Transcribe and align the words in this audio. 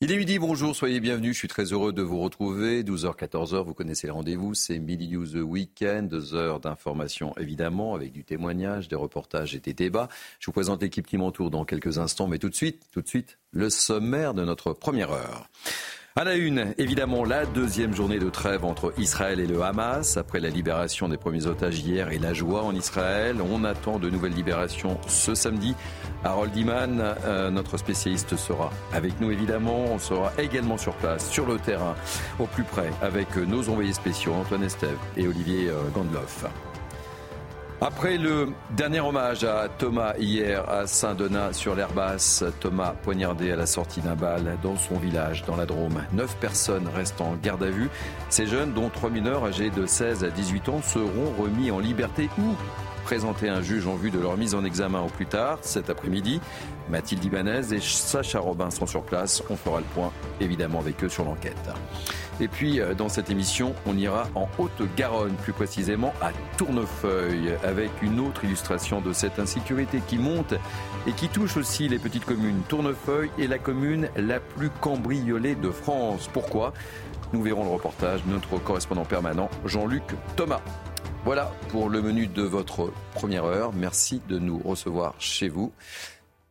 Il 0.00 0.10
est 0.10 0.16
midi, 0.16 0.40
bonjour, 0.40 0.74
soyez 0.74 0.98
bienvenus. 0.98 1.34
Je 1.34 1.38
suis 1.38 1.48
très 1.48 1.72
heureux 1.72 1.92
de 1.92 2.02
vous 2.02 2.18
retrouver. 2.18 2.82
12h, 2.82 3.16
14h, 3.16 3.64
vous 3.64 3.74
connaissez 3.74 4.08
le 4.08 4.12
rendez-vous. 4.12 4.52
C'est 4.52 4.80
Midi 4.80 5.08
News 5.08 5.36
Weekend, 5.36 6.08
deux 6.08 6.34
heures 6.34 6.58
d'information 6.58 7.32
évidemment, 7.38 7.94
avec 7.94 8.12
du 8.12 8.24
témoignage, 8.24 8.88
des 8.88 8.96
reportages 8.96 9.54
et 9.54 9.60
des 9.60 9.72
débats. 9.72 10.08
Je 10.40 10.46
vous 10.46 10.52
présente 10.52 10.82
l'équipe 10.82 11.06
qui 11.06 11.16
m'entoure 11.16 11.50
dans 11.50 11.64
quelques 11.64 11.98
instants, 11.98 12.26
mais 12.26 12.38
tout 12.38 12.50
de 12.50 12.56
suite, 12.56 12.88
tout 12.90 13.02
de 13.02 13.08
suite, 13.08 13.38
le 13.52 13.70
sommaire 13.70 14.34
de 14.34 14.44
notre 14.44 14.72
première 14.72 15.12
heure. 15.12 15.48
À 16.16 16.22
la 16.22 16.36
une, 16.36 16.76
évidemment, 16.78 17.24
la 17.24 17.44
deuxième 17.44 17.92
journée 17.92 18.20
de 18.20 18.30
trêve 18.30 18.64
entre 18.64 18.94
Israël 18.98 19.40
et 19.40 19.48
le 19.48 19.60
Hamas. 19.62 20.16
Après 20.16 20.38
la 20.38 20.48
libération 20.48 21.08
des 21.08 21.16
premiers 21.16 21.46
otages 21.46 21.80
hier 21.80 22.12
et 22.12 22.20
la 22.20 22.32
joie 22.32 22.62
en 22.62 22.72
Israël, 22.72 23.38
on 23.42 23.64
attend 23.64 23.98
de 23.98 24.08
nouvelles 24.08 24.34
libérations 24.34 24.96
ce 25.08 25.34
samedi. 25.34 25.74
Harold 26.22 26.54
Iman, 26.54 27.00
euh, 27.00 27.50
notre 27.50 27.78
spécialiste, 27.78 28.36
sera 28.36 28.70
avec 28.92 29.20
nous 29.20 29.32
évidemment. 29.32 29.86
On 29.90 29.98
sera 29.98 30.30
également 30.38 30.78
sur 30.78 30.94
place, 30.94 31.28
sur 31.28 31.46
le 31.46 31.58
terrain, 31.58 31.96
au 32.38 32.46
plus 32.46 32.62
près, 32.62 32.90
avec 33.02 33.34
nos 33.34 33.68
envoyés 33.68 33.92
spéciaux, 33.92 34.34
Antoine 34.34 34.62
Estève 34.62 34.98
et 35.16 35.26
Olivier 35.26 35.68
euh, 35.68 35.82
Gandloff. 35.92 36.44
Après 37.80 38.16
le 38.16 38.48
dernier 38.70 39.00
hommage 39.00 39.44
à 39.44 39.68
Thomas 39.68 40.14
hier 40.18 40.66
à 40.70 40.86
Saint-Donat 40.86 41.52
sur 41.52 41.74
l'Herbasse, 41.74 42.44
Thomas 42.60 42.94
poignardé 43.02 43.50
à 43.50 43.56
la 43.56 43.66
sortie 43.66 44.00
d'un 44.00 44.14
bal 44.14 44.56
dans 44.62 44.76
son 44.76 44.96
village, 44.96 45.44
dans 45.44 45.56
la 45.56 45.66
Drôme. 45.66 46.02
Neuf 46.12 46.36
personnes 46.36 46.88
restent 46.94 47.20
en 47.20 47.34
garde 47.42 47.64
à 47.64 47.70
vue. 47.70 47.90
Ces 48.30 48.46
jeunes, 48.46 48.72
dont 48.72 48.88
trois 48.88 49.10
mineurs 49.10 49.44
âgés 49.44 49.70
de 49.70 49.86
16 49.86 50.24
à 50.24 50.30
18 50.30 50.68
ans, 50.68 50.82
seront 50.82 51.34
remis 51.38 51.70
en 51.70 51.78
liberté 51.78 52.30
ou 52.38 52.54
présentés 53.04 53.48
à 53.48 53.56
un 53.56 53.62
juge 53.62 53.86
en 53.86 53.94
vue 53.94 54.10
de 54.10 54.18
leur 54.18 54.36
mise 54.36 54.54
en 54.54 54.64
examen 54.64 55.00
au 55.02 55.08
plus 55.08 55.26
tard 55.26 55.58
cet 55.60 55.90
après-midi. 55.90 56.40
Mathilde 56.90 57.24
Ibanez 57.24 57.72
et 57.72 57.80
Sacha 57.80 58.40
Robin 58.40 58.70
sont 58.70 58.86
sur 58.86 59.02
place. 59.02 59.42
On 59.50 59.56
fera 59.56 59.78
le 59.78 59.84
point 59.94 60.10
évidemment 60.40 60.80
avec 60.80 61.04
eux 61.04 61.08
sur 61.08 61.24
l'enquête. 61.24 61.70
Et 62.40 62.48
puis 62.48 62.80
euh, 62.80 62.94
dans 62.94 63.08
cette 63.08 63.30
émission, 63.30 63.74
on 63.86 63.96
ira 63.96 64.28
en 64.34 64.48
Haute-Garonne, 64.58 65.34
plus 65.42 65.52
précisément 65.52 66.12
à 66.20 66.30
Tournefeuille, 66.56 67.52
avec 67.62 67.90
une 68.02 68.18
autre 68.20 68.44
illustration 68.44 69.00
de 69.00 69.12
cette 69.12 69.38
insécurité 69.38 70.00
qui 70.06 70.18
monte 70.18 70.54
et 71.06 71.12
qui 71.12 71.28
touche 71.28 71.56
aussi 71.56 71.88
les 71.88 71.98
petites 71.98 72.24
communes. 72.24 72.62
Tournefeuille 72.68 73.30
est 73.38 73.46
la 73.46 73.58
commune 73.58 74.08
la 74.16 74.40
plus 74.40 74.70
cambriolée 74.70 75.54
de 75.54 75.70
France. 75.70 76.28
Pourquoi? 76.32 76.72
Nous 77.32 77.42
verrons 77.42 77.64
le 77.64 77.70
reportage 77.70 78.24
de 78.24 78.30
notre 78.30 78.58
correspondant 78.58 79.04
permanent, 79.04 79.50
Jean-Luc 79.66 80.04
Thomas. 80.36 80.60
Voilà 81.24 81.50
pour 81.70 81.88
le 81.88 82.02
menu 82.02 82.26
de 82.26 82.42
votre 82.42 82.92
première 83.14 83.46
heure. 83.46 83.72
Merci 83.72 84.20
de 84.28 84.38
nous 84.38 84.58
recevoir 84.58 85.14
chez 85.18 85.48
vous. 85.48 85.72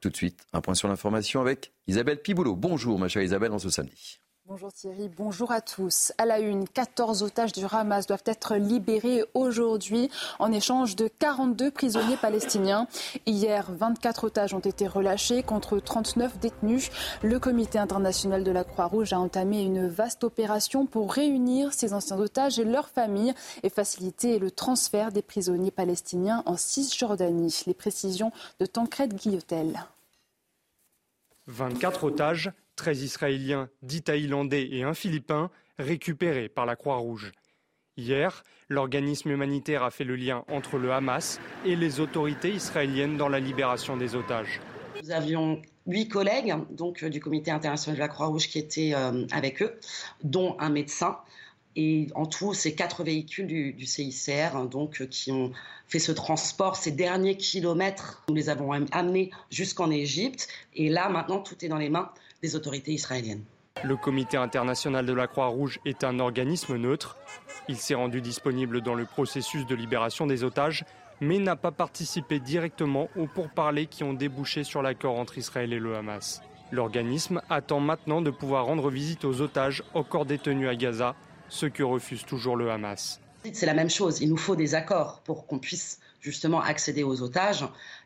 Tout 0.02 0.10
de 0.10 0.16
suite, 0.16 0.48
un 0.52 0.62
point 0.62 0.74
sur 0.74 0.88
l'information 0.88 1.42
avec 1.42 1.74
Isabelle 1.86 2.20
Piboulot. 2.20 2.56
Bonjour 2.56 2.98
ma 2.98 3.08
chère 3.08 3.22
Isabelle, 3.22 3.52
en 3.52 3.60
ce 3.60 3.70
samedi. 3.70 4.20
Bonjour 4.46 4.74
Thierry, 4.74 5.08
bonjour 5.08 5.54
à 5.54 5.62
tous. 5.62 6.12
À 6.18 6.26
la 6.26 6.40
une, 6.40 6.68
14 6.68 7.24
otages 7.24 7.54
du 7.54 7.64
Hamas 7.72 8.08
doivent 8.08 8.26
être 8.26 8.58
libérés 8.58 9.24
aujourd'hui 9.34 10.12
en 10.38 10.52
échange 10.52 10.98
de 10.98 11.08
42 11.08 11.72
prisonniers 11.72 12.18
palestiniens. 12.18 12.88
Hier, 13.26 13.72
24 13.72 14.26
otages 14.26 14.54
ont 14.54 14.60
été 14.60 14.86
relâchés 14.86 15.44
contre 15.44 15.80
39 15.80 16.40
détenus. 16.40 16.92
Le 17.22 17.40
comité 17.40 17.80
international 17.80 18.44
de 18.44 18.52
la 18.52 18.66
Croix-Rouge 18.66 19.14
a 19.14 19.20
entamé 19.20 19.62
une 19.64 19.88
vaste 19.88 20.26
opération 20.26 20.88
pour 20.88 21.14
réunir 21.14 21.72
ces 21.72 21.94
anciens 21.94 22.20
otages 22.20 22.60
et 22.60 22.66
leurs 22.66 22.90
familles 22.90 23.34
et 23.64 23.70
faciliter 23.70 24.40
le 24.40 24.52
transfert 24.52 25.14
des 25.14 25.22
prisonniers 25.22 25.72
palestiniens 25.72 26.44
en 26.46 26.58
Cisjordanie. 26.58 27.64
Les 27.66 27.74
précisions 27.74 28.34
de 28.60 28.66
Tancred 28.66 29.14
Guillotel. 29.14 29.86
24 31.48 32.04
otages 32.04 32.52
13 32.76 33.04
Israéliens, 33.04 33.70
10 33.84 34.04
Thaïlandais 34.04 34.68
et 34.72 34.84
un 34.84 34.94
Philippin 34.94 35.50
récupérés 35.78 36.50
par 36.50 36.66
la 36.66 36.76
Croix-Rouge. 36.76 37.32
Hier, 37.96 38.44
l'organisme 38.70 39.30
humanitaire 39.30 39.84
a 39.84 39.92
fait 39.92 40.04
le 40.04 40.16
lien 40.16 40.44
entre 40.50 40.78
le 40.78 40.92
Hamas 40.92 41.40
et 41.66 41.76
les 41.76 42.00
autorités 42.00 42.52
israéliennes 42.52 43.18
dans 43.18 43.30
la 43.30 43.40
libération 43.40 43.96
des 43.98 44.16
otages. 44.16 44.60
Nous 45.02 45.12
avions 45.12 45.62
huit 45.86 46.08
collègues 46.08 46.56
donc, 46.72 47.04
du 47.06 47.20
comité 47.20 47.52
international 47.52 47.98
de 47.98 48.02
la 48.02 48.08
Croix-Rouge 48.08 48.48
qui 48.48 48.58
étaient 48.58 48.94
euh, 48.96 49.26
avec 49.32 49.62
eux, 49.62 49.78
dont 50.24 50.56
un 50.60 50.70
médecin. 50.70 51.20
Et 51.76 52.08
en 52.16 52.26
tout, 52.26 52.54
c'est 52.54 52.74
quatre 52.74 53.04
véhicules 53.04 53.48
du, 53.48 53.74
du 53.74 53.86
CICR 53.86 54.56
hein, 54.56 54.66
donc, 54.66 55.02
euh, 55.02 55.06
qui 55.06 55.32
ont 55.32 55.52
fait 55.88 56.00
ce 56.00 56.12
transport, 56.12 56.76
ces 56.76 56.92
derniers 56.92 57.38
kilomètres. 57.38 58.24
Nous 58.30 58.36
les 58.36 58.50
avons 58.50 58.72
amenés 58.72 59.32
jusqu'en 59.52 59.92
Égypte. 59.92 60.48
Et 60.76 60.90
là, 60.90 61.10
maintenant, 61.10 61.40
tout 61.40 61.64
est 61.64 61.68
dans 61.68 61.78
les 61.78 61.90
mains 61.90 62.12
des 62.44 62.56
autorités 62.58 62.92
israéliennes. 62.92 63.46
Le 63.84 63.96
comité 63.96 64.38
international 64.38 65.06
de 65.06 65.14
la 65.14 65.28
Croix-Rouge 65.28 65.80
est 65.86 66.04
un 66.04 66.20
organisme 66.20 66.76
neutre. 66.76 67.18
Il 67.70 67.78
s'est 67.78 67.96
rendu 67.96 68.22
disponible 68.22 68.82
dans 68.82 68.96
le 68.96 69.06
processus 69.06 69.66
de 69.66 69.74
libération 69.74 70.28
des 70.28 70.44
otages, 70.44 70.84
mais 71.22 71.40
n'a 71.40 71.56
pas 71.56 71.72
participé 71.72 72.40
directement 72.40 73.08
aux 73.16 73.28
pourparlers 73.28 73.88
qui 73.88 74.04
ont 74.04 74.14
débouché 74.14 74.66
sur 74.66 74.82
l'accord 74.82 75.18
entre 75.18 75.38
Israël 75.38 75.72
et 75.72 75.80
le 75.80 75.96
Hamas. 75.96 76.42
L'organisme 76.72 77.42
attend 77.50 77.80
maintenant 77.80 78.22
de 78.22 78.30
pouvoir 78.30 78.66
rendre 78.66 78.90
visite 78.90 79.24
aux 79.24 79.40
otages 79.40 79.84
encore 79.94 80.26
détenus 80.26 80.68
à 80.68 80.76
Gaza, 80.76 81.16
ce 81.48 81.66
que 81.66 81.84
refuse 81.84 82.26
toujours 82.26 82.58
le 82.58 82.70
Hamas. 82.72 83.22
C'est 83.54 83.66
la 83.66 83.74
même 83.74 83.90
chose, 83.90 84.22
il 84.22 84.30
nous 84.30 84.38
faut 84.38 84.56
des 84.56 84.76
accords 84.76 85.22
pour 85.24 85.48
qu'on 85.48 85.60
puisse 85.60 86.00
justement 86.20 86.62
accéder 86.62 87.04
aux 87.04 87.22
otages. 87.22 87.66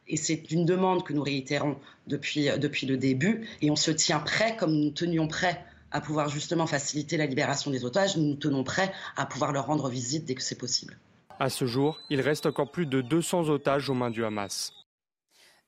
Et 0.09 0.17
c'est 0.17 0.51
une 0.51 0.65
demande 0.65 1.03
que 1.03 1.13
nous 1.13 1.23
réitérons 1.23 1.77
depuis, 2.07 2.49
depuis 2.59 2.87
le 2.87 2.97
début. 2.97 3.47
Et 3.61 3.71
on 3.71 3.75
se 3.75 3.91
tient 3.91 4.19
prêt, 4.19 4.55
comme 4.57 4.73
nous 4.73 4.91
tenions 4.91 5.27
prêt 5.27 5.63
à 5.91 6.01
pouvoir 6.01 6.29
justement 6.29 6.67
faciliter 6.67 7.17
la 7.17 7.25
libération 7.25 7.71
des 7.71 7.85
otages, 7.85 8.17
nous 8.17 8.23
nous 8.23 8.35
tenons 8.35 8.63
prêts 8.63 8.91
à 9.15 9.25
pouvoir 9.25 9.51
leur 9.51 9.67
rendre 9.67 9.89
visite 9.89 10.25
dès 10.25 10.35
que 10.35 10.43
c'est 10.43 10.57
possible. 10.57 10.97
À 11.39 11.49
ce 11.49 11.65
jour, 11.65 11.99
il 12.09 12.19
reste 12.21 12.45
encore 12.45 12.71
plus 12.71 12.85
de 12.85 13.01
200 13.01 13.49
otages 13.49 13.89
aux 13.89 13.93
mains 13.93 14.09
du 14.09 14.25
Hamas. 14.25 14.73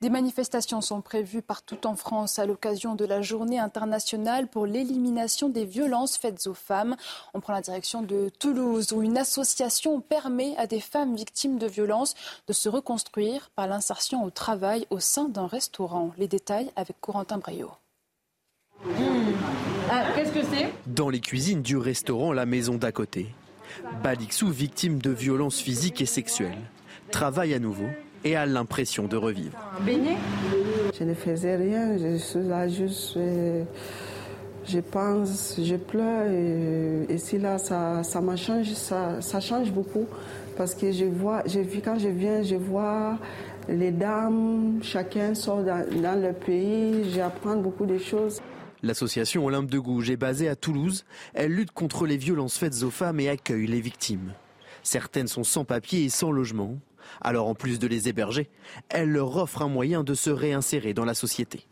Des 0.01 0.09
manifestations 0.09 0.79
sont 0.79 1.01
prévues 1.01 1.41
partout 1.41 1.85
en 1.85 1.93
France 1.93 2.39
à 2.39 2.45
l'occasion 2.45 2.95
de 2.95 3.03
la 3.03 3.21
journée 3.21 3.59
internationale 3.59 4.47
pour 4.47 4.65
l'élimination 4.65 5.49
des 5.49 5.65
violences 5.65 6.15
faites 6.15 6.47
aux 6.47 6.53
femmes. 6.53 6.95
On 7.33 7.41
prend 7.41 7.51
la 7.51 7.61
direction 7.61 8.01
de 8.01 8.29
Toulouse 8.39 8.93
où 8.93 9.01
une 9.01 9.17
association 9.17 9.99
permet 9.99 10.55
à 10.55 10.67
des 10.67 10.79
femmes 10.79 11.17
victimes 11.17 11.57
de 11.57 11.67
violences 11.67 12.15
de 12.47 12.53
se 12.53 12.69
reconstruire 12.69 13.49
par 13.57 13.67
l'insertion 13.67 14.23
au 14.23 14.29
travail 14.29 14.87
au 14.89 15.01
sein 15.01 15.27
d'un 15.27 15.47
restaurant. 15.47 16.11
Les 16.17 16.29
détails 16.29 16.71
avec 16.77 16.95
Corentin 17.01 17.37
Braillot. 17.37 17.73
Mmh. 18.85 18.91
Ah, 19.91 20.13
Qu'est-ce 20.15 20.31
que 20.31 20.43
c'est? 20.43 20.73
Dans 20.87 21.09
les 21.09 21.19
cuisines 21.19 21.61
du 21.61 21.75
restaurant 21.75 22.31
La 22.31 22.45
Maison 22.45 22.75
d'à 22.75 22.93
côté. 22.93 23.35
Balixou, 24.01 24.47
victime 24.47 25.01
de 25.01 25.09
violences 25.09 25.59
physiques 25.59 25.99
et 25.99 26.05
sexuelles, 26.05 26.57
travaille 27.11 27.53
à 27.53 27.59
nouveau 27.59 27.89
et 28.23 28.35
a 28.35 28.45
l'impression 28.45 29.05
de 29.05 29.17
revivre. 29.17 29.57
Je 29.85 31.03
ne 31.03 31.13
faisais 31.13 31.55
rien, 31.55 31.97
je 31.97 32.17
suis 32.17 32.43
là 32.43 32.67
juste, 32.67 33.17
je, 34.67 34.79
pense, 34.79 35.59
je 35.61 35.75
pleure. 35.75 36.27
Et, 36.27 37.13
ici, 37.13 37.37
là, 37.37 37.57
ça, 37.57 38.03
ça 38.03 38.21
m'a 38.21 38.35
changé, 38.35 38.73
ça, 38.75 39.21
ça 39.21 39.39
change 39.39 39.71
beaucoup. 39.71 40.05
Parce 40.57 40.75
que 40.75 40.91
je 40.91 41.05
vois, 41.05 41.43
je, 41.45 41.59
quand 41.79 41.97
je 41.97 42.09
viens, 42.09 42.43
je 42.43 42.55
vois 42.55 43.17
les 43.69 43.91
dames, 43.91 44.79
chacun 44.81 45.33
sort 45.33 45.63
dans, 45.63 45.85
dans 46.01 46.21
le 46.21 46.33
pays, 46.33 47.09
j'apprends 47.13 47.55
beaucoup 47.55 47.85
de 47.85 47.97
choses. 47.97 48.41
L'association 48.81 49.45
Olympe 49.45 49.69
de 49.69 49.77
Gouges 49.77 50.09
est 50.09 50.17
basée 50.17 50.47
à 50.47 50.55
Toulouse. 50.55 51.03
Elle 51.33 51.51
lutte 51.53 51.71
contre 51.71 52.05
les 52.05 52.17
violences 52.17 52.57
faites 52.57 52.83
aux 52.83 52.89
femmes 52.89 53.19
et 53.19 53.29
accueille 53.29 53.67
les 53.67 53.81
victimes. 53.81 54.33
Certaines 54.83 55.27
sont 55.27 55.43
sans 55.43 55.65
papier 55.65 56.05
et 56.05 56.09
sans 56.09 56.31
logement. 56.31 56.77
Alors 57.21 57.47
en 57.47 57.55
plus 57.55 57.79
de 57.79 57.87
les 57.87 58.07
héberger, 58.07 58.49
elle 58.89 59.09
leur 59.09 59.35
offre 59.37 59.61
un 59.61 59.69
moyen 59.69 60.03
de 60.03 60.13
se 60.13 60.29
réinsérer 60.29 60.93
dans 60.93 61.05
la 61.05 61.13
société. 61.13 61.65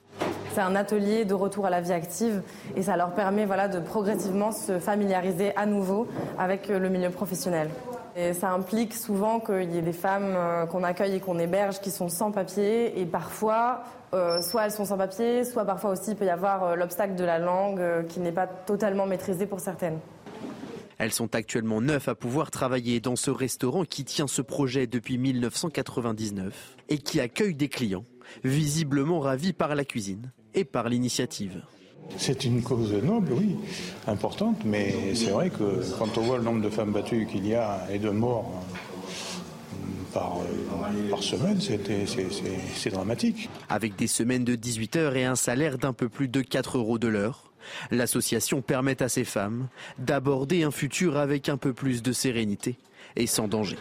C'est 0.53 0.61
un 0.61 0.75
atelier 0.75 1.23
de 1.23 1.35
retour 1.35 1.67
à 1.67 1.69
la 1.69 1.81
vie 1.81 1.91
active 1.91 2.41
et 2.75 2.81
ça 2.81 2.97
leur 2.97 3.13
permet 3.13 3.45
voilà, 3.45 3.67
de 3.67 3.79
progressivement 3.79 4.51
se 4.51 4.79
familiariser 4.79 5.55
à 5.55 5.67
nouveau 5.67 6.07
avec 6.39 6.67
le 6.67 6.89
milieu 6.89 7.11
professionnel. 7.11 7.69
Et 8.15 8.33
ça 8.33 8.49
implique 8.49 8.95
souvent 8.95 9.39
qu'il 9.39 9.71
y 9.71 9.77
ait 9.77 9.83
des 9.83 9.93
femmes 9.93 10.33
euh, 10.35 10.65
qu'on 10.65 10.83
accueille 10.83 11.13
et 11.13 11.19
qu'on 11.19 11.37
héberge 11.37 11.79
qui 11.79 11.91
sont 11.91 12.09
sans 12.09 12.31
papier 12.31 12.99
et 12.99 13.05
parfois, 13.05 13.83
euh, 14.15 14.41
soit 14.41 14.65
elles 14.65 14.71
sont 14.71 14.85
sans 14.85 14.97
papier, 14.97 15.43
soit 15.43 15.65
parfois 15.65 15.91
aussi 15.91 16.11
il 16.11 16.15
peut 16.15 16.25
y 16.25 16.29
avoir 16.31 16.63
euh, 16.63 16.75
l'obstacle 16.75 17.13
de 17.13 17.23
la 17.23 17.37
langue 17.37 17.79
qui 18.09 18.19
n'est 18.19 18.31
pas 18.31 18.47
totalement 18.47 19.05
maîtrisé 19.05 19.45
pour 19.45 19.59
certaines. 19.59 19.99
Elles 20.97 21.13
sont 21.13 21.35
actuellement 21.35 21.79
neuf 21.79 22.07
à 22.07 22.15
pouvoir 22.15 22.49
travailler 22.49 22.99
dans 22.99 23.15
ce 23.15 23.29
restaurant 23.29 23.85
qui 23.85 24.03
tient 24.03 24.27
ce 24.27 24.41
projet 24.41 24.87
depuis 24.87 25.17
1999 25.17 26.77
et 26.89 26.97
qui 26.97 27.19
accueille 27.19 27.53
des 27.53 27.69
clients, 27.69 28.05
visiblement 28.43 29.19
ravis 29.19 29.53
par 29.53 29.75
la 29.75 29.85
cuisine 29.85 30.31
et 30.55 30.65
par 30.65 30.89
l'initiative. 30.89 31.61
C'est 32.17 32.45
une 32.45 32.63
cause 32.63 32.93
noble, 32.93 33.33
oui, 33.33 33.57
importante, 34.07 34.63
mais 34.65 35.13
c'est 35.13 35.29
vrai 35.29 35.49
que 35.49 35.83
quand 35.99 36.17
on 36.17 36.21
voit 36.21 36.37
le 36.37 36.43
nombre 36.43 36.61
de 36.61 36.69
femmes 36.69 36.93
battues 36.93 37.27
qu'il 37.29 37.45
y 37.45 37.53
a 37.53 37.85
et 37.91 37.99
de 37.99 38.09
morts 38.09 38.63
euh, 39.73 40.13
par, 40.13 40.37
euh, 40.37 41.09
par 41.09 41.21
semaine, 41.21 41.59
c'est 41.59 42.89
dramatique. 42.89 43.49
Avec 43.69 43.97
des 43.97 44.07
semaines 44.07 44.45
de 44.45 44.55
18 44.55 44.95
heures 44.95 45.15
et 45.15 45.25
un 45.25 45.35
salaire 45.35 45.77
d'un 45.77 45.93
peu 45.93 46.07
plus 46.07 46.29
de 46.29 46.41
4 46.41 46.77
euros 46.77 46.97
de 46.97 47.09
l'heure, 47.09 47.51
l'association 47.91 48.61
permet 48.61 49.01
à 49.01 49.09
ces 49.09 49.23
femmes 49.23 49.67
d'aborder 49.97 50.63
un 50.63 50.71
futur 50.71 51.17
avec 51.17 51.49
un 51.49 51.57
peu 51.57 51.73
plus 51.73 52.01
de 52.01 52.11
sérénité 52.11 52.77
et 53.15 53.27
sans 53.27 53.47
danger. 53.47 53.77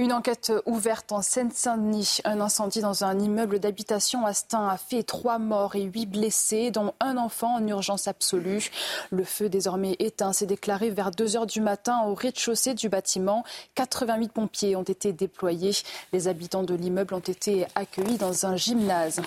Une 0.00 0.12
enquête 0.12 0.52
ouverte 0.66 1.12
en 1.12 1.22
Seine-Saint-Denis. 1.22 2.18
Un 2.24 2.40
incendie 2.40 2.80
dans 2.80 3.04
un 3.04 3.16
immeuble 3.16 3.60
d'habitation 3.60 4.26
à 4.26 4.32
Stein 4.32 4.66
a 4.66 4.76
fait 4.76 5.04
trois 5.04 5.38
morts 5.38 5.76
et 5.76 5.82
huit 5.82 6.06
blessés, 6.06 6.72
dont 6.72 6.94
un 6.98 7.16
enfant 7.16 7.54
en 7.54 7.64
urgence 7.68 8.08
absolue. 8.08 8.72
Le 9.12 9.22
feu 9.22 9.48
désormais 9.48 9.94
éteint 10.00 10.32
s'est 10.32 10.46
déclaré 10.46 10.90
vers 10.90 11.12
2 11.12 11.36
heures 11.36 11.46
du 11.46 11.60
matin 11.60 12.02
au 12.08 12.14
rez-de-chaussée 12.14 12.74
du 12.74 12.88
bâtiment. 12.88 13.44
88 13.76 14.32
pompiers 14.32 14.74
ont 14.74 14.82
été 14.82 15.12
déployés. 15.12 15.76
Les 16.12 16.26
habitants 16.26 16.64
de 16.64 16.74
l'immeuble 16.74 17.14
ont 17.14 17.20
été 17.20 17.64
accueillis 17.76 18.18
dans 18.18 18.46
un 18.46 18.56
gymnase. 18.56 19.22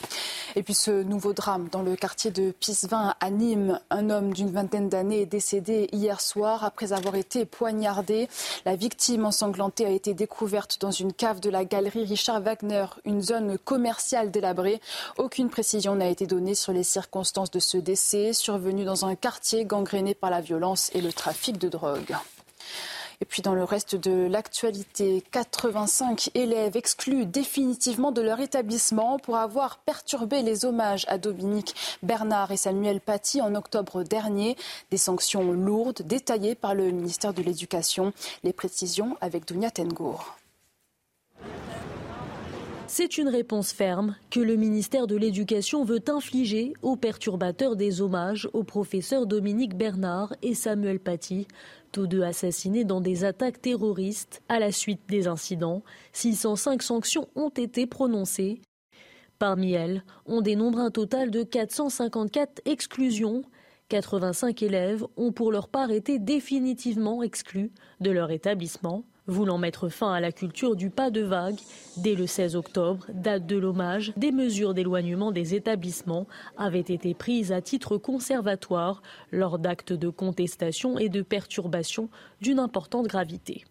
Et 0.57 0.63
puis 0.63 0.73
ce 0.73 0.91
nouveau 0.91 1.31
drame 1.31 1.69
dans 1.71 1.81
le 1.81 1.95
quartier 1.95 2.31
de 2.31 2.51
Pisevin 2.51 3.15
à 3.21 3.29
Nîmes. 3.29 3.79
Un 3.89 4.09
homme 4.09 4.33
d'une 4.33 4.51
vingtaine 4.51 4.89
d'années 4.89 5.21
est 5.21 5.27
décédé 5.27 5.87
hier 5.93 6.19
soir 6.19 6.65
après 6.65 6.91
avoir 6.91 7.15
été 7.15 7.45
poignardé. 7.45 8.27
La 8.65 8.75
victime 8.75 9.25
ensanglantée 9.25 9.85
a 9.85 9.91
été 9.91 10.13
découverte 10.13 10.56
dans 10.79 10.91
une 10.91 11.13
cave 11.13 11.39
de 11.39 11.49
la 11.49 11.65
galerie 11.65 12.05
Richard 12.05 12.41
Wagner, 12.41 12.85
une 13.05 13.21
zone 13.21 13.57
commerciale 13.59 14.31
délabrée. 14.31 14.81
Aucune 15.17 15.49
précision 15.49 15.95
n'a 15.95 16.07
été 16.07 16.25
donnée 16.25 16.55
sur 16.55 16.73
les 16.73 16.83
circonstances 16.83 17.51
de 17.51 17.59
ce 17.59 17.77
décès 17.77 18.33
survenu 18.33 18.83
dans 18.83 19.05
un 19.05 19.15
quartier 19.15 19.65
gangréné 19.65 20.15
par 20.15 20.31
la 20.31 20.41
violence 20.41 20.89
et 20.93 21.01
le 21.01 21.13
trafic 21.13 21.57
de 21.57 21.69
drogue. 21.69 22.15
Et 23.19 23.25
puis 23.25 23.41
dans 23.41 23.55
le 23.55 23.63
reste 23.63 23.95
de 23.95 24.27
l'actualité, 24.27 25.23
85 25.31 26.29
élèves 26.35 26.77
exclus 26.77 27.25
définitivement 27.25 28.11
de 28.11 28.21
leur 28.21 28.39
établissement 28.39 29.17
pour 29.17 29.37
avoir 29.37 29.79
perturbé 29.79 30.43
les 30.43 30.65
hommages 30.65 31.05
à 31.07 31.17
Dominique 31.17 31.75
Bernard 32.03 32.51
et 32.51 32.57
Samuel 32.57 33.01
Paty 33.01 33.41
en 33.41 33.55
octobre 33.55 34.03
dernier. 34.03 34.55
Des 34.91 34.97
sanctions 34.97 35.51
lourdes 35.51 36.03
détaillées 36.03 36.55
par 36.55 36.75
le 36.75 36.91
ministère 36.91 37.33
de 37.33 37.41
l'Éducation. 37.41 38.13
Les 38.43 38.53
précisions 38.53 39.17
avec 39.19 39.47
Dunia 39.47 39.71
Tengour. 39.71 40.37
C'est 42.89 43.17
une 43.17 43.27
réponse 43.27 43.73
ferme 43.73 44.15
que 44.31 44.39
le 44.39 44.55
ministère 44.55 45.07
de 45.07 45.17
l'Éducation 45.17 45.83
veut 45.83 46.01
infliger 46.07 46.73
aux 46.81 46.95
perturbateurs 46.95 47.75
des 47.75 48.01
hommages 48.01 48.49
au 48.53 48.63
professeur 48.63 49.27
Dominique 49.27 49.75
Bernard 49.75 50.33
et 50.41 50.53
Samuel 50.53 50.99
Paty, 50.99 51.47
tous 51.91 52.07
deux 52.07 52.23
assassinés 52.23 52.85
dans 52.85 53.01
des 53.01 53.25
attaques 53.25 53.61
terroristes. 53.61 54.41
À 54.47 54.59
la 54.59 54.71
suite 54.71 55.01
des 55.09 55.27
incidents, 55.27 55.83
605 56.13 56.81
sanctions 56.81 57.27
ont 57.35 57.49
été 57.49 57.87
prononcées. 57.87 58.61
Parmi 59.37 59.73
elles, 59.73 60.03
on 60.25 60.41
dénombre 60.41 60.79
un 60.79 60.89
total 60.89 61.29
de 61.29 61.43
454 61.43 62.61
exclusions. 62.65 63.43
85 63.89 64.63
élèves 64.63 65.05
ont 65.17 65.33
pour 65.33 65.51
leur 65.51 65.67
part 65.67 65.91
été 65.91 66.19
définitivement 66.19 67.21
exclus 67.21 67.71
de 67.99 68.11
leur 68.11 68.31
établissement. 68.31 69.03
Voulant 69.27 69.57
mettre 69.57 69.89
fin 69.89 70.13
à 70.13 70.21
la 70.21 70.31
culture 70.31 70.77
du 70.77 70.89
pas 70.89 71.11
de 71.11 71.21
vague, 71.21 71.59
dès 71.97 72.15
le 72.15 72.27
16 72.27 72.55
octobre, 72.55 73.05
date 73.09 73.45
de 73.45 73.57
l'hommage, 73.57 74.13
des 74.15 74.31
mesures 74.31 74.73
d'éloignement 74.73 75.33
des 75.33 75.53
établissements 75.53 76.27
avaient 76.57 76.79
été 76.79 77.13
prises 77.13 77.51
à 77.51 77.61
titre 77.61 77.97
conservatoire 77.97 79.01
lors 79.33 79.59
d'actes 79.59 79.91
de 79.91 80.07
contestation 80.07 80.97
et 80.97 81.09
de 81.09 81.21
perturbation 81.21 82.07
d'une 82.39 82.59
importante 82.59 83.07
gravité. 83.07 83.65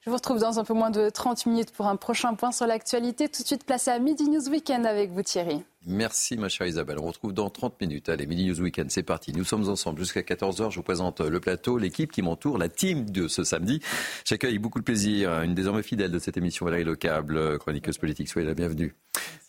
Je 0.00 0.10
vous 0.10 0.16
retrouve 0.16 0.40
dans 0.40 0.58
un 0.58 0.64
peu 0.64 0.74
moins 0.74 0.90
de 0.90 1.08
30 1.08 1.46
minutes 1.46 1.70
pour 1.70 1.86
un 1.86 1.96
prochain 1.96 2.34
point 2.34 2.50
sur 2.50 2.66
l'actualité. 2.66 3.28
Tout 3.28 3.42
de 3.42 3.46
suite, 3.46 3.64
place 3.64 3.86
à 3.86 3.98
Midi 4.00 4.28
News 4.28 4.48
Weekend 4.48 4.86
avec 4.86 5.12
vous 5.12 5.22
Thierry. 5.22 5.62
Merci 5.86 6.36
ma 6.36 6.50
chère 6.50 6.66
Isabelle. 6.66 6.98
On 6.98 7.06
retrouve 7.06 7.32
dans 7.32 7.48
30 7.48 7.80
minutes. 7.80 8.10
Allez, 8.10 8.26
Mini 8.26 8.48
News 8.48 8.60
Weekend, 8.60 8.90
c'est 8.90 9.02
parti. 9.02 9.32
Nous 9.32 9.44
sommes 9.44 9.66
ensemble 9.66 10.00
jusqu'à 10.00 10.20
14h. 10.20 10.70
Je 10.70 10.76
vous 10.76 10.82
présente 10.82 11.20
le 11.20 11.40
plateau, 11.40 11.78
l'équipe 11.78 12.12
qui 12.12 12.20
m'entoure, 12.20 12.58
la 12.58 12.68
team 12.68 13.08
de 13.08 13.28
ce 13.28 13.44
samedi. 13.44 13.80
J'accueille 14.26 14.58
beaucoup 14.58 14.78
de 14.78 14.84
plaisir 14.84 15.40
une 15.40 15.54
désormais 15.54 15.82
fidèle 15.82 16.10
de 16.10 16.18
cette 16.18 16.36
émission, 16.36 16.66
Valérie 16.66 16.84
Lecable, 16.84 17.58
chroniqueuse 17.58 17.96
politique. 17.96 18.28
Soyez 18.28 18.46
la 18.46 18.54
bienvenue. 18.54 18.94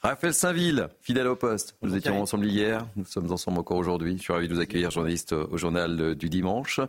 Raphaël 0.03 0.33
Saint-Ville, 0.33 0.87
fidèle 1.01 1.27
au 1.27 1.35
poste. 1.35 1.75
Nous 1.83 1.95
étions 1.95 2.19
ensemble 2.19 2.47
hier, 2.47 2.87
nous 2.95 3.05
sommes 3.05 3.31
ensemble 3.31 3.59
encore 3.59 3.77
aujourd'hui. 3.77 4.17
Je 4.17 4.23
suis 4.23 4.33
ravi 4.33 4.47
de 4.47 4.53
vous 4.55 4.59
accueillir, 4.59 4.89
journaliste 4.89 5.33
au 5.33 5.57
journal 5.57 6.15
du 6.15 6.27
dimanche. 6.27 6.79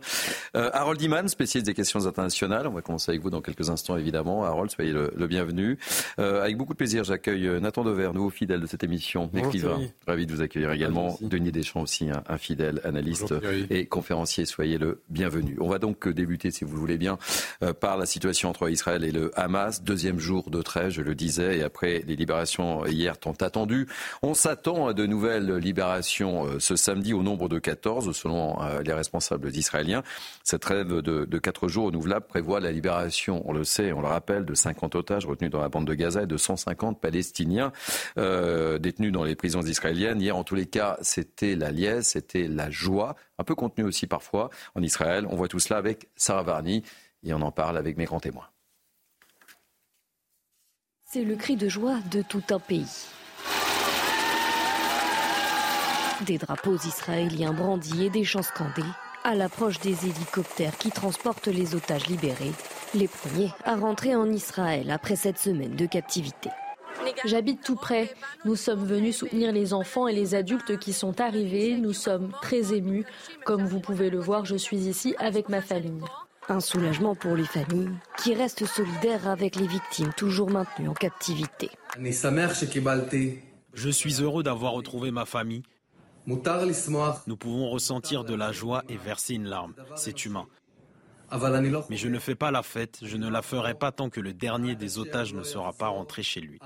Euh, 0.55 0.71
Harold 0.73 0.99
Iman, 0.99 1.27
spécialiste 1.27 1.67
des 1.67 1.75
questions 1.75 2.07
internationales. 2.07 2.65
On 2.65 2.71
va 2.71 2.81
commencer 2.81 3.11
avec 3.11 3.21
vous 3.21 3.29
dans 3.29 3.41
quelques 3.41 3.69
instants, 3.69 3.97
évidemment. 3.97 4.45
Harold, 4.45 4.71
soyez 4.71 4.91
le, 4.91 5.27
bienvenu. 5.27 5.77
Euh, 6.17 6.41
avec 6.41 6.57
beaucoup 6.57 6.73
de 6.73 6.77
plaisir, 6.77 7.03
j'accueille 7.03 7.47
Nathan 7.61 7.83
Dever, 7.83 8.09
nouveau 8.15 8.31
fidèle 8.31 8.61
de 8.61 8.65
cette 8.65 8.83
émission, 8.83 9.29
écrivain. 9.37 9.81
Ravi 10.07 10.25
de 10.25 10.33
vous 10.33 10.41
accueillir 10.41 10.71
également. 10.71 11.17
Denis 11.21 11.51
Deschamps 11.51 11.81
aussi, 11.81 12.09
un, 12.09 12.37
fidèle 12.37 12.81
analyste 12.83 13.33
et 13.69 13.85
conférencier. 13.85 14.45
Soyez 14.45 14.77
le 14.77 15.01
bienvenu. 15.09 15.57
On 15.59 15.69
va 15.69 15.79
donc 15.79 16.07
débuter, 16.07 16.51
si 16.51 16.65
vous 16.65 16.77
voulez 16.77 16.97
bien, 16.97 17.17
euh, 17.61 17.73
par 17.73 17.97
la 17.97 18.05
situation 18.05 18.49
entre 18.49 18.69
Israël 18.69 19.03
et 19.03 19.11
le 19.11 19.31
Hamas. 19.39 19.83
Deuxième 19.83 20.19
jour 20.19 20.49
de 20.49 20.61
trêve, 20.61 20.89
je 20.89 21.01
le 21.01 21.15
disais, 21.15 21.59
et 21.59 21.63
après 21.63 22.03
les 22.05 22.15
libérations 22.15 22.85
hier 22.85 23.17
tant 23.17 23.33
attendues, 23.39 23.87
on 24.21 24.33
s'attend 24.33 24.87
à 24.87 24.93
de 24.93 25.05
nouvelles 25.05 25.55
libérations 25.55 26.45
euh, 26.45 26.59
ce 26.59 26.75
samedi 26.75 27.13
au 27.13 27.23
nombre 27.23 27.49
de 27.49 27.59
14, 27.59 28.11
selon 28.15 28.61
euh, 28.61 28.81
les 28.81 28.93
responsables 28.93 29.49
israéliens. 29.55 30.03
Cette 30.43 30.61
trêve 30.61 31.01
de, 31.01 31.25
de 31.25 31.37
4 31.37 31.67
jours 31.67 31.85
renouvelable 31.85 32.25
prévoit 32.27 32.59
la 32.59 32.71
libération, 32.71 33.41
on 33.45 33.53
le 33.53 33.63
sait, 33.63 33.91
on 33.93 34.01
le 34.01 34.07
rappelle, 34.07 34.45
de 34.45 34.53
50 34.53 34.95
otages 34.95 35.25
retenus 35.25 35.51
dans 35.51 35.61
la 35.61 35.69
bande 35.69 35.87
de 35.87 35.93
Gaza 35.93 36.23
et 36.23 36.27
de 36.27 36.37
150 36.37 36.99
Palestiniens 36.99 37.71
détenus 38.15 39.11
dans 39.11 39.22
les 39.23 39.35
prisons 39.35 39.61
israélienne. 39.61 40.21
Hier, 40.21 40.35
en 40.35 40.43
tous 40.43 40.55
les 40.55 40.65
cas, 40.65 40.97
c'était 41.01 41.55
la 41.55 41.71
liesse, 41.71 42.09
c'était 42.09 42.47
la 42.47 42.69
joie, 42.69 43.15
un 43.37 43.43
peu 43.43 43.55
contenue 43.55 43.85
aussi 43.85 44.07
parfois 44.07 44.49
en 44.75 44.81
Israël. 44.81 45.25
On 45.29 45.35
voit 45.35 45.47
tout 45.47 45.59
cela 45.59 45.77
avec 45.77 46.09
Sarah 46.15 46.43
Varni 46.43 46.83
et 47.23 47.33
on 47.33 47.41
en 47.41 47.51
parle 47.51 47.77
avec 47.77 47.97
mes 47.97 48.05
grands 48.05 48.19
témoins. 48.19 48.47
C'est 51.05 51.23
le 51.23 51.35
cri 51.35 51.55
de 51.55 51.69
joie 51.69 51.99
de 52.11 52.21
tout 52.21 52.43
un 52.49 52.59
pays. 52.59 53.07
Des 56.25 56.37
drapeaux 56.37 56.77
israéliens 56.77 57.53
brandis 57.53 58.05
et 58.05 58.09
des 58.09 58.23
chants 58.23 58.41
scandés 58.41 58.81
à 59.23 59.35
l'approche 59.35 59.79
des 59.79 60.05
hélicoptères 60.05 60.77
qui 60.77 60.91
transportent 60.91 61.47
les 61.47 61.75
otages 61.75 62.07
libérés, 62.07 62.51
les 62.93 63.07
premiers 63.07 63.51
à 63.63 63.75
rentrer 63.75 64.15
en 64.15 64.29
Israël 64.29 64.91
après 64.91 65.15
cette 65.15 65.37
semaine 65.37 65.75
de 65.75 65.85
captivité. 65.85 66.49
J'habite 67.25 67.61
tout 67.63 67.75
près. 67.75 68.13
Nous 68.45 68.55
sommes 68.55 68.85
venus 68.85 69.17
soutenir 69.17 69.51
les 69.51 69.73
enfants 69.73 70.07
et 70.07 70.13
les 70.13 70.35
adultes 70.35 70.77
qui 70.77 70.93
sont 70.93 71.19
arrivés. 71.21 71.77
Nous 71.77 71.93
sommes 71.93 72.31
très 72.41 72.73
émus. 72.73 73.05
Comme 73.45 73.65
vous 73.65 73.79
pouvez 73.79 74.09
le 74.09 74.19
voir, 74.19 74.45
je 74.45 74.55
suis 74.55 74.87
ici 74.87 75.15
avec 75.19 75.49
ma 75.49 75.61
famille. 75.61 76.01
Un 76.49 76.59
soulagement 76.59 77.15
pour 77.15 77.35
les 77.35 77.45
familles 77.45 77.91
qui 78.17 78.33
restent 78.33 78.65
solidaires 78.65 79.29
avec 79.29 79.55
les 79.55 79.67
victimes 79.67 80.11
toujours 80.17 80.49
maintenues 80.49 80.89
en 80.89 80.93
captivité. 80.93 81.69
Je 83.73 83.89
suis 83.89 84.21
heureux 84.21 84.43
d'avoir 84.43 84.73
retrouvé 84.73 85.11
ma 85.11 85.25
famille. 85.25 85.63
Nous 86.27 87.37
pouvons 87.37 87.69
ressentir 87.69 88.23
de 88.23 88.33
la 88.33 88.51
joie 88.51 88.83
et 88.89 88.97
verser 88.97 89.35
une 89.35 89.47
larme. 89.47 89.73
C'est 89.95 90.25
humain. 90.25 90.45
Mais 91.89 91.97
je 91.97 92.07
ne 92.07 92.19
fais 92.19 92.35
pas 92.35 92.51
la 92.51 92.63
fête, 92.63 92.99
je 93.01 93.17
ne 93.17 93.29
la 93.29 93.41
ferai 93.41 93.73
pas 93.73 93.91
tant 93.91 94.09
que 94.09 94.19
le 94.19 94.33
dernier 94.33 94.75
des 94.75 94.99
otages 94.99 95.33
ne 95.33 95.43
sera 95.43 95.73
pas 95.73 95.87
rentré 95.87 96.23
chez 96.23 96.41
lui. 96.41 96.59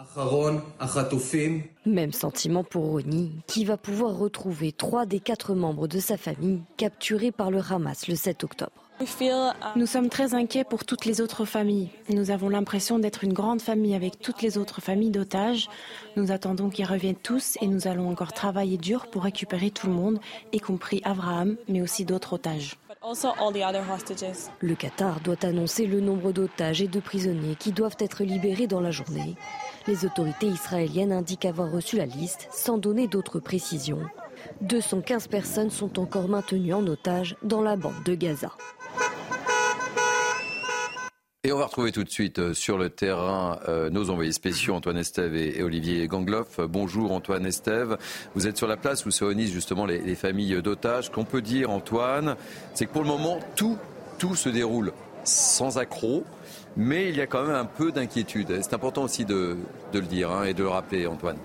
Même 1.86 2.12
sentiment 2.12 2.64
pour 2.64 2.86
Roni, 2.86 3.32
qui 3.48 3.66
va 3.66 3.78
pouvoir 3.78 4.18
retrouver 4.18 4.72
trois 4.72 5.06
des 5.06 5.20
quatre 5.20 5.54
membres 5.54 5.88
de 5.88 6.00
sa 6.00 6.18
famille 6.18 6.62
capturés 6.78 7.32
par 7.32 7.52
le 7.52 7.60
Hamas 7.60 8.08
le 8.08 8.16
7 8.16 8.44
octobre. 8.44 8.88
Nous 9.76 9.86
sommes 9.86 10.10
très 10.10 10.34
inquiets 10.34 10.64
pour 10.64 10.84
toutes 10.84 11.06
les 11.06 11.22
autres 11.22 11.46
familles. 11.46 11.90
Nous 12.10 12.32
avons 12.32 12.50
l'impression 12.50 12.98
d'être 12.98 13.24
une 13.24 13.34
grande 13.34 13.62
famille 13.62 13.94
avec 13.94 14.20
toutes 14.20 14.42
les 14.42 14.58
autres 14.58 14.82
familles 14.82 15.12
d'otages. 15.12 15.70
Nous 16.16 16.32
attendons 16.32 16.70
qu'ils 16.70 16.86
reviennent 16.86 17.16
tous 17.16 17.58
et 17.62 17.68
nous 17.68 17.88
allons 17.88 18.10
encore 18.10 18.34
travailler 18.34 18.78
dur 18.78 19.08
pour 19.08 19.24
récupérer 19.24 19.70
tout 19.70 19.88
le 19.88 19.94
monde, 19.94 20.20
y 20.52 20.60
compris 20.60 21.02
Abraham, 21.04 21.58
mais 21.68 21.82
aussi 21.82 22.06
d'autres 22.06 22.34
otages. 22.34 22.76
Le 24.60 24.76
Qatar 24.76 25.22
doit 25.22 25.46
annoncer 25.46 25.86
le 25.86 26.02
nombre 26.02 26.34
d'otages 26.34 26.82
et 26.82 26.90
de 26.90 27.00
prisonniers 27.00 27.56
qui 27.56 27.72
doivent 27.72 27.96
être 28.00 28.26
libérés 28.26 28.68
dans 28.68 28.82
la 28.82 28.92
journée. 28.92 29.36
Les 29.88 30.04
autorités 30.04 30.48
israéliennes 30.48 31.14
indiquent 31.14 31.46
avoir 31.46 31.72
reçu 31.72 31.96
la 31.96 32.06
liste 32.06 32.50
sans 32.52 32.78
donner 32.78 33.08
d'autres 33.08 33.40
précisions. 33.40 34.02
215 34.60 35.28
personnes 35.28 35.70
sont 35.70 36.00
encore 36.00 36.28
maintenues 36.28 36.74
en 36.74 36.86
otage 36.86 37.38
dans 37.44 37.62
la 37.62 37.78
bande 37.78 38.04
de 38.04 38.14
Gaza. 38.14 38.52
Et 41.48 41.54
on 41.54 41.58
va 41.58 41.68
retrouver 41.68 41.94
tout 41.94 42.04
de 42.04 42.10
suite 42.10 42.40
euh, 42.40 42.54
sur 42.54 42.78
le 42.78 42.90
terrain 42.90 43.58
euh, 43.70 43.90
nos 43.90 44.10
envoyés 44.10 44.34
spéciaux, 44.34 44.74
Antoine 44.74 44.98
Estève 44.98 45.34
et, 45.34 45.64
Olivier 45.64 46.06
Gangloff. 46.06 46.60
Bonjour 46.60 47.14
Antoine 47.14 47.46
Estève. 47.46 47.98
Vous 48.36 48.48
êtes 48.48 48.58
sur 48.58 48.68
la 48.68 48.76
place 48.76 49.06
où 49.06 49.12
se 49.12 49.24
réunissent 49.24 49.54
justement 49.54 49.86
les, 49.86 50.16
familles 50.16 50.62
d'otages. 50.62 51.10
Qu'on 51.10 51.24
peut 51.24 51.42
dire, 51.42 51.70
Antoine, 51.70 52.36
c'est 52.74 52.86
que 52.86 52.92
pour 52.92 53.02
le 53.02 53.08
moment, 53.08 53.40
tout, 53.56 53.78
tout 54.18 54.36
se 54.36 54.50
déroule 54.50 54.92
sans 55.24 55.78
accroc. 55.78 56.26
Mais 56.76 57.08
il 57.08 57.16
y 57.16 57.22
a 57.22 57.28
quand 57.28 57.44
même 57.44 57.56
un 57.56 57.64
peu 57.64 57.94
d'inquiétude. 57.94 58.60
C'est 58.62 58.74
important 58.74 59.04
aussi 59.04 59.24
de, 59.24 59.56
le 59.94 60.02
dire 60.02 60.30
hein, 60.32 60.44
et 60.44 60.54
de 60.54 60.64
le 60.64 60.70
rappeler, 60.70 61.08
Antoine. 61.08 61.38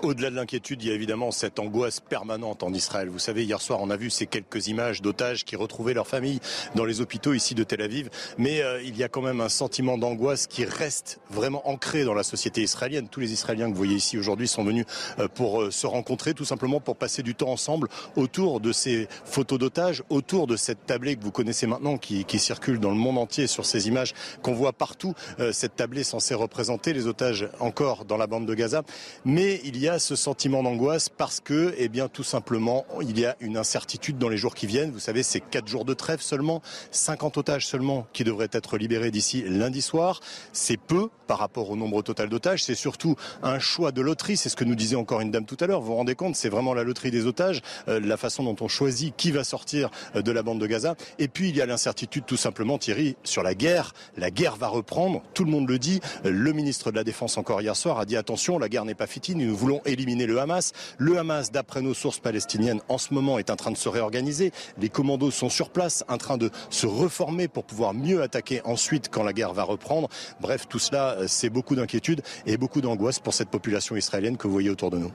Au-delà 0.00 0.30
de 0.30 0.36
l'inquiétude, 0.36 0.80
il 0.84 0.88
y 0.88 0.92
a 0.92 0.94
évidemment 0.94 1.32
cette 1.32 1.58
angoisse 1.58 1.98
permanente 1.98 2.62
en 2.62 2.72
Israël. 2.72 3.08
Vous 3.08 3.18
savez, 3.18 3.44
hier 3.44 3.60
soir, 3.60 3.80
on 3.82 3.90
a 3.90 3.96
vu 3.96 4.10
ces 4.10 4.26
quelques 4.26 4.68
images 4.68 5.02
d'otages 5.02 5.44
qui 5.44 5.56
retrouvaient 5.56 5.92
leur 5.92 6.06
famille 6.06 6.38
dans 6.76 6.84
les 6.84 7.00
hôpitaux 7.00 7.32
ici 7.32 7.56
de 7.56 7.64
Tel 7.64 7.82
Aviv. 7.82 8.08
Mais 8.38 8.62
euh, 8.62 8.80
il 8.80 8.96
y 8.96 9.02
a 9.02 9.08
quand 9.08 9.22
même 9.22 9.40
un 9.40 9.48
sentiment 9.48 9.98
d'angoisse 9.98 10.46
qui 10.46 10.64
reste 10.64 11.18
vraiment 11.30 11.68
ancré 11.68 12.04
dans 12.04 12.14
la 12.14 12.22
société 12.22 12.62
israélienne. 12.62 13.08
Tous 13.08 13.18
les 13.18 13.32
Israéliens 13.32 13.66
que 13.66 13.72
vous 13.72 13.76
voyez 13.78 13.96
ici 13.96 14.16
aujourd'hui 14.16 14.46
sont 14.46 14.62
venus 14.62 14.86
euh, 15.18 15.26
pour 15.26 15.62
euh, 15.62 15.72
se 15.72 15.88
rencontrer, 15.88 16.32
tout 16.32 16.44
simplement 16.44 16.78
pour 16.78 16.94
passer 16.94 17.24
du 17.24 17.34
temps 17.34 17.50
ensemble 17.50 17.88
autour 18.14 18.60
de 18.60 18.70
ces 18.70 19.08
photos 19.24 19.58
d'otages, 19.58 20.04
autour 20.10 20.46
de 20.46 20.54
cette 20.54 20.86
tablée 20.86 21.16
que 21.16 21.24
vous 21.24 21.32
connaissez 21.32 21.66
maintenant, 21.66 21.98
qui, 21.98 22.24
qui 22.24 22.38
circule 22.38 22.78
dans 22.78 22.90
le 22.90 22.96
monde 22.96 23.18
entier 23.18 23.48
sur 23.48 23.66
ces 23.66 23.88
images 23.88 24.14
qu'on 24.42 24.54
voit 24.54 24.72
partout. 24.72 25.14
cette 25.52 25.74
tablée 25.74 26.04
censée 26.04 26.34
représenter 26.34 26.92
les 26.92 27.08
otages 27.08 27.48
encore 27.58 28.04
dans 28.04 28.16
la 28.16 28.28
bande 28.28 28.46
de 28.46 28.54
Gaza. 28.54 28.82
Mais 29.24 29.60
il 29.64 29.76
y 29.76 29.87
a 29.87 29.87
y 29.88 29.90
a 29.90 29.98
ce 29.98 30.16
sentiment 30.16 30.62
d'angoisse 30.62 31.08
parce 31.08 31.40
que, 31.40 31.74
eh 31.78 31.88
bien, 31.88 32.08
tout 32.08 32.22
simplement, 32.22 32.84
il 33.00 33.18
y 33.18 33.24
a 33.24 33.36
une 33.40 33.56
incertitude 33.56 34.18
dans 34.18 34.28
les 34.28 34.36
jours 34.36 34.54
qui 34.54 34.66
viennent. 34.66 34.90
Vous 34.90 34.98
savez, 34.98 35.22
c'est 35.22 35.40
4 35.40 35.66
jours 35.66 35.86
de 35.86 35.94
trêve 35.94 36.20
seulement, 36.20 36.60
50 36.90 37.38
otages 37.38 37.66
seulement 37.66 38.06
qui 38.12 38.22
devraient 38.22 38.50
être 38.52 38.76
libérés 38.76 39.10
d'ici 39.10 39.42
lundi 39.46 39.80
soir. 39.80 40.20
C'est 40.52 40.76
peu 40.76 41.08
par 41.28 41.38
rapport 41.38 41.70
au 41.70 41.76
nombre 41.76 42.02
total 42.02 42.28
d'otages. 42.28 42.64
C'est 42.64 42.74
surtout 42.74 43.14
un 43.44 43.60
choix 43.60 43.92
de 43.92 44.00
loterie. 44.00 44.36
C'est 44.36 44.48
ce 44.48 44.56
que 44.56 44.64
nous 44.64 44.74
disait 44.74 44.96
encore 44.96 45.20
une 45.20 45.30
dame 45.30 45.44
tout 45.44 45.58
à 45.60 45.66
l'heure. 45.66 45.80
Vous 45.80 45.88
vous 45.88 45.94
rendez 45.94 46.16
compte, 46.16 46.34
c'est 46.34 46.48
vraiment 46.48 46.74
la 46.74 46.82
loterie 46.82 47.12
des 47.12 47.26
otages, 47.26 47.60
euh, 47.86 48.00
la 48.00 48.16
façon 48.16 48.42
dont 48.42 48.56
on 48.60 48.66
choisit 48.66 49.14
qui 49.16 49.30
va 49.30 49.44
sortir 49.44 49.90
euh, 50.16 50.22
de 50.22 50.32
la 50.32 50.42
bande 50.42 50.60
de 50.60 50.66
Gaza. 50.66 50.96
Et 51.20 51.28
puis, 51.28 51.50
il 51.50 51.56
y 51.56 51.60
a 51.62 51.66
l'incertitude 51.66 52.24
tout 52.26 52.36
simplement, 52.36 52.78
Thierry, 52.78 53.16
sur 53.22 53.42
la 53.42 53.54
guerre. 53.54 53.92
La 54.16 54.30
guerre 54.30 54.56
va 54.56 54.68
reprendre. 54.68 55.22
Tout 55.34 55.44
le 55.44 55.50
monde 55.50 55.68
le 55.68 55.78
dit. 55.78 56.00
Le 56.24 56.52
ministre 56.52 56.90
de 56.90 56.96
la 56.96 57.04
Défense 57.04 57.36
encore 57.36 57.60
hier 57.60 57.76
soir 57.76 57.98
a 57.98 58.06
dit 58.06 58.16
attention, 58.16 58.58
la 58.58 58.68
guerre 58.68 58.86
n'est 58.86 58.94
pas 58.94 59.06
finie. 59.06 59.34
Nous 59.34 59.56
voulons 59.56 59.82
éliminer 59.84 60.26
le 60.26 60.40
Hamas. 60.40 60.72
Le 60.96 61.18
Hamas, 61.18 61.52
d'après 61.52 61.82
nos 61.82 61.94
sources 61.94 62.20
palestiniennes, 62.20 62.80
en 62.88 62.96
ce 62.96 63.12
moment 63.12 63.38
est 63.38 63.50
en 63.50 63.56
train 63.56 63.70
de 63.70 63.76
se 63.76 63.88
réorganiser. 63.88 64.52
Les 64.78 64.88
commandos 64.88 65.30
sont 65.30 65.50
sur 65.50 65.68
place, 65.70 66.04
en 66.08 66.16
train 66.16 66.38
de 66.38 66.50
se 66.70 66.86
reformer 66.86 67.48
pour 67.48 67.64
pouvoir 67.64 67.92
mieux 67.92 68.22
attaquer 68.22 68.62
ensuite 68.64 69.08
quand 69.10 69.22
la 69.22 69.32
guerre 69.32 69.52
va 69.52 69.64
reprendre. 69.64 70.08
Bref, 70.40 70.66
tout 70.68 70.78
cela, 70.78 71.17
euh, 71.18 71.24
c'est 71.26 71.50
beaucoup 71.50 71.74
d'inquiétude 71.74 72.22
et 72.46 72.56
beaucoup 72.56 72.80
d'angoisse 72.80 73.18
pour 73.18 73.34
cette 73.34 73.50
population 73.50 73.96
israélienne 73.96 74.36
que 74.36 74.46
vous 74.46 74.52
voyez 74.52 74.70
autour 74.70 74.90
de 74.90 74.98
nous 74.98 75.12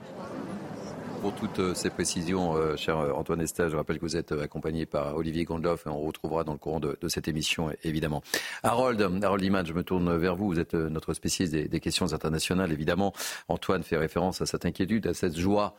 pour 1.22 1.34
toutes 1.34 1.58
euh, 1.58 1.72
ces 1.72 1.88
précisions, 1.88 2.54
euh, 2.54 2.76
cher 2.76 2.98
Antoine 3.16 3.40
Estel. 3.40 3.70
Je 3.70 3.76
rappelle 3.76 3.96
que 3.96 4.04
vous 4.04 4.18
êtes 4.18 4.32
accompagné 4.32 4.84
par 4.84 5.16
Olivier 5.16 5.44
Gondloff 5.44 5.86
et 5.86 5.88
on 5.88 5.98
retrouvera 5.98 6.44
dans 6.44 6.52
le 6.52 6.58
courant 6.58 6.80
de, 6.80 6.98
cette 7.08 7.28
émission, 7.28 7.72
évidemment. 7.82 8.22
Harold, 8.62 9.00
Harold 9.22 9.42
Iman, 9.42 9.64
je 9.64 9.72
me 9.72 9.82
tourne 9.82 10.14
vers 10.18 10.36
vous. 10.36 10.48
Vous 10.48 10.60
êtes 10.60 10.74
notre 10.74 11.14
spécialiste 11.14 11.54
des, 11.54 11.80
questions 11.80 12.12
internationales, 12.12 12.72
évidemment. 12.72 13.14
Antoine 13.48 13.82
fait 13.82 13.96
référence 13.96 14.42
à 14.42 14.46
cette 14.46 14.66
inquiétude, 14.66 15.06
à 15.06 15.14
cette 15.14 15.38
joie 15.38 15.76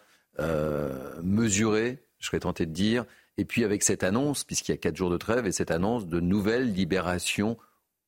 mesurée, 1.21 1.99
je 2.17 2.25
serais 2.25 2.39
tenté 2.39 2.65
de 2.65 2.71
dire. 2.71 3.05
Et 3.37 3.45
puis 3.45 3.63
avec 3.63 3.83
cette 3.83 4.03
annonce, 4.03 4.43
puisqu'il 4.43 4.71
y 4.71 4.73
a 4.73 4.77
quatre 4.77 4.95
jours 4.95 5.11
de 5.11 5.17
trêve, 5.17 5.45
et 5.45 5.51
cette 5.51 5.69
annonce 5.69 6.07
de 6.07 6.19
nouvelles 6.19 6.73
libérations 6.73 7.55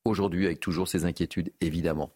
aujourd'hui, 0.08 0.46
avec 0.46 0.60
toujours 0.60 0.88
ces 0.88 1.04
inquiétudes, 1.04 1.52
évidemment. 1.60 2.10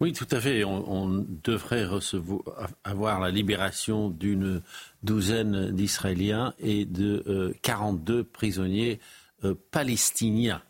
Oui, 0.00 0.14
tout 0.14 0.26
à 0.30 0.40
fait. 0.40 0.64
On, 0.64 1.26
devrait 1.44 1.84
recevoir, 1.84 2.42
avoir 2.84 3.20
la 3.20 3.30
libération 3.30 4.08
d'une 4.08 4.62
douzaine 5.02 5.72
d'Israéliens 5.72 6.54
et 6.58 6.86
de 6.86 7.54
42 7.62 8.14
euh, 8.14 8.24
prisonniers 8.24 8.98
euh, 9.44 9.54
palestiniens. 9.70 10.62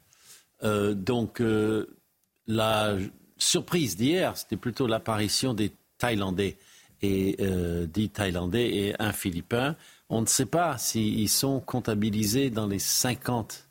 Euh, 0.65 0.95
donc, 0.95 1.41
la 2.49 2.97
surprise 3.39 3.97
d'hier, 3.97 4.37
c'était 4.37 4.57
plutôt 4.57 4.89
l'apparition 4.89 5.55
des 5.55 5.71
Thaïlandais 5.99 6.57
et 7.03 7.37
dix 7.87 8.11
Thaïlandais 8.11 8.69
et 8.69 8.95
un 9.01 9.13
Philippin. 9.13 9.77
On 10.09 10.23
ne 10.23 10.27
sait 10.27 10.47
pas 10.47 10.77
s'ils 10.77 11.29
sont 11.29 11.61
comptabilisés 11.61 12.51
dans 12.51 12.67
les 12.67 12.81
50 12.81 13.70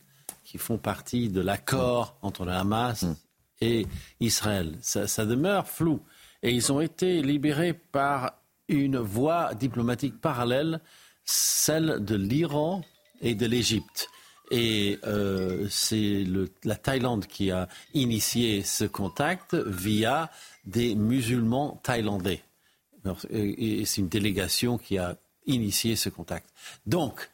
qui 0.50 0.58
font 0.58 0.80
partie 0.80 1.30
de 1.30 1.42
l'accord 1.42 2.18
entre 2.24 2.44
le 2.44 2.52
Hamas 2.52 3.04
mm 3.04 3.16
et 3.62 3.86
Israël. 4.22 4.78
Ça, 4.82 5.26
demeure 5.26 5.68
flou. 5.68 6.00
Et 6.44 6.52
ils 6.52 6.72
ont 6.72 6.80
été 6.80 7.22
libérés 7.22 7.74
par 7.74 8.36
une 8.70 8.98
voie 8.98 9.54
diplomatique 9.54 10.22
parallèle, 10.22 10.80
celle 11.26 12.04
de 12.06 12.16
l'Iran 12.16 12.82
et 13.22 13.36
de 13.36 13.46
l'Égypte. 13.46 14.08
Et 14.50 14.98
euh, 15.04 15.68
c'est 15.70 16.24
la 16.64 16.78
Thaïlande 16.78 17.28
qui 17.28 17.52
a 17.52 17.68
initié 17.94 18.64
ce 18.64 18.86
contact 18.86 19.56
via 19.56 20.32
des 20.66 20.96
musulmans 20.96 21.82
thaïlandais. 21.84 22.44
Et 23.30 23.84
c'est 23.84 24.00
une 24.00 24.08
délégation 24.08 24.78
qui 24.78 24.98
a 24.98 25.18
initié 25.48 25.98
ce 25.98 26.08
contact. 26.08 26.48
Donc, 26.86 27.30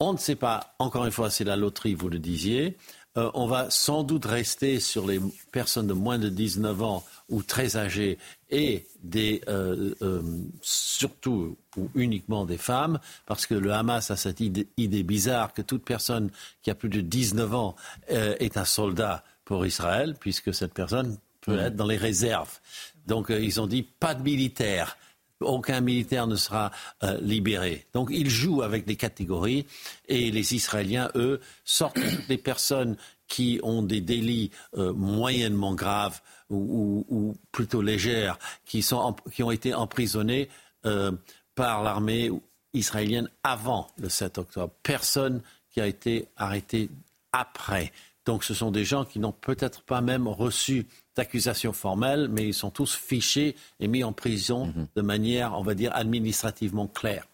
on 0.00 0.12
ne 0.12 0.18
sait 0.18 0.36
pas, 0.36 0.74
encore 0.78 1.04
une 1.04 1.12
fois, 1.12 1.30
c'est 1.30 1.44
la 1.44 1.56
loterie, 1.56 1.94
vous 1.94 2.08
le 2.08 2.18
disiez. 2.18 2.76
Euh, 3.16 3.30
on 3.34 3.46
va 3.46 3.70
sans 3.70 4.02
doute 4.02 4.24
rester 4.24 4.80
sur 4.80 5.06
les 5.06 5.20
personnes 5.52 5.86
de 5.86 5.92
moins 5.92 6.18
de 6.18 6.28
19 6.28 6.82
ans 6.82 7.04
ou 7.28 7.44
très 7.44 7.76
âgées 7.76 8.18
et 8.50 8.86
des, 9.04 9.40
euh, 9.48 9.94
euh, 10.02 10.20
surtout 10.62 11.56
ou 11.76 11.88
uniquement 11.94 12.44
des 12.44 12.58
femmes, 12.58 12.98
parce 13.26 13.46
que 13.46 13.54
le 13.54 13.72
Hamas 13.72 14.10
a 14.10 14.16
cette 14.16 14.40
idée, 14.40 15.02
bizarre 15.04 15.52
que 15.52 15.62
toute 15.62 15.84
personne 15.84 16.30
qui 16.62 16.70
a 16.70 16.74
plus 16.74 16.88
de 16.88 17.00
19 17.00 17.54
ans 17.54 17.76
est 18.08 18.56
un 18.56 18.64
soldat 18.64 19.24
pour 19.44 19.64
Israël, 19.64 20.16
puisque 20.18 20.52
cette 20.52 20.74
personne 20.74 21.16
peut 21.40 21.58
être 21.58 21.76
dans 21.76 21.86
les 21.86 21.96
réserves. 21.96 22.60
Donc 23.06 23.26
ils 23.30 23.60
ont 23.60 23.66
dit 23.66 23.82
pas 23.82 24.14
de 24.14 24.22
militaires 24.22 24.96
aucun 25.40 25.80
militaire 25.80 26.26
ne 26.26 26.36
sera 26.36 26.70
euh, 27.02 27.18
libéré. 27.20 27.86
Donc 27.92 28.08
ils 28.10 28.30
jouent 28.30 28.62
avec 28.62 28.84
des 28.86 28.96
catégories 28.96 29.66
et 30.08 30.30
les 30.30 30.54
Israéliens, 30.54 31.10
eux, 31.14 31.40
sortent 31.64 31.98
des 32.28 32.38
personnes 32.38 32.96
qui 33.26 33.58
ont 33.62 33.82
des 33.82 34.00
délits 34.00 34.50
euh, 34.76 34.92
moyennement 34.92 35.74
graves 35.74 36.20
ou, 36.50 37.34
plutôt 37.50 37.82
légères, 37.82 38.38
qui, 38.64 38.82
sont 38.82 39.16
qui 39.32 39.42
ont 39.42 39.50
été 39.50 39.74
emprisonnés 39.74 40.48
euh, 40.86 41.10
par 41.54 41.82
l'armée 41.82 42.30
israélienne 42.74 43.28
avant 43.42 43.88
le 43.98 44.08
7 44.08 44.38
octobre. 44.38 44.72
Personne 44.82 45.40
qui 45.70 45.80
a 45.80 45.86
été 45.86 46.28
arrêté 46.36 46.90
après. 47.32 47.92
Donc 48.24 48.44
ce 48.44 48.54
sont 48.54 48.70
des 48.70 48.84
gens 48.84 49.04
qui 49.04 49.18
n'ont 49.18 49.32
peut-être 49.32 49.82
pas 49.82 50.00
même 50.00 50.26
reçu 50.26 50.86
d'accusations 51.16 51.72
formelles, 51.72 52.28
mais 52.28 52.46
ils 52.46 52.54
sont 52.54 52.70
tous 52.70 52.94
fichés 52.94 53.54
et 53.80 53.88
mis 53.88 54.04
en 54.04 54.12
prison 54.12 54.66
mhm. 54.66 54.86
de 54.96 55.02
manière, 55.02 55.58
on 55.58 55.62
va 55.62 55.74
dire, 55.74 55.90
administrativement 55.94 56.86
claire. 56.86 57.26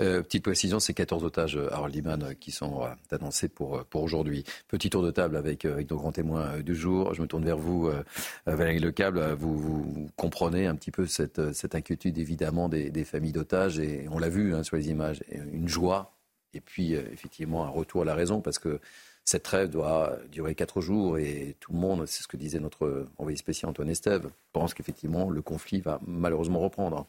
Euh, 0.00 0.22
petite 0.22 0.44
précision, 0.44 0.78
c'est 0.78 0.94
14 0.94 1.24
otages, 1.24 1.56
euh, 1.56 1.72
Harold 1.72 1.92
Liman, 1.92 2.22
euh, 2.22 2.32
qui 2.32 2.52
sont 2.52 2.82
annoncés 3.10 3.48
pour, 3.48 3.84
pour 3.86 4.04
aujourd'hui. 4.04 4.44
Petit 4.68 4.90
tour 4.90 5.02
de 5.02 5.10
table 5.10 5.36
avec, 5.36 5.64
avec 5.64 5.90
nos 5.90 5.96
grands 5.96 6.12
témoins 6.12 6.60
du 6.60 6.76
jour. 6.76 7.14
Je 7.14 7.22
me 7.22 7.26
tourne 7.26 7.44
vers 7.44 7.56
vous, 7.56 7.90
Valérie 8.46 8.78
Lecable. 8.78 9.32
Vous, 9.32 9.58
vous, 9.58 10.08
comprenez 10.16 10.66
un 10.66 10.76
petit 10.76 10.92
peu 10.92 11.06
cette, 11.06 11.52
cette 11.52 11.74
inquiétude, 11.74 12.18
évidemment, 12.18 12.68
des, 12.68 12.90
des 12.90 13.04
familles 13.04 13.32
d'otages. 13.32 13.80
Et 13.80 14.06
on 14.10 14.18
l'a 14.18 14.28
vu 14.28 14.54
hein, 14.54 14.62
sur 14.62 14.76
les 14.76 14.88
images, 14.88 15.24
une 15.52 15.68
joie 15.68 16.14
et 16.54 16.60
puis, 16.60 16.94
effectivement, 16.94 17.64
un 17.66 17.68
retour 17.68 18.02
à 18.02 18.04
la 18.06 18.14
raison, 18.14 18.40
parce 18.40 18.58
que 18.58 18.80
cette 19.28 19.42
trêve 19.42 19.68
doit 19.68 20.16
durer 20.32 20.54
quatre 20.54 20.80
jours 20.80 21.18
et 21.18 21.54
tout 21.60 21.74
le 21.74 21.78
monde, 21.78 22.06
c'est 22.06 22.22
ce 22.22 22.28
que 22.28 22.38
disait 22.38 22.60
notre 22.60 23.08
envoyé 23.18 23.36
spécial 23.36 23.68
Antoine 23.68 23.90
Estève, 23.90 24.30
pense 24.54 24.72
qu'effectivement 24.72 25.28
le 25.28 25.42
conflit 25.42 25.82
va 25.82 26.00
malheureusement 26.06 26.60
reprendre. 26.60 27.06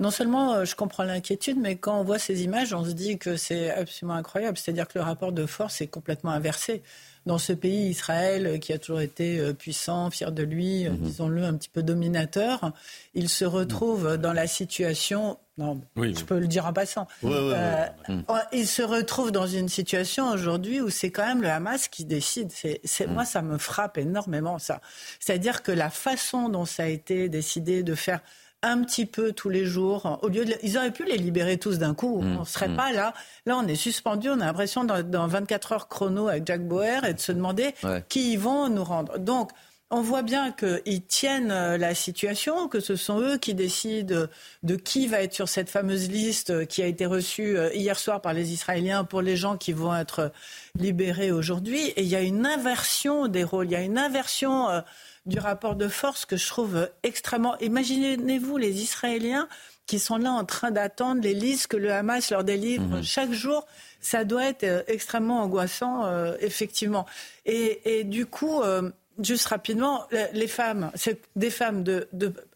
non 0.00 0.10
seulement 0.10 0.64
je 0.64 0.74
comprends 0.74 1.02
l'inquiétude, 1.04 1.58
mais 1.58 1.76
quand 1.76 2.00
on 2.00 2.04
voit 2.04 2.18
ces 2.18 2.42
images, 2.42 2.72
on 2.72 2.86
se 2.86 2.92
dit 2.92 3.18
que 3.18 3.36
c'est 3.36 3.70
absolument 3.70 4.14
incroyable. 4.14 4.56
C'est-à-dire 4.56 4.88
que 4.88 4.98
le 4.98 5.04
rapport 5.04 5.30
de 5.30 5.44
force 5.44 5.82
est 5.82 5.88
complètement 5.88 6.30
inversé 6.30 6.82
dans 7.26 7.38
ce 7.38 7.52
pays, 7.52 7.88
Israël, 7.88 8.46
euh, 8.46 8.58
qui 8.58 8.72
a 8.72 8.78
toujours 8.78 9.00
été 9.00 9.38
euh, 9.38 9.52
puissant, 9.52 10.10
fier 10.10 10.32
de 10.32 10.42
lui, 10.42 10.88
mhm. 10.88 10.96
disons-le, 10.98 11.44
un 11.44 11.54
petit 11.54 11.68
peu 11.68 11.82
dominateur, 11.82 12.72
il 13.14 13.28
se 13.28 13.44
retrouve 13.44 14.16
dans 14.16 14.32
la 14.32 14.46
situation 14.46 15.38
non, 15.58 15.82
je 15.96 16.24
peux 16.24 16.38
le 16.38 16.46
dire 16.46 16.64
en 16.64 16.72
passant. 16.72 17.06
il 17.22 18.66
se 18.66 18.82
retrouve 18.82 19.32
dans 19.32 19.46
une 19.46 19.68
situation 19.68 20.30
aujourd'hui 20.30 20.80
où 20.80 20.88
c'est 20.88 21.10
quand 21.10 21.26
même 21.26 21.42
le 21.42 21.50
Hamas 21.50 21.88
qui 21.88 22.06
décide. 22.06 22.50
C'est, 22.50 22.80
mhm. 23.06 23.12
Moi, 23.12 23.26
ça 23.26 23.42
me 23.42 23.58
frappe 23.58 23.98
énormément, 23.98 24.58
ça. 24.58 24.80
C'est-à-dire 25.20 25.62
que 25.62 25.70
la 25.70 25.90
façon 25.90 26.48
dont 26.48 26.64
ça 26.64 26.84
a 26.84 26.86
été 26.86 27.28
décidé 27.28 27.82
de 27.82 27.94
faire 27.94 28.20
un 28.62 28.82
petit 28.82 29.06
peu 29.06 29.32
tous 29.32 29.48
les 29.48 29.64
jours. 29.64 30.18
Au 30.22 30.28
lieu 30.28 30.44
de, 30.44 30.54
ils 30.62 30.78
auraient 30.78 30.92
pu 30.92 31.04
les 31.04 31.16
libérer 31.16 31.58
tous 31.58 31.78
d'un 31.78 31.94
coup. 31.94 32.20
Mmh, 32.20 32.36
on 32.36 32.40
ne 32.40 32.44
serait 32.44 32.68
mmh. 32.68 32.76
pas 32.76 32.92
là. 32.92 33.12
Là, 33.46 33.56
on 33.56 33.66
est 33.66 33.74
suspendu. 33.74 34.30
On 34.30 34.40
a 34.40 34.46
l'impression 34.46 34.84
dans, 34.84 35.02
dans 35.02 35.26
24 35.26 35.72
heures 35.72 35.88
chrono 35.88 36.28
avec 36.28 36.46
Jack 36.46 36.66
Bauer 36.66 37.04
et 37.04 37.14
de 37.14 37.20
se 37.20 37.32
demander 37.32 37.74
qui 38.08 38.32
ils 38.32 38.38
vont 38.38 38.68
nous 38.68 38.84
rendre. 38.84 39.18
Donc, 39.18 39.50
on 39.94 40.00
voit 40.00 40.22
bien 40.22 40.52
qu'ils 40.52 41.04
tiennent 41.04 41.50
euh, 41.50 41.76
la 41.76 41.94
situation, 41.94 42.66
que 42.66 42.80
ce 42.80 42.96
sont 42.96 43.20
eux 43.20 43.36
qui 43.36 43.54
décident 43.54 44.26
de 44.62 44.76
qui 44.76 45.06
va 45.06 45.20
être 45.20 45.34
sur 45.34 45.50
cette 45.50 45.68
fameuse 45.68 46.08
liste 46.08 46.66
qui 46.66 46.82
a 46.82 46.86
été 46.86 47.04
reçue 47.04 47.58
euh, 47.58 47.70
hier 47.74 47.98
soir 47.98 48.22
par 48.22 48.32
les 48.32 48.54
Israéliens 48.54 49.04
pour 49.04 49.20
les 49.20 49.36
gens 49.36 49.58
qui 49.58 49.74
vont 49.74 49.94
être 49.94 50.32
libérés 50.76 51.30
aujourd'hui. 51.30 51.88
Et 51.96 52.02
il 52.02 52.08
y 52.08 52.16
a 52.16 52.22
une 52.22 52.46
inversion 52.46 53.28
des 53.28 53.44
rôles, 53.44 53.66
il 53.66 53.72
y 53.72 53.76
a 53.76 53.82
une 53.82 53.98
inversion 53.98 54.70
euh, 54.70 54.80
du 55.26 55.38
rapport 55.38 55.76
de 55.76 55.88
force 55.88 56.24
que 56.24 56.36
je 56.36 56.46
trouve 56.46 56.88
extrêmement. 57.02 57.56
Imaginez-vous 57.58 58.56
les 58.56 58.82
Israéliens 58.82 59.48
qui 59.86 59.98
sont 59.98 60.16
là 60.16 60.32
en 60.32 60.44
train 60.44 60.70
d'attendre 60.70 61.22
les 61.22 61.34
listes 61.34 61.66
que 61.66 61.76
le 61.76 61.92
Hamas 61.92 62.30
leur 62.30 62.44
délivre 62.44 62.84
mhm. 62.84 63.02
chaque 63.02 63.32
jour. 63.32 63.66
Ça 64.00 64.24
doit 64.24 64.44
être 64.44 64.64
euh, 64.64 64.82
extrêmement 64.86 65.42
angoissant, 65.42 66.04
euh, 66.04 66.34
effectivement. 66.40 67.06
Et, 67.46 68.04
du 68.04 68.26
coup, 68.26 68.62
euh, 68.62 68.90
juste 69.20 69.46
rapidement, 69.46 70.04
les 70.32 70.46
femmes, 70.46 70.90
c'est 70.94 71.20
des 71.36 71.50
femmes 71.50 71.82
de, 71.82 72.08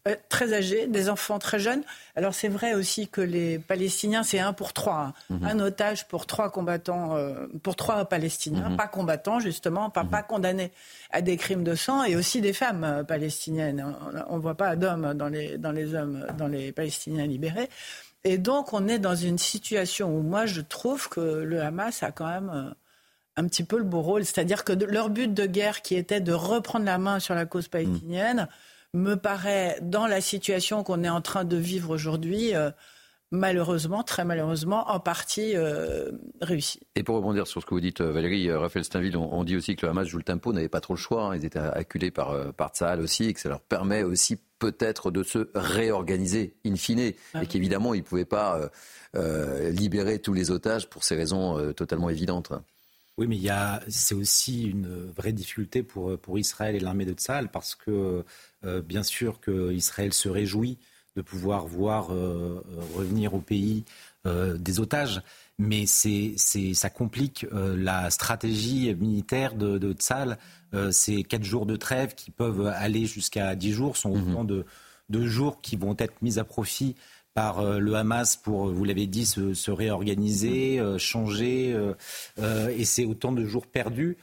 euh, 0.06 0.14
très 0.28 0.54
âgées, 0.54 0.86
des 0.86 1.08
enfants 1.08 1.38
très 1.38 1.58
jeunes. 1.58 1.82
Alors 2.14 2.34
c'est 2.34 2.48
vrai 2.48 2.75
aussi 2.75 3.08
que 3.08 3.20
les 3.20 3.58
Palestiniens, 3.58 4.22
c'est 4.22 4.38
un 4.38 4.52
pour 4.52 4.72
trois, 4.72 4.98
hein. 4.98 5.12
mhm. 5.30 5.44
un 5.44 5.60
otage 5.60 6.06
pour 6.08 6.26
trois 6.26 6.50
combattants, 6.50 7.16
euh, 7.16 7.46
pour 7.62 7.76
trois 7.76 8.04
Palestiniens, 8.04 8.70
mhm. 8.70 8.76
pas 8.76 8.86
combattants 8.86 9.40
justement, 9.40 9.90
pas, 9.90 10.04
pas 10.04 10.22
mhm. 10.22 10.26
condamnés 10.28 10.72
à 11.10 11.22
des 11.22 11.36
crimes 11.36 11.64
de 11.64 11.75
sang, 11.75 12.04
et 12.04 12.16
aussi 12.16 12.40
des 12.40 12.52
femmes 12.52 12.84
euh, 12.84 13.04
palestiniennes. 13.04 13.84
On 14.28 14.36
ne 14.36 14.42
voit 14.42 14.56
pas 14.56 14.76
d'hommes 14.76 15.14
dans 15.14 15.28
les, 15.28 15.58
dans 15.58 15.72
les 15.72 15.94
hommes, 15.94 16.26
dans 16.38 16.48
les 16.48 16.72
Palestiniens 16.72 17.26
libérés. 17.26 17.68
Et 18.25 18.38
donc 18.38 18.72
on 18.72 18.88
est 18.88 18.98
dans 18.98 19.14
une 19.14 19.38
situation 19.38 20.16
où 20.16 20.22
moi 20.22 20.46
je 20.46 20.60
trouve 20.60 21.08
que 21.08 21.20
le 21.20 21.60
Hamas 21.60 22.02
a 22.02 22.12
quand 22.12 22.26
même 22.26 22.75
un 23.37 23.47
petit 23.47 23.64
peu 23.64 23.78
le 23.78 23.85
beau 23.85 24.00
rôle. 24.00 24.25
C'est-à-dire 24.25 24.64
que 24.64 24.73
leur 24.73 25.11
but 25.11 25.33
de 25.33 25.47
guerre, 25.47 25.83
qui 25.83 25.95
était 25.95 26.21
de 26.21 26.33
reprendre 26.33 26.85
la 26.85 26.99
main 26.99 27.21
sur 27.21 27.35
la 27.35 27.47
cause 27.47 27.69
palestinienne, 27.69 28.49
me 28.95 29.14
paraît, 29.14 29.78
dans 29.83 30.07
la 30.07 30.21
situation 30.21 30.83
qu'on 30.83 31.05
est 31.05 31.09
en 31.09 31.21
train 31.21 31.45
de 31.45 31.57
vivre 31.57 31.90
aujourd'hui, 31.90 32.55
euh, 32.55 32.71
malheureusement, 33.31 34.02
très 34.02 34.25
malheureusement, 34.25 34.90
en 34.90 35.00
partie 35.00 35.52
euh, 35.55 36.11
réussi. 36.40 36.81
Et 36.95 37.02
pour 37.02 37.16
rebondir 37.16 37.47
sur 37.47 37.61
ce 37.61 37.66
que 37.66 37.75
vous 37.75 37.81
dites, 37.81 38.00
euh, 38.00 38.11
Valérie, 38.11 38.50
Raphaël 38.50 38.85
Steinville, 38.85 39.16
on, 39.16 39.45
dit 39.45 39.57
aussi 39.57 39.76
que 39.76 39.85
le 39.85 39.90
Hamas 39.90 40.09
joue 40.09 40.19
le 40.19 40.25
tempo, 40.25 40.52
n'avait 40.52 40.69
pas 40.69 40.81
trop 40.81 40.95
le 40.95 40.99
choix. 40.99 41.25
Hein. 41.25 41.37
ils 41.37 41.45
étaient 41.45 41.59
acculés 41.59 42.11
par, 42.11 42.52
par 42.55 42.71
Tsahal 42.71 43.00
aussi, 43.00 43.25
et 43.25 43.35
que 43.35 43.40
ça 43.40 43.50
leur 43.50 43.61
permet 43.61 44.02
aussi 44.02 44.38
peut-être 44.59 45.11
de 45.11 45.23
se 45.23 45.50
réorganiser 45.55 46.55
in 46.64 46.76
fine, 46.76 47.12
ah 47.35 47.43
et 47.43 47.47
qu'évidemment, 47.47 47.93
ils 47.93 48.00
ne 48.00 48.05
pouvaient 48.05 48.25
pas 48.25 48.71
libérer 49.14 50.19
tous 50.19 50.33
les 50.33 50.50
otages 50.50 50.88
pour 50.88 51.05
ces 51.05 51.16
raisons 51.16 51.73
totalement 51.75 52.09
évidentes. 52.09 52.52
Oui, 53.18 53.26
mais 53.26 53.37
il 53.37 53.42
y 53.42 53.50
a, 53.50 53.80
c'est 53.88 54.14
aussi 54.14 54.64
une 54.64 55.11
vraie 55.16 55.32
difficulté 55.32 55.82
pour, 55.82 56.18
pour 56.18 56.38
Israël 56.38 56.75
et 56.75 56.80
l'armée 56.80 57.06
de 57.06 57.14
Tzal, 57.14 57.50
parce 57.50 57.75
que 57.75 58.25
euh, 58.64 58.82
bien 58.82 59.02
sûr 59.02 59.40
que 59.40 59.73
Israël 59.73 60.12
se 60.12 60.28
réjouit 60.28 60.78
de 61.16 61.23
pouvoir 61.23 61.66
voir 61.66 62.12
euh, 62.12 62.62
revenir 62.94 63.32
au 63.32 63.40
pays 63.40 63.85
euh, 64.26 64.58
des 64.58 64.80
otages, 64.80 65.23
mais 65.58 65.87
c'est, 65.87 66.35
c'est, 66.37 66.75
ça 66.75 66.90
complique 66.90 67.46
la 67.52 68.11
stratégie 68.11 68.94
militaire 68.94 69.54
de, 69.54 69.78
de 69.78 69.94
Tzal. 69.94 70.37
ces 70.90 71.23
quatre 71.25 71.44
jours 71.44 71.64
de 71.64 71.76
trêve 71.76 72.14
qui 72.14 72.30
peuvent 72.30 72.66
aller 72.66 73.06
jusqu'à 73.06 73.54
dix 73.56 73.73
jours 73.73 73.96
sont 73.96 74.14
mhm. 74.14 74.30
autant 74.32 74.44
de, 74.44 74.66
de 75.08 75.26
jours 75.26 75.62
qui 75.62 75.76
vont 75.76 75.96
être 75.99 76.20
mis 76.20 76.38
à 76.38 76.44
profit 76.44 76.94
par 77.37 77.61
euh, 77.61 77.79
le 77.79 77.94
Hamas 77.94 78.35
pour, 78.35 78.72
vous 78.72 78.85
l'avez 78.85 79.07
dit, 79.07 79.27
se, 79.27 79.70
réorganiser, 79.70 80.81
euh, 80.81 80.96
changer. 80.96 81.77
Euh, 82.38 82.68
et 82.70 82.87
c'est 82.87 83.05
autant 83.05 83.31
de 83.31 83.44
jours 83.44 83.66
perdus 83.66 84.16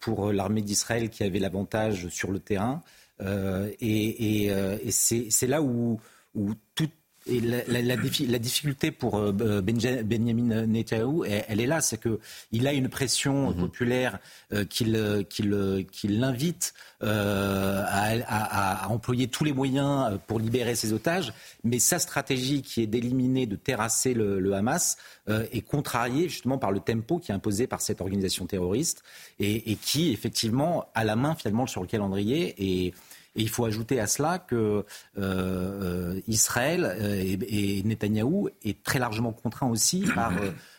pour 0.00 0.32
l'armée 0.32 0.62
d'Israël 0.62 1.08
qui 1.08 1.22
avait 1.22 1.38
l'avantage 1.38 2.08
sur 2.08 2.30
le 2.32 2.40
terrain. 2.40 2.82
et, 3.20 4.50
c'est 4.90 5.46
là 5.46 5.62
où, 5.62 6.00
où 6.34 6.52
tout 6.74 6.90
et 7.28 7.40
la, 7.40 7.82
la, 7.82 7.96
difficulté 8.38 8.90
pour 8.90 9.18
euh, 9.18 9.32
Benjamin 9.62 10.66
Netanyahu, 10.66 11.24
elle, 11.26 11.60
est 11.60 11.66
là, 11.66 11.80
c'est 11.80 12.00
qu'il 12.00 12.66
a 12.66 12.72
une 12.72 12.88
pression 12.88 13.50
mhm. 13.50 13.56
populaire 13.56 14.18
euh, 14.52 14.64
euh, 14.82 15.22
qui 15.22 16.08
l'invite 16.08 16.74
à, 17.00 18.86
employer 18.88 19.28
tous 19.28 19.44
les 19.44 19.52
moyens 19.52 20.18
pour 20.26 20.40
libérer 20.40 20.74
ses 20.74 20.92
otages, 20.92 21.32
mais 21.64 21.78
sa 21.78 21.98
stratégie 21.98 22.62
qui 22.62 22.82
est 22.82 22.86
d'éliminer, 22.86 23.46
de 23.46 23.56
terrasser 23.56 24.14
le, 24.14 24.52
Hamas, 24.52 24.96
est 25.28 25.60
contrariée 25.60 26.28
justement 26.28 26.58
par 26.58 26.72
le 26.72 26.80
tempo 26.80 27.18
qui 27.18 27.30
est 27.30 27.34
imposé 27.34 27.66
par 27.66 27.80
cette 27.80 28.00
organisation 28.00 28.46
terroriste 28.46 29.02
et, 29.38 29.70
et 29.70 29.76
qui 29.76 30.10
effectivement 30.12 30.86
a 30.94 31.04
la 31.04 31.16
main 31.16 31.34
finalement 31.34 31.66
sur 31.66 31.82
le 31.82 31.86
calendrier 31.86 32.54
et 32.58 32.94
et 33.34 33.42
il 33.42 33.48
faut 33.48 33.64
ajouter 33.64 34.00
à 34.00 34.06
cela 34.06 34.38
que 34.38 34.56
euh, 34.56 34.84
euh, 35.16 36.20
Israël 36.26 36.84
euh, 36.84 37.14
et, 37.14 37.78
et 37.78 37.82
Netanyahou 37.82 38.48
est 38.62 38.82
très 38.82 38.98
largement 38.98 39.32
contraint 39.32 39.68
aussi 39.68 40.04
par 40.14 40.32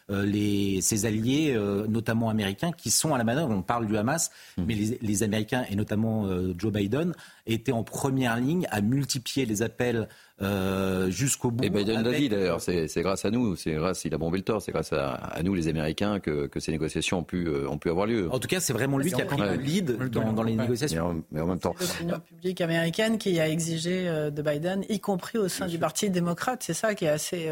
les, 0.10 0.82
ses 0.82 1.06
alliés, 1.06 1.58
notamment 1.88 2.30
américains, 2.30 2.72
qui 2.72 2.92
sont 2.92 3.14
à 3.14 3.18
la 3.18 3.24
manœuvre. 3.24 3.52
On 3.52 3.62
parle 3.62 3.88
du 3.88 3.98
Hamas, 3.98 4.32
mm. 4.58 4.64
mais 4.68 4.76
les, 5.02 5.24
Américains, 5.24 5.66
et 5.70 5.76
notamment 5.76 6.28
Joe 6.58 6.72
Biden, 6.72 7.14
étaient 7.46 7.72
en 7.72 7.84
première 7.84 8.38
ligne 8.38 8.68
à 8.72 8.82
multiplier 8.82 9.46
les 9.46 9.62
appels 9.62 10.08
euh, 10.42 11.10
jusqu'au 11.10 11.52
bout. 11.52 11.66
Et 11.66 11.70
Biden 11.70 12.02
l'a 12.02 12.14
dit 12.14 12.30
d'ailleurs, 12.30 12.62
c'est 12.62 13.02
grâce 13.02 13.26
à 13.26 13.32
nous, 13.32 13.58
c'est 13.58 13.74
grâce, 13.74 14.06
il 14.06 14.14
a 14.14 14.18
bombé 14.18 14.38
le 14.38 14.44
tort, 14.44 14.62
c'est 14.62 14.72
grâce 14.72 14.94
à, 14.94 15.38
nous 15.44 15.54
les 15.54 15.68
Américains 15.68 16.20
que, 16.20 16.48
que, 16.48 16.60
ces 16.62 16.72
négociations 16.72 17.20
ont 17.20 17.24
pu, 17.24 17.48
euh, 17.48 17.68
ont 17.68 17.78
pu 17.78 17.90
avoir 17.90 18.06
lieu. 18.06 18.30
En 18.32 18.40
tout 18.40 18.48
cas, 18.48 18.62
c'est 18.62 18.74
vraiment 18.74 18.98
lui 18.98 19.12
qui 19.12 19.22
a 19.22 19.26
pris 19.26 19.42
le 19.42 19.56
lead 19.56 19.98
dans, 20.10 20.44
les 20.44 20.56
négociations. 20.56 21.24
Mais 21.32 21.42
en, 21.42 21.48
même 21.48 21.60
temps. 21.60 21.76
C'est 21.80 22.04
l'opinion 22.04 22.20
publique 22.20 22.62
américaine 22.62 23.18
qui 23.18 23.40
a 23.40 23.50
exigé 23.50 24.08
euh, 24.08 24.30
de 24.30 24.42
Biden, 24.42 24.86
y 24.88 25.00
compris 25.00 25.38
au 25.38 25.50
sein 25.50 25.68
du 25.68 25.78
Parti 25.78 26.10
démocrate. 26.10 26.64
C'est 26.64 26.74
ça 26.74 26.96
qui 26.96 27.06
est 27.06 27.10
assez 27.10 27.50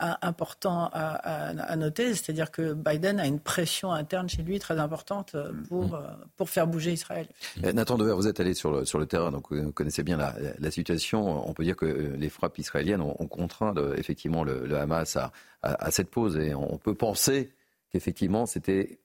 important 0.00 0.90
à, 0.92 1.76
noter, 1.76 2.14
c'est-à-dire 2.14 2.50
que 2.50 2.74
Biden 2.74 3.20
a 3.20 3.26
une 3.26 3.38
pression 3.38 3.92
interne 3.92 4.28
chez 4.28 4.42
lui 4.42 4.58
très 4.58 4.78
importante 4.80 5.34
euh, 5.34 5.52
pour, 5.68 5.88
mm. 5.88 5.94
euh, 5.94 5.98
pour 6.36 6.50
faire 6.50 6.66
bouger 6.66 6.92
Israël. 6.92 7.28
Euh, 7.62 7.72
Nathan 7.72 7.96
Dever, 7.96 8.14
vous 8.14 8.26
êtes 8.26 8.40
allé 8.40 8.54
sur 8.54 8.72
le, 8.72 8.84
sur 8.84 8.98
le 8.98 9.06
terrain, 9.06 9.30
donc 9.30 9.52
vous 9.52 9.72
connaissez 9.72 10.02
bien 10.02 10.16
la, 10.16 10.34
la 10.58 10.70
situation. 10.70 11.48
On 11.48 11.52
peut 11.54 11.64
dire 11.64 11.76
que 11.76 11.86
les 11.86 12.28
frappes 12.28 12.58
israéliennes 12.58 13.00
ont, 13.00 13.14
contraint 13.28 13.74
effectivement 13.96 14.44
le, 14.44 14.76
Hamas 14.76 15.16
à, 15.16 15.32
à, 15.62 15.90
cette 15.90 16.10
pause 16.10 16.36
et 16.36 16.54
on 16.54 16.78
peut 16.78 16.94
penser 16.94 17.52
qu'effectivement 17.90 18.46
c'était 18.46 19.00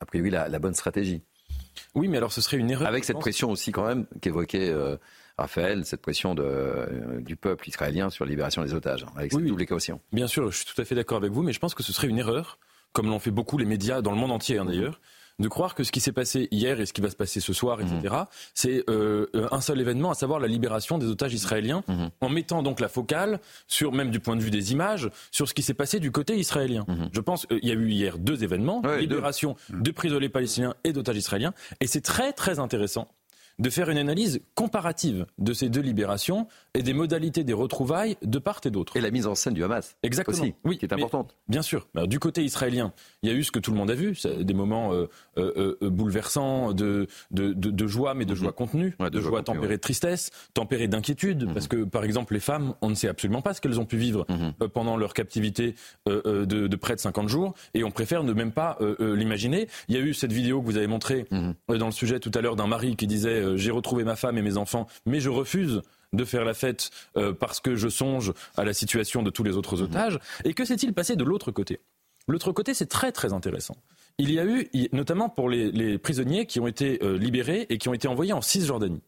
a 0.00 0.06
priori 0.06 0.30
la, 0.30 0.48
la 0.48 0.58
bonne 0.58 0.74
stratégie. 0.74 1.22
Oui, 1.94 2.08
mais 2.08 2.18
alors 2.18 2.32
ce 2.32 2.40
serait 2.40 2.56
une 2.56 2.70
erreur. 2.70 2.88
Avec 2.88 3.04
cette 3.04 3.18
pression 3.18 3.50
aussi 3.50 3.72
quand 3.72 3.86
même 3.86 4.06
qu'évoquait 4.20 4.72
Raphaël, 5.38 5.84
cette 5.84 6.00
pression 6.00 6.34
de, 6.34 6.42
euh, 6.42 7.20
du 7.20 7.36
peuple 7.36 7.68
israélien 7.68 8.08
sur 8.08 8.24
la 8.24 8.30
libération 8.30 8.62
des 8.62 8.72
otages, 8.72 9.04
hein, 9.04 9.12
avec 9.16 9.32
cette 9.32 9.44
double 9.44 9.62
équation. 9.62 10.00
Bien 10.12 10.26
sûr, 10.26 10.50
je 10.50 10.56
suis 10.56 10.66
tout 10.66 10.80
à 10.80 10.84
fait 10.84 10.94
d'accord 10.94 11.18
avec 11.18 11.32
vous, 11.32 11.42
mais 11.42 11.52
je 11.52 11.58
pense 11.58 11.74
que 11.74 11.82
ce 11.82 11.92
serait 11.92 12.08
une 12.08 12.18
erreur, 12.18 12.58
comme 12.92 13.06
l'ont 13.06 13.18
fait 13.18 13.30
beaucoup 13.30 13.58
les 13.58 13.66
médias 13.66 14.00
dans 14.00 14.12
le 14.12 14.16
monde 14.16 14.32
entier 14.32 14.58
hein, 14.58 14.64
d'ailleurs, 14.64 15.00
de 15.38 15.48
croire 15.48 15.74
que 15.74 15.84
ce 15.84 15.92
qui 15.92 16.00
s'est 16.00 16.12
passé 16.12 16.48
hier 16.50 16.80
et 16.80 16.86
ce 16.86 16.92
qui 16.92 17.02
va 17.02 17.10
se 17.10 17.16
passer 17.16 17.40
ce 17.40 17.52
soir, 17.52 17.80
etc., 17.80 17.98
mhm. 18.02 18.24
c'est 18.54 18.84
euh, 18.88 19.26
un 19.52 19.60
seul 19.60 19.80
événement, 19.80 20.10
à 20.10 20.14
savoir 20.14 20.40
la 20.40 20.46
libération 20.46 20.96
des 20.96 21.06
otages 21.06 21.34
israéliens, 21.34 21.82
mhm. 21.88 22.10
en 22.20 22.28
mettant 22.30 22.62
donc 22.62 22.80
la 22.80 22.88
focale 22.88 23.40
sur, 23.66 23.92
même 23.92 24.10
du 24.10 24.20
point 24.20 24.36
de 24.36 24.40
vue 24.40 24.50
des 24.50 24.72
images, 24.72 25.10
sur 25.30 25.48
ce 25.48 25.54
qui 25.54 25.62
s'est 25.62 25.74
passé 25.74 26.00
du 26.00 26.10
côté 26.10 26.36
israélien. 26.38 26.86
Mhm. 26.88 27.10
Je 27.12 27.20
pense 27.20 27.44
qu'il 27.44 27.64
y 27.64 27.70
a 27.70 27.74
eu 27.74 27.90
hier 27.90 28.18
deux 28.18 28.44
événements, 28.44 28.82
libération 28.98 29.56
de 29.68 29.90
prisonniers 29.90 30.30
palestiniens 30.30 30.74
et 30.84 30.94
d'otages 30.94 31.18
israéliens, 31.18 31.52
et 31.80 31.86
c'est 31.86 32.00
très 32.00 32.32
très 32.32 32.58
intéressant 32.58 33.08
de 33.58 33.70
faire 33.70 33.88
une 33.90 33.98
analyse 33.98 34.40
comparative 34.54 35.26
de 35.38 35.52
ces 35.52 35.68
deux 35.68 35.80
libérations 35.80 36.46
et 36.74 36.82
des 36.82 36.92
modalités 36.92 37.44
des 37.44 37.52
retrouvailles 37.52 38.16
de 38.22 38.38
part 38.38 38.60
et 38.64 38.70
d'autre. 38.70 38.96
Et 38.96 39.00
la 39.00 39.10
mise 39.10 39.26
en 39.26 39.34
scène 39.34 39.54
du 39.54 39.64
Hamas. 39.64 39.96
Exactement. 40.02 40.38
Aussi, 40.38 40.54
oui, 40.64 40.78
qui 40.78 40.84
est 40.84 40.92
importante. 40.92 41.36
bien 41.48 41.62
sûr. 41.62 41.88
Alors, 41.94 42.08
du 42.08 42.18
côté 42.18 42.44
israélien, 42.44 42.92
il 43.22 43.30
y 43.30 43.32
a 43.32 43.34
eu 43.34 43.44
ce 43.44 43.50
que 43.50 43.58
tout 43.58 43.70
le 43.70 43.76
monde 43.76 43.90
a 43.90 43.94
vu, 43.94 44.16
des 44.40 44.54
moments 44.54 44.92
euh, 44.92 45.08
euh, 45.38 45.76
euh, 45.82 45.90
bouleversants 45.90 46.72
de, 46.72 47.06
de, 47.30 47.52
de, 47.52 47.86
joie, 47.86 48.14
mais 48.14 48.24
de 48.24 48.34
joie 48.34 48.52
contenue, 48.52 48.94
de, 48.98 49.20
joie, 49.20 49.42
tempérée 49.42 49.76
de 49.76 49.80
tristesse, 49.80 50.30
tempérée 50.54 50.88
d'inquiétude, 50.88 51.46
mhm. 51.46 51.54
parce 51.54 51.68
que 51.68 51.84
par 51.84 52.04
exemple 52.04 52.34
les 52.34 52.40
femmes, 52.40 52.74
on 52.82 52.90
ne 52.90 52.94
sait 52.94 53.08
absolument 53.08 53.42
pas 53.42 53.54
ce 53.54 53.60
qu'elles 53.60 53.80
ont 53.80 53.84
pu 53.86 53.96
vivre 53.96 54.26
mhm. 54.28 54.68
pendant 54.68 54.96
leur 54.96 55.14
captivité 55.14 55.74
de, 56.06 56.76
près 56.76 56.94
de 56.94 57.00
50 57.00 57.28
jours, 57.28 57.54
et 57.74 57.84
on 57.84 57.90
préfère 57.90 58.24
ne 58.24 58.32
même 58.32 58.52
pas 58.52 58.78
l'imaginer. 59.00 59.68
Il 59.88 59.94
y 59.94 59.98
a 59.98 60.00
eu 60.00 60.14
cette 60.14 60.32
vidéo 60.32 60.60
que 60.60 60.66
vous 60.66 60.76
avez 60.76 60.86
montrée 60.86 61.26
mhm. 61.30 61.54
dans 61.78 61.86
le 61.86 61.92
sujet 61.92 62.20
tout 62.20 62.30
à 62.34 62.40
l'heure 62.40 62.56
d'un 62.56 62.66
mari 62.66 62.96
qui 62.96 63.06
disait 63.06 63.42
j'ai 63.54 63.70
retrouvé 63.70 64.02
ma 64.02 64.16
femme 64.16 64.38
et 64.38 64.42
mes 64.42 64.56
enfants, 64.56 64.86
mais 65.04 65.20
je 65.20 65.30
refuse 65.30 65.82
de 66.12 66.24
faire 66.24 66.44
la 66.44 66.54
fête 66.54 66.90
euh, 67.16 67.32
parce 67.32 67.60
que 67.60 67.76
je 67.76 67.88
songe 67.88 68.32
à 68.56 68.64
la 68.64 68.72
situation 68.72 69.22
de 69.22 69.30
tous 69.30 69.44
les 69.44 69.56
autres 69.56 69.82
otages. 69.82 70.18
Et 70.44 70.54
que 70.54 70.64
s'est-il 70.64 70.92
passé 70.92 71.16
de 71.16 71.24
l'autre 71.24 71.50
côté? 71.50 71.80
L'autre 72.28 72.52
côté, 72.52 72.74
c'est 72.74 72.86
très 72.86 73.12
très 73.12 73.32
intéressant. 73.32 73.76
Il 74.18 74.32
y 74.32 74.40
a 74.40 74.44
eu, 74.44 74.68
notamment 74.92 75.28
pour 75.28 75.48
les, 75.48 75.98
prisonniers 75.98 76.46
qui 76.46 76.58
ont 76.58 76.66
été 76.66 76.98
euh, 77.02 77.18
libérés 77.18 77.66
et 77.68 77.78
qui 77.78 77.88
ont 77.88 77.94
été 77.94 78.08
envoyés 78.08 78.32
en 78.32 78.40
Cisjordanie. 78.40 79.02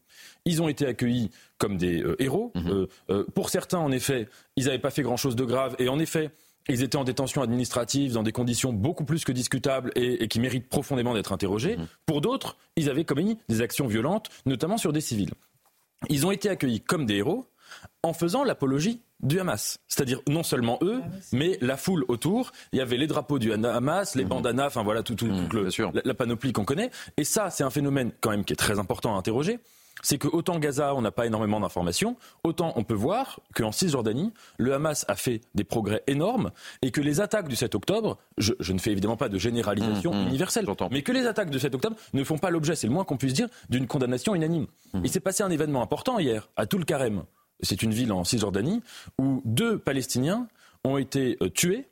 Ils 0.45 0.61
ont 0.61 0.69
été 0.69 0.85
accueillis 0.85 1.31
comme 1.57 1.77
des 1.77 2.01
euh, 2.01 2.15
héros. 2.21 2.53
Mhm. 2.55 2.87
pour 3.33 3.49
certains, 3.49 3.79
en 3.79 3.91
effet, 3.91 4.29
ils 4.55 4.65
n'avaient 4.65 4.79
pas 4.79 4.91
fait 4.91 5.01
grand-chose 5.01 5.35
de 5.35 5.43
grave. 5.43 5.75
Et 5.79 5.89
en 5.89 5.99
effet, 5.99 6.31
ils 6.69 6.83
étaient 6.83 6.97
en 6.97 7.03
détention 7.03 7.41
administrative 7.41 8.13
dans 8.13 8.23
des 8.23 8.31
conditions 8.31 8.71
beaucoup 8.71 9.03
plus 9.03 9.25
que 9.25 9.31
discutables 9.31 9.91
et, 9.95 10.27
qui 10.27 10.39
méritent 10.39 10.69
profondément 10.69 11.13
d'être 11.13 11.33
interrogés. 11.33 11.77
Mhm. 11.77 11.87
Pour 12.05 12.21
d'autres, 12.21 12.57
ils 12.75 12.89
avaient 12.89 13.05
commis 13.05 13.37
des 13.49 13.61
actions 13.61 13.87
violentes, 13.87 14.29
notamment 14.45 14.77
sur 14.77 14.93
des 14.93 15.01
civils. 15.01 15.33
Ils 16.09 16.25
ont 16.25 16.31
été 16.31 16.49
accueillis 16.49 16.81
comme 16.81 17.05
des 17.05 17.15
héros 17.15 17.45
en 18.03 18.13
faisant 18.13 18.43
l'apologie 18.43 19.01
du 19.19 19.39
Hamas. 19.39 19.79
C'est-à-dire 19.87 20.21
non 20.27 20.43
seulement 20.43 20.79
eux, 20.81 21.01
mais 21.33 21.57
la 21.61 21.75
foule 21.75 22.05
autour. 22.07 22.51
Il 22.71 22.79
y 22.79 22.81
avait 22.81 22.97
les 22.97 23.07
drapeaux 23.07 23.37
du 23.37 23.51
Hamas, 23.51 24.15
les 24.15 24.23
mhm. 24.23 24.29
bandanas, 24.29 24.67
enfin 24.67 24.83
voilà, 24.83 25.03
tout, 25.03 25.17
mhm, 25.25 25.49
la, 25.93 26.01
la, 26.05 26.13
panoplie 26.13 26.53
qu'on 26.53 26.65
connaît. 26.65 26.89
Et 27.17 27.23
ça, 27.23 27.49
c'est 27.49 27.63
un 27.63 27.69
phénomène 27.69 28.11
quand 28.21 28.29
même 28.31 28.45
qui 28.45 28.53
est 28.53 28.57
très 28.57 28.79
important 28.79 29.15
à 29.15 29.19
interroger 29.19 29.59
c'est 30.01 30.17
que 30.17 30.27
autant 30.27 30.59
Gaza, 30.59 30.95
on 30.95 31.01
n'a 31.01 31.11
pas 31.11 31.25
énormément 31.25 31.59
d'informations, 31.59 32.15
autant 32.43 32.73
on 32.75 32.83
peut 32.83 32.93
voir 32.93 33.39
qu'en 33.55 33.71
Cisjordanie, 33.71 34.33
le 34.57 34.73
Hamas 34.73 35.05
a 35.07 35.15
fait 35.15 35.41
des 35.55 35.63
progrès 35.63 36.03
énormes 36.07 36.51
et 36.81 36.91
que 36.91 37.01
les 37.01 37.21
attaques 37.21 37.47
du 37.47 37.55
7 37.55 37.75
octobre, 37.75 38.17
je, 38.37 38.53
ne 38.71 38.79
fais 38.79 38.91
évidemment 38.91 39.17
pas 39.17 39.29
de 39.29 39.37
généralisation 39.37 40.13
mmh, 40.13 40.23
mmh. 40.23 40.27
universelle, 40.27 40.65
mais 40.91 41.01
que 41.01 41.11
les 41.11 41.25
attaques 41.27 41.49
du 41.49 41.59
7 41.59 41.75
octobre 41.75 41.95
ne 42.13 42.23
font 42.23 42.37
pas 42.37 42.49
l'objet, 42.49 42.75
c'est 42.75 42.87
le 42.87 42.93
moins 42.93 43.03
qu'on 43.03 43.17
puisse 43.17 43.33
dire, 43.33 43.47
d'une 43.69 43.87
condamnation 43.87 44.35
unanime. 44.35 44.67
Mmh. 44.93 45.01
Il 45.03 45.09
s'est 45.09 45.19
passé 45.19 45.43
un 45.43 45.49
événement 45.49 45.81
important 45.81 46.19
hier 46.19 46.49
à 46.55 46.65
Toul 46.65 46.85
Karem, 46.85 47.23
c'est 47.61 47.83
une 47.83 47.93
ville 47.93 48.11
en 48.11 48.23
Cisjordanie, 48.23 48.81
où 49.17 49.41
deux 49.45 49.77
Palestiniens 49.77 50.47
ont 50.83 50.97
été 50.97 51.37
euh, 51.41 51.49
tués 51.49 51.87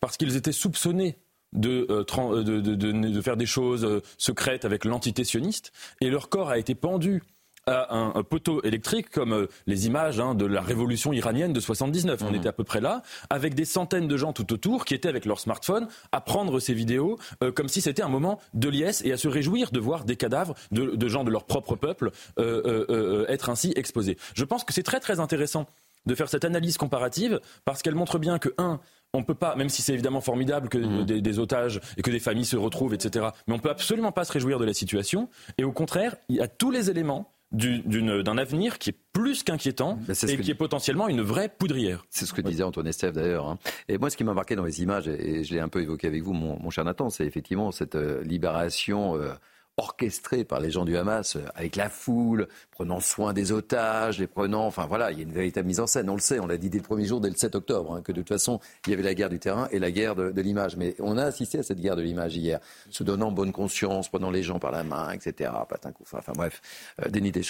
parce 0.00 0.16
qu'ils 0.16 0.36
étaient 0.36 0.52
soupçonnés 0.52 1.16
de, 1.52 1.86
euh, 1.90 2.04
euh, 2.18 2.42
de, 2.42 3.20
faire 3.22 3.36
des 3.36 3.46
choses 3.46 4.02
secrètes 4.18 4.64
avec 4.64 4.84
l'entité 4.84 5.24
sioniste, 5.24 5.72
et 6.00 6.10
leur 6.10 6.28
corps 6.28 6.50
a 6.50 6.58
été 6.58 6.74
pendu 6.74 7.22
à 7.68 7.94
un, 7.94 8.22
poteau 8.22 8.62
électrique 8.62 9.10
comme 9.10 9.32
euh, 9.32 9.46
les 9.66 9.86
images 9.86 10.20
hein, 10.20 10.34
de 10.34 10.46
la 10.46 10.60
révolution 10.60 11.12
iranienne 11.12 11.52
de 11.52 11.60
79. 11.60 12.22
On 12.22 12.30
mmh. 12.30 12.34
était 12.34 12.48
à 12.48 12.52
peu 12.52 12.64
près 12.64 12.80
là, 12.80 13.02
avec 13.30 13.54
des 13.54 13.64
centaines 13.64 14.08
de 14.08 14.16
gens 14.16 14.32
tout 14.32 14.52
autour 14.52 14.84
qui 14.84 14.94
étaient 14.94 15.08
avec 15.08 15.24
leur 15.24 15.40
smartphone 15.40 15.88
à 16.12 16.20
prendre 16.20 16.60
ces 16.60 16.74
vidéos 16.74 17.18
euh, 17.42 17.52
comme 17.52 17.68
si 17.68 17.80
c'était 17.80 18.02
un 18.02 18.08
moment 18.08 18.40
de 18.54 18.68
liesse 18.68 19.02
et 19.04 19.12
à 19.12 19.16
se 19.16 19.28
réjouir 19.28 19.70
de 19.70 19.80
voir 19.80 20.04
des 20.04 20.16
cadavres 20.16 20.54
de, 20.70 21.08
gens 21.08 21.24
de 21.24 21.30
leur 21.30 21.44
propre 21.44 21.76
peuple 21.76 22.10
euh, 22.38 23.26
être 23.28 23.50
ainsi 23.50 23.72
exposés. 23.76 24.16
Je 24.34 24.44
pense 24.44 24.64
que 24.64 24.72
c'est 24.72 24.82
très 24.82 25.00
très 25.00 25.20
intéressant 25.20 25.66
de 26.06 26.14
faire 26.14 26.28
cette 26.28 26.44
analyse 26.44 26.76
comparative 26.76 27.40
parce 27.64 27.82
qu'elle 27.82 27.94
montre 27.94 28.18
bien 28.18 28.38
que, 28.38 28.48
un, 28.58 28.80
on 29.12 29.22
peut 29.22 29.34
pas, 29.34 29.56
même 29.56 29.68
si 29.68 29.82
c'est 29.82 29.92
évidemment 29.92 30.20
formidable 30.20 30.68
que 30.68 30.78
mmh. 30.78 31.04
des, 31.04 31.20
des, 31.20 31.38
otages 31.38 31.80
et 31.96 32.02
que 32.02 32.10
des 32.10 32.20
familles 32.20 32.44
se 32.44 32.56
retrouvent, 32.56 32.94
etc., 32.94 33.26
mais 33.46 33.54
on 33.54 33.58
peut 33.58 33.70
absolument 33.70 34.12
pas 34.12 34.24
se 34.24 34.32
réjouir 34.32 34.58
de 34.58 34.64
la 34.64 34.74
situation. 34.74 35.28
Et 35.56 35.64
au 35.64 35.72
contraire, 35.72 36.16
il 36.28 36.36
y 36.36 36.40
a 36.40 36.48
tous 36.48 36.70
les 36.70 36.90
éléments 36.90 37.30
d'un 37.50 38.38
avenir 38.38 38.78
qui 38.78 38.90
est 38.90 38.96
plus 39.12 39.42
qu'inquiétant 39.42 39.98
et 40.08 40.38
qui 40.38 40.50
est 40.50 40.54
potentiellement 40.54 41.08
une 41.08 41.22
vraie 41.22 41.48
poudrière. 41.48 42.04
C'est 42.10 42.26
ce 42.26 42.34
que 42.34 42.42
disait 42.42 42.62
Antoine 42.62 42.86
Estève 42.86 43.14
d'ailleurs. 43.14 43.48
Hein. 43.48 43.58
Et 43.88 43.98
moi, 43.98 44.10
ce 44.10 44.16
qui 44.16 44.24
m'a 44.24 44.34
marqué 44.34 44.54
dans 44.54 44.64
les 44.64 44.82
images, 44.82 45.08
et 45.08 45.44
je 45.44 45.54
l'ai 45.54 45.60
un 45.60 45.68
peu 45.68 45.80
évoqué 45.80 46.06
avec 46.06 46.22
vous, 46.22 46.34
mon, 46.34 46.70
cher 46.70 46.84
Nathan, 46.84 47.08
c'est 47.08 47.24
effectivement 47.24 47.72
cette 47.72 47.94
euh, 47.94 48.22
libération. 48.22 49.18
Orchestré 49.78 50.44
par 50.44 50.60
les 50.60 50.70
gens 50.70 50.84
du 50.84 50.96
Hamas, 50.96 51.36
euh, 51.36 51.44
avec 51.54 51.76
la 51.76 51.88
foule, 51.88 52.48
prenant 52.70 53.00
soin 53.00 53.32
des 53.32 53.52
otages, 53.52 54.18
les 54.18 54.26
prenant. 54.26 54.66
Enfin 54.66 54.86
voilà, 54.86 55.12
il 55.12 55.18
y 55.18 55.20
a 55.20 55.22
une 55.22 55.32
véritable 55.32 55.68
mise 55.68 55.80
en 55.80 55.86
scène. 55.86 56.10
On 56.10 56.14
le 56.14 56.20
sait, 56.20 56.40
on 56.40 56.46
l'a 56.46 56.56
dit 56.56 56.68
dès 56.68 56.78
le 56.78 56.84
premier 56.84 57.04
jour, 57.04 57.20
dès 57.20 57.30
le 57.30 57.36
7 57.36 57.54
octobre, 57.54 57.94
hein, 57.94 58.02
que 58.02 58.12
de 58.12 58.20
toute 58.20 58.28
façon, 58.28 58.60
il 58.86 58.90
y 58.90 58.92
avait 58.94 59.02
la 59.02 59.14
guerre 59.14 59.30
du 59.30 59.38
terrain 59.38 59.68
et 59.70 59.78
la 59.78 59.90
guerre 59.90 60.14
de, 60.16 60.40
l'image. 60.40 60.76
Mais 60.76 60.96
on 60.98 61.16
a 61.16 61.24
assisté 61.24 61.58
à 61.58 61.62
cette 61.62 61.80
guerre 61.80 61.96
de 61.96 62.02
l'image 62.02 62.36
hier, 62.36 62.60
se 62.90 63.04
donnant 63.04 63.30
bonne 63.30 63.52
conscience, 63.52 64.08
prenant 64.08 64.30
les 64.30 64.42
gens 64.42 64.58
par 64.58 64.72
la 64.72 64.82
main, 64.84 65.12
etc. 65.12 65.52
Patin 65.68 65.92
enfin 66.12 66.32
bref, 66.34 66.60
euh, 67.00 67.08
déni 67.08 67.32
des. 67.32 67.42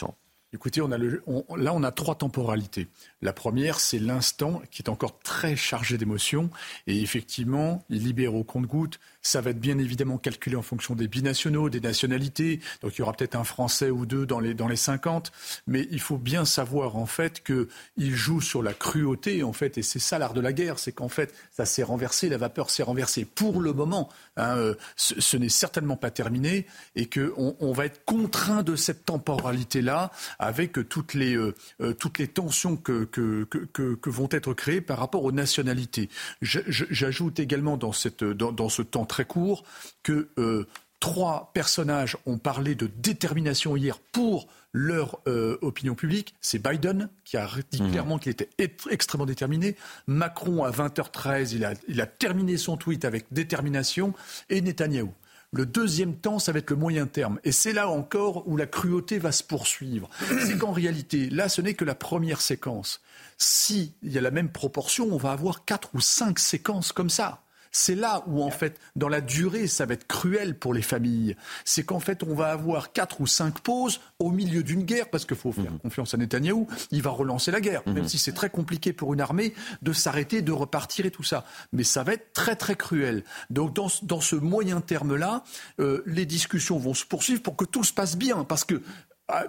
Écoutez, 0.55 0.81
là, 0.81 1.75
on 1.75 1.83
a 1.83 1.93
trois 1.93 2.15
temporalités. 2.15 2.89
La 3.21 3.35
première, 3.35 3.81
c'est 3.81 3.99
l'instant 3.99 4.63
qui 4.71 4.81
est 4.81 4.89
encore 4.89 5.19
très 5.19 5.57
chargé 5.57 5.99
d'émotions. 5.99 6.49
Et 6.87 7.03
effectivement, 7.03 7.85
libéraux 7.91 8.45
compte-gouttes, 8.45 8.99
ça 9.23 9.41
va 9.41 9.51
être 9.51 9.61
bien 9.61 9.79
évidemment 9.79 10.19
calculé 10.19 10.57
en 10.57 10.63
fonction 10.63 10.95
des 10.95 11.09
binationaux, 11.09 11.69
des 11.71 11.81
nationalités. 11.81 12.61
Donc 12.83 12.97
il 12.97 13.01
y 13.01 13.03
aura 13.03 13.13
peut-être 13.13 13.37
un 13.37 13.45
Français 13.45 13.91
ou 13.91 14.07
deux 14.07 14.27
dans 14.27 14.41
les, 14.41 14.55
dans 14.55 14.69
les 14.69 14.77
50. 14.77 15.33
Mais 15.67 15.89
il 15.91 16.01
faut 16.01 16.19
bien 16.19 16.45
savoir 16.45 16.97
en 16.97 17.07
fait 17.07 17.43
qu'il 17.43 18.15
joue 18.15 18.41
sur 18.41 18.63
la 18.63 18.73
cruauté 18.73 19.43
en 19.43 19.53
fait. 19.53 19.79
Et 19.79 19.83
c'est 19.83 19.99
ça 19.99 20.19
l'art 20.19 20.35
de 20.35 20.41
la 20.41 20.53
guerre, 20.53 20.79
c'est 20.79 20.93
qu'en 20.93 21.09
fait 21.09 21.35
ça 21.51 21.67
s'est 21.67 21.83
renversé, 21.83 22.29
la 22.29 22.39
vapeur 22.39 22.71
s'est 22.71 22.83
renversée. 22.83 23.25
Pour 23.25 23.61
le 23.61 23.73
moment, 23.73 24.09
hein, 24.37 24.57
euh, 24.57 24.75
ce, 24.97 25.37
n'est 25.37 25.49
certainement 25.49 25.97
pas 25.97 26.11
terminé 26.11 26.67
et 26.97 27.07
qu'on 27.07 27.57
on 27.61 27.73
va 27.73 27.87
être 27.87 28.05
contraint 28.05 28.63
de 28.63 28.77
cette 28.77 29.05
temporalité-là 29.05 30.11
avec 30.39 30.89
toutes 30.89 31.15
les, 31.15 31.37
euh, 31.37 31.55
euh, 31.81 31.93
toutes 31.93 32.19
les 32.19 32.29
tensions 32.29 32.77
que, 32.77 33.05
que, 33.05 33.45
que, 33.45 34.11
vont 34.11 34.29
être 34.31 34.55
créées 34.55 34.81
par 34.81 34.99
rapport 34.99 35.25
aux 35.25 35.33
nationalités. 35.33 36.09
J'ajoute 36.41 37.41
également 37.41 37.77
dans, 37.77 37.93
cette, 37.93 38.25
dans, 38.25 38.53
dans 38.53 38.69
ce 38.69 38.83
temps 38.83 39.05
très 39.05 39.18
court 39.25 39.65
que 40.03 40.29
euh, 40.39 40.67
trois 41.01 41.51
personnages 41.55 42.17
ont 42.27 42.39
parlé 42.39 42.75
de 42.75 42.87
détermination 42.87 43.77
hier 43.77 43.99
pour 44.13 44.49
leur 44.73 45.21
euh, 45.27 45.59
opinion 45.63 45.95
publique. 45.95 46.35
C'est 46.41 46.63
Biden 46.63 47.09
qui 47.25 47.37
a 47.37 47.49
dit 47.71 47.83
mmh. 47.83 47.91
clairement 47.91 48.19
qu'il 48.19 48.33
était 48.33 48.51
extrêmement 48.91 49.27
déterminé. 49.27 49.77
Macron, 50.07 50.65
à 50.65 50.71
20h13, 50.71 51.53
il 51.55 51.65
a, 51.65 51.75
il 51.89 52.01
a 52.01 52.07
terminé 52.07 52.57
son 52.57 52.77
tweet 52.77 53.05
avec 53.05 53.27
détermination. 53.33 54.13
Et 54.51 54.61
Netanyahou. 54.61 55.13
Le 55.51 55.65
deuxième 55.65 56.15
temps, 56.15 56.39
ça 56.39 56.53
va 56.53 56.59
être 56.59 56.71
le 56.71 56.77
moyen 56.77 57.07
terme. 57.07 57.41
Et 57.43 57.53
c'est 57.53 57.73
là 57.73 57.89
encore 57.89 58.47
où 58.47 58.59
la 58.59 58.67
cruauté 58.67 59.19
va 59.19 59.33
se 59.33 59.43
poursuivre. 59.43 60.11
C'est 60.45 60.59
qu'en 60.59 60.73
réalité, 60.73 61.31
là, 61.31 61.49
ce 61.49 61.63
n'est 61.63 61.73
que 61.73 61.87
la 61.87 61.95
première 61.95 62.43
séquence. 62.43 63.01
S'il 63.39 63.93
y 64.03 64.19
a 64.19 64.21
la 64.21 64.31
même 64.31 64.51
proportion, 64.51 65.09
on 65.11 65.17
va 65.17 65.33
avoir 65.33 65.65
quatre 65.65 65.95
ou 65.95 66.03
cinq 66.03 66.39
séquences 66.39 66.93
comme 66.93 67.09
ça. 67.09 67.43
C'est 67.71 67.95
là 67.95 68.23
où, 68.27 68.43
en 68.43 68.51
fait, 68.51 68.79
dans 68.97 69.09
la 69.09 69.21
durée, 69.21 69.67
ça 69.67 69.87
va 69.87 69.95
être 69.95 70.07
cruel 70.07 70.59
pour 70.59 70.75
les 70.75 70.83
familles. 70.83 71.37
C'est 71.65 71.85
qu'en 71.85 72.01
fait, 72.01 72.23
on 72.23 72.35
va 72.35 72.51
avoir 72.51 72.93
quatre 72.93 73.21
ou 73.21 73.27
cinq 73.27 73.61
pauses 73.61 74.01
au 74.19 74.31
milieu 74.31 74.63
d'une 74.63 74.83
guerre, 74.83 75.11
parce 75.11 75.25
qu'il 75.25 75.37
faut 75.37 75.53
faire 75.53 75.71
mhm. 75.71 75.79
confiance 75.79 76.15
à 76.15 76.17
Netanyahou, 76.17 76.67
il 76.91 77.03
va 77.03 77.11
relancer 77.11 77.51
la 77.51 77.61
guerre, 77.61 77.83
même 77.87 77.99
mhm. 77.99 78.09
si 78.09 78.19
c'est 78.19 78.33
très 78.33 78.51
compliqué 78.51 78.93
pour 78.93 79.15
une 79.15 79.21
armée 79.21 79.55
de 79.83 79.93
s'arrêter, 79.93 80.43
de 80.43 80.53
repartir 80.53 81.07
et 81.07 81.11
tout 81.11 81.23
ça. 81.23 81.45
Mais 81.73 81.85
ça 81.85 82.03
va 82.03 82.15
être 82.15 82.33
très, 82.33 82.57
très 82.57 82.77
cruel. 82.77 83.25
Donc, 83.51 83.75
dans, 83.75 83.89
ce 84.21 84.37
moyen 84.37 84.81
terme-là, 84.81 85.45
euh, 85.81 86.03
les 86.07 86.27
discussions 86.27 86.79
vont 86.79 86.95
se 86.95 87.05
poursuivre 87.05 87.43
pour 87.43 87.57
que 87.57 87.65
tout 87.65 87.85
se 87.85 87.93
passe 87.93 88.17
bien, 88.17 88.45
parce 88.45 88.65
que 88.65 88.83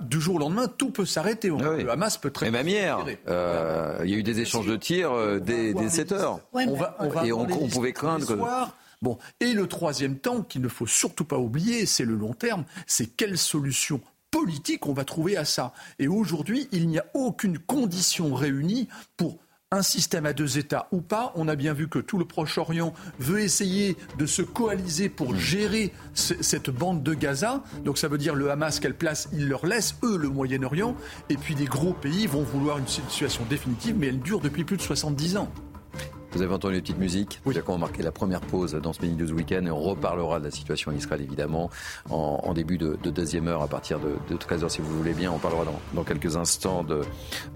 du 0.01 0.19
jour 0.19 0.35
au 0.35 0.39
lendemain, 0.39 0.67
tout 0.67 0.91
peut 0.91 1.05
s'arrêter. 1.05 1.51
Ah 1.57 1.71
le 1.77 1.89
Hamas 1.89 2.17
peut 2.17 2.31
très. 2.31 2.47
Mais 2.47 2.59
même 2.59 2.67
hier, 2.67 3.05
euh, 3.27 3.99
il 4.03 4.09
y 4.09 4.13
a 4.13 4.17
eu 4.17 4.23
des 4.23 4.39
échanges 4.41 4.67
de 4.67 4.75
tirs 4.75 5.11
euh, 5.11 5.39
dès, 5.39 5.73
7 5.89 6.11
heures. 6.11 6.39
on 6.53 6.75
va, 6.75 6.97
et 7.25 7.31
on, 7.31 7.45
pouvait 7.45 7.93
craindre 7.93 8.25
que. 8.25 8.33
Bon, 9.01 9.17
et 9.39 9.53
le 9.53 9.67
troisième 9.67 10.17
temps, 10.17 10.41
qu'il 10.41 10.61
ne 10.61 10.67
faut 10.67 10.87
surtout 10.87 11.23
pas 11.23 11.37
oublier, 11.37 11.85
c'est 11.85 12.03
le 12.03 12.15
long 12.15 12.33
terme, 12.33 12.65
c'est 12.85 13.05
quelle 13.07 13.37
solution 13.37 14.01
politique 14.29 14.85
on 14.87 14.93
va 14.93 15.05
trouver 15.05 15.37
à 15.37 15.45
ça. 15.45 15.73
Et 15.99 16.09
aujourd'hui, 16.09 16.67
il 16.73 16.87
n'y 16.89 16.99
a 16.99 17.05
aucune 17.13 17.59
condition 17.59 18.33
réunie 18.33 18.89
pour 19.15 19.37
un 19.71 19.83
système 19.83 20.25
à 20.25 20.33
deux 20.33 20.57
États 20.57 20.87
ou 20.91 20.99
pas. 20.99 21.31
On 21.35 21.47
a 21.47 21.55
bien 21.55 21.73
vu 21.73 21.87
que 21.87 21.99
tout 21.99 22.17
le 22.17 22.25
Proche-Orient 22.25 22.91
veut 23.19 23.39
essayer 23.39 23.97
de 24.17 24.25
se 24.25 24.41
coaliser 24.41 25.09
pour 25.09 25.35
gérer 25.35 25.93
cette 26.13 26.71
bande 26.71 27.03
de 27.03 27.13
Gaza. 27.13 27.63
Donc 27.85 27.99
ça 27.99 28.07
veut 28.07 28.17
dire 28.17 28.33
le 28.33 28.49
Hamas, 28.49 28.79
quelle 28.79 28.95
place 28.95 29.29
il 29.31 29.47
leur 29.47 29.67
laisse, 29.67 29.95
eux, 30.03 30.17
le 30.17 30.29
Moyen-Orient. 30.29 30.95
Et 31.29 31.37
puis 31.37 31.53
des 31.53 31.65
gros 31.65 31.93
pays 31.93 32.25
vont 32.25 32.41
vouloir 32.41 32.79
une 32.79 32.87
situation 32.87 33.43
définitive, 33.47 33.95
mais 33.95 34.07
elle 34.07 34.19
dure 34.19 34.39
depuis 34.39 34.63
plus 34.63 34.77
de 34.77 34.81
70 34.81 35.37
ans. 35.37 35.51
Vous 36.31 36.41
avez 36.41 36.53
entendu 36.53 36.75
une 36.75 36.81
petite 36.81 36.99
musique 36.99 37.41
Oui. 37.45 37.55
On 37.67 37.71
va 37.73 37.77
marquer 37.77 38.03
la 38.03 38.11
première 38.11 38.41
pause 38.41 38.73
dans 38.73 38.93
ce 38.93 39.01
Mini 39.01 39.15
News 39.17 39.31
Weekend 39.33 39.67
et 39.67 39.71
on 39.71 39.79
reparlera 39.79 40.39
de 40.39 40.45
la 40.45 40.51
situation 40.51 40.91
en 40.91 40.95
Israël 40.95 41.21
évidemment 41.21 41.69
en, 42.09 42.53
début 42.53 42.77
de, 42.77 42.97
deuxième 43.03 43.47
heure 43.47 43.61
à 43.61 43.67
partir 43.67 43.99
de, 43.99 44.35
13h 44.35 44.69
si 44.69 44.81
vous 44.81 44.97
voulez 44.97 45.13
bien. 45.13 45.31
On 45.31 45.39
parlera 45.39 45.65
dans, 45.93 46.03
quelques 46.03 46.37
instants 46.37 46.83
de, 46.83 47.03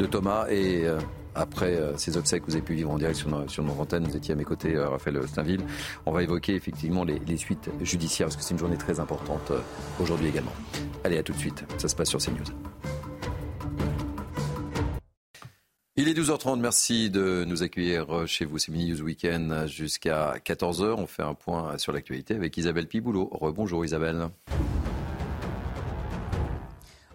Thomas 0.05 0.47
et 0.49 0.85
euh, 0.85 0.99
après 1.35 1.75
euh, 1.75 1.97
ces 1.97 2.17
obsèques 2.17 2.43
que 2.43 2.47
vous 2.47 2.55
avez 2.55 2.65
pu 2.65 2.73
vivre 2.73 2.91
en 2.91 2.97
direct 2.97 3.17
sur, 3.17 3.49
sur 3.49 3.63
nos 3.63 3.73
antennes, 3.73 4.05
vous 4.05 4.15
étiez 4.15 4.33
à 4.33 4.37
mes 4.37 4.43
côtés, 4.43 4.75
euh, 4.75 4.89
Raphaël 4.89 5.19
Steinville. 5.27 5.61
On 6.05 6.11
va 6.11 6.23
évoquer 6.23 6.55
effectivement 6.55 7.03
les, 7.03 7.19
les 7.19 7.37
suites 7.37 7.69
judiciaires 7.81 8.27
parce 8.27 8.37
que 8.37 8.43
c'est 8.43 8.53
une 8.53 8.59
journée 8.59 8.77
très 8.77 8.99
importante 8.99 9.51
aujourd'hui 9.99 10.27
également. 10.27 10.53
Allez, 11.03 11.17
à 11.17 11.23
tout 11.23 11.33
de 11.33 11.37
suite. 11.37 11.63
Ça 11.77 11.87
se 11.87 11.95
passe 11.95 12.09
sur 12.09 12.19
CNews. 12.19 12.43
Il 15.95 16.07
est 16.07 16.13
12h30, 16.13 16.59
merci 16.59 17.11
de 17.11 17.45
nous 17.47 17.61
accueillir 17.61 18.27
chez 18.27 18.45
vous. 18.45 18.57
C'est 18.57 18.71
Mini 18.71 18.91
News 18.91 19.01
Weekend 19.01 19.67
jusqu'à 19.67 20.35
14h. 20.43 20.95
On 20.97 21.05
fait 21.05 21.21
un 21.21 21.35
point 21.35 21.77
sur 21.77 21.91
l'actualité 21.91 22.33
avec 22.33 22.57
Isabelle 22.57 22.87
Piboulot. 22.87 23.29
Rebonjour 23.31 23.85
Isabelle. 23.85 24.29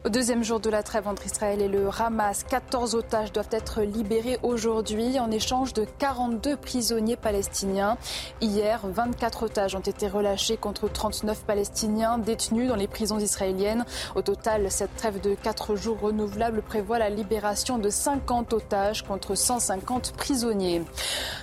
Au 0.09 0.11
deuxième 0.11 0.43
jour 0.43 0.59
de 0.59 0.71
la 0.71 0.83
trêve 0.83 1.07
entre 1.07 1.27
Israël 1.27 1.61
et 1.61 1.69
le 1.69 1.91
Hamas, 1.99 2.43
14 2.43 2.95
otages 2.95 3.31
doivent 3.31 3.51
être 3.51 3.83
libérés 3.83 4.39
aujourd'hui 4.43 5.21
en 5.21 5.31
échange 5.31 5.75
de 5.75 5.85
42 5.99 6.57
prisonniers 6.57 7.19
palestiniens. 7.19 7.99
Hier, 8.41 8.81
24 8.85 9.43
otages 9.43 9.75
ont 9.75 9.81
été 9.81 10.09
relâchés 10.09 10.57
contre 10.57 10.91
39 10.91 11.45
Palestiniens 11.45 12.17
détenus 12.17 12.71
dans 12.71 12.75
les 12.75 12.89
prisons 12.89 13.19
israéliennes. 13.19 13.85
Au 14.15 14.23
total, 14.23 14.71
cette 14.71 14.97
trêve 14.97 15.21
de 15.21 15.35
4 15.35 15.77
jours 15.77 16.01
renouvelable 16.01 16.63
prévoit 16.63 16.99
la 16.99 17.11
libération 17.11 17.77
de 17.77 17.91
50 17.91 18.55
otages 18.55 19.03
contre 19.03 19.35
150 19.35 20.15
prisonniers. 20.17 20.85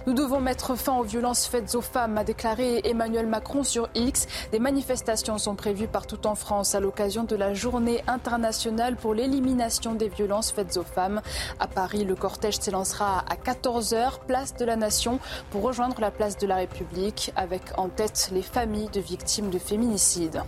Nous 0.08 0.14
devons 0.14 0.40
mettre 0.40 0.74
fin 0.76 0.98
aux 0.98 1.04
violences 1.04 1.46
faites 1.46 1.76
aux 1.76 1.82
femmes, 1.82 2.18
a 2.18 2.24
déclaré 2.24 2.82
Emmanuel 2.84 3.28
Macron 3.28 3.64
sur 3.64 3.90
X. 3.94 4.26
Des 4.52 4.60
manifestations 4.60 5.38
sont 5.38 5.54
prévues 5.54 5.88
partout 5.88 6.26
en 6.26 6.34
France 6.34 6.74
à 6.74 6.80
l'occasion 6.80 7.26
de 7.26 7.36
la 7.36 7.54
journée 7.54 8.02
internationale 8.08 8.55
pour 9.00 9.14
l'élimination 9.14 9.96
des 9.96 10.08
violences 10.08 10.52
faites 10.52 10.78
aux 10.78 10.84
femmes. 10.84 11.22
À 11.60 11.68
Paris, 11.68 12.04
le 12.04 12.16
cortège 12.16 12.58
s'élancera 12.58 13.24
à 13.30 13.36
14h, 13.36 14.20
place 14.28 14.56
de 14.56 14.66
la 14.66 14.76
Nation, 14.76 15.20
pour 15.52 15.62
rejoindre 15.62 16.00
la 16.00 16.10
place 16.10 16.38
de 16.38 16.48
la 16.48 16.56
République, 16.56 17.32
avec 17.36 17.62
en 17.78 17.90
tête 17.90 18.30
les 18.32 18.42
familles 18.42 18.90
de 18.94 19.00
victimes 19.00 19.50
de 19.50 19.60
féminicide. 19.60 20.42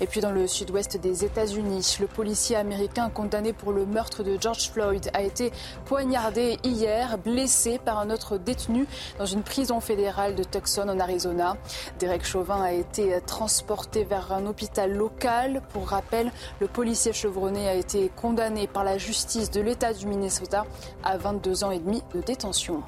Et 0.00 0.06
puis 0.06 0.20
dans 0.20 0.30
le 0.30 0.46
sud-ouest 0.46 0.96
des 0.98 1.24
États-Unis, 1.24 1.96
le 2.00 2.06
policier 2.06 2.56
américain 2.56 3.10
condamné 3.10 3.52
pour 3.52 3.72
le 3.72 3.86
meurtre 3.86 4.22
de 4.22 4.38
George 4.40 4.70
Floyd 4.70 5.10
a 5.12 5.22
été 5.22 5.52
poignardé 5.84 6.58
hier, 6.62 7.18
blessé 7.18 7.78
par 7.78 7.98
un 7.98 8.10
autre 8.10 8.38
détenu 8.38 8.86
dans 9.18 9.26
une 9.26 9.42
prison 9.42 9.80
fédérale 9.80 10.34
de 10.34 10.44
Tucson 10.44 10.88
en 10.88 11.00
Arizona. 11.00 11.56
Derek 11.98 12.24
Chauvin 12.24 12.62
a 12.62 12.72
été 12.72 13.20
transporté 13.26 14.04
vers 14.04 14.32
un 14.32 14.46
hôpital 14.46 14.92
local. 14.92 15.62
Pour 15.72 15.88
rappel, 15.88 16.30
le 16.60 16.68
policier 16.68 17.12
chevron 17.12 17.37
a 17.46 17.74
été 17.74 18.10
condamné 18.14 18.66
par 18.66 18.84
la 18.84 18.98
justice 18.98 19.50
de 19.50 19.60
l'État 19.60 19.92
du 19.92 20.06
Minnesota 20.06 20.66
à 21.02 21.16
22 21.16 21.64
ans 21.64 21.70
et 21.70 21.78
demi 21.78 22.02
de 22.14 22.20
détention. 22.20 22.82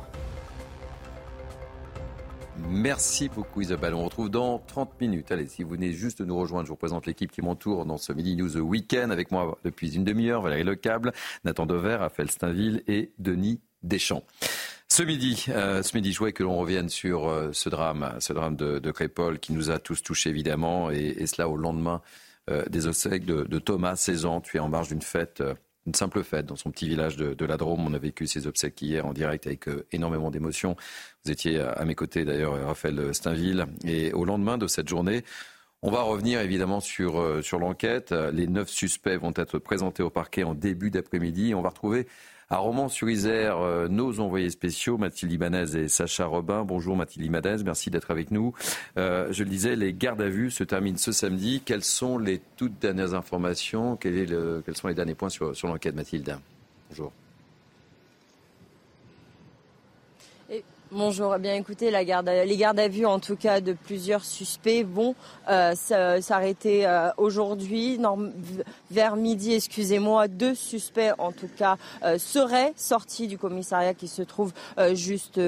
Merci 2.69 3.29
beaucoup 3.29 3.63
Isabelle. 3.63 3.95
On 3.95 4.05
retrouve 4.05 4.29
dans 4.29 4.59
30 4.59 5.01
minutes. 5.01 5.33
Allez, 5.33 5.47
si 5.47 5.63
vous 5.63 5.71
venez 5.71 5.93
juste 5.93 6.21
de 6.21 6.25
nous 6.25 6.37
rejoindre, 6.37 6.67
je 6.67 6.71
vous 6.71 6.77
présente 6.77 7.07
l'équipe 7.07 7.31
qui 7.31 7.43
m'entoure 7.43 7.87
dans 7.87 7.97
ce 7.97 8.13
Midi 8.13 8.37
News 8.37 8.57
Weekend. 8.59 9.11
Avec 9.13 9.31
moi 9.31 9.59
depuis 9.65 9.95
une 9.95 10.05
demi-heure, 10.05 10.43
Valérie 10.43 10.65
Lecable, 10.65 11.13
Nathan 11.45 11.67
Dever, 11.67 11.97
Raphaël 11.97 12.31
Steinville 12.31 12.83
et 12.87 13.13
Denis 13.19 13.61
Deschamps. 13.83 14.25
Ce 14.89 15.05
midi, 15.05 15.47
euh, 15.49 15.83
ce 15.85 15.97
midi, 15.97 16.13
je 16.13 16.19
voulais 16.19 16.33
que 16.33 16.43
l'on 16.43 16.57
revienne 16.57 16.89
sur 16.89 17.29
euh, 17.29 17.51
ce 17.53 17.69
drame, 17.69 18.17
ce 18.19 18.33
drame 18.33 18.57
de, 18.57 18.81
de 18.81 19.37
qui 19.37 19.53
nous 19.53 19.71
a 19.71 19.79
tous 19.79 20.03
touchés 20.03 20.31
évidemment, 20.31 20.91
et, 20.91 21.27
cela 21.27 21.49
au 21.49 21.57
lendemain 21.57 22.03
des 22.69 22.87
obsèques 22.87 23.25
de, 23.25 23.59
Thomas, 23.59 23.97
16 23.97 24.25
ans, 24.25 24.41
tué 24.41 24.59
en 24.59 24.69
marge 24.69 24.89
d'une 24.89 25.03
fête 25.03 25.41
euh, 25.41 25.55
une 25.87 25.95
simple 25.95 26.23
fête 26.23 26.45
dans 26.45 26.57
son 26.57 26.71
petit 26.71 26.87
village 26.87 27.17
de, 27.17 27.45
la 27.47 27.57
Drôme. 27.57 27.81
On 27.87 27.95
a 27.95 27.99
vécu 27.99 28.27
ces 28.27 28.47
obsèques 28.47 28.81
hier 28.83 29.07
en 29.07 29.15
direct 29.15 29.47
avec 29.47 29.67
euh, 29.67 29.87
énormément 29.93 30.31
d'émotions. 30.31 30.77
Vous 31.25 31.31
étiez 31.31 31.59
à, 31.59 31.85
mes 31.87 31.95
côtés 31.95 32.25
d'ailleurs, 32.25 32.63
Raphaël 32.67 33.15
Steinville. 33.15 33.67
Et 33.85 34.13
au 34.13 34.27
lendemain 34.27 34.59
de 34.59 34.67
cette 34.67 34.89
journée, 34.89 35.25
on 35.81 35.91
va 35.91 36.03
revenir 36.03 36.41
évidemment 36.43 36.81
sur, 36.81 37.43
sur 37.43 37.59
l'enquête. 37.59 38.13
Les 38.13 38.47
neuf 38.47 38.69
suspects 38.69 39.19
vont 39.19 39.33
être 39.35 39.59
présentés 39.59 40.03
au 40.03 40.11
parquet 40.11 40.45
en 40.45 40.55
début 40.55 40.91
d'après-midi. 40.91 41.55
On 41.55 41.63
va 41.63 41.71
retrouver 41.71 42.07
à 42.51 42.59
Romans-sur-Isère, 42.59 43.59
euh, 43.59 43.87
nos 43.87 44.19
envoyés 44.19 44.51
spéciaux, 44.51 44.99
Mathilde 44.99 45.33
Ibanez 45.33 45.77
et 45.77 45.89
Sacha 45.89 46.27
Robin. 46.27 46.65
Bonjour 46.65 46.97
Mathilde 46.97 47.25
Ibanez, 47.25 47.63
merci 47.65 47.91
d'être 47.91 48.11
avec 48.11 48.33
nous. 48.33 48.53
Euh, 48.99 49.29
je 49.31 49.45
le 49.45 49.51
disais, 49.51 49.77
les 49.77 49.93
gardes 49.93 50.21
à 50.21 50.29
vue 50.29 50.51
se 50.51 50.65
terminent 50.65 50.99
ce 50.99 51.13
samedi. 51.13 51.63
Quelles 51.65 51.85
sont 51.85 52.19
les 52.19 52.41
toutes 52.57 52.79
dernières 52.81 53.15
informations? 53.15 53.97
Quels 53.97 54.67
sont 54.75 54.89
les 54.89 54.95
derniers 54.95 55.15
points 55.15 55.29
sur, 55.29 55.55
sur 55.55 55.69
l'enquête, 55.69 55.95
Mathilde? 55.95 56.37
Bonjour. 56.91 57.13
Bonjour. 60.93 61.37
Eh 61.37 61.39
bien, 61.39 61.55
écoutez, 61.55 61.93
les 61.93 62.05
gardes 62.57 62.81
à 62.81 62.89
vue, 62.89 63.07
en 63.07 63.21
tout 63.21 63.37
cas, 63.37 63.61
de 63.61 63.75
plusieurs 63.75 64.25
suspects 64.25 64.83
vont 64.83 65.15
euh, 65.49 65.73
s'arrêter 65.77 66.85
euh, 66.85 67.11
aujourd'hui. 67.17 68.01
Vers 68.91 69.15
midi, 69.15 69.55
excusez-moi, 69.55 70.27
deux 70.27 70.57
suspects, 70.57 71.13
en 71.19 71.31
tout 71.31 71.49
cas, 71.57 71.77
euh, 72.03 72.19
seraient 72.19 72.73
sortis 72.75 73.29
du 73.29 73.39
commissariat 73.39 73.95
qui 73.95 74.09
se 74.09 74.23
trouve 74.23 74.53
juste 74.93 75.41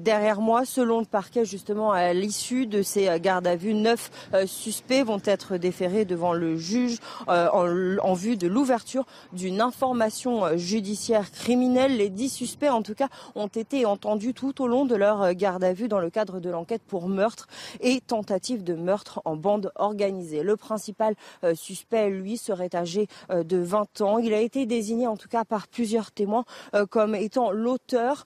derrière 0.00 0.40
moi. 0.40 0.64
Selon 0.64 0.98
le 0.98 1.06
parquet, 1.06 1.44
justement, 1.44 1.92
à 1.92 2.12
l'issue 2.12 2.66
de 2.66 2.82
ces 2.82 3.20
gardes 3.20 3.46
à 3.46 3.54
vue, 3.54 3.74
neuf 3.74 4.10
suspects 4.46 5.04
vont 5.04 5.22
être 5.24 5.58
déférés 5.58 6.06
devant 6.06 6.32
le 6.32 6.56
juge 6.56 6.98
en, 7.28 7.98
en, 8.02 8.14
vue 8.14 8.36
de 8.36 8.48
l'ouverture 8.48 9.06
d'une 9.32 9.60
information 9.60 10.56
judiciaire 10.56 11.30
criminelle. 11.30 11.98
Les 11.98 12.08
dix 12.10 12.30
suspects, 12.30 12.70
en 12.70 12.82
tout 12.82 12.94
cas, 12.94 13.08
ont 13.36 13.46
été 13.46 13.86
entendus 13.86 14.34
tout 14.34 14.60
au 14.60 14.66
long 14.66 14.87
de 14.88 14.96
leur 14.96 15.22
euh, 15.22 15.32
garde 15.34 15.62
à 15.62 15.72
vue 15.72 15.86
dans 15.86 16.00
le 16.00 16.10
cadre 16.10 16.40
de 16.40 16.50
l'enquête 16.50 16.82
pour 16.82 17.08
meurtre 17.08 17.46
et 17.80 18.00
tentative 18.00 18.64
de 18.64 18.74
meurtre 18.74 19.22
en 19.24 19.36
bande 19.36 19.70
organisée. 19.76 20.42
Le 20.42 20.56
principal 20.56 21.14
euh, 21.44 21.54
suspect, 21.54 22.10
lui, 22.10 22.36
serait 22.36 22.74
âgé 22.74 23.06
euh, 23.30 23.44
de 23.44 23.58
20 23.58 24.00
ans. 24.00 24.18
Il 24.18 24.34
a 24.34 24.40
été 24.40 24.66
désigné 24.66 25.06
en 25.06 25.16
tout 25.16 25.28
cas 25.28 25.44
par 25.44 25.68
plusieurs 25.68 26.10
témoins 26.10 26.44
comme 26.90 27.14
étant 27.14 27.50
l'auteur 27.50 28.24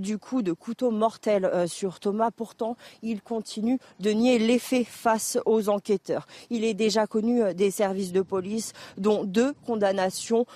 du 0.00 0.18
coup 0.18 0.42
de 0.42 0.52
couteau 0.52 0.90
mortel 0.90 1.68
sur 1.68 2.00
Thomas. 2.00 2.30
Pourtant, 2.30 2.76
il 3.02 3.22
continue 3.22 3.78
de 4.00 4.10
nier 4.10 4.38
les 4.38 4.58
faits 4.58 4.86
face 4.86 5.38
aux 5.46 5.68
enquêteurs. 5.68 6.26
Il 6.50 6.64
est 6.64 6.74
déjà 6.74 7.06
connu 7.06 7.54
des 7.54 7.70
services 7.70 8.12
de 8.12 8.22
police, 8.22 8.72
dont 8.96 9.24
deux 9.24 9.52
condamnations 9.64 10.46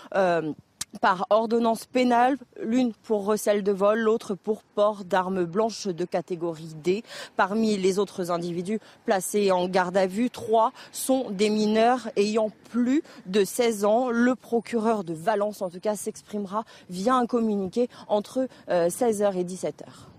par 1.00 1.26
ordonnance 1.30 1.87
pénale, 1.87 2.37
l'une 2.62 2.92
pour 2.92 3.24
recel 3.24 3.62
de 3.62 3.72
vol, 3.72 4.00
l'autre 4.00 4.35
pour 4.35 4.62
port 4.62 5.04
d'armes 5.04 5.44
blanches 5.44 5.87
de 5.87 6.04
catégorie 6.04 6.74
D. 6.83 7.02
Parmi 7.37 7.76
les 7.76 7.98
autres 7.98 8.30
individus 8.30 8.80
placés 9.04 9.52
en 9.52 9.68
garde 9.68 9.96
à 9.96 10.07
vue, 10.07 10.30
trois 10.30 10.72
sont 10.92 11.30
des 11.30 11.50
mineurs 11.50 12.09
ayant 12.16 12.50
plus 12.70 13.02
de 13.26 13.44
16 13.44 13.85
ans. 13.85 14.11
Le 14.11 14.35
procureur 14.35 15.04
de 15.04 15.14
Valence, 15.14 15.62
en 15.62 15.70
tout 15.70 15.80
cas, 15.80 15.96
s'exprimera 15.96 16.64
via 16.90 17.14
un 17.14 17.26
communiqué 17.26 17.88
entre 18.09 18.48
16h 18.68 19.24
euh, 19.24 19.40
et 19.40 19.44
17h. 19.44 20.13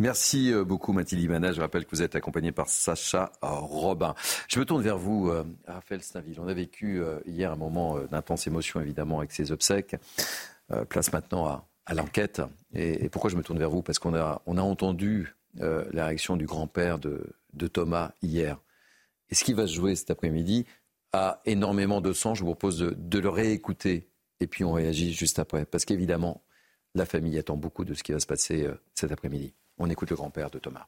Merci 0.00 0.50
euh, 0.50 0.64
beaucoup 0.64 0.94
Mathilde 0.94 1.22
Imana. 1.22 1.52
Je 1.52 1.60
rappelle 1.60 1.84
que 1.84 1.90
vous 1.90 2.00
êtes 2.00 2.16
accompagné 2.16 2.52
par 2.52 2.70
Sacha 2.70 3.32
Robin. 3.42 4.14
Je 4.48 4.58
me 4.58 4.64
tourne 4.64 4.80
vers 4.80 4.96
vous, 4.96 5.28
euh, 5.28 5.44
Raphaël 5.66 6.00
Stainville. 6.00 6.40
On 6.40 6.48
a 6.48 6.54
vécu 6.54 7.02
euh, 7.02 7.20
hier 7.26 7.52
un 7.52 7.56
moment 7.56 7.98
d'intense 8.10 8.46
émotion 8.46 8.80
évidemment 8.80 9.18
avec 9.18 9.30
ces 9.30 9.52
obsèques. 9.52 9.96
Place 10.88 11.12
maintenant 11.12 11.66
à, 11.84 11.94
l'enquête. 11.94 12.40
Et, 12.72 13.10
pourquoi 13.10 13.28
je 13.28 13.36
me 13.36 13.42
tourne 13.42 13.58
vers 13.58 13.68
vous? 13.68 13.82
Parce 13.82 13.98
qu'on 13.98 14.14
a, 14.14 14.40
entendu 14.46 15.34
la 15.56 16.06
réaction 16.06 16.36
du 16.36 16.46
grand-père 16.46 16.98
de, 16.98 17.34
Thomas 17.66 18.12
hier. 18.22 18.58
Et 19.28 19.34
ce 19.34 19.44
qui 19.44 19.52
va 19.52 19.66
se 19.66 19.74
jouer 19.74 19.96
cet 19.96 20.12
après-midi 20.12 20.64
a 21.12 21.42
énormément 21.44 22.00
de 22.00 22.12
sens. 22.12 22.38
Je 22.38 22.44
vous 22.44 22.54
propose 22.54 22.78
de 22.78 23.18
le 23.18 23.28
réécouter 23.28 24.08
et 24.38 24.46
puis 24.46 24.64
on 24.64 24.72
réagit 24.72 25.12
juste 25.12 25.40
après. 25.40 25.66
Parce 25.66 25.84
qu'évidemment, 25.84 26.42
la 26.94 27.04
famille 27.04 27.36
attend 27.36 27.56
beaucoup 27.56 27.84
de 27.84 27.92
ce 27.92 28.04
qui 28.04 28.12
va 28.12 28.20
se 28.20 28.26
passer 28.28 28.68
cet 28.94 29.10
après-midi. 29.10 29.52
On 29.82 29.88
écoute 29.88 30.10
le 30.10 30.16
grand-père 30.16 30.50
de 30.50 30.58
Thomas. 30.58 30.86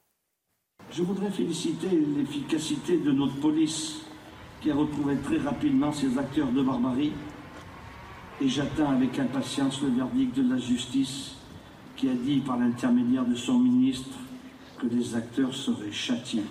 Je 0.90 1.02
voudrais 1.02 1.30
féliciter 1.30 1.88
l'efficacité 1.88 2.98
de 2.98 3.10
notre 3.10 3.36
police 3.36 4.02
qui 4.60 4.70
a 4.70 4.74
retrouvé 4.74 5.16
très 5.16 5.38
rapidement 5.38 5.90
ces 5.94 6.18
acteurs 6.18 6.52
de 6.52 6.62
barbarie 6.62 7.14
et 8.38 8.48
j'attends 8.48 8.90
avec 8.90 9.18
impatience 9.18 9.80
le 9.80 9.88
verdict 9.88 10.36
de 10.36 10.46
la 10.46 10.58
justice 10.58 11.36
qui 11.96 12.10
a 12.10 12.12
dit 12.12 12.40
par 12.40 12.58
l'intermédiaire 12.58 13.24
de 13.24 13.34
son 13.34 13.58
ministre 13.58 14.18
que 14.78 14.86
les 14.88 15.16
acteurs 15.16 15.54
seraient 15.54 15.90
châtiés. 15.90 16.44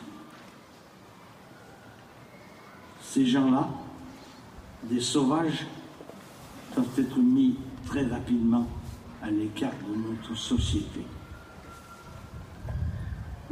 Ces 3.04 3.28
gens-là, 3.28 3.70
des 4.86 5.00
sauvages, 5.00 5.68
doivent 6.74 7.00
être 7.00 7.20
mis 7.20 7.56
très 7.86 8.08
rapidement 8.08 8.68
à 9.22 9.30
l'écart 9.30 9.76
de 9.88 10.10
notre 10.10 10.36
société. 10.36 11.02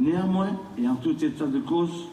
Néanmoins, 0.00 0.58
et 0.78 0.88
en 0.88 0.96
tout 0.96 1.22
état 1.22 1.46
de 1.46 1.60
cause, 1.60 2.08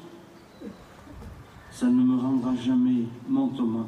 ça 1.71 1.85
ne 1.85 2.03
me 2.03 2.19
rendra 2.19 2.53
jamais 2.57 3.05
mon 3.29 3.47
Thomas. 3.47 3.87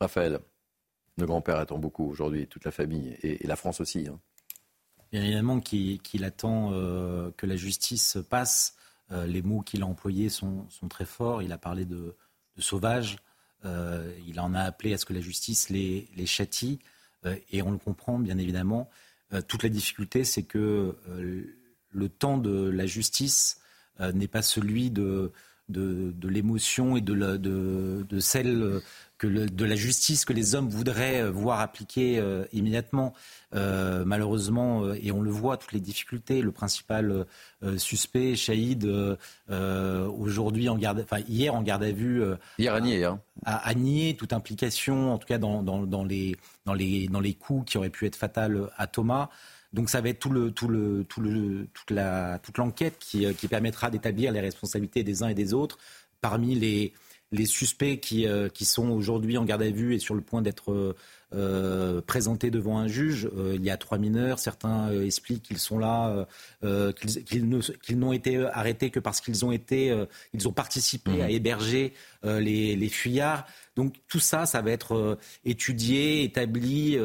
Raphaël, 0.00 0.38
le 1.18 1.26
grand-père 1.26 1.56
attend 1.56 1.78
beaucoup 1.78 2.08
aujourd'hui, 2.08 2.46
toute 2.46 2.64
la 2.64 2.70
famille, 2.70 3.18
et, 3.24 3.44
la 3.44 3.56
France 3.56 3.80
aussi. 3.80 4.06
Hein. 4.06 4.20
Bien 5.10 5.22
évidemment 5.22 5.58
qu'il 5.58 6.24
attend 6.24 6.70
euh, 6.72 7.32
que 7.36 7.44
la 7.44 7.56
justice 7.56 8.18
passe. 8.30 8.76
Euh, 9.10 9.26
les 9.26 9.42
mots 9.42 9.62
qu'il 9.62 9.82
a 9.82 9.86
employés 9.86 10.28
sont, 10.28 10.68
très 10.88 11.04
forts. 11.04 11.42
Il 11.42 11.52
a 11.52 11.58
parlé 11.58 11.84
de, 11.84 12.14
sauvages. 12.56 13.16
Euh, 13.64 14.16
il 14.28 14.38
en 14.38 14.54
a 14.54 14.60
appelé 14.60 14.94
à 14.94 14.98
ce 14.98 15.04
que 15.04 15.12
la 15.12 15.20
justice 15.20 15.70
les, 15.70 16.08
les 16.14 16.26
châtie. 16.26 16.78
et 17.50 17.62
on 17.62 17.72
le 17.72 17.78
comprend, 17.78 18.20
bien 18.20 18.38
évidemment. 18.38 18.88
toute 19.48 19.64
la 19.64 19.68
difficulté, 19.68 20.22
c'est 20.22 20.44
que 20.44 20.96
le 21.92 22.08
temps 22.08 22.38
de 22.38 22.68
la 22.68 22.86
justice 22.86 23.58
n'est 24.00 24.28
pas 24.28 24.42
celui 24.42 24.90
de, 24.90 25.32
de, 25.68 26.28
l'émotion 26.28 26.96
et 26.96 27.00
de, 27.00 27.14
de, 27.14 28.06
de, 28.08 28.20
celle 28.20 28.80
que 29.18 29.26
de 29.26 29.64
la 29.64 29.76
justice 29.76 30.24
que 30.24 30.32
les 30.32 30.54
hommes 30.54 30.68
voudraient 30.68 31.22
euh, 31.22 31.30
voir 31.30 31.60
appliquer 31.60 32.18
euh, 32.18 32.44
immédiatement. 32.52 33.14
Euh, 33.54 34.04
malheureusement, 34.04 34.92
et 34.94 35.12
on 35.12 35.20
le 35.20 35.30
voit, 35.30 35.56
toutes 35.56 35.72
les 35.72 35.80
difficultés. 35.80 36.42
Le 36.42 36.52
principal 36.52 37.26
suspect, 37.76 38.34
Chaïd, 38.34 38.90
aujourd'hui 39.48 40.68
en 40.68 40.76
garde, 40.76 41.00
enfin 41.02 41.22
hier 41.28 41.54
en 41.54 41.62
garde 41.62 41.84
à 41.84 41.92
vue, 41.92 42.22
hier 42.58 42.74
à 42.74 42.80
nier, 42.80 43.04
hein. 43.04 43.20
a, 43.44 43.74
nié 43.74 44.16
toute 44.16 44.32
implication, 44.32 45.12
en 45.12 45.18
tout 45.18 45.26
cas 45.26 45.38
dans, 45.38 45.62
dans, 45.62 45.82
dans, 45.82 46.04
les, 46.04 46.36
dans, 46.64 46.74
les, 46.74 47.08
dans 47.08 47.20
les 47.20 47.34
coups 47.34 47.70
qui 47.70 47.78
auraient 47.78 47.90
pu 47.90 48.06
être 48.06 48.16
fatals 48.16 48.70
à 48.78 48.86
Thomas. 48.86 49.28
Donc 49.72 49.88
ça 49.88 50.00
va 50.00 50.10
être 50.10 50.18
tout 50.18 50.30
le, 50.30 50.50
tout 50.50 50.68
le, 50.68 51.04
tout 51.08 51.20
le, 51.20 51.66
toute 51.72 51.90
la, 51.90 52.38
toute 52.40 52.58
l'enquête 52.58 52.96
qui, 52.98 53.32
qui 53.34 53.48
permettra 53.48 53.90
d'établir 53.90 54.32
les 54.32 54.40
responsabilités 54.40 55.02
des 55.02 55.22
uns 55.22 55.28
et 55.28 55.34
des 55.34 55.54
autres 55.54 55.78
parmi 56.20 56.54
les, 56.54 56.92
les 57.32 57.46
suspects 57.46 57.98
qui, 57.98 58.26
euh, 58.26 58.48
qui 58.48 58.64
sont 58.64 58.90
aujourd'hui 58.90 59.36
en 59.38 59.44
garde 59.44 59.62
à 59.62 59.70
vue 59.70 59.94
et 59.94 59.98
sur 59.98 60.14
le 60.14 60.20
point 60.20 60.42
d'être 60.42 60.72
euh, 60.72 60.94
présentés 62.06 62.50
devant 62.50 62.78
un 62.78 62.88
juge. 62.88 63.28
Euh, 63.36 63.52
il 63.54 63.64
y 63.64 63.70
a 63.70 63.76
trois 63.76 63.98
mineurs. 63.98 64.38
Certains 64.38 64.90
expliquent 65.02 65.42
qu'ils 65.42 65.58
sont 65.58 65.78
là, 65.78 66.26
qu'ils 66.60 67.98
n'ont 67.98 68.12
été 68.12 68.44
arrêtés 68.46 68.90
que 68.90 69.00
parce 69.00 69.20
qu'ils 69.20 69.44
ont 69.44 69.52
été, 69.52 69.94
ils 70.34 70.48
ont 70.48 70.52
participé 70.52 71.22
à 71.22 71.26
mmh. 71.26 71.30
héberger 71.30 71.92
les, 72.24 72.76
les, 72.76 72.88
fuyards. 72.88 73.46
Donc 73.76 73.94
tout 74.08 74.20
ça, 74.20 74.46
ça 74.46 74.60
va 74.60 74.70
être 74.70 75.18
étudié, 75.44 76.24
établi, 76.24 76.98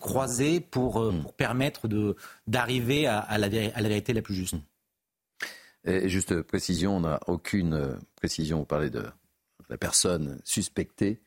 croisé 0.00 0.60
pour, 0.60 1.00
mmh. 1.00 1.20
pour 1.22 1.32
permettre 1.34 1.88
de 1.88 2.16
d'arriver 2.46 3.06
à, 3.06 3.18
à, 3.18 3.38
la, 3.38 3.46
à 3.46 3.80
la 3.80 3.88
vérité 3.88 4.12
la 4.12 4.22
plus 4.22 4.34
juste. 4.34 4.54
Et 5.84 6.08
juste 6.08 6.42
précision, 6.42 6.96
on 6.96 7.00
n'a 7.00 7.20
aucune 7.26 7.98
précision. 8.16 8.58
Vous 8.58 8.64
parlez 8.64 8.90
de 8.90 9.04
la 9.68 9.78
personne 9.78 10.40
suspectée. 10.44 11.20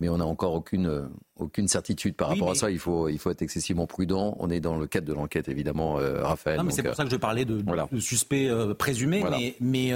Mais 0.00 0.08
on 0.08 0.18
n'a 0.18 0.26
encore 0.26 0.54
aucune, 0.54 1.08
aucune 1.36 1.66
certitude 1.66 2.14
par 2.14 2.28
rapport 2.28 2.50
à 2.50 2.54
ça. 2.54 2.70
Il 2.70 2.78
faut, 2.78 3.08
il 3.08 3.18
faut 3.18 3.30
être 3.30 3.42
excessivement 3.42 3.86
prudent. 3.86 4.36
On 4.38 4.50
est 4.50 4.60
dans 4.60 4.76
le 4.76 4.86
cadre 4.86 5.06
de 5.06 5.12
l'enquête, 5.12 5.48
évidemment, 5.48 5.98
euh, 5.98 6.22
Raphaël. 6.22 6.58
Non, 6.58 6.64
mais 6.64 6.72
c'est 6.72 6.82
pour 6.82 6.92
euh, 6.92 6.94
ça 6.94 7.04
que 7.04 7.10
je 7.10 7.16
parlais 7.16 7.44
de, 7.44 7.60
de 7.60 8.00
suspect 8.00 8.48
euh, 8.48 8.74
présumé. 8.74 9.24
Mais, 9.30 9.56
mais 9.60 9.92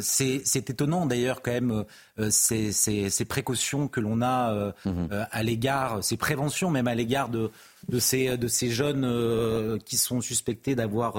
c'est 0.00 0.70
étonnant, 0.70 1.06
d'ailleurs, 1.06 1.40
quand 1.42 1.52
même, 1.52 1.84
ces, 2.30 2.72
ces, 2.72 3.08
ces, 3.08 3.24
précautions 3.24 3.88
que 3.88 4.00
l'on 4.00 4.20
a 4.20 4.74
mhm. 4.84 5.08
à 5.30 5.42
l'égard, 5.42 6.04
ces 6.04 6.16
préventions 6.16 6.70
même 6.70 6.88
à 6.88 6.94
l'égard 6.94 7.28
de, 7.28 7.50
de, 7.88 7.98
ces, 7.98 8.36
de 8.36 8.48
ces 8.48 8.70
jeunes 8.70 9.78
qui 9.84 9.96
sont 9.96 10.20
suspectés 10.20 10.74
d'avoir 10.74 11.14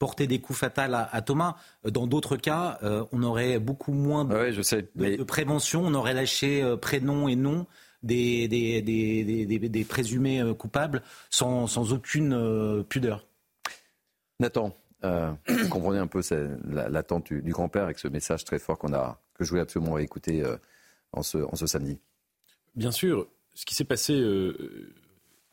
porter 0.00 0.26
des 0.26 0.40
coups 0.40 0.58
fatals 0.58 0.94
à, 0.94 1.22
Thomas. 1.22 1.56
Dans 1.84 2.06
d'autres 2.06 2.36
cas, 2.36 2.78
euh, 2.82 3.04
on 3.12 3.22
aurait 3.22 3.60
beaucoup 3.60 3.92
moins 3.92 4.24
de, 4.24 4.50
je 4.50 4.62
sais, 4.62 4.88
de, 4.96 5.22
prévention, 5.22 5.82
on 5.84 5.92
aurait 5.94 6.14
lâché 6.14 6.62
euh, 6.62 6.76
prénom 6.76 7.28
et 7.28 7.36
nom 7.36 7.66
des, 8.02 8.48
des, 8.48 8.80
des, 8.80 9.84
présumés 9.84 10.40
euh, 10.40 10.54
coupables 10.54 11.02
sans, 11.28 11.66
sans 11.66 11.92
aucune 11.92 12.82
pudeur. 12.88 13.26
Nathan, 14.40 14.74
vous 15.02 15.68
comprenez 15.68 15.98
un 15.98 16.06
peu 16.06 16.22
l'attente 16.64 17.30
du, 17.30 17.52
grand-père 17.52 17.84
avec 17.84 17.98
ce 17.98 18.08
message 18.08 18.44
très 18.46 18.58
fort 18.58 18.78
qu'on 18.78 18.94
a, 18.94 19.20
que 19.34 19.44
je 19.44 19.50
voulais 19.50 19.62
absolument 19.62 19.98
écouter 19.98 20.42
en, 21.12 21.22
ce, 21.22 21.36
en 21.36 21.56
ce 21.56 21.66
samedi. 21.66 21.98
Bien 22.74 22.90
sûr, 22.90 23.28
ce 23.52 23.66
qui 23.66 23.74
s'est 23.74 23.84
passé 23.84 24.18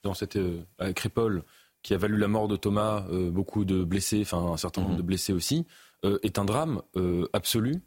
dans 0.04 0.14
cette 0.14 0.40
à 0.80 0.94
Crépole, 0.94 1.44
qui 1.88 1.94
a 1.94 1.98
valu 1.98 2.18
la 2.18 2.28
mort 2.28 2.50
de 2.50 2.58
Thomas, 2.58 3.06
euh, 3.12 3.32
beaucoup 3.32 3.64
de 3.64 3.86
blessés, 3.86 4.20
enfin 4.20 4.40
un 4.40 4.58
certain 4.58 4.82
nombre 4.82 4.96
mhm. 4.96 5.00
de 5.00 5.04
blessés 5.04 5.32
aussi, 5.32 5.66
euh, 6.04 6.20
est 6.22 6.38
un 6.38 6.44
drame 6.44 6.82
euh, 6.98 7.30
absolu, 7.32 7.82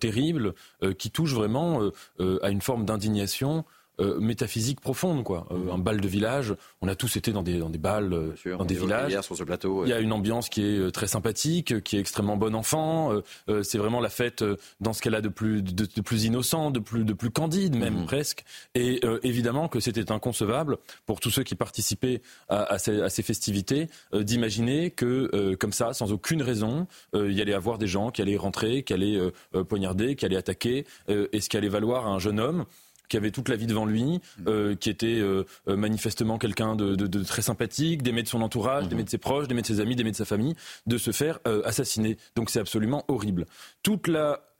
terrible, 0.00 0.54
qui 0.96 1.10
touche 1.10 1.34
vraiment 1.34 1.90
à 2.18 2.48
une 2.48 2.62
forme 2.62 2.86
d'indignation 2.86 3.66
euh, 4.00 4.18
métaphysique 4.18 4.80
profonde, 4.80 5.22
quoi. 5.22 5.46
Euh, 5.52 5.72
un 5.72 5.78
bal 5.78 6.00
de 6.00 6.08
village, 6.08 6.52
on 6.82 6.88
a 6.88 6.96
tous 6.96 7.16
été 7.16 7.30
dans 7.30 7.44
des, 7.44 7.58
dans 7.58 7.70
des 7.70 7.78
balles, 7.78 8.12
euh, 8.12 8.56
dans 8.58 8.64
des 8.64 8.74
villages. 8.74 9.20
Sur 9.20 9.36
ce 9.36 9.44
plateau, 9.44 9.84
Il 9.84 9.88
y 9.88 9.92
a 9.92 10.00
une 10.00 10.12
ambiance 10.12 10.48
qui 10.48 10.64
est 10.64 10.90
très 10.90 11.06
sympathique, 11.06 11.80
qui 11.84 11.96
est 11.96 12.00
extrêmement 12.00 12.36
bon 12.36 12.56
enfant. 12.56 13.12
c'est 13.62 13.78
vraiment 13.78 14.00
la 14.00 14.08
fête 14.08 14.44
dans 14.80 14.92
ce 14.92 15.00
qu'elle 15.00 15.14
a 15.14 15.20
de 15.20 15.28
plus, 15.28 15.62
de, 15.62 16.00
plus 16.00 16.24
innocent, 16.24 16.72
de 16.72 16.80
plus, 16.80 17.04
de 17.04 17.12
plus 17.12 17.30
candide 17.30 17.76
même 17.76 18.00
mhm. 18.00 18.06
presque. 18.06 18.44
Et 18.74 19.00
évidemment 19.22 19.68
que 19.68 19.78
c'était 19.78 20.10
inconcevable 20.10 20.78
pour 21.06 21.20
tous 21.20 21.30
ceux 21.30 21.44
qui 21.44 21.54
participaient 21.54 22.20
à, 22.48 22.78
ces, 22.78 23.00
à 23.00 23.08
ces, 23.08 23.22
festivités 23.22 23.88
d'imaginer 24.12 24.90
que 24.90 25.54
comme 25.54 25.72
ça, 25.72 25.92
sans 25.92 26.12
aucune 26.12 26.42
raison, 26.42 26.86
il 27.14 27.32
y 27.32 27.40
allait 27.40 27.54
avoir 27.54 27.78
des 27.78 27.86
gens 27.86 28.10
qui 28.10 28.22
allaient 28.22 28.36
rentrer, 28.36 28.82
qui 28.82 28.92
allaient 28.92 29.20
poignarder, 29.68 30.16
qui 30.16 30.24
allaient 30.24 30.36
attaquer, 30.36 30.84
et 31.08 31.40
ce 31.40 31.48
qui 31.48 31.56
allait 31.56 31.68
valoir 31.68 32.06
à 32.06 32.10
un 32.10 32.18
jeune 32.18 32.40
homme 32.40 32.64
qui 33.08 33.16
avait 33.16 33.30
toute 33.30 33.48
la 33.48 33.56
vie 33.56 33.66
devant 33.66 33.86
lui, 33.86 34.04
mm. 34.04 34.20
euh, 34.46 34.74
qui 34.74 34.90
était 34.90 35.06
euh, 35.06 35.44
euh, 35.68 35.76
manifestement 35.76 36.38
quelqu'un 36.38 36.76
de, 36.76 37.22
très 37.22 37.42
sympathique, 37.42 38.02
d'aimer 38.02 38.22
de 38.22 38.28
son 38.28 38.42
entourage, 38.42 38.88
d'aimer 38.88 39.04
de 39.04 39.10
ses 39.10 39.18
proches, 39.18 39.48
d'aimer 39.48 39.62
de 39.62 39.66
ses 39.66 39.80
amis, 39.80 39.96
d'aimer 39.96 40.10
de 40.10 40.16
sa 40.16 40.24
famille, 40.24 40.54
de 40.86 40.98
se 40.98 41.10
faire 41.10 41.38
assassiner. 41.64 42.16
Donc 42.36 42.50
c'est 42.50 42.60
absolument 42.60 43.04
horrible. 43.08 43.46
Toute 43.82 44.08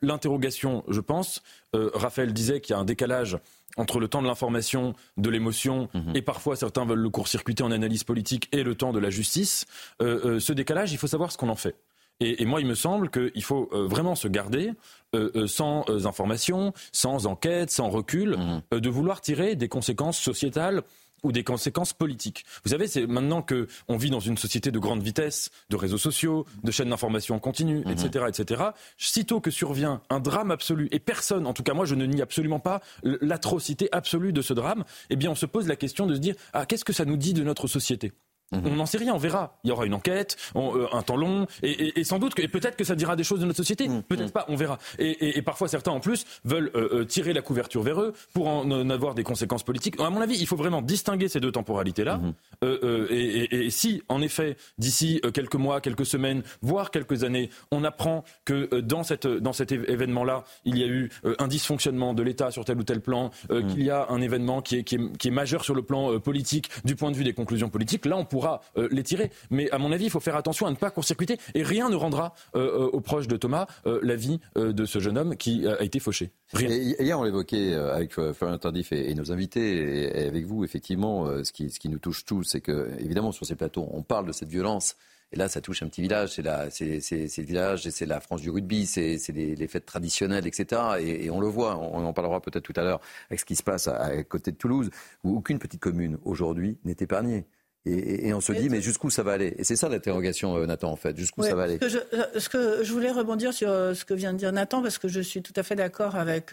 l'interrogation, 0.02 0.84
je 0.88 1.00
pense, 1.00 1.42
Raphaël 1.72 2.32
disait 2.32 2.60
qu'il 2.60 2.74
y 2.74 2.76
a 2.76 2.80
un 2.80 2.84
décalage 2.84 3.38
entre 3.76 3.98
le 3.98 4.06
temps 4.06 4.22
de 4.22 4.28
l'information, 4.28 4.94
de 5.16 5.30
l'émotion, 5.30 5.88
mm-hmm. 5.94 6.16
et 6.16 6.22
parfois 6.22 6.54
certains 6.56 6.84
veulent 6.84 7.00
le 7.00 7.10
court-circuiter 7.10 7.62
en 7.62 7.72
analyse 7.72 8.04
politique, 8.04 8.48
et 8.52 8.62
le 8.62 8.74
temps 8.74 8.92
de 8.92 9.00
la 9.00 9.10
justice. 9.10 9.66
ce 10.00 10.52
décalage, 10.52 10.92
il 10.92 10.98
faut 10.98 11.08
savoir 11.08 11.32
ce 11.32 11.38
qu'on 11.38 11.48
en 11.48 11.56
fait. 11.56 11.76
Et, 12.20 12.44
moi, 12.44 12.60
il 12.60 12.66
me 12.66 12.74
semble 12.74 13.10
qu'il 13.10 13.42
faut 13.42 13.68
euh, 13.72 13.86
vraiment 13.86 14.14
se 14.14 14.28
garder, 14.28 14.72
euh, 15.14 15.30
euh, 15.34 15.46
sans 15.46 15.84
information, 16.06 16.72
sans 16.92 17.26
enquête, 17.26 17.70
sans 17.70 17.90
recul, 17.90 18.36
mmh. 18.70 18.78
de 18.78 18.90
vouloir 18.90 19.20
tirer 19.20 19.56
des 19.56 19.68
conséquences 19.68 20.18
sociétales 20.18 20.82
ou 21.24 21.32
des 21.32 21.42
conséquences 21.42 21.92
politiques. 21.92 22.44
Vous 22.64 22.70
savez, 22.70 22.86
c'est 22.86 23.06
maintenant 23.06 23.42
que 23.42 23.66
on 23.88 23.96
vit 23.96 24.10
dans 24.10 24.20
une 24.20 24.36
société 24.36 24.70
de 24.70 24.78
grande 24.78 25.02
vitesse, 25.02 25.50
de 25.70 25.76
réseaux 25.76 25.98
sociaux, 25.98 26.44
de 26.62 26.70
chaînes 26.70 26.90
d'information 26.90 27.34
en 27.34 27.38
continu, 27.38 27.82
etc., 27.90 28.24
mmh. 28.26 28.28
etc. 28.28 28.62
Sitôt 28.98 29.40
que 29.40 29.50
survient 29.50 30.02
un 30.10 30.20
drame 30.20 30.50
absolu, 30.50 30.88
et 30.92 31.00
personne, 31.00 31.46
en 31.46 31.54
tout 31.54 31.62
cas 31.62 31.74
moi, 31.74 31.86
je 31.86 31.94
ne 31.94 32.04
nie 32.06 32.22
absolument 32.22 32.60
pas 32.60 32.80
l'atrocité 33.02 33.88
absolue 33.90 34.32
de 34.32 34.42
ce 34.42 34.52
drame, 34.52 34.84
eh 35.10 35.16
bien, 35.16 35.30
on 35.30 35.34
se 35.34 35.46
pose 35.46 35.66
la 35.66 35.76
question 35.76 36.06
de 36.06 36.14
se 36.14 36.20
dire 36.20 36.36
ah, 36.52 36.66
qu'est-ce 36.66 36.84
que 36.84 36.92
ça 36.92 37.06
nous 37.06 37.16
dit 37.16 37.32
de 37.32 37.42
notre 37.42 37.66
société? 37.66 38.12
Mhm. 38.54 38.72
On 38.72 38.76
n'en 38.76 38.86
sait 38.86 38.98
rien, 38.98 39.14
on 39.14 39.18
verra. 39.18 39.58
Il 39.64 39.68
y 39.68 39.72
aura 39.72 39.86
une 39.86 39.94
enquête, 39.94 40.36
euh, 40.56 40.86
un 40.92 41.02
temps 41.02 41.16
long, 41.16 41.46
et, 41.62 42.04
sans 42.04 42.18
doute 42.18 42.34
que, 42.34 42.42
et 42.42 42.48
peut-être 42.48 42.76
que 42.76 42.84
ça 42.84 42.94
dira 42.94 43.16
des 43.16 43.24
choses 43.24 43.40
de 43.40 43.46
notre 43.46 43.56
société, 43.56 43.88
mhm. 43.88 44.02
peut-être 44.02 44.32
pas, 44.32 44.44
on 44.48 44.56
verra. 44.56 44.78
Et, 44.98 45.42
parfois 45.42 45.68
certains 45.68 45.90
en 45.90 46.00
plus 46.00 46.24
veulent 46.44 46.70
euh, 46.74 47.00
euh, 47.00 47.04
tirer 47.04 47.32
la 47.32 47.42
couverture 47.42 47.82
vers 47.82 48.00
eux 48.00 48.14
pour 48.32 48.48
en, 48.48 48.90
avoir 48.90 49.14
des 49.14 49.24
conséquences 49.24 49.62
politiques. 49.62 50.00
À 50.00 50.10
mon 50.10 50.20
avis, 50.20 50.36
il 50.38 50.46
faut 50.46 50.56
vraiment 50.56 50.82
distinguer 50.82 51.28
ces 51.28 51.40
deux 51.40 51.52
temporalités-là. 51.52 52.18
Mhm. 52.18 53.06
et, 53.10 53.70
si, 53.70 54.02
en 54.08 54.20
effet, 54.22 54.56
d'ici 54.78 55.20
quelques 55.32 55.54
mois, 55.54 55.80
quelques 55.80 56.06
semaines, 56.06 56.42
voire 56.62 56.90
quelques 56.90 57.24
années, 57.24 57.50
on 57.70 57.84
apprend 57.84 58.24
que 58.44 58.80
dans, 58.80 59.02
cette, 59.02 59.26
dans 59.26 59.52
cet 59.52 59.72
événement-là, 59.72 60.44
il 60.64 60.78
y 60.78 60.84
a 60.84 60.86
eu 60.86 61.10
un 61.38 61.48
dysfonctionnement 61.48 62.14
de 62.14 62.22
l'État 62.22 62.50
sur 62.50 62.64
tel 62.64 62.78
ou 62.78 62.84
tel 62.84 63.00
plan, 63.00 63.30
qu'il 63.48 63.82
y 63.82 63.90
a 63.90 64.06
un 64.08 64.20
événement 64.20 64.62
qui 64.62 64.76
est, 64.76 64.84
qui 64.84 64.96
est, 64.96 65.16
qui 65.18 65.28
est 65.28 65.32
majeur 65.32 65.64
sur 65.64 65.74
le 65.74 65.82
plan 65.82 66.18
politique, 66.20 66.70
du 66.84 66.96
point 66.96 67.10
de 67.10 67.16
vue 67.16 67.24
des 67.24 67.32
conclusions 67.32 67.68
politiques, 67.68 68.06
là 68.06 68.16
on 68.16 68.24
pourra 68.24 68.43
euh, 68.76 68.88
les 68.90 69.02
tirer. 69.02 69.30
Mais 69.50 69.70
à 69.70 69.78
mon 69.78 69.92
avis, 69.92 70.04
il 70.04 70.10
faut 70.10 70.20
faire 70.20 70.36
attention 70.36 70.66
à 70.66 70.70
ne 70.70 70.76
pas 70.76 70.90
court-circuiter 70.90 71.38
et 71.54 71.62
rien 71.62 71.88
ne 71.88 71.96
rendra 71.96 72.34
euh, 72.54 72.60
euh, 72.60 72.90
aux 72.92 73.00
proches 73.00 73.28
de 73.28 73.36
Thomas 73.36 73.66
la 73.84 74.16
vie 74.16 74.40
de 74.56 74.84
ce 74.84 74.98
jeune 74.98 75.18
homme 75.18 75.36
qui 75.36 75.66
a 75.66 75.82
été 75.82 75.98
fauché. 75.98 76.30
hier, 76.58 77.18
on 77.18 77.24
l'évoquait 77.24 77.74
avec 77.74 78.12
Florian 78.12 78.58
Tardif 78.58 78.92
et, 78.92 79.14
nos 79.14 79.32
invités 79.32 80.22
et, 80.22 80.26
avec 80.26 80.46
vous, 80.46 80.64
effectivement, 80.64 81.26
ce 81.42 81.52
qui, 81.52 81.88
nous 81.88 81.98
touche 81.98 82.24
tous, 82.24 82.44
c'est 82.44 82.60
que, 82.60 82.90
évidemment, 82.98 83.32
sur 83.32 83.46
ces 83.46 83.56
plateaux, 83.56 83.88
on 83.92 84.02
parle 84.02 84.26
de 84.26 84.32
cette 84.32 84.48
violence. 84.48 84.96
Et 85.32 85.36
là, 85.36 85.48
ça 85.48 85.60
touche 85.60 85.82
un 85.82 85.88
petit 85.88 86.00
village, 86.00 86.30
c'est 86.30 86.42
le 86.42 87.42
village, 87.44 87.88
c'est 87.90 88.06
la 88.06 88.20
France 88.20 88.40
du 88.40 88.50
rugby, 88.50 88.86
c'est 88.86 89.18
les, 89.32 89.66
fêtes 89.66 89.86
traditionnelles, 89.86 90.46
etc. 90.46 90.80
Et, 91.00 91.30
on 91.30 91.40
le 91.40 91.48
voit, 91.48 91.76
on, 91.76 92.04
en 92.04 92.12
parlera 92.12 92.40
peut-être 92.40 92.62
tout 92.62 92.74
à 92.76 92.84
l'heure 92.84 93.00
avec 93.30 93.40
ce 93.40 93.44
qui 93.44 93.56
se 93.56 93.62
passe 93.62 93.88
à, 93.88 94.22
côté 94.22 94.52
de 94.52 94.56
Toulouse, 94.56 94.90
où 95.24 95.36
aucune 95.36 95.58
petite 95.58 95.80
commune 95.80 96.18
aujourd'hui 96.24 96.78
n'est 96.84 96.96
épargnée 97.00 97.46
Et, 97.86 98.32
on 98.32 98.40
se 98.40 98.52
dit, 98.52 98.70
mais 98.70 98.80
jusqu'où 98.80 99.10
ça 99.10 99.22
va 99.22 99.32
aller? 99.32 99.54
Et 99.58 99.64
c'est 99.64 99.76
ça 99.76 99.90
l'interrogation, 99.90 100.56
euh, 100.56 100.64
Nathan, 100.64 100.90
en 100.90 100.96
fait. 100.96 101.14
Jusqu'où 101.18 101.42
ça 101.42 101.54
va 101.54 101.64
aller? 101.64 101.74
Ce 101.74 101.80
que, 101.80 101.88
je, 101.90 101.98
euh, 102.14 102.40
ce 102.40 102.48
que, 102.48 102.82
je, 102.82 102.90
voulais 102.90 103.10
rebondir 103.10 103.52
sur 103.52 103.68
euh, 103.68 103.92
ce 103.92 104.06
que 104.06 104.14
vient 104.14 104.32
de 104.32 104.38
dire 104.38 104.52
Nathan, 104.52 104.80
parce 104.80 104.96
que 104.96 105.06
je 105.06 105.20
suis 105.20 105.42
tout 105.42 105.52
à 105.54 105.62
fait 105.62 105.74
d'accord 105.74 106.16
avec 106.16 106.52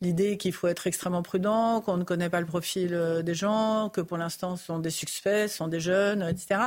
l'idée 0.00 0.36
qu'il 0.36 0.52
faut 0.52 0.66
être 0.66 0.88
extrêmement 0.88 1.22
prudent, 1.22 1.82
qu'on 1.82 1.98
ne 1.98 2.02
connaît 2.02 2.30
pas 2.30 2.40
le 2.40 2.46
profil 2.46 3.22
des 3.24 3.34
gens, 3.34 3.90
que 3.90 4.00
pour 4.00 4.16
l'instant, 4.16 4.56
ce 4.56 4.64
sont 4.64 4.80
des 4.80 4.90
suspects, 4.90 5.46
ce 5.48 5.56
sont 5.56 5.68
des 5.68 5.78
jeunes, 5.78 6.22
etc. 6.22 6.62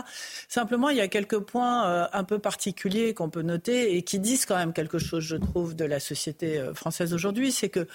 Simplement, 0.48 0.90
il 0.90 0.98
y 0.98 1.02
a 1.02 1.10
quelques 1.10 1.40
points 1.40 2.10
un 2.14 2.24
peu 2.24 2.40
particuliers 2.40 3.14
qu'on 3.14 3.30
peut 3.30 3.42
noter 3.42 3.98
et 3.98 4.04
qui 4.04 4.20
disent 4.20 4.46
quand 4.46 4.56
même 4.56 4.72
quelque 4.72 4.98
chose, 4.98 5.26
je 5.26 5.36
trouve, 5.36 5.76
de 5.76 5.84
la 5.84 6.00
société 6.00 6.64
française 6.74 7.14
aujourd'hui. 7.14 7.52
C'est 7.52 7.70
que 7.70 7.86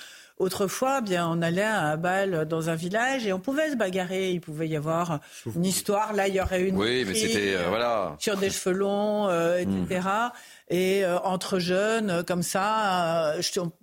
Autrefois, 0.41 1.03
bien, 1.03 1.29
on 1.29 1.43
allait 1.43 1.61
à 1.61 1.83
un 1.83 1.99
bal 1.99 2.47
dans 2.47 2.71
un 2.71 2.75
village 2.75 3.27
et 3.27 3.33
on 3.35 3.39
pouvait 3.39 3.73
se 3.73 3.77
bagarrer. 3.77 4.31
Il 4.31 4.41
pouvait 4.41 4.69
y 4.69 4.75
avoir 4.75 5.21
une 5.55 5.67
histoire. 5.67 6.15
Là, 6.15 6.29
il 6.29 6.35
y 6.35 6.41
aurait 6.41 6.63
une. 6.63 6.77
Oui, 6.79 7.05
mais 7.07 7.15
c'était 7.15 7.57
euh, 7.57 7.69
voilà. 7.69 8.17
Sur 8.19 8.39
des 8.39 8.49
cheveux 8.49 8.75
longs, 8.75 9.29
euh, 9.29 9.59
etc. 9.59 10.01
Hmm. 10.01 10.29
Et 10.71 11.05
euh, 11.05 11.19
entre 11.25 11.59
jeunes, 11.59 12.25
comme 12.27 12.43
ça, 12.43 13.35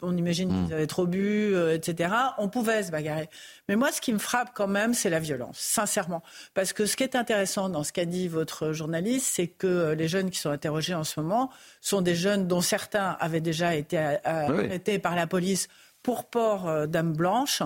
on, 0.02 0.18
imagine 0.18 0.50
qu'ils 0.50 0.70
hmm. 0.70 0.74
avaient 0.74 0.88
trop 0.88 1.06
bu, 1.06 1.56
etc. 1.72 2.12
On 2.40 2.50
pouvait 2.50 2.82
se 2.82 2.90
bagarrer. 2.90 3.30
Mais 3.70 3.76
moi, 3.76 3.92
ce 3.92 4.02
qui 4.02 4.12
me 4.12 4.18
frappe 4.18 4.50
quand 4.56 4.68
même, 4.68 4.96
c'est 4.96 5.12
la 5.12 5.20
violence, 5.20 5.60
sincèrement. 5.60 6.24
Parce 6.56 6.74
que 6.74 6.88
ce 6.88 6.96
qui 6.98 7.04
est 7.04 7.16
intéressant 7.16 7.70
dans 7.70 7.84
ce 7.84 7.94
qu'a 7.94 8.06
dit 8.06 8.28
votre 8.30 8.72
journaliste, 8.72 9.28
c'est 9.32 9.48
que 9.48 9.92
les 9.92 10.08
jeunes 10.08 10.32
qui 10.32 10.40
sont 10.40 10.50
interrogés 10.50 10.96
en 10.96 11.04
ce 11.04 11.20
moment 11.20 11.52
sont 11.82 12.02
des 12.02 12.16
jeunes 12.16 12.48
dont 12.48 12.62
certains 12.62 13.16
avaient 13.20 13.42
déjà 13.42 13.76
été 13.76 14.18
arrêtés 14.24 14.98
par 14.98 15.16
la 15.16 15.28
police 15.28 15.68
pour 16.08 16.24
port 16.24 16.70
euh, 16.70 16.88
d'âme 16.88 17.12
blanche. 17.12 17.62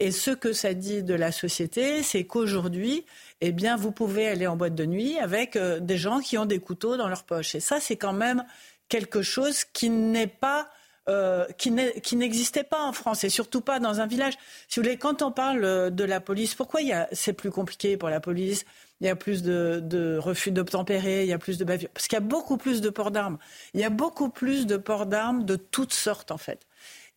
Et 0.00 0.10
ce 0.10 0.32
que 0.32 0.52
ça 0.52 0.74
dit 0.74 1.04
de 1.04 1.14
la 1.14 1.30
société, 1.30 2.02
c'est 2.02 2.24
qu'aujourd'hui, 2.24 3.06
eh 3.40 3.52
bien, 3.52 3.76
vous 3.76 3.92
pouvez 3.92 4.26
aller 4.26 4.48
en 4.48 4.56
boîte 4.56 4.74
de 4.74 4.84
nuit 4.84 5.16
avec 5.20 5.54
euh, 5.54 5.78
des 5.78 5.96
gens 5.96 6.18
qui 6.18 6.36
ont 6.36 6.44
des 6.44 6.58
couteaux 6.58 6.96
dans 6.96 7.06
leur 7.06 7.22
poche. 7.22 7.54
Et 7.54 7.60
ça, 7.60 7.78
c'est 7.78 7.94
quand 7.94 8.12
même 8.12 8.44
quelque 8.88 9.22
chose 9.22 9.62
qui 9.62 9.90
n'est 9.90 10.26
pas 10.26 10.68
euh, 11.08 11.46
qui 11.58 12.16
n'existait 12.16 12.64
pas 12.64 12.82
en 12.82 12.92
France 12.92 13.22
et 13.22 13.28
surtout 13.28 13.60
pas 13.60 13.78
dans 13.78 14.00
un 14.00 14.08
village. 14.08 14.34
Si 14.66 14.80
vous 14.80 14.84
voulez, 14.84 14.96
quand 14.96 15.22
on 15.22 15.30
parle 15.30 15.94
de 15.94 16.04
la 16.04 16.18
police, 16.18 16.56
pourquoi 16.56 16.80
c'est 17.12 17.34
plus 17.34 17.52
compliqué 17.52 17.96
pour 17.96 18.08
la 18.08 18.18
police? 18.18 18.64
Il 19.00 19.06
y 19.06 19.10
a 19.10 19.14
plus 19.14 19.44
de, 19.44 19.80
de 19.84 20.18
refus 20.18 20.50
d'obtempérer, 20.50 21.22
il 21.22 21.28
y 21.28 21.32
a 21.32 21.38
plus 21.38 21.58
de 21.58 21.64
bavures. 21.64 21.90
Parce 21.94 22.08
qu'il 22.08 22.16
y 22.16 22.22
a 22.22 22.26
beaucoup 22.26 22.56
plus 22.56 22.80
de 22.80 22.90
ports 22.90 23.12
d'armes. 23.12 23.38
Il 23.72 23.80
y 23.80 23.84
a 23.84 23.90
beaucoup 23.90 24.30
plus 24.30 24.66
de 24.66 24.76
ports 24.78 25.06
d'armes 25.06 25.44
de 25.44 25.54
toutes 25.54 25.92
sortes, 25.92 26.32
en 26.32 26.38
fait. 26.38 26.66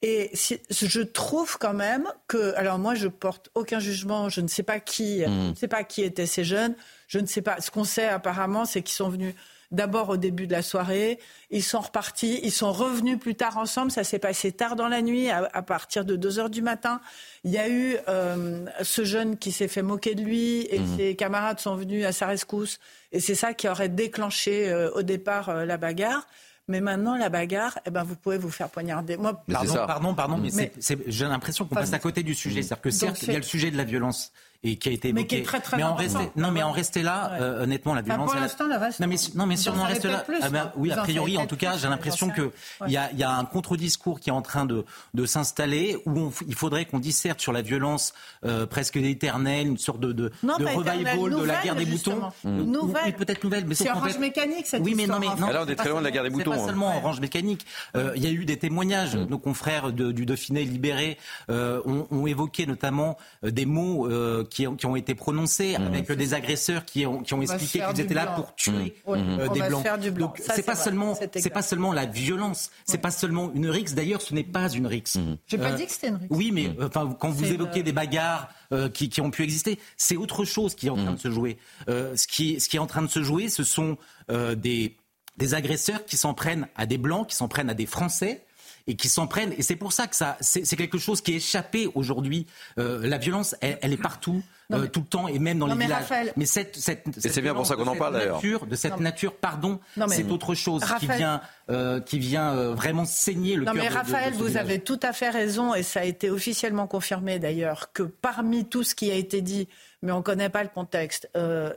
Et 0.04 0.32
je 0.70 1.02
trouve 1.02 1.58
quand 1.58 1.74
même 1.74 2.08
que, 2.28 2.54
alors 2.56 2.78
moi, 2.78 2.94
je 2.94 3.08
porte 3.08 3.50
aucun 3.56 3.80
jugement. 3.80 4.30
Je 4.30 4.42
ne 4.42 4.48
sais 4.48 4.64
pas 4.64 4.80
qui, 4.80 5.22
je 5.22 5.50
ne 5.50 5.56
sais 5.56 5.68
pas 5.68 5.84
qui 5.84 6.04
étaient 6.04 6.28
ces 6.28 6.44
jeunes. 6.44 6.76
Je 7.08 7.20
ne 7.20 7.26
sais 7.26 7.42
pas. 7.42 7.60
Ce 7.62 7.72
qu'on 7.72 7.84
sait 7.84 8.08
apparemment, 8.08 8.66
c'est 8.66 8.84
qu'ils 8.84 8.96
sont 8.96 9.10
venus 9.10 9.34
d'abord 9.72 10.10
au 10.10 10.18
début 10.18 10.48
de 10.48 10.54
la 10.54 10.62
soirée, 10.62 11.20
ils 11.50 11.64
sont 11.64 11.82
repartis, 11.82 12.40
ils 12.44 12.52
sont 12.52 12.72
revenus 12.72 13.20
plus 13.20 13.36
tard 13.36 13.58
ensemble, 13.58 13.92
ça 13.92 14.04
s'est 14.04 14.20
passé 14.20 14.52
tard 14.52 14.76
dans 14.76 14.88
la 14.88 15.02
nuit, 15.02 15.30
à, 15.30 15.62
partir 15.62 16.06
de 16.06 16.16
2 16.16 16.40
heures 16.40 16.50
du 16.50 16.62
matin. 16.62 17.02
Il 17.44 17.52
y 17.52 17.58
a 17.58 17.68
eu 17.68 17.98
euh, 18.08 18.66
ce 18.82 19.04
jeune 19.04 19.38
qui 19.38 19.52
s'est 19.52 19.68
fait 19.68 19.82
moquer 19.82 20.16
de 20.16 20.22
lui 20.22 20.68
et 20.72 20.80
mm. 20.80 20.98
ses 20.98 21.16
camarades 21.16 21.60
sont 21.60 21.76
venus 21.76 22.06
à 22.06 22.12
sa 22.12 22.28
rescousse. 22.28 22.80
Et 23.12 23.20
c'est 23.20 23.36
ça 23.36 23.54
qui 23.54 23.68
aurait 23.68 23.90
déclenché 23.90 24.70
euh, 24.70 24.90
au 24.92 25.02
départ 25.02 25.50
euh, 25.50 25.66
la 25.66 25.78
bagarre. 25.78 26.28
Mais 26.70 26.82
maintenant, 26.82 27.16
la 27.16 27.30
bagarre, 27.30 27.80
eh 27.86 27.92
ben, 27.92 28.04
vous 28.04 28.16
pouvez 28.16 28.38
vous 28.38 28.50
faire 28.50 28.70
poignarder. 28.70 29.16
Moi, 29.16 29.42
pardon, 29.50 29.74
pardon, 29.88 30.14
pardon, 30.14 30.38
mais, 30.38 30.74
j'ai 31.08 31.26
l'impression 31.26 31.66
qu'on 31.66 31.76
passe 31.76 31.94
à 31.94 32.00
côté 32.00 32.24
du 32.24 32.36
sujet. 32.36 32.62
C'est-à-dire 32.62 32.82
que 32.82 32.90
certes, 32.90 33.22
il 33.24 33.32
y 33.32 33.36
a 33.36 33.40
le 33.40 33.44
sujet 33.44 33.72
de 33.72 33.78
la 33.78 33.86
violence 33.86 34.34
et 34.64 34.78
qui 34.78 34.90
a 34.90 34.92
été 34.92 35.10
évoqué. 35.10 35.22
Mais 35.22 35.28
qui 35.28 35.36
est 35.36 35.44
très 35.44 35.60
très 35.60 35.78
mais 35.78 35.84
en 35.84 35.96
rester, 35.96 36.32
non, 36.36 36.52
mais 36.52 36.64
en 36.64 36.72
rester 36.72 37.04
là, 37.04 37.34
euh, 37.34 37.64
honnêtement, 37.64 37.94
la 37.94 38.02
violence. 38.02 38.32
pour 38.32 38.40
l'instant, 38.40 38.68
la 38.68 38.80
reste. 38.80 39.00
Non, 39.00 39.08
mais 39.08 39.16
non, 39.36 39.46
mais 39.46 39.56
si 39.56 39.70
on 39.70 39.78
en 39.78 39.84
reste 39.84 40.06
là, 40.06 40.26
ah 40.42 40.50
ben, 40.50 40.72
oui, 40.76 40.92
a 40.92 40.98
priori, 40.98 41.38
en 41.38 41.46
tout 41.46 41.58
cas, 41.58 41.78
j'ai 41.78 41.88
l'impression 41.88 42.30
que 42.30 42.52
il 42.86 42.94
y 42.94 42.98
a, 42.98 43.12
y 43.14 43.24
a 43.24 43.32
un 43.32 43.46
contre-discours 43.46 44.20
qui 44.20 44.30
est 44.30 44.34
en 44.34 44.42
train 44.42 44.66
de, 44.66 44.86
de 45.14 45.26
s'installer 45.26 45.98
où 46.06 46.32
il 46.48 46.56
faudrait 46.56 46.86
qu'on 46.86 47.00
disserte 47.00 47.40
sur 47.40 47.52
la 47.52 47.62
violence 47.62 48.14
euh, 48.46 48.66
presque 48.66 48.98
éternelle, 48.98 49.68
une 49.68 49.78
sorte 49.78 50.00
de, 50.00 50.12
de, 50.12 50.32
de 50.44 50.66
revival 50.76 51.18
de 51.20 51.44
la 51.44 51.62
guerre 51.62 51.76
des 51.76 51.86
boutons. 51.86 52.32
Nouvelle. 52.44 53.16
Peut-être 53.16 53.44
nouvelle, 53.44 53.66
mais 53.66 53.76
c'est 53.76 53.90
orange 53.90 54.18
mécanique 54.20 54.68
cette 54.68 54.84
Oui, 54.84 54.94
mais 54.96 55.08
non, 55.08 55.20
mais 55.20 55.28
non. 55.28 55.48
on 55.52 55.68
est 55.68 55.76
très 55.76 55.90
loin 55.90 56.00
de 56.00 56.06
la 56.06 56.12
guerre 56.12 56.24
des 56.24 56.30
boutons. 56.30 56.52
Pas 56.52 56.58
hein. 56.58 56.66
seulement 56.66 56.98
orange 56.98 57.20
mécanique. 57.20 57.66
Euh, 57.96 58.14
il 58.16 58.24
y 58.24 58.28
a 58.28 58.32
eu 58.32 58.46
des 58.46 58.58
témoignages. 58.58 59.16
Mm. 59.16 59.26
Nos 59.26 59.40
confrères 59.40 59.92
du 59.92 60.26
Dauphiné 60.26 60.64
libéré 60.64 61.18
ont 61.50 62.28
évoqué 62.28 62.66
notamment 62.66 63.18
des 63.44 63.66
mots 63.66 64.08
qui 64.50 64.68
ont 64.68 64.96
été 64.96 65.16
prononcé 65.16 65.78
mmh. 65.78 65.82
avec 65.82 66.12
des 66.12 66.34
agresseurs 66.34 66.86
qui 66.86 67.06
ont, 67.06 67.22
qui 67.22 67.34
ont 67.34 67.42
expliqué 67.42 67.80
qu'ils 67.80 68.02
étaient 68.02 68.14
là 68.14 68.28
pour 68.28 68.56
tuer 68.56 68.96
mmh. 69.06 69.12
euh, 69.12 69.48
des 69.50 69.62
blancs. 69.62 69.86
Donc 70.18 70.42
c'est 70.44 70.66
pas 70.66 70.76
seulement 70.76 71.18
c'est 71.36 71.50
pas 71.50 71.62
seulement 71.62 71.94
la 71.94 72.06
violence, 72.06 72.72
c'est 72.86 72.98
pas 72.98 73.12
seulement 73.12 73.52
une 73.54 73.70
rixe. 73.70 73.94
D'ailleurs, 73.94 74.22
ce 74.22 74.34
n'est 74.34 74.44
pas 74.44 74.70
une 74.70 74.88
rixe. 74.88 75.16
Mmh. 75.16 75.38
J'ai 75.48 75.58
pas 75.58 75.72
euh, 75.72 75.76
dit 75.76 75.86
que 75.86 75.92
c'était 75.92 76.10
une 76.10 76.16
rixe. 76.16 76.28
Oui, 76.32 76.52
mais 76.52 76.72
enfin 76.82 77.16
quand 77.20 77.30
vous 77.30 77.46
évoquez 77.46 77.84
des 77.84 77.92
bagarres 77.92 78.50
euh, 78.74 78.90
qui, 78.90 79.10
qui, 79.10 79.22
ont 79.22 79.32
pu 79.32 79.44
exister, 79.44 79.80
c'est 79.96 80.18
autre 80.18 80.46
chose 80.46 80.76
qui 80.76 80.88
est 80.88 80.92
en 80.92 80.98
train 80.98 81.14
de 81.14 81.20
se 81.20 81.32
jouer. 81.32 81.58
ce 81.88 82.28
qui 82.28 82.60
ce 82.60 82.70
qui 82.70 82.78
est 82.78 82.82
en 82.82 82.88
train 82.88 83.02
de 83.02 83.08
se 83.08 83.24
jouer, 83.24 83.50
ce 83.50 83.64
sont 83.64 83.98
des 84.30 84.96
des 85.38 85.54
agresseurs 85.54 86.04
qui 86.06 86.18
s'en 86.18 86.34
prennent 86.34 86.68
à 86.76 86.86
des 86.86 86.98
blancs, 86.98 87.28
qui 87.28 87.36
s'en 87.36 87.48
prennent 87.48 87.70
à 87.70 87.76
des 87.76 87.86
Français 87.86 88.47
et 88.88 88.96
qui 88.96 89.10
s'en 89.10 89.28
prennent. 89.28 89.54
Et 89.58 89.62
c'est 89.62 89.76
pour 89.76 89.94
ça 89.94 90.08
que 90.08 90.16
ça, 90.16 90.38
c'est 90.42 90.76
quelque 90.76 90.98
chose 90.98 91.22
qui 91.22 91.34
est 91.34 91.38
échappé 91.38 91.90
aujourd'hui. 91.94 92.48
la 92.78 93.18
violence, 93.18 93.56
elle, 93.62 93.78
elle, 93.82 93.94
est 93.94 93.98
partout. 93.98 94.42
Euh, 94.74 94.88
tout 94.88 95.00
le 95.00 95.06
temps 95.06 95.30
et 95.30 95.40
même 95.40 95.60
dans 95.60 95.68
les 95.68 95.76
villages. 95.76 96.34
mais 96.36 96.46
cette, 96.46 96.76
cette, 96.76 97.06
c'est 97.18 97.42
bien 97.42 97.54
pour 97.54 97.66
ça 97.66 97.78
qu'on 97.78 97.88
en 97.88 97.96
parle 97.96 98.16
d'ailleurs. 98.16 98.66
De 98.66 98.76
cette 98.76 99.00
nature, 99.00 99.34
pardon, 99.34 99.80
c'est 100.10 100.30
autre 100.30 100.56
chose 100.56 100.84
qui 101.00 101.08
vient, 101.08 101.40
euh, 101.70 102.02
qui 102.02 102.20
vient 102.20 102.54
euh, 102.54 102.74
vraiment 102.74 103.06
saigner 103.06 103.56
le 103.56 103.64
cœur. 103.64 103.74
Non 103.74 103.82
mais 103.82 103.88
Raphaël, 103.88 104.34
vous 104.34 104.58
avez 104.58 104.80
tout 104.80 105.00
à 105.04 105.14
fait 105.14 105.30
raison 105.30 105.74
et 105.74 105.84
ça 105.84 106.02
a 106.02 106.04
été 106.04 106.30
officiellement 106.30 106.86
confirmé 106.86 107.40
d'ailleurs 107.40 107.94
que 107.94 108.04
parmi 108.04 108.66
tout 108.66 108.84
ce 108.84 108.94
qui 108.94 109.10
a 109.10 109.16
été 109.16 109.42
dit, 109.42 109.70
mais 110.02 110.12
on 110.12 110.18
ne 110.18 110.24
connaît 110.24 110.50
pas 110.50 110.64
le 110.64 110.70
contexte, 110.70 111.30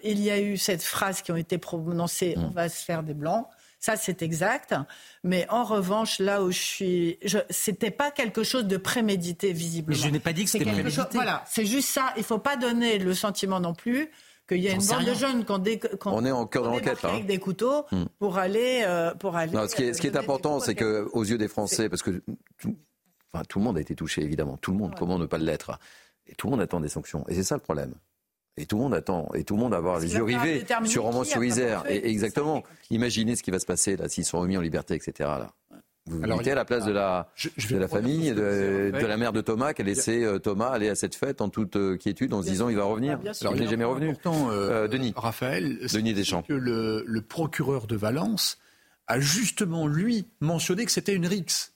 il 0.02 0.20
y 0.20 0.30
a 0.30 0.40
eu 0.40 0.56
cette 0.56 0.82
phrase 0.82 1.22
qui 1.22 1.30
ont 1.30 1.36
été 1.36 1.58
prononcées 1.58 2.34
mm. 2.36 2.44
on 2.44 2.50
va 2.50 2.68
se 2.68 2.84
faire 2.84 3.04
des 3.04 3.14
blancs. 3.14 3.46
Ça, 3.80 3.96
c'est 3.96 4.20
exact. 4.20 4.74
Mais 5.24 5.46
en 5.48 5.64
revanche, 5.64 6.18
là 6.18 6.42
où 6.42 6.50
je 6.50 6.58
suis, 6.58 7.18
je, 7.24 7.38
c'était 7.48 7.90
pas 7.90 8.10
quelque 8.10 8.42
chose 8.42 8.66
de 8.66 8.76
prémédité 8.76 9.54
visiblement. 9.54 9.98
Mais 9.98 10.06
je 10.06 10.12
n'ai 10.12 10.20
pas 10.20 10.34
dit 10.34 10.44
que 10.44 10.50
c'était 10.50 10.66
prémédité. 10.66 11.02
voilà, 11.14 11.42
c'est 11.48 11.64
juste 11.64 11.88
ça. 11.88 12.12
Il 12.18 12.22
faut 12.22 12.38
pas 12.38 12.56
donner 12.56 12.98
le 12.98 13.14
sentiment 13.14 13.58
non 13.58 13.72
plus 13.72 14.10
qu'il 14.46 14.58
y 14.58 14.68
a 14.68 14.72
une 14.72 14.84
bande 14.84 15.04
de 15.06 15.14
jeunes 15.14 15.44
qui 15.44 15.52
ont 15.52 15.58
des, 15.58 15.80
on 16.04 16.24
est 16.26 16.30
en 16.30 16.46
cœur 16.46 16.64
l'enquête 16.64 17.04
avec 17.04 17.24
des 17.24 17.38
couteaux 17.38 17.86
hmm. 17.90 18.04
pour 18.18 18.36
aller 18.36 18.82
euh, 18.84 19.14
pour 19.14 19.36
aller. 19.36 19.52
Non, 19.52 19.66
ce 19.66 19.74
qui 19.74 19.84
est, 19.84 19.94
ce 19.94 20.00
qui 20.00 20.08
est 20.08 20.16
important, 20.16 20.60
c'est 20.60 20.74
que 20.74 21.08
aux 21.12 21.24
yeux 21.24 21.38
des 21.38 21.48
Français, 21.48 21.88
parce 21.88 22.02
que 22.02 22.22
tout, 22.58 22.76
enfin, 23.32 23.44
tout 23.48 23.60
le 23.60 23.64
monde 23.64 23.78
a 23.78 23.80
été 23.80 23.94
touché 23.94 24.22
évidemment, 24.22 24.58
tout 24.58 24.72
le 24.72 24.76
monde. 24.76 24.94
Comment 24.98 25.18
ne 25.18 25.26
pas 25.26 25.38
l'être? 25.38 25.78
Et 26.26 26.34
tout 26.34 26.48
le 26.48 26.50
monde 26.52 26.60
attend 26.60 26.80
des 26.80 26.88
sanctions. 26.88 27.24
Et 27.28 27.34
c'est 27.34 27.44
ça 27.44 27.54
le 27.54 27.62
problème. 27.62 27.94
Et 28.60 28.66
tout 28.66 28.76
le 28.76 28.82
monde 28.82 28.94
attend, 28.94 29.28
et 29.34 29.44
tout 29.44 29.54
le 29.54 29.60
monde 29.60 29.72
va 29.72 29.78
avoir 29.78 29.98
les 29.98 30.14
yeux 30.14 30.22
rivés 30.22 30.64
sur 30.84 31.04
Roman 31.04 31.24
sur 31.24 31.42
Isère. 31.42 31.84
Et 31.88 32.10
exactement. 32.10 32.62
Imaginez 32.90 33.36
ce 33.36 33.42
qui 33.42 33.50
va 33.50 33.58
se 33.58 33.66
passer 33.66 33.96
là 33.96 34.08
s'ils 34.08 34.24
sont 34.24 34.40
remis 34.40 34.56
en 34.56 34.60
liberté, 34.60 34.94
etc. 34.94 35.12
Là. 35.20 35.50
Vous 36.06 36.24
Alors, 36.24 36.38
mettez 36.38 36.52
à 36.52 36.54
la 36.54 36.64
place 36.64 36.84
de 36.84 36.92
la, 36.92 37.28
de 37.70 37.76
la 37.76 37.88
famille, 37.88 38.32
de, 38.32 38.90
la 38.92 39.16
mère 39.16 39.32
de 39.32 39.40
Thomas, 39.40 39.74
qui 39.74 39.82
a 39.82 39.84
laissé 39.84 40.24
euh, 40.24 40.38
Thomas 40.38 40.68
aller 40.68 40.88
à 40.88 40.94
cette 40.94 41.14
fête 41.14 41.40
en 41.40 41.50
toute 41.50 41.76
euh, 41.76 41.96
quiétude, 41.96 42.32
en 42.32 42.42
se 42.42 42.48
disant 42.48 42.68
il 42.68 42.76
va 42.76 42.84
revenir. 42.84 43.18
Alors, 43.40 43.54
il 43.54 43.62
n'est 43.62 43.68
jamais 43.68 43.84
revenu. 43.84 44.16
Euh, 44.26 44.88
Denis. 44.88 45.12
Raphaël, 45.14 45.78
Denis 45.92 46.14
Deschamps. 46.14 46.42
Que 46.42 46.54
le, 46.54 47.04
le, 47.06 47.22
procureur 47.22 47.86
de 47.86 47.96
Valence 47.96 48.58
a 49.06 49.20
justement, 49.20 49.86
lui, 49.86 50.26
mentionné 50.40 50.84
que 50.84 50.90
c'était 50.90 51.14
une 51.14 51.26
rixe. 51.26 51.74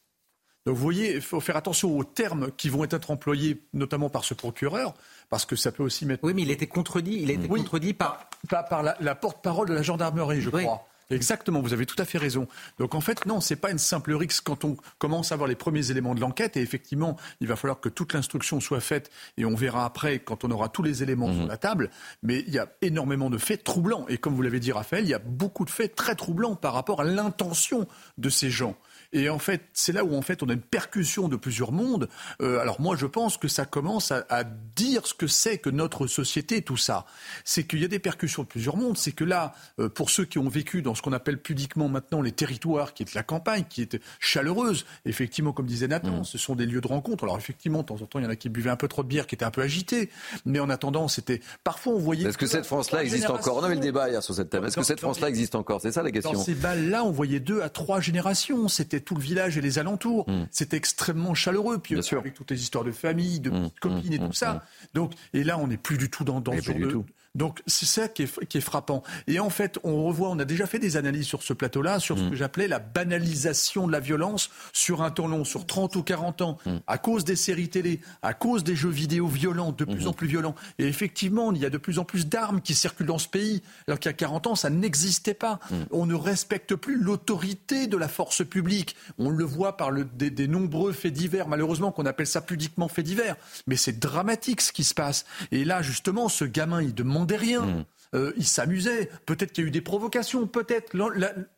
Donc 0.67 0.77
vous 0.77 0.83
voyez, 0.83 1.17
il 1.17 1.21
faut 1.21 1.41
faire 1.41 1.57
attention 1.57 1.97
aux 1.97 2.05
termes 2.05 2.51
qui 2.57 2.71
vont 2.71 2.85
être 2.85 3.11
employés, 3.11 3.63
notamment 3.75 4.09
par 4.09 4.25
ce 4.25 4.33
procureur, 4.33 4.95
parce 5.35 5.47
que 5.47 5.57
ça 5.57 5.73
peut 5.73 5.83
aussi 5.83 6.07
mettre. 6.07 6.23
Oui, 6.23 6.33
mais 6.33 6.43
il 6.43 6.51
était 6.53 6.69
contredit. 6.69 7.19
Il 7.21 7.29
a 7.29 7.35
été 7.35 7.49
contredit 7.49 7.93
par. 7.93 8.31
Par, 8.49 8.85
la, 8.85 9.15
porte-parole 9.17 9.69
de 9.69 9.75
la 9.75 9.83
gendarmerie, 9.83 10.41
je 10.41 10.49
crois. 10.49 10.87
Exactement, 11.11 11.61
vous 11.61 11.73
avez 11.73 11.87
tout 11.87 12.01
à 12.01 12.05
fait 12.05 12.19
raison. 12.19 12.47
Donc 12.79 12.95
en 12.95 13.01
fait, 13.01 13.27
non, 13.27 13.41
c'est 13.41 13.57
pas 13.57 13.73
une 13.73 13.79
simple 13.79 14.15
rixe 14.15 14.41
quand 14.41 14.65
on 14.65 14.77
commence 14.99 15.33
à 15.33 15.35
avoir 15.35 15.49
les 15.49 15.57
premiers 15.57 15.91
éléments 15.91 16.15
de 16.15 16.21
l'enquête. 16.21 16.57
Et 16.57 16.61
effectivement, 16.61 17.17
il 17.41 17.49
va 17.49 17.57
falloir 17.57 17.81
que 17.81 17.89
toute 17.89 18.13
l'instruction 18.13 18.61
soit 18.61 18.79
faite 18.79 19.11
et 19.37 19.45
on 19.45 19.57
verra 19.57 19.85
après 19.85 20.21
quand 20.21 20.45
on 20.45 20.53
aura 20.53 20.69
tous 20.69 20.85
les 20.85 21.03
éléments 21.03 21.33
sur 21.33 21.43
mhm. 21.43 21.49
la 21.49 21.57
table. 21.57 21.91
Mais 22.23 22.45
il 22.47 22.55
y 22.55 22.61
a 22.61 22.69
énormément 22.81 23.29
de 23.29 23.37
faits 23.37 23.65
troublants. 23.65 24.07
Et 24.09 24.19
comme 24.19 24.37
vous 24.37 24.43
l'avez 24.43 24.61
dit, 24.61 24.71
Raphaël, 24.71 25.05
il 25.05 25.11
y 25.11 25.15
a 25.15 25.19
beaucoup 25.19 25.65
de 25.65 25.71
faits 25.71 25.97
très 25.97 26.15
troublants 26.15 26.55
par 26.55 26.75
rapport 26.75 27.01
à 27.01 27.05
l'intention 27.05 27.89
de 28.19 28.29
ces 28.29 28.51
gens. 28.51 28.77
Et 29.15 29.31
en 29.31 29.39
fait, 29.39 29.63
c'est 29.73 29.93
là 29.93 30.05
où 30.05 30.15
en 30.15 30.21
fait 30.23 30.43
on 30.43 30.49
a 30.51 30.53
une 30.53 30.61
percussion 30.61 31.29
de 31.29 31.37
plusieurs 31.37 31.73
mondes. 31.73 32.09
Euh, 32.43 32.59
alors 32.59 32.81
moi, 32.81 32.97
je 32.97 33.07
pense 33.07 33.39
que 33.39 33.49
ça 33.49 33.65
commence 33.65 34.13
à, 34.13 34.27
à 34.29 34.45
dire 34.45 35.07
ce 35.07 35.15
que 35.15 35.27
c'est 35.27 35.57
que 35.59 35.71
notre 35.71 36.07
société, 36.07 36.61
tout 36.61 36.77
ça. 36.77 37.07
C'est 37.45 37.65
qu'il 37.65 37.81
y 37.81 37.85
a 37.85 37.89
des 37.89 38.01
percussions 38.01 38.43
de 38.43 38.49
plusieurs 38.49 38.77
mondes. 38.77 38.99
C'est 38.99 39.13
que 39.13 39.25
là, 39.25 39.55
euh, 39.79 39.89
pour 39.89 40.11
ceux 40.11 40.25
qui 40.25 40.39
ont 40.39 40.49
vécu 40.49 40.83
dans 40.83 40.95
ce 40.95 41.01
qu'on 41.01 41.13
appelle 41.13 41.41
pudiquement 41.41 41.89
maintenant 41.89 42.21
les 42.21 42.33
territoires, 42.33 42.93
qui 42.93 43.05
est 43.05 43.15
la 43.15 43.23
campagne, 43.23 43.65
qui 43.69 43.83
est 43.83 44.01
chaleureuse, 44.19 44.85
effectivement, 45.05 45.53
comme 45.53 45.67
disait 45.67 45.89
Nathan, 45.89 46.21
mmh. 46.21 46.25
ce 46.25 46.37
sont 46.37 46.57
des 46.57 46.67
lieux 46.67 46.81
de 46.81 46.89
rencontre. 46.89 47.23
Alors 47.23 47.39
effectivement, 47.39 47.83
de 47.83 47.87
temps 47.87 48.03
en 48.03 48.07
temps, 48.07 48.19
il 48.19 48.25
y 48.25 48.27
en 48.27 48.31
a 48.31 48.37
qui 48.37 48.49
buvaient 48.49 48.71
un 48.71 48.77
peu 48.77 48.89
trop 48.89 49.05
de 49.05 49.09
bière, 49.09 49.29
qui 49.29 49.37
étaient 49.37 49.45
un 49.45 49.53
peu 49.53 49.63
agités. 49.63 50.11
Mais 50.45 50.59
en 50.59 50.71
attendant, 50.71 51.07
c'était 51.07 51.41
parfois 51.63 51.93
on 51.95 51.99
voyait. 51.99 52.29
Est-ce 52.29 52.39
que 52.39 52.47
cette 52.47 52.67
France-là 52.67 53.05
existe 53.05 53.31
encore? 53.31 53.59
On 53.59 53.63
avait 53.63 53.77
le 53.77 53.81
débat 53.81 54.11
hier 54.11 54.25
sur 54.25 54.35
cette 54.35 54.51
thème. 54.51 54.65
Est-ce 54.65 54.77
que 54.77 54.83
cette 54.83 55.01
France-là 55.01 55.29
existe 55.29 55.55
encore? 55.55 55.81
C'est 55.81 55.93
ça 55.93 56.03
la 56.03 56.11
question. 56.11 56.33
Dans 56.33 56.43
ces 56.43 56.55
balles-là, 56.55 57.05
on 57.05 57.13
voyait 57.13 57.39
deux 57.39 57.63
à 57.63 57.69
trois 57.69 58.01
générations. 58.01 58.67
C'était 58.67 59.04
tout 59.05 59.15
le 59.15 59.21
village 59.21 59.59
et 59.59 59.61
les 59.61 59.79
alentours. 59.79 60.29
Mmh. 60.29 60.47
C'était 60.51 60.77
extrêmement 60.77 61.35
chaleureux. 61.35 61.79
Puis 61.79 61.95
Bien 61.95 62.19
avec 62.19 62.35
toutes 62.35 62.51
les 62.51 62.61
histoires 62.61 62.85
de 62.85 62.93
famille, 62.93 63.41
de 63.41 63.51
mmh. 63.51 63.71
copines 63.81 64.13
et 64.13 64.19
tout 64.19 64.33
ça. 64.33 64.65
Donc, 64.95 65.13
et 65.33 65.45
là, 65.45 65.59
on 65.59 65.67
n'est 65.67 65.77
plus 65.77 65.99
du 65.99 66.11
tout 66.11 66.25
dans, 66.25 66.41
dans 66.41 66.53
ce 66.53 66.63
genre 66.63 66.79
de. 66.79 67.03
Donc 67.35 67.63
c'est 67.67 67.87
ça 67.87 68.07
qui 68.09 68.23
est, 68.23 68.47
qui 68.47 68.59
est, 68.59 68.61
frappant. 68.61 69.03
Et 69.27 69.41
en 69.41 69.51
fait, 69.51 69.79
on 69.83 70.05
revoit, 70.05 70.31
on 70.31 70.39
a 70.39 70.45
déjà 70.45 70.67
fait 70.67 70.79
des 70.79 70.97
analyses 70.97 71.27
sur 71.27 71.43
ce 71.43 71.53
plateau-là, 71.53 71.99
sur 71.99 72.17
ce 72.17 72.25
mm. 72.25 72.31
que 72.31 72.37
j'appelais 72.37 72.69
la 72.69 72.79
banalisation 72.79 73.89
de 73.89 73.93
la 73.93 73.99
violence 73.99 74.51
sur 74.73 75.03
un 75.03 75.11
temps 75.11 75.27
long, 75.27 75.45
sur 75.45 75.67
30 75.67 75.97
ou 75.97 76.03
40 76.05 76.43
ans, 76.43 76.59
mm. 76.65 76.77
à 76.87 76.99
cause 76.99 77.25
des 77.25 77.35
séries 77.35 77.69
télé, 77.69 78.01
à 78.23 78.35
cause 78.35 78.63
des 78.63 78.77
jeux 78.77 78.91
vidéo 78.91 79.27
violents, 79.27 79.73
de 79.73 79.85
plus 79.85 80.05
mm-hmm. 80.05 80.09
en 80.09 80.13
plus 80.13 80.29
violents. 80.29 80.55
Et 80.79 80.87
effectivement, 80.87 81.53
il 81.53 81.61
y 81.61 81.67
a 81.67 81.71
de 81.71 81.79
plus 81.79 81.99
en 81.99 82.05
plus 82.05 82.29
d'armes 82.29 82.61
qui 82.61 82.75
circulent 82.75 83.07
dans 83.07 83.19
ce 83.19 83.29
pays, 83.29 83.63
alors 83.89 83.99
qu'il 83.99 84.11
y 84.11 84.15
a 84.15 84.17
40 84.17 84.47
ans, 84.47 84.55
ça 84.55 84.71
n'existait 84.71 85.35
pas. 85.35 85.59
Mm. 85.71 85.75
On 85.91 86.07
ne 86.07 86.15
respecte 86.15 86.77
plus 86.77 86.97
l'autorité 86.97 87.89
de 87.89 87.97
la 87.97 88.09
force 88.09 88.47
publique. 88.47 88.95
On 89.19 89.31
le 89.31 89.45
voit 89.45 89.77
par 89.77 89.91
le, 89.91 90.05
des, 90.05 90.31
des 90.31 90.47
nombreux 90.47 90.93
faits 90.93 91.13
divers, 91.13 91.49
malheureusement, 91.49 91.91
qu'on 91.91 92.07
appelle 92.07 92.29
ça 92.29 92.41
pudiquement 92.41 92.87
faits 92.87 93.05
divers. 93.05 93.37
Mais 93.67 93.77
c'est 93.77 93.99
dramatique 93.99 94.61
ce 94.61 94.73
qui 94.73 94.85
se 94.85 94.95
passe. 94.95 95.25
Et 95.51 95.65
là, 95.65 95.83
justement, 95.83 96.29
ce 96.29 96.45
gamin, 96.45 96.81
il 96.81 96.95
demande 96.95 97.24
rien. 97.33 97.63
Hmm. 97.63 97.85
Euh, 98.15 98.33
il 98.37 98.47
s'amusait. 98.47 99.11
Peut-être 99.27 99.53
qu'il 99.53 99.65
y 99.65 99.67
a 99.67 99.69
eu 99.69 99.73
des 99.73 99.81
provocations, 99.81 100.47
peut-être. 100.47 100.97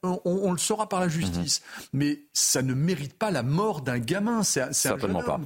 On, 0.03 0.53
le 0.53 0.59
saura 0.59 0.89
par 0.89 1.01
la 1.01 1.09
justice. 1.09 1.61
Hmm. 1.61 1.99
Mais 1.99 2.21
ça 2.33 2.63
ne 2.63 2.75
mérite 2.75 3.15
pas 3.15 3.31
la 3.31 3.43
mort 3.43 3.83
d'un 3.83 3.99
gamin. 3.99 4.43
C'est 4.43 4.73
certainement 4.73 5.23
pas. 5.23 5.41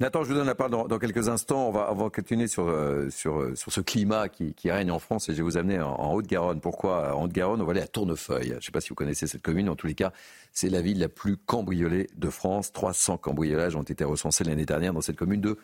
Nathan, 0.00 0.22
je 0.22 0.28
vous 0.28 0.34
donne 0.34 0.46
la 0.46 0.54
parole 0.54 0.88
dans, 0.88 0.98
quelques 0.98 1.28
instants. 1.28 1.68
On 1.68 1.72
va, 1.72 1.88
on 1.92 1.96
va 1.96 2.10
continuer 2.10 2.46
sur, 2.46 2.68
euh, 2.68 3.10
sur, 3.10 3.40
euh, 3.40 3.54
sur 3.56 3.72
ce 3.72 3.80
climat 3.80 4.28
qui, 4.28 4.54
règne 4.70 4.90
en 4.90 5.00
France 5.00 5.28
et 5.28 5.32
je 5.32 5.38
vais 5.38 5.42
vous 5.42 5.56
amener 5.56 5.80
en, 5.80 6.14
Haute-Garonne. 6.14 6.60
Pourquoi 6.60 7.16
en 7.16 7.24
Haute-Garonne 7.24 7.60
On 7.60 7.64
va 7.64 7.72
aller 7.72 7.80
à 7.80 7.86
Tournefeuille. 7.86 8.50
Je 8.50 8.54
ne 8.54 8.60
sais 8.60 8.70
pas 8.70 8.80
si 8.80 8.90
vous 8.90 8.94
connaissez 8.94 9.26
cette 9.26 9.42
commune. 9.42 9.68
En 9.68 9.76
tous 9.76 9.86
les 9.86 9.94
cas, 9.94 10.12
c'est 10.52 10.68
la 10.68 10.80
ville 10.80 11.00
la 11.00 11.08
plus 11.08 11.36
cambriolée 11.36 12.08
de 12.16 12.30
France. 12.30 12.72
300 12.72 13.18
cambriolages 13.18 13.74
ont 13.74 13.82
été 13.82 14.04
recensés 14.04 14.44
l'année 14.44 14.64
dernière 14.64 14.92
dans 14.92 15.00
cette 15.00 15.16
commune 15.16 15.40
de 15.40 15.58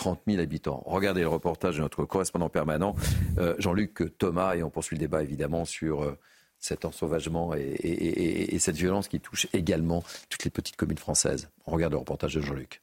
30 0.00 0.22
000 0.26 0.40
habitants. 0.40 0.82
Regardez 0.86 1.20
le 1.20 1.28
reportage 1.28 1.76
de 1.76 1.82
notre 1.82 2.06
correspondant 2.06 2.48
permanent, 2.48 2.96
euh, 3.36 3.54
Jean-Luc 3.58 4.16
Thomas, 4.16 4.54
et 4.54 4.62
on 4.62 4.70
poursuit 4.70 4.96
le 4.96 5.00
débat 5.00 5.22
évidemment 5.22 5.66
sur 5.66 6.02
euh, 6.02 6.16
cet 6.58 6.86
ensauvagement 6.86 7.52
et, 7.54 8.58
cette 8.58 8.76
violence 8.76 9.08
qui 9.08 9.20
touche 9.20 9.46
également 9.52 10.02
toutes 10.30 10.44
les 10.44 10.50
petites 10.50 10.76
communes 10.76 10.96
françaises. 10.96 11.50
On 11.66 11.72
regarde 11.72 11.92
le 11.92 11.98
reportage 11.98 12.34
de 12.34 12.40
Jean-Luc. 12.40 12.80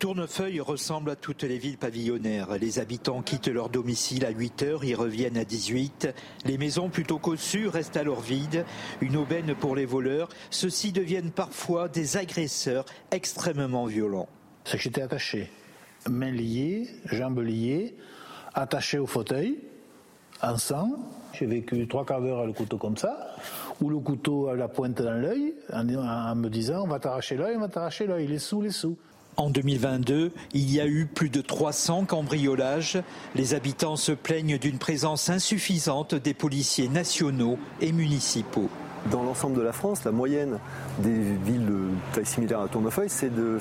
Tournefeuille 0.00 0.60
ressemble 0.60 1.10
à 1.10 1.16
toutes 1.16 1.42
les 1.42 1.58
villes 1.58 1.76
pavillonnaires. 1.76 2.56
Les 2.58 2.78
habitants 2.78 3.20
quittent 3.20 3.48
leur 3.48 3.68
domicile 3.68 4.24
à 4.24 4.30
8 4.30 4.62
heures, 4.62 4.84
y 4.84 4.94
reviennent 4.94 5.38
à 5.38 5.44
18. 5.44 6.08
Les 6.46 6.56
maisons 6.56 6.88
plutôt 6.88 7.18
cossues 7.18 7.68
restent 7.68 7.96
alors 7.98 8.20
vides. 8.20 8.64
Une 9.02 9.16
aubaine 9.16 9.54
pour 9.54 9.76
les 9.76 9.86
voleurs. 9.86 10.30
Ceux-ci 10.48 10.92
deviennent 10.92 11.30
parfois 11.30 11.88
des 11.88 12.16
agresseurs 12.16 12.86
extrêmement 13.10 13.84
violents. 13.84 14.28
C'est 14.64 14.78
que 14.78 14.82
j'étais 14.82 15.02
attaché 15.02 15.50
mains 16.08 16.30
liées, 16.30 16.88
jambes 17.06 17.40
liées, 17.40 17.94
attachées 18.54 18.98
au 18.98 19.06
fauteuil, 19.06 19.58
en 20.42 20.56
sang. 20.56 20.90
J'ai 21.32 21.46
vécu 21.46 21.86
trois 21.86 22.04
quarts 22.04 22.22
d'heure 22.22 22.40
à 22.40 22.46
le 22.46 22.52
couteau 22.52 22.78
comme 22.78 22.96
ça, 22.96 23.34
ou 23.80 23.90
le 23.90 23.98
couteau 23.98 24.48
à 24.48 24.56
la 24.56 24.68
pointe 24.68 25.00
dans 25.02 25.20
l'œil, 25.20 25.54
en, 25.72 26.34
me 26.34 26.48
disant 26.48 26.84
on 26.84 26.88
va 26.88 26.98
t'arracher 26.98 27.36
l'œil, 27.36 27.56
on 27.56 27.60
va 27.60 27.68
t'arracher 27.68 28.06
l'œil, 28.06 28.26
les 28.26 28.38
sous, 28.38 28.62
les 28.62 28.70
sous. 28.70 28.96
En 29.36 29.50
2022, 29.50 30.32
il 30.54 30.72
y 30.72 30.80
a 30.80 30.86
eu 30.86 31.04
plus 31.04 31.28
de 31.28 31.42
300 31.42 32.06
cambriolages. 32.06 32.98
Les 33.34 33.52
habitants 33.52 33.96
se 33.96 34.12
plaignent 34.12 34.56
d'une 34.56 34.78
présence 34.78 35.28
insuffisante 35.28 36.14
des 36.14 36.32
policiers 36.32 36.88
nationaux 36.88 37.58
et 37.82 37.92
municipaux. 37.92 38.70
Dans 39.10 39.22
l'ensemble 39.22 39.56
de 39.56 39.62
la 39.62 39.72
France, 39.72 40.04
la 40.04 40.10
moyenne 40.10 40.58
des 40.98 41.12
villes 41.12 41.66
de 41.66 41.80
taille 42.12 42.26
similaire 42.26 42.60
à 42.60 42.68
Tournefeuille, 42.68 43.10
c'est 43.10 43.34
de 43.34 43.58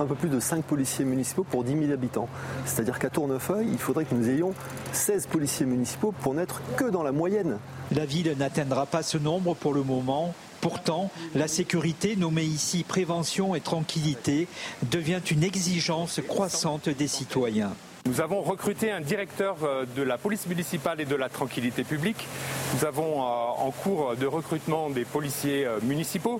un 0.00 0.04
peu 0.04 0.14
plus 0.14 0.28
de 0.28 0.40
5 0.40 0.64
policiers 0.64 1.04
municipaux 1.04 1.44
pour 1.44 1.64
10 1.64 1.78
000 1.78 1.92
habitants. 1.92 2.28
C'est-à-dire 2.66 2.98
qu'à 2.98 3.10
Tournefeuille, 3.10 3.68
il 3.70 3.78
faudrait 3.78 4.04
que 4.04 4.14
nous 4.14 4.28
ayons 4.28 4.52
16 4.92 5.26
policiers 5.26 5.66
municipaux 5.66 6.12
pour 6.20 6.34
n'être 6.34 6.60
que 6.76 6.84
dans 6.84 7.02
la 7.02 7.12
moyenne. 7.12 7.58
La 7.92 8.04
ville 8.04 8.34
n'atteindra 8.38 8.86
pas 8.86 9.02
ce 9.02 9.16
nombre 9.18 9.54
pour 9.54 9.74
le 9.74 9.82
moment. 9.82 10.34
Pourtant, 10.60 11.10
la 11.34 11.48
sécurité, 11.48 12.16
nommée 12.16 12.44
ici 12.44 12.84
prévention 12.84 13.54
et 13.54 13.60
tranquillité, 13.60 14.48
devient 14.90 15.20
une 15.30 15.44
exigence 15.44 16.20
croissante 16.26 16.88
des 16.88 17.08
citoyens. 17.08 17.72
Nous 18.06 18.20
avons 18.20 18.42
recruté 18.42 18.92
un 18.92 19.00
directeur 19.00 19.56
euh, 19.62 19.86
de 19.96 20.02
la 20.02 20.18
police 20.18 20.46
municipale 20.46 21.00
et 21.00 21.06
de 21.06 21.16
la 21.16 21.30
tranquillité 21.30 21.84
publique. 21.84 22.28
Nous 22.74 22.84
avons 22.84 23.22
euh, 23.22 23.24
en 23.24 23.70
cours 23.70 24.14
de 24.14 24.26
recrutement 24.26 24.90
des 24.90 25.06
policiers 25.06 25.64
euh, 25.64 25.78
municipaux 25.82 26.38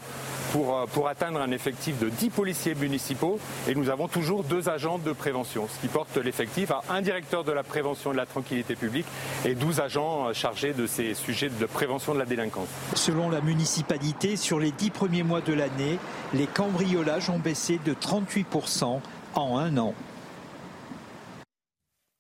pour, 0.53 0.87
pour 0.93 1.09
atteindre 1.09 1.41
un 1.41 1.51
effectif 1.53 1.99
de 1.99 2.11
10 2.11 2.29
policiers 2.29 2.75
municipaux 2.75 3.39
et 3.67 3.75
nous 3.75 3.89
avons 3.89 4.09
toujours 4.09 4.45
deux 4.45 4.69
agents 4.69 4.99
de 4.99 5.13
prévention, 5.13 5.67
ce 5.67 5.81
qui 5.81 5.89
porte 5.89 6.19
l'effectif 6.19 6.71
à 6.71 6.83
un 6.91 7.01
directeur 7.01 7.45
de 7.45 7.53
la 7.53 7.63
prévention 7.63 8.11
et 8.11 8.13
de 8.13 8.19
la 8.19 8.27
tranquillité 8.27 8.77
publique 8.77 9.07
et 9.47 9.55
12 9.55 9.81
agents 9.81 10.35
chargés 10.35 10.75
de 10.75 10.87
ces 10.87 11.15
sujets 11.15 11.49
de 11.49 11.65
prévention 11.65 12.13
de 12.13 12.19
la 12.19 12.27
délinquance. 12.27 12.69
Selon 12.95 13.31
la 13.31 13.41
municipalité, 13.41 14.37
sur 14.37 14.61
les 14.61 14.71
10 14.71 14.91
premiers 14.91 15.23
mois 15.23 15.41
de 15.41 15.55
l'année, 15.55 15.99
les 16.35 16.47
cambriolages 16.47 17.31
ont 17.31 17.39
baissé 17.39 17.81
de 17.87 17.95
38% 17.95 19.01
en 19.35 19.57
un 19.57 19.79
an. 19.79 19.95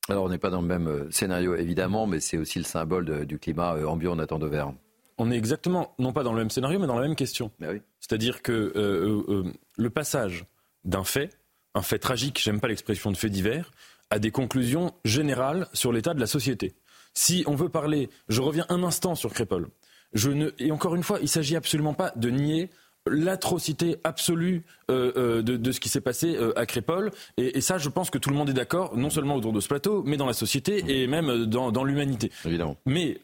Alors 0.08 0.24
on 0.24 0.28
n'est 0.28 0.38
pas 0.38 0.50
dans 0.50 0.60
le 0.60 0.66
même 0.66 0.88
euh, 0.88 1.10
scénario 1.10 1.54
évidemment, 1.54 2.06
mais 2.06 2.20
c'est 2.20 2.36
aussi 2.36 2.58
le 2.58 2.64
symbole 2.64 3.26
du 3.26 3.38
climat 3.38 3.74
euh, 3.74 3.86
ambiant 3.86 4.18
en 4.18 4.38
de 4.38 4.46
verre. 4.46 4.72
On 5.16 5.30
est 5.30 5.36
exactement, 5.36 5.94
non 5.98 6.12
pas 6.12 6.22
dans 6.22 6.32
le 6.32 6.38
même 6.38 6.50
scénario, 6.50 6.78
mais 6.78 6.86
dans 6.86 6.98
la 6.98 7.06
même 7.06 7.16
question. 7.16 7.50
Ben 7.60 7.80
C'est-à-dire 8.00 8.42
que 8.42 8.72
euh, 8.76 9.44
le 9.76 9.90
passage 9.90 10.44
d'un 10.84 11.04
fait, 11.04 11.30
un 11.74 11.82
fait 11.82 11.98
tragique, 11.98 12.40
j'aime 12.42 12.60
pas 12.60 12.68
l'expression 12.68 13.12
de 13.12 13.16
fait 13.16 13.30
divers, 13.30 13.70
à 14.10 14.18
des 14.18 14.30
conclusions 14.30 14.92
générales 15.04 15.68
sur 15.72 15.92
l'état 15.92 16.14
de 16.14 16.20
la 16.20 16.26
société. 16.26 16.74
Si 17.14 17.44
on 17.46 17.54
veut 17.54 17.68
parler, 17.68 18.10
je 18.28 18.42
reviens 18.42 18.66
un 18.68 18.82
instant 18.82 19.14
sur 19.14 19.32
Crépol. 19.32 19.68
Je 20.12 20.30
ne, 20.30 20.50
et 20.58 20.72
encore 20.72 20.96
une 20.96 21.02
fois, 21.02 21.18
il 21.20 21.24
ne 21.24 21.28
s'agit 21.28 21.56
absolument 21.56 21.94
pas 21.94 22.12
de 22.16 22.30
nier 22.30 22.70
l'atrocité 23.06 23.96
absolue 24.04 24.64
euh, 24.90 25.12
euh, 25.16 25.42
de, 25.42 25.72
ce 25.72 25.80
qui 25.80 25.88
s'est 25.88 26.00
passé 26.00 26.36
euh, 26.36 26.58
à 26.58 26.66
Crépole. 26.66 27.10
Et, 27.36 27.60
ça, 27.60 27.78
je 27.78 27.88
pense 27.88 28.10
que 28.10 28.18
tout 28.18 28.30
le 28.30 28.36
monde 28.36 28.50
est 28.50 28.54
d'accord, 28.54 28.96
non 28.96 29.10
seulement 29.10 29.36
autour 29.36 29.52
de 29.52 29.60
ce 29.60 29.68
plateau, 29.68 30.02
mais 30.06 30.16
dans 30.16 30.26
la 30.26 30.32
société 30.32 30.84
et 30.88 31.06
même 31.06 31.46
dans, 31.46 31.84
l'humanité. 31.84 32.30
Évidemment. 32.44 32.76
Mais 32.86 33.20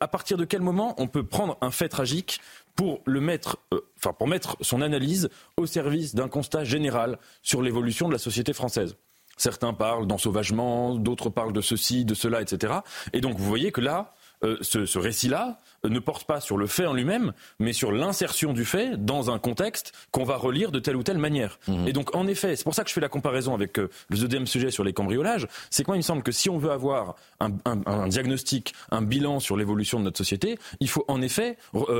à 0.00 0.08
partir 0.08 0.36
de 0.36 0.44
quel 0.44 0.60
moment 0.60 0.94
on 0.98 1.08
peut 1.08 1.24
prendre 1.24 1.56
un 1.60 1.70
fait 1.70 1.88
tragique 1.88 2.40
pour 2.74 3.00
le 3.04 3.20
mettre, 3.20 3.58
enfin 3.96 4.12
pour 4.12 4.28
mettre 4.28 4.56
son 4.60 4.80
analyse 4.82 5.28
au 5.56 5.66
service 5.66 6.14
d'un 6.14 6.28
constat 6.28 6.64
général 6.64 7.18
sur 7.42 7.62
l'évolution 7.62 8.06
de 8.08 8.12
la 8.12 8.18
société 8.18 8.52
française? 8.52 8.96
Certains 9.36 9.72
parlent 9.72 10.06
d'ensauvagement, 10.06 10.94
d'autres 10.94 11.30
parlent 11.30 11.52
de 11.52 11.60
ceci, 11.60 12.04
de 12.04 12.14
cela, 12.14 12.40
etc. 12.40 12.74
Et 13.12 13.20
donc 13.20 13.36
vous 13.36 13.44
voyez 13.44 13.72
que 13.72 13.80
là, 13.80 14.14
euh, 14.44 14.58
ce, 14.60 14.98
récit-là 14.98 15.56
euh, 15.56 15.75
ne 15.88 15.98
porte 15.98 16.24
pas 16.24 16.40
sur 16.40 16.56
le 16.56 16.66
fait 16.66 16.86
en 16.86 16.92
lui-même, 16.92 17.32
mais 17.58 17.72
sur 17.72 17.92
l'insertion 17.92 18.52
du 18.52 18.64
fait 18.64 19.04
dans 19.04 19.30
un 19.30 19.38
contexte 19.38 19.92
qu'on 20.10 20.24
va 20.24 20.36
relire 20.36 20.70
de 20.70 20.78
telle 20.78 20.96
ou 20.96 21.02
telle 21.02 21.18
manière. 21.18 21.58
Mhm. 21.68 21.88
Et 21.88 21.92
donc, 21.92 22.14
en 22.14 22.26
effet, 22.26 22.56
c'est 22.56 22.64
pour 22.64 22.74
ça 22.74 22.82
que 22.82 22.88
je 22.88 22.94
fais 22.94 23.00
la 23.00 23.08
comparaison 23.08 23.54
avec 23.54 23.78
euh, 23.78 23.90
le 24.08 24.18
deuxième 24.18 24.46
sujet 24.46 24.70
sur 24.70 24.84
les 24.84 24.92
cambriolages, 24.92 25.46
c'est 25.70 25.82
que 25.82 25.90
moi, 25.90 25.96
il 25.96 26.00
me 26.00 26.02
semble 26.02 26.22
que 26.22 26.32
si 26.32 26.50
on 26.50 26.58
veut 26.58 26.70
avoir 26.70 27.16
un, 27.40 28.08
diagnostic, 28.08 28.74
un 28.90 29.02
bilan 29.02 29.40
sur 29.40 29.56
l'évolution 29.56 29.98
de 29.98 30.04
notre 30.04 30.18
société, 30.18 30.58
il 30.80 30.88
faut 30.88 31.04
en 31.08 31.22
effet 31.22 31.56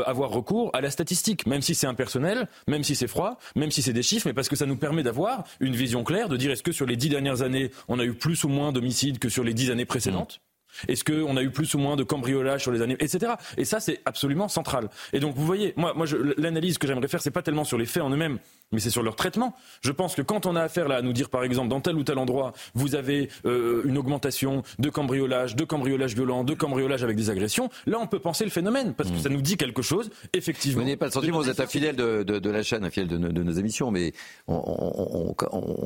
avoir 0.06 0.30
recours 0.30 0.70
à 0.72 0.80
la 0.80 0.90
statistique, 0.90 1.46
même 1.46 1.62
si 1.62 1.74
c'est 1.74 1.86
impersonnel, 1.86 2.48
même 2.66 2.84
si 2.84 2.94
c'est 2.94 3.06
froid, 3.06 3.38
même 3.54 3.70
si 3.70 3.82
c'est 3.82 3.92
des 3.92 4.02
chiffres, 4.02 4.26
mais 4.26 4.34
parce 4.34 4.48
que 4.48 4.56
ça 4.56 4.66
nous 4.66 4.76
permet 4.76 5.02
d'avoir 5.02 5.44
une 5.60 5.74
vision 5.74 6.04
claire, 6.04 6.28
de 6.28 6.36
dire 6.36 6.50
est-ce 6.50 6.62
que 6.62 6.72
sur 6.72 6.86
les 6.86 6.96
dix 6.96 7.08
dernières 7.08 7.42
années, 7.42 7.70
on 7.88 7.98
a 7.98 8.04
eu 8.04 8.14
plus 8.14 8.44
ou 8.44 8.48
moins 8.48 8.72
d'homicides 8.72 9.18
que 9.18 9.28
sur 9.28 9.44
les 9.44 9.54
dix 9.54 9.70
années 9.70 9.84
précédentes? 9.84 10.40
Est-ce 10.88 11.04
qu'on 11.04 11.36
a 11.36 11.42
eu 11.42 11.50
plus 11.50 11.74
ou 11.74 11.78
moins 11.78 11.96
de 11.96 12.02
cambriolage 12.02 12.62
sur 12.62 12.72
les 12.72 12.82
années, 12.82 12.96
etc. 13.00 13.32
Et 13.56 13.64
ça, 13.64 13.80
c'est 13.80 14.00
absolument 14.04 14.48
central. 14.48 14.88
Et 15.12 15.20
donc, 15.20 15.34
vous 15.34 15.44
voyez, 15.44 15.72
moi, 15.76 15.92
moi 15.94 16.06
l'analyse 16.36 16.78
que 16.78 16.86
j'aimerais 16.86 17.08
faire, 17.08 17.20
c'est 17.20 17.30
pas 17.30 17.42
tellement 17.42 17.64
sur 17.64 17.78
les 17.78 17.86
faits 17.86 18.02
en 18.02 18.10
eux-mêmes, 18.10 18.38
mais 18.72 18.80
c'est 18.80 18.90
sur 18.90 19.02
leur 19.02 19.16
traitement. 19.16 19.54
Je 19.80 19.92
pense 19.92 20.14
que 20.14 20.22
quand 20.22 20.46
on 20.46 20.56
a 20.56 20.62
affaire 20.62 20.88
là 20.88 20.96
à 20.96 21.02
nous 21.02 21.12
dire, 21.12 21.30
par 21.30 21.44
exemple, 21.44 21.68
dans 21.68 21.80
tel 21.80 21.96
ou 21.96 22.02
tel 22.02 22.18
endroit, 22.18 22.52
vous 22.74 22.94
avez 22.94 23.28
euh, 23.44 23.82
une 23.84 23.96
augmentation 23.96 24.62
de 24.78 24.90
cambriolage, 24.90 25.54
de 25.54 25.64
cambriolage 25.64 26.14
violent, 26.14 26.44
de 26.44 26.54
cambriolage 26.54 27.04
avec 27.04 27.16
des 27.16 27.30
agressions, 27.30 27.70
là 27.86 27.98
on 28.00 28.06
peut 28.06 28.18
penser 28.18 28.44
le 28.44 28.50
phénomène, 28.50 28.94
parce 28.94 29.10
que 29.10 29.18
ça 29.18 29.28
nous 29.28 29.40
dit 29.40 29.56
quelque 29.56 29.82
chose, 29.82 30.10
effectivement. 30.32 30.80
Vous 30.80 30.84
n'avez 30.84 30.96
pas 30.96 31.06
le 31.06 31.12
sentiment, 31.12 31.38
vous 31.38 31.48
êtes 31.48 31.60
un 31.60 31.66
fidèle 31.66 31.96
de, 31.96 32.50
la 32.50 32.62
chaîne, 32.62 32.84
un 32.84 32.90
fidèle 32.90 33.08
de, 33.08 33.42
nos 33.42 33.52
émissions, 33.52 33.90
mais 33.90 34.12
on, 34.48 35.34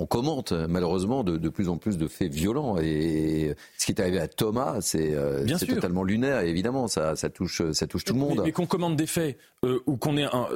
commente 0.09 0.53
malheureusement 0.53 1.23
de, 1.23 1.49
plus 1.49 1.69
en 1.69 1.77
plus 1.77 1.99
de 1.99 2.09
faits 2.09 2.33
violents. 2.33 2.79
Et 2.79 3.55
ce 3.77 3.87
qui 3.87 3.93
est 3.93 4.01
arrivé 4.01 4.21
à 4.21 4.29
Thomas, 4.29 4.81
c'est 4.81 5.15
euh, 5.15 5.47
totalement 5.67 6.03
lunaire, 6.03 6.41
et 6.41 6.49
évidemment, 6.49 6.89
ça, 6.89 7.15
touche, 7.33 7.63
ça 7.73 7.87
touche 7.87 8.05
tout 8.05 8.15
le 8.15 8.21
monde. 8.21 8.43
Mais, 8.45 8.53
qu'on 8.53 8.67
commande 8.67 8.97
des 8.97 9.07
faits, 9.07 9.39
euh, 9.65 9.81
ou 9.87 9.97
qu'on 9.97 10.17
ait 10.17 10.25
un. 10.25 10.49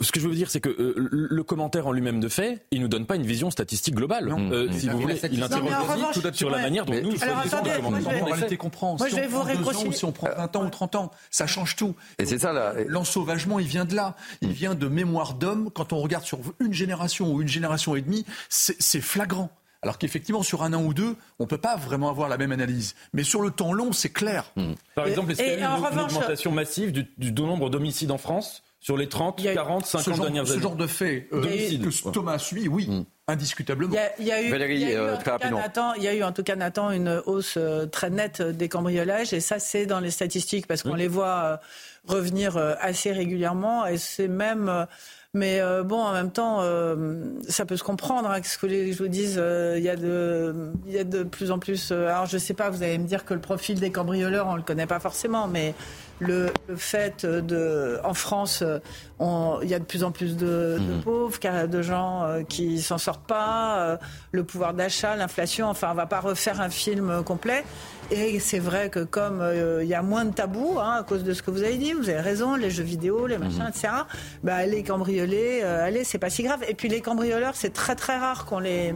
ce 0.00 0.12
que 0.12 0.20
je 0.20 0.28
veux 0.28 0.34
dire, 0.34 0.50
c'est 0.50 0.60
que 0.60 0.94
le 0.96 1.42
commentaire 1.64 1.86
en 1.86 1.92
lui-même 1.92 2.20
de 2.20 2.28
fait, 2.28 2.66
il 2.72 2.82
nous 2.82 2.88
donne 2.88 3.06
pas 3.06 3.16
une 3.16 3.24
vision 3.24 3.50
statistique 3.50 3.94
globale. 3.94 4.30
Euh, 4.52 4.68
si 4.70 4.86
vous 4.86 5.00
voulez, 5.00 5.18
il 5.32 5.42
interroge 5.42 5.70
tout 6.12 6.22
sur 6.34 6.50
la 6.50 6.58
manière 6.58 6.84
dont 6.84 7.00
nous 7.02 7.22
Alors 7.22 7.38
attendez, 7.38 7.70
la 7.70 8.20
moralité 8.20 8.56
comprend. 8.58 8.96
Moi, 8.98 9.08
je 9.08 9.16
vais 9.16 9.26
vous 9.26 9.92
Si 9.92 10.04
on 10.04 10.12
prend 10.12 10.28
20 10.28 10.56
ans 10.56 10.66
ou 10.66 10.70
30 10.70 10.94
ans, 10.96 11.10
ça 11.30 11.46
change 11.46 11.76
tout. 11.76 11.94
Et 12.18 12.26
c'est 12.26 12.38
ça 12.38 12.52
là. 12.52 12.74
L'ensauvagement, 12.86 13.58
il 13.58 13.66
vient 13.66 13.86
de 13.86 13.94
là. 13.94 14.14
Il 14.42 14.52
vient 14.52 14.74
de 14.74 14.88
mémoire 14.88 15.34
d'homme. 15.34 15.70
Quand 15.70 15.92
on 15.92 15.98
regarde 15.98 16.24
sur 16.24 16.38
une 16.60 16.74
génération 16.74 17.32
ou 17.32 17.40
une 17.40 17.48
génération 17.48 17.96
et 17.96 18.02
demie, 18.02 18.26
c'est 18.50 19.00
flagrant. 19.00 19.50
Alors 19.84 19.98
qu'effectivement, 19.98 20.42
sur 20.42 20.62
un 20.62 20.72
an 20.72 20.82
ou 20.82 20.92
deux, 20.92 21.16
on 21.38 21.44
ne 21.44 21.48
peut 21.48 21.58
pas 21.58 21.76
vraiment 21.76 22.08
avoir 22.08 22.28
la 22.28 22.36
même 22.36 22.52
analyse. 22.52 22.94
Mais 23.12 23.22
sur 23.22 23.40
le 23.40 23.50
temps 23.50 23.72
long, 23.72 23.92
c'est 23.92 24.10
clair. 24.10 24.50
Hmm. 24.56 24.72
Par 24.94 25.06
exemple, 25.06 25.32
est-ce 25.32 25.42
qu'il 25.42 25.52
y 25.52 25.54
a 25.54 25.58
eu 25.58 25.92
une, 25.92 26.00
augmentation 26.00 26.50
massive 26.50 26.90
du, 26.92 27.06
du 27.18 27.32
nombre 27.32 27.70
d'homicides 27.70 28.10
en 28.10 28.18
France 28.18 28.62
sur 28.84 28.98
les 28.98 29.08
30, 29.08 29.42
40, 29.42 29.86
50 29.86 30.20
dernières 30.20 30.42
années. 30.42 30.56
Ce 30.56 30.60
genre 30.60 30.76
de 30.76 30.86
fait 30.86 31.26
euh, 31.32 31.40
que 31.40 32.10
Thomas 32.10 32.34
a 32.34 32.38
suivi, 32.38 32.68
oui. 32.68 32.86
Mm. 32.86 33.04
Indiscutablement. 33.26 33.96
Il 34.18 34.26
y 34.26 34.32
a, 34.32 34.42
eu, 34.42 34.48
il 34.74 34.78
y 34.80 34.94
a 34.94 35.00
euh, 35.00 35.14
en 36.26 36.32
tout 36.32 36.42
cas 36.42 36.56
Nathan 36.56 36.90
une 36.90 37.22
hausse 37.24 37.54
euh, 37.56 37.86
très 37.86 38.10
nette 38.10 38.42
des 38.42 38.68
cambriolages 38.68 39.32
et 39.32 39.40
ça 39.40 39.58
c'est 39.58 39.86
dans 39.86 40.00
les 40.00 40.10
statistiques 40.10 40.66
parce 40.66 40.82
qu'on 40.82 40.94
les 40.94 41.08
voit 41.08 41.58
revenir 42.06 42.58
assez 42.58 43.10
régulièrement 43.12 43.86
et 43.86 43.96
c'est 43.96 44.28
même 44.28 44.86
mais 45.34 45.60
bon, 45.84 46.00
en 46.00 46.12
même 46.12 46.30
temps, 46.30 46.62
ça 47.48 47.66
peut 47.66 47.76
se 47.76 47.84
comprendre. 47.84 48.30
Hein, 48.30 48.40
ce 48.42 48.56
que 48.56 48.68
je 48.68 48.96
vous 48.96 49.08
dise, 49.08 49.34
il 49.76 49.82
y 49.82 49.88
a 49.88 49.96
de, 49.96 50.72
y 50.86 50.98
a 50.98 51.04
de 51.04 51.22
plus 51.24 51.50
en 51.50 51.58
plus. 51.58 51.92
alors, 51.92 52.26
je 52.26 52.38
sais 52.38 52.54
pas, 52.54 52.70
vous 52.70 52.82
allez 52.82 52.98
me 52.98 53.06
dire 53.06 53.24
que 53.24 53.34
le 53.34 53.40
profil 53.40 53.80
des 53.80 53.90
cambrioleurs, 53.90 54.46
on 54.46 54.56
le 54.56 54.62
connaît 54.62 54.86
pas 54.86 55.00
forcément, 55.00 55.48
mais 55.48 55.74
le, 56.20 56.52
fait 56.76 57.26
de, 57.26 57.98
en 58.04 58.14
France, 58.14 58.62
il 59.20 59.68
y 59.68 59.74
a 59.74 59.78
de 59.78 59.84
plus 59.84 60.04
en 60.04 60.10
plus 60.10 60.36
de, 60.36 60.78
de 60.78 60.94
mmh. 60.94 61.00
pauvres, 61.02 61.38
de 61.66 61.82
gens 61.82 62.24
euh, 62.24 62.42
qui 62.42 62.80
s'en 62.80 62.98
sortent 62.98 63.26
pas, 63.26 63.78
euh, 63.78 63.96
le 64.32 64.44
pouvoir 64.44 64.74
d'achat, 64.74 65.16
l'inflation. 65.16 65.68
Enfin, 65.68 65.88
on 65.92 65.94
va 65.94 66.06
pas 66.06 66.20
refaire 66.20 66.60
un 66.60 66.70
film 66.70 67.22
complet. 67.24 67.64
Et 68.10 68.38
c'est 68.38 68.58
vrai 68.58 68.90
que 68.90 69.00
comme 69.00 69.40
euh, 69.40 69.82
il 69.82 69.88
y 69.88 69.94
a 69.94 70.02
moins 70.02 70.24
de 70.24 70.34
tabous 70.34 70.78
hein, 70.78 70.96
à 71.00 71.02
cause 71.02 71.24
de 71.24 71.32
ce 71.32 71.42
que 71.42 71.50
vous 71.50 71.62
avez 71.62 71.76
dit, 71.76 71.92
vous 71.92 72.08
avez 72.08 72.20
raison, 72.20 72.54
les 72.54 72.70
jeux 72.70 72.84
vidéo, 72.84 73.26
les 73.26 73.38
machins, 73.38 73.64
mmh. 73.64 73.68
etc. 73.68 73.88
Bah, 74.42 74.66
les 74.66 74.82
cambrioler, 74.82 75.62
allez, 75.62 76.04
c'est 76.04 76.18
pas 76.18 76.30
si 76.30 76.42
grave. 76.42 76.60
Et 76.68 76.74
puis 76.74 76.88
les 76.88 77.00
cambrioleurs, 77.00 77.54
c'est 77.54 77.72
très 77.72 77.94
très 77.94 78.18
rare 78.18 78.44
qu'on 78.44 78.58
les 78.58 78.94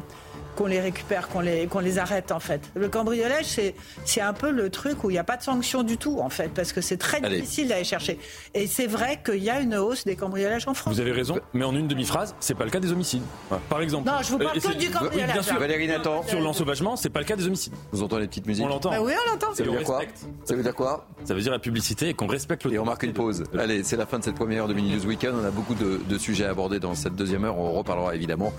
qu'on 0.58 0.66
les 0.66 0.80
récupère, 0.80 1.28
qu'on 1.28 1.38
les, 1.38 1.68
qu'on 1.68 1.78
les 1.78 1.98
arrête 1.98 2.32
en 2.32 2.40
fait. 2.40 2.60
Le 2.74 2.88
cambriolage, 2.88 3.44
c'est, 3.44 3.76
c'est 4.04 4.20
un 4.20 4.32
peu 4.32 4.50
le 4.50 4.70
truc 4.70 5.04
où 5.04 5.10
il 5.10 5.12
n'y 5.12 5.18
a 5.18 5.24
pas 5.24 5.36
de 5.36 5.42
sanction 5.44 5.84
du 5.84 5.98
tout 5.98 6.18
en 6.18 6.30
fait, 6.30 6.48
parce 6.52 6.72
que 6.72 6.80
c'est 6.80 6.96
très 6.96 7.20
difficile 7.20 7.68
d'aller 7.68 7.84
chercher. 7.84 8.18
Et 8.54 8.66
c'est 8.66 8.88
vrai 8.88 9.20
qu'il 9.24 9.42
y 9.42 9.50
a 9.50 9.60
une 9.60 9.76
hausse 9.76 10.04
des 10.04 10.16
cambriolages 10.16 10.66
en 10.66 10.74
France. 10.74 10.92
Vous 10.92 11.00
avez 11.00 11.12
raison, 11.12 11.38
mais 11.54 11.64
en 11.64 11.76
une 11.76 11.86
demi-phrase, 11.86 12.34
c'est 12.40 12.56
pas 12.56 12.64
le 12.64 12.70
cas 12.70 12.80
des 12.80 12.90
homicides. 12.90 13.22
Par 13.68 13.80
exemple. 13.80 14.08
Non, 14.08 14.14
je 14.20 14.32
vous 14.32 14.38
parle 14.38 14.58
euh, 14.58 14.60
que 14.60 14.76
du 14.76 14.90
cambriolage. 14.90 15.32
bien 15.32 15.42
sûr. 15.42 15.60
Valérie 15.60 15.86
Nathan. 15.86 16.24
Sur 16.26 16.40
l'ensauvagement, 16.40 16.96
c'est 16.96 17.10
pas 17.10 17.20
le 17.20 17.26
cas 17.26 17.36
des 17.36 17.46
homicides. 17.46 17.74
Vous 17.92 18.02
entendez 18.02 18.22
les 18.22 18.28
petites 18.28 18.46
musiques 18.46 18.64
On 18.64 18.68
l'entend. 18.68 18.90
Bah 18.90 19.00
oui, 19.00 19.12
on 19.26 19.30
l'entend. 19.30 19.54
Ça 19.54 19.62
veut 19.62 19.70
dire 19.70 19.84
quoi 19.84 20.00
Ça 20.44 20.56
veut 20.56 20.62
dire 20.64 20.74
quoi? 20.74 21.06
Ça 21.24 21.34
veut 21.34 21.40
dire 21.40 21.52
la 21.52 21.60
publicité 21.60 22.08
et 22.08 22.14
qu'on 22.14 22.26
respecte 22.26 22.64
le. 22.64 22.72
Et 22.72 22.78
on 22.80 22.84
marque 22.84 23.04
une 23.04 23.12
pause. 23.12 23.44
Allez, 23.56 23.84
c'est 23.84 23.96
la 23.96 24.06
fin 24.06 24.18
de 24.18 24.24
cette 24.24 24.34
première 24.34 24.62
heure 24.62 24.68
de 24.68 24.74
Mini 24.74 24.96
News 24.96 25.06
Weekend. 25.06 25.36
On 25.40 25.44
a 25.46 25.52
beaucoup 25.52 25.74
de, 25.74 26.00
de 26.08 26.18
sujets 26.18 26.46
à 26.46 26.50
aborder 26.50 26.80
dans 26.80 26.96
cette 26.96 27.14
deuxième 27.14 27.44
heure. 27.44 27.56
On 27.58 27.72
reparlera 27.72 28.16
évidemment 28.16 28.52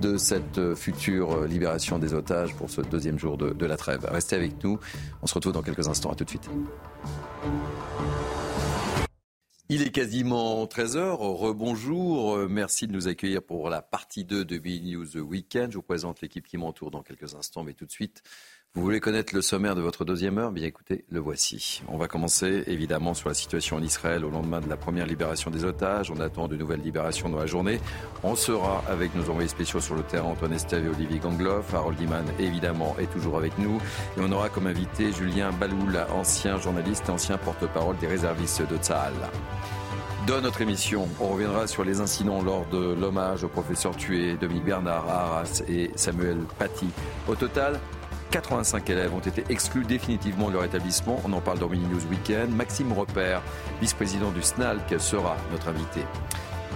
de 0.00 0.16
cette 0.16 0.58
euh, 0.58 0.74
future 0.74 1.32
euh, 1.32 1.43
libération 1.46 1.98
des 1.98 2.14
autres 2.14 2.54
pour 2.56 2.70
ce 2.70 2.80
deuxième 2.80 3.18
jour 3.18 3.36
de, 3.36 3.66
la 3.66 3.76
trêve. 3.76 4.06
Restez 4.10 4.36
avec 4.36 4.62
nous. 4.64 4.78
On 5.22 5.26
se 5.26 5.34
retrouve 5.34 5.52
dans 5.52 5.62
quelques 5.62 5.88
instants. 5.88 6.10
À 6.10 6.14
tout 6.14 6.24
de 6.24 6.30
suite. 6.30 6.48
Il 9.68 9.82
est 9.82 9.90
quasiment 9.90 10.64
13h. 10.66 11.16
Rebonjour. 11.16 12.38
Merci 12.48 12.86
de 12.86 12.92
nous 12.92 13.08
accueillir 13.08 13.42
pour 13.42 13.70
la 13.70 13.82
partie 13.82 14.24
2 14.24 14.44
de 14.44 14.58
B 14.58 14.82
News 14.84 15.16
Weekend. 15.16 15.72
Je 15.72 15.76
vous 15.76 15.82
présente 15.82 16.20
l'équipe 16.20 16.46
qui 16.46 16.58
m'entoure 16.58 16.90
dans 16.90 17.02
quelques 17.02 17.34
instants, 17.34 17.64
mais 17.64 17.72
tout 17.72 17.86
de 17.86 17.90
suite, 17.90 18.22
vous 18.76 18.82
voulez 18.82 18.98
connaître 18.98 19.36
le 19.36 19.40
sommaire 19.40 19.76
de 19.76 19.80
votre 19.80 20.04
deuxième 20.04 20.36
heure? 20.36 20.50
Bien 20.50 20.66
écoutez, 20.66 21.04
le 21.08 21.20
voici. 21.20 21.84
On 21.86 21.96
va 21.96 22.08
commencer 22.08 22.64
évidemment 22.66 23.14
sur 23.14 23.28
la 23.28 23.34
situation 23.34 23.76
en 23.76 23.82
Israël 23.82 24.24
au 24.24 24.30
lendemain 24.30 24.60
de 24.60 24.68
la 24.68 24.76
première 24.76 25.06
libération 25.06 25.48
des 25.48 25.64
otages. 25.64 26.10
On 26.10 26.18
attend 26.18 26.48
de 26.48 26.56
nouvelles 26.56 26.80
libérations 26.80 27.28
dans 27.28 27.38
la 27.38 27.46
journée. 27.46 27.80
On 28.24 28.34
sera 28.34 28.82
avec 28.88 29.14
nos 29.14 29.30
envoyés 29.30 29.48
spéciaux 29.48 29.78
sur 29.78 29.94
le 29.94 30.02
terrain, 30.02 30.26
Antoine 30.26 30.54
Estève 30.54 30.84
et 30.86 30.88
Olivier 30.88 31.20
Gangloff. 31.20 31.72
Harold 31.72 32.00
Iman, 32.00 32.24
évidemment, 32.40 32.96
est 32.98 33.12
toujours 33.12 33.38
avec 33.38 33.56
nous. 33.58 33.76
Et 34.16 34.20
on 34.20 34.32
aura 34.32 34.48
comme 34.48 34.66
invité 34.66 35.12
Julien 35.12 35.52
Baloul, 35.52 35.96
ancien 36.12 36.58
journaliste 36.58 37.04
et 37.08 37.12
ancien 37.12 37.38
porte-parole 37.38 37.96
des 37.98 38.08
réservistes 38.08 38.68
de 38.68 38.76
Tzahal. 38.76 39.14
Dans 40.26 40.40
notre 40.40 40.62
émission, 40.62 41.06
on 41.20 41.28
reviendra 41.28 41.66
sur 41.66 41.84
les 41.84 42.00
incidents 42.00 42.42
lors 42.42 42.66
de 42.70 42.94
l'hommage 42.94 43.44
aux 43.44 43.48
professeurs 43.48 43.94
tués, 43.94 44.36
Dominique 44.36 44.64
Bernard 44.64 45.06
Arras 45.08 45.62
et 45.68 45.90
Samuel 45.96 46.38
Paty. 46.58 46.88
Au 47.28 47.34
total, 47.34 47.78
85 48.30 48.90
élèves 48.90 49.14
ont 49.14 49.20
été 49.20 49.44
exclus 49.48 49.84
définitivement 49.84 50.48
de 50.48 50.54
leur 50.54 50.64
établissement. 50.64 51.20
On 51.24 51.32
en 51.32 51.40
parle 51.40 51.58
dans 51.58 51.68
Mini 51.68 51.86
News 51.86 52.04
Weekend. 52.10 52.54
Maxime 52.54 52.92
Repère, 52.92 53.42
vice-président 53.80 54.30
du 54.30 54.42
SNALC, 54.42 55.00
sera 55.00 55.36
notre 55.52 55.68
invité. 55.68 56.02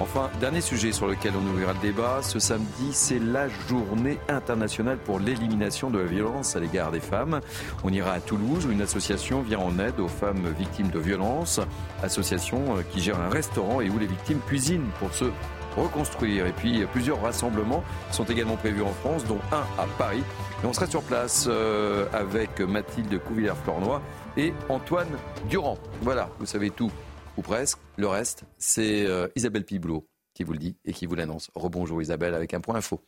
Enfin, 0.01 0.31
dernier 0.39 0.61
sujet 0.61 0.93
sur 0.93 1.09
lequel 1.09 1.33
on 1.35 1.45
ouvrira 1.49 1.73
le 1.73 1.81
débat, 1.81 2.21
ce 2.23 2.39
samedi, 2.39 2.91
c'est 2.93 3.19
la 3.19 3.49
journée 3.69 4.19
internationale 4.29 4.97
pour 4.99 5.19
l'élimination 5.19 5.91
de 5.91 5.99
la 5.99 6.05
violence 6.05 6.55
à 6.55 6.61
l'égard 6.61 6.93
des 6.93 7.01
femmes. 7.01 7.41
On 7.83 7.93
ira 7.93 8.13
à 8.13 8.21
Toulouse 8.21 8.65
où 8.67 8.71
une 8.71 8.83
association 8.83 9.43
vient 9.43 9.59
en 9.59 9.77
aide 9.81 9.99
aux 9.99 10.07
femmes 10.07 10.55
victimes 10.57 10.91
de 10.91 11.01
violences, 11.01 11.61
association 12.01 12.77
euh, 12.77 12.83
qui 12.93 13.01
gère 13.01 13.19
un 13.19 13.29
restaurant 13.29 13.81
et 13.81 13.91
où 13.91 13.99
les 13.99 14.07
victimes 14.07 14.39
cuisinent 14.47 14.89
pour 15.01 15.13
se 15.13 15.25
reconstruire. 15.77 16.47
Et 16.47 16.53
puis 16.53 16.85
plusieurs 16.93 17.21
rassemblements 17.21 17.83
sont 18.13 18.25
également 18.25 18.57
prévus 18.57 18.83
en 18.83 18.93
France, 18.93 19.25
dont 19.25 19.41
un 19.51 19.83
à 19.83 19.87
Paris. 19.99 20.23
Et 20.63 20.67
on 20.67 20.73
sera 20.73 20.87
sur 20.89 21.03
place 21.03 21.47
euh, 21.49 22.07
avec 22.13 22.61
Mathilde 22.61 23.23
Couvillère-Flornois 23.23 24.03
et 24.37 24.53
Antoine 24.69 25.07
Durand. 25.49 25.79
Voilà, 26.03 26.31
vous 26.41 26.47
savez 26.47 26.71
tout, 26.71 26.91
ou 27.37 27.43
presque. 27.43 27.79
Le 27.97 28.09
reste, 28.09 28.43
c'est 28.59 29.07
euh, 29.07 29.29
Isabelle 29.37 29.65
Piboulot 29.65 30.09
qui 30.35 30.43
vous 30.43 30.53
le 30.53 30.59
dit 30.59 30.77
et 30.85 30.93
qui 30.93 31.07
vous 31.07 31.15
l'annonce. 31.15 31.51
Rebonjour 31.55 32.03
Isabelle 32.03 32.35
avec 32.35 32.55
un 32.55 32.61
point 32.61 32.75
info. 32.75 33.01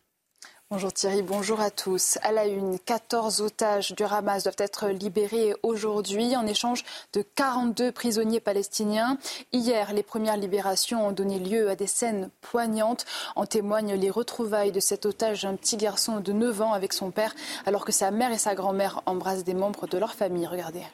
Bonjour 0.72 0.92
Thierry, 0.92 1.22
bonjour 1.22 1.60
à 1.60 1.72
tous. 1.72 2.16
À 2.22 2.30
la 2.30 2.46
une, 2.46 2.78
14 2.78 3.40
otages 3.40 3.90
du 3.90 4.04
Hamas 4.04 4.44
doivent 4.44 4.54
être 4.58 4.86
libérés 4.86 5.52
aujourd'hui 5.64 6.36
en 6.36 6.46
échange 6.46 6.84
de 7.12 7.22
42 7.22 7.90
prisonniers 7.90 8.38
palestiniens. 8.38 9.18
Hier, 9.52 9.92
les 9.92 10.04
premières 10.04 10.36
libérations 10.36 11.08
ont 11.08 11.10
donné 11.10 11.40
lieu 11.40 11.68
à 11.70 11.74
des 11.74 11.88
scènes 11.88 12.30
poignantes. 12.40 13.04
En 13.34 13.46
témoignent 13.46 13.96
les 13.96 14.10
retrouvailles 14.10 14.70
de 14.70 14.78
cet 14.78 15.06
otage, 15.06 15.44
un 15.44 15.56
petit 15.56 15.76
garçon 15.76 16.20
de 16.20 16.32
9 16.32 16.62
ans 16.62 16.72
avec 16.72 16.92
son 16.92 17.10
père, 17.10 17.34
alors 17.66 17.84
que 17.84 17.90
sa 17.90 18.12
mère 18.12 18.30
et 18.30 18.38
sa 18.38 18.54
grand-mère 18.54 19.02
embrassent 19.06 19.42
des 19.42 19.54
membres 19.54 19.88
de 19.88 19.98
leur 19.98 20.14
famille. 20.14 20.46
Regardez. 20.46 20.84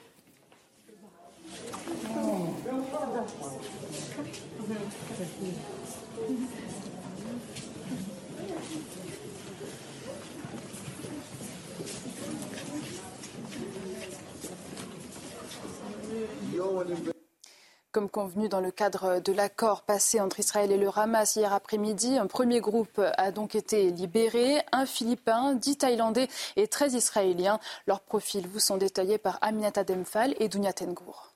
Comme 17.92 18.10
convenu 18.10 18.50
dans 18.50 18.60
le 18.60 18.70
cadre 18.70 19.20
de 19.20 19.32
l'accord 19.32 19.82
passé 19.82 20.20
entre 20.20 20.38
Israël 20.38 20.70
et 20.70 20.76
le 20.76 20.90
Hamas 20.94 21.36
hier 21.36 21.54
après-midi, 21.54 22.18
un 22.18 22.26
premier 22.26 22.60
groupe 22.60 23.00
a 23.16 23.32
donc 23.32 23.54
été 23.54 23.90
libéré, 23.90 24.58
un 24.70 24.84
Philippin, 24.84 25.54
dix 25.54 25.78
Thaïlandais 25.78 26.28
et 26.56 26.68
13 26.68 26.92
Israéliens. 26.92 27.58
Leurs 27.86 28.02
profils 28.02 28.46
vous 28.46 28.58
sont 28.58 28.76
détaillés 28.76 29.16
par 29.16 29.38
Aminata 29.40 29.82
Demphal 29.82 30.34
et 30.40 30.48
Dounia 30.48 30.74
Tengour. 30.74 31.32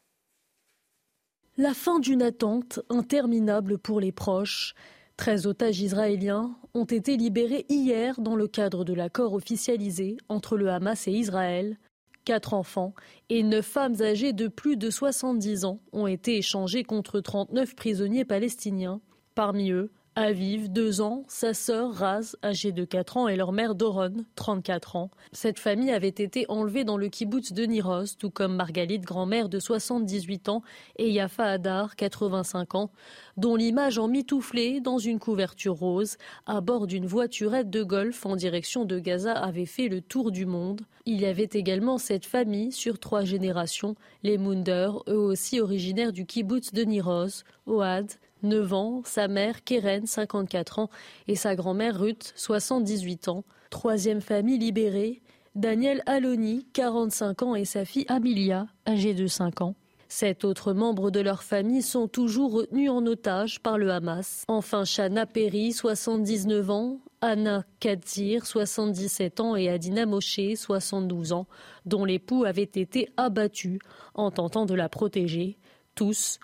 La 1.57 1.73
fin 1.73 1.99
d'une 1.99 2.23
attente 2.23 2.81
interminable 2.91 3.79
pour 3.79 4.01
les 4.01 4.13
proches. 4.13 4.75
13 5.17 5.47
otages 5.47 5.81
israéliens 5.81 6.57
ont 6.75 6.85
été 6.85 7.17
libérés 7.17 7.67
hier 7.69 8.21
dans 8.21 8.37
le 8.37 8.49
cadre 8.49 8.85
de 8.85 8.95
l'accord 8.95 9.35
officialisé 9.35 10.17
entre 10.29 10.57
le 10.57 10.71
Hamas 10.71 11.09
et 11.09 11.13
Israël. 11.13 11.79
Quatre 12.25 12.55
enfants 12.55 12.95
et 13.29 13.43
neuf 13.43 13.67
femmes 13.67 14.03
âgées 14.03 14.33
de 14.33 14.49
plus 14.49 14.77
de 14.77 14.91
70 14.91 15.65
ans 15.65 15.81
ont 15.93 16.07
été 16.07 16.37
échangés 16.37 16.85
contre 16.85 17.21
39 17.21 17.75
prisonniers 17.75 18.25
palestiniens. 18.25 19.01
Parmi 19.35 19.71
eux, 19.71 19.91
Aviv, 20.17 20.73
2 20.73 21.03
ans, 21.03 21.23
sa 21.29 21.55
sœur 21.55 21.95
Raz, 21.95 22.35
âgée 22.43 22.73
de 22.73 22.85
4 22.85 23.17
ans, 23.17 23.29
et 23.29 23.37
leur 23.37 23.53
mère 23.53 23.77
Doron, 23.77 24.25
34 24.35 24.97
ans. 24.97 25.11
Cette 25.31 25.61
famille 25.61 25.93
avait 25.93 26.09
été 26.09 26.47
enlevée 26.49 26.83
dans 26.83 26.97
le 26.97 27.09
kibbutz 27.09 27.53
de 27.53 27.65
Niroz, 27.65 28.17
tout 28.19 28.29
comme 28.29 28.57
Margalit, 28.57 28.99
grand-mère 28.99 29.49
de 29.49 29.61
78 29.61 30.49
ans, 30.49 30.63
et 30.97 31.09
Yafa 31.13 31.45
Hadar, 31.45 31.95
85 31.95 32.75
ans, 32.75 32.91
dont 33.37 33.55
l'image 33.55 33.99
en 33.99 34.09
mitouflée 34.09 34.81
dans 34.81 34.99
une 34.99 35.21
couverture 35.21 35.77
rose, 35.77 36.17
à 36.45 36.61
bord 36.61 36.89
d'une 36.89 37.07
voiturette 37.07 37.71
de 37.71 37.85
golf 37.85 38.27
en 38.27 38.35
direction 38.35 38.85
de 38.85 38.99
Gaza 38.99 39.33
avait 39.33 39.65
fait 39.65 39.87
le 39.87 40.01
tour 40.01 40.33
du 40.33 40.45
monde. 40.45 40.81
Il 41.07 41.21
y 41.21 41.27
avait 41.27 41.51
également 41.53 41.99
cette 41.99 42.27
famille 42.27 42.73
sur 42.73 42.99
trois 42.99 43.25
générations, 43.25 43.95
les 44.25 44.39
Munder, 44.39 44.91
eux 45.09 45.17
aussi 45.17 45.61
originaires 45.61 46.13
du 46.13 46.27
kibbutz 46.27 46.73
de 46.73 46.83
Niroz, 46.83 47.45
Oad, 47.67 48.11
9 48.43 48.73
ans, 48.73 49.03
sa 49.05 49.29
mère 49.29 49.65
Keren, 49.65 50.07
54 50.07 50.79
ans, 50.79 50.91
et 51.29 51.37
sa 51.37 51.55
grand-mère 51.55 51.99
Ruth, 51.99 52.33
78 52.37 53.29
ans. 53.29 53.45
Troisième 53.71 54.21
famille 54.21 54.59
libérée, 54.59 55.23
Daniel 55.55 56.03
Aloni, 56.07 56.67
45 56.73 57.43
ans, 57.43 57.55
et 57.55 57.65
sa 57.65 57.85
fille 57.85 58.07
Amelia, 58.09 58.67
âgée 58.87 59.15
de 59.15 59.27
5 59.27 59.61
ans. 59.63 59.75
Sept 60.09 60.45
autres 60.45 60.73
membres 60.73 61.13
de 61.13 61.21
leur 61.21 61.45
famille 61.45 61.83
sont 61.83 62.09
toujours 62.09 62.53
retenus 62.53 62.91
en 62.91 63.07
otage 63.07 63.61
par 63.61 63.79
le 63.79 63.93
Hamas. 63.93 64.45
Enfin, 64.49 64.85
Shana 64.85 65.25
Perry, 65.25 65.73
79 65.73 66.71
ans, 66.71 66.99
Anna 67.21 67.65
Kadzir, 67.79 68.45
77 68.45 69.39
ans, 69.39 69.55
et 69.55 69.69
Adina 69.69 70.07
Moshe, 70.07 70.41
72 70.57 71.33
ans, 71.33 71.47
dont 71.87 72.05
l'époux 72.05 72.45
avait 72.45 72.63
été 72.63 73.09
abattu 73.17 73.79
en 74.15 74.33
tentant 74.33 74.67
de 74.67 74.75
la 74.75 74.89
protéger. 74.89 75.59
Tous 75.95 76.41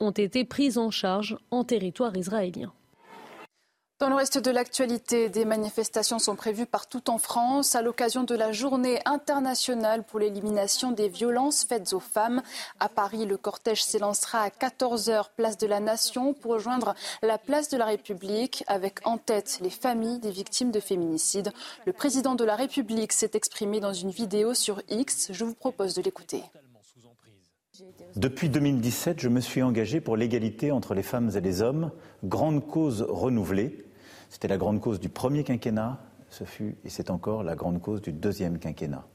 ont 0.00 0.10
été 0.10 0.44
prises 0.44 0.78
en 0.78 0.90
charge 0.90 1.36
en 1.50 1.64
territoire 1.64 2.16
israélien. 2.16 2.72
Dans 4.00 4.08
le 4.08 4.14
reste 4.14 4.38
de 4.38 4.50
l'actualité, 4.50 5.28
des 5.28 5.44
manifestations 5.44 6.18
sont 6.18 6.34
prévues 6.34 6.64
partout 6.64 7.10
en 7.10 7.18
France 7.18 7.74
à 7.74 7.82
l'occasion 7.82 8.24
de 8.24 8.34
la 8.34 8.50
journée 8.50 8.98
internationale 9.04 10.04
pour 10.04 10.18
l'élimination 10.18 10.90
des 10.90 11.10
violences 11.10 11.64
faites 11.64 11.92
aux 11.92 12.00
femmes. 12.00 12.40
À 12.78 12.88
Paris, 12.88 13.26
le 13.26 13.36
cortège 13.36 13.84
s'élancera 13.84 14.40
à 14.40 14.48
14h, 14.48 15.26
place 15.36 15.58
de 15.58 15.66
la 15.66 15.80
Nation, 15.80 16.32
pour 16.32 16.52
rejoindre 16.52 16.94
la 17.20 17.36
place 17.36 17.68
de 17.68 17.76
la 17.76 17.84
République, 17.84 18.64
avec 18.68 19.06
en 19.06 19.18
tête 19.18 19.58
les 19.60 19.68
familles 19.68 20.18
des 20.18 20.30
victimes 20.30 20.70
de 20.70 20.80
féminicide. 20.80 21.52
Le 21.84 21.92
président 21.92 22.36
de 22.36 22.44
la 22.44 22.56
République 22.56 23.12
s'est 23.12 23.32
exprimé 23.34 23.80
dans 23.80 23.92
une 23.92 24.10
vidéo 24.10 24.54
sur 24.54 24.80
X. 24.88 25.28
Je 25.30 25.44
vous 25.44 25.54
propose 25.54 25.92
de 25.92 26.00
l'écouter. 26.00 26.42
Depuis 28.16 28.48
2017, 28.48 29.20
je 29.20 29.28
me 29.28 29.40
suis 29.40 29.62
engagé 29.62 30.00
pour 30.00 30.16
l'égalité 30.16 30.72
entre 30.72 30.94
les 30.94 31.02
femmes 31.02 31.30
et 31.34 31.40
les 31.40 31.62
hommes, 31.62 31.90
grande 32.24 32.66
cause 32.66 33.02
renouvelée. 33.08 33.84
C'était 34.28 34.48
la 34.48 34.58
grande 34.58 34.80
cause 34.80 35.00
du 35.00 35.08
premier 35.08 35.44
quinquennat, 35.44 36.00
ce 36.28 36.44
fut 36.44 36.76
et 36.84 36.88
c'est 36.88 37.10
encore 37.10 37.42
la 37.42 37.54
grande 37.54 37.80
cause 37.80 38.02
du 38.02 38.12
deuxième 38.12 38.58
quinquennat. 38.58 39.06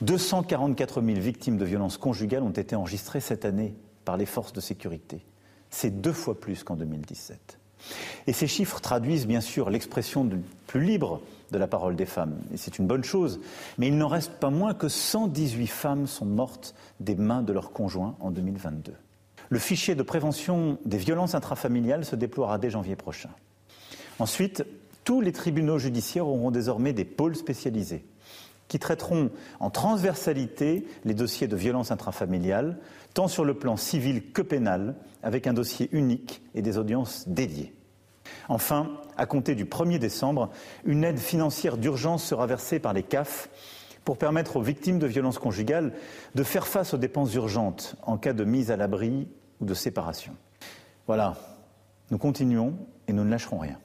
244 0.00 1.02
000 1.02 1.20
victimes 1.20 1.58
de 1.58 1.64
violences 1.64 1.98
conjugales 1.98 2.42
ont 2.42 2.50
été 2.50 2.74
enregistrées 2.74 3.20
cette 3.20 3.44
année 3.44 3.74
par 4.04 4.16
les 4.16 4.26
forces 4.26 4.52
de 4.52 4.60
sécurité. 4.60 5.24
C'est 5.70 6.00
deux 6.00 6.12
fois 6.12 6.38
plus 6.38 6.64
qu'en 6.64 6.76
2017. 6.76 7.58
Et 8.26 8.32
ces 8.32 8.46
chiffres 8.46 8.80
traduisent 8.80 9.26
bien 9.26 9.40
sûr 9.40 9.70
l'expression 9.70 10.28
plus 10.66 10.84
libre 10.84 11.20
de 11.50 11.58
la 11.58 11.66
parole 11.66 11.96
des 11.96 12.06
femmes. 12.06 12.38
Et 12.52 12.56
c'est 12.56 12.78
une 12.78 12.86
bonne 12.86 13.04
chose. 13.04 13.40
Mais 13.78 13.88
il 13.88 13.96
n'en 13.96 14.08
reste 14.08 14.32
pas 14.32 14.50
moins 14.50 14.74
que 14.74 14.88
118 14.88 15.66
femmes 15.66 16.06
sont 16.06 16.24
mortes 16.24 16.74
des 17.00 17.14
mains 17.14 17.42
de 17.42 17.52
leurs 17.52 17.72
conjoints 17.72 18.16
en 18.20 18.30
2022. 18.30 18.92
Le 19.48 19.58
fichier 19.58 19.94
de 19.94 20.02
prévention 20.02 20.78
des 20.86 20.96
violences 20.96 21.34
intrafamiliales 21.34 22.04
se 22.04 22.16
déploiera 22.16 22.58
dès 22.58 22.70
janvier 22.70 22.96
prochain. 22.96 23.30
Ensuite, 24.18 24.64
tous 25.04 25.20
les 25.20 25.32
tribunaux 25.32 25.78
judiciaires 25.78 26.26
auront 26.26 26.50
désormais 26.50 26.92
des 26.92 27.04
pôles 27.04 27.36
spécialisés 27.36 28.04
qui 28.68 28.78
traiteront 28.78 29.30
en 29.60 29.70
transversalité 29.70 30.86
les 31.04 31.14
dossiers 31.14 31.48
de 31.48 31.56
violences 31.56 31.90
intrafamiliales, 31.90 32.78
tant 33.14 33.28
sur 33.28 33.44
le 33.44 33.54
plan 33.54 33.76
civil 33.76 34.32
que 34.32 34.42
pénal, 34.42 34.94
avec 35.22 35.46
un 35.46 35.52
dossier 35.52 35.88
unique 35.92 36.42
et 36.54 36.62
des 36.62 36.78
audiences 36.78 37.28
dédiées. 37.28 37.74
Enfin, 38.48 38.90
à 39.16 39.26
compter 39.26 39.54
du 39.54 39.64
1er 39.64 39.98
décembre, 39.98 40.50
une 40.84 41.04
aide 41.04 41.18
financière 41.18 41.76
d'urgence 41.76 42.24
sera 42.24 42.46
versée 42.46 42.78
par 42.78 42.92
les 42.92 43.02
CAF 43.02 43.48
pour 44.04 44.18
permettre 44.18 44.56
aux 44.56 44.62
victimes 44.62 44.98
de 44.98 45.06
violences 45.06 45.38
conjugales 45.38 45.92
de 46.34 46.42
faire 46.42 46.66
face 46.66 46.94
aux 46.94 46.98
dépenses 46.98 47.34
urgentes 47.34 47.96
en 48.02 48.16
cas 48.16 48.32
de 48.32 48.44
mise 48.44 48.70
à 48.70 48.76
l'abri 48.76 49.28
ou 49.60 49.64
de 49.64 49.74
séparation. 49.74 50.34
Voilà, 51.06 51.36
nous 52.10 52.18
continuons 52.18 52.76
et 53.06 53.12
nous 53.12 53.24
ne 53.24 53.30
lâcherons 53.30 53.58
rien. 53.58 53.78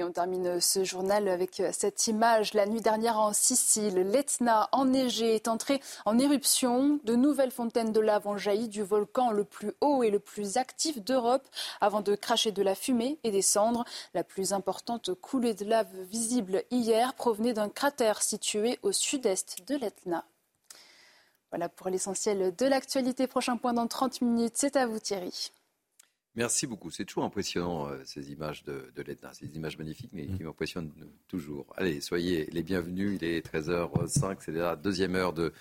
Et 0.00 0.02
on 0.02 0.12
termine 0.12 0.62
ce 0.62 0.82
journal 0.82 1.28
avec 1.28 1.62
cette 1.72 2.06
image. 2.06 2.54
La 2.54 2.64
nuit 2.64 2.80
dernière 2.80 3.20
en 3.20 3.34
Sicile, 3.34 3.96
l'Etna 3.96 4.70
enneigé 4.72 5.34
est 5.34 5.46
entré 5.46 5.78
en 6.06 6.18
éruption. 6.18 6.98
De 7.04 7.14
nouvelles 7.14 7.50
fontaines 7.50 7.92
de 7.92 8.00
lave 8.00 8.26
ont 8.26 8.38
jailli 8.38 8.70
du 8.70 8.82
volcan 8.82 9.30
le 9.30 9.44
plus 9.44 9.72
haut 9.82 10.02
et 10.02 10.08
le 10.08 10.18
plus 10.18 10.56
actif 10.56 11.02
d'Europe 11.04 11.46
avant 11.82 12.00
de 12.00 12.14
cracher 12.14 12.50
de 12.50 12.62
la 12.62 12.74
fumée 12.74 13.18
et 13.24 13.30
des 13.30 13.42
cendres. 13.42 13.84
La 14.14 14.24
plus 14.24 14.54
importante 14.54 15.12
coulée 15.12 15.52
de 15.52 15.66
lave 15.66 15.94
visible 16.08 16.64
hier 16.70 17.12
provenait 17.12 17.52
d'un 17.52 17.68
cratère 17.68 18.22
situé 18.22 18.78
au 18.82 18.92
sud-est 18.92 19.68
de 19.68 19.76
l'Etna. 19.76 20.24
Voilà 21.50 21.68
pour 21.68 21.90
l'essentiel 21.90 22.54
de 22.56 22.64
l'actualité. 22.64 23.26
Prochain 23.26 23.58
point 23.58 23.74
dans 23.74 23.86
30 23.86 24.22
minutes. 24.22 24.54
C'est 24.56 24.76
à 24.76 24.86
vous 24.86 24.98
Thierry. 24.98 25.52
Merci 26.36 26.68
beaucoup. 26.68 26.90
C'est 26.90 27.04
toujours 27.04 27.24
impressionnant, 27.24 27.88
euh, 27.88 27.98
ces 28.04 28.30
images 28.30 28.62
de, 28.62 28.92
de 28.94 29.02
l'Etna. 29.02 29.30
C'est 29.32 29.46
des 29.46 29.56
images 29.56 29.76
magnifiques, 29.78 30.10
mais 30.12 30.26
qui 30.26 30.44
m'impressionnent 30.44 30.92
toujours. 31.26 31.66
Allez, 31.76 32.00
soyez 32.00 32.46
les 32.52 32.62
bienvenus. 32.62 33.18
Il 33.20 33.26
est 33.26 33.44
13h05. 33.44 34.36
C'est 34.38 34.52
la 34.52 34.76
deuxième 34.76 35.16
heure 35.16 35.32
de 35.32 35.52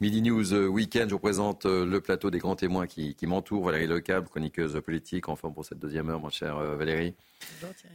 Midi 0.00 0.22
News 0.22 0.54
Weekend. 0.54 1.10
Je 1.10 1.14
vous 1.14 1.20
présente 1.20 1.66
euh, 1.66 1.84
le 1.84 2.00
plateau 2.00 2.30
des 2.30 2.38
grands 2.38 2.56
témoins 2.56 2.86
qui, 2.86 3.14
qui 3.14 3.26
m'entourent. 3.26 3.66
Valérie 3.66 3.86
Lecable, 3.86 4.26
chroniqueuse 4.28 4.80
politique, 4.82 5.28
en 5.28 5.36
forme 5.36 5.52
pour 5.52 5.66
cette 5.66 5.78
deuxième 5.78 6.08
heure, 6.08 6.20
mon 6.20 6.30
cher 6.30 6.56
euh, 6.56 6.74
Valérie. 6.76 7.14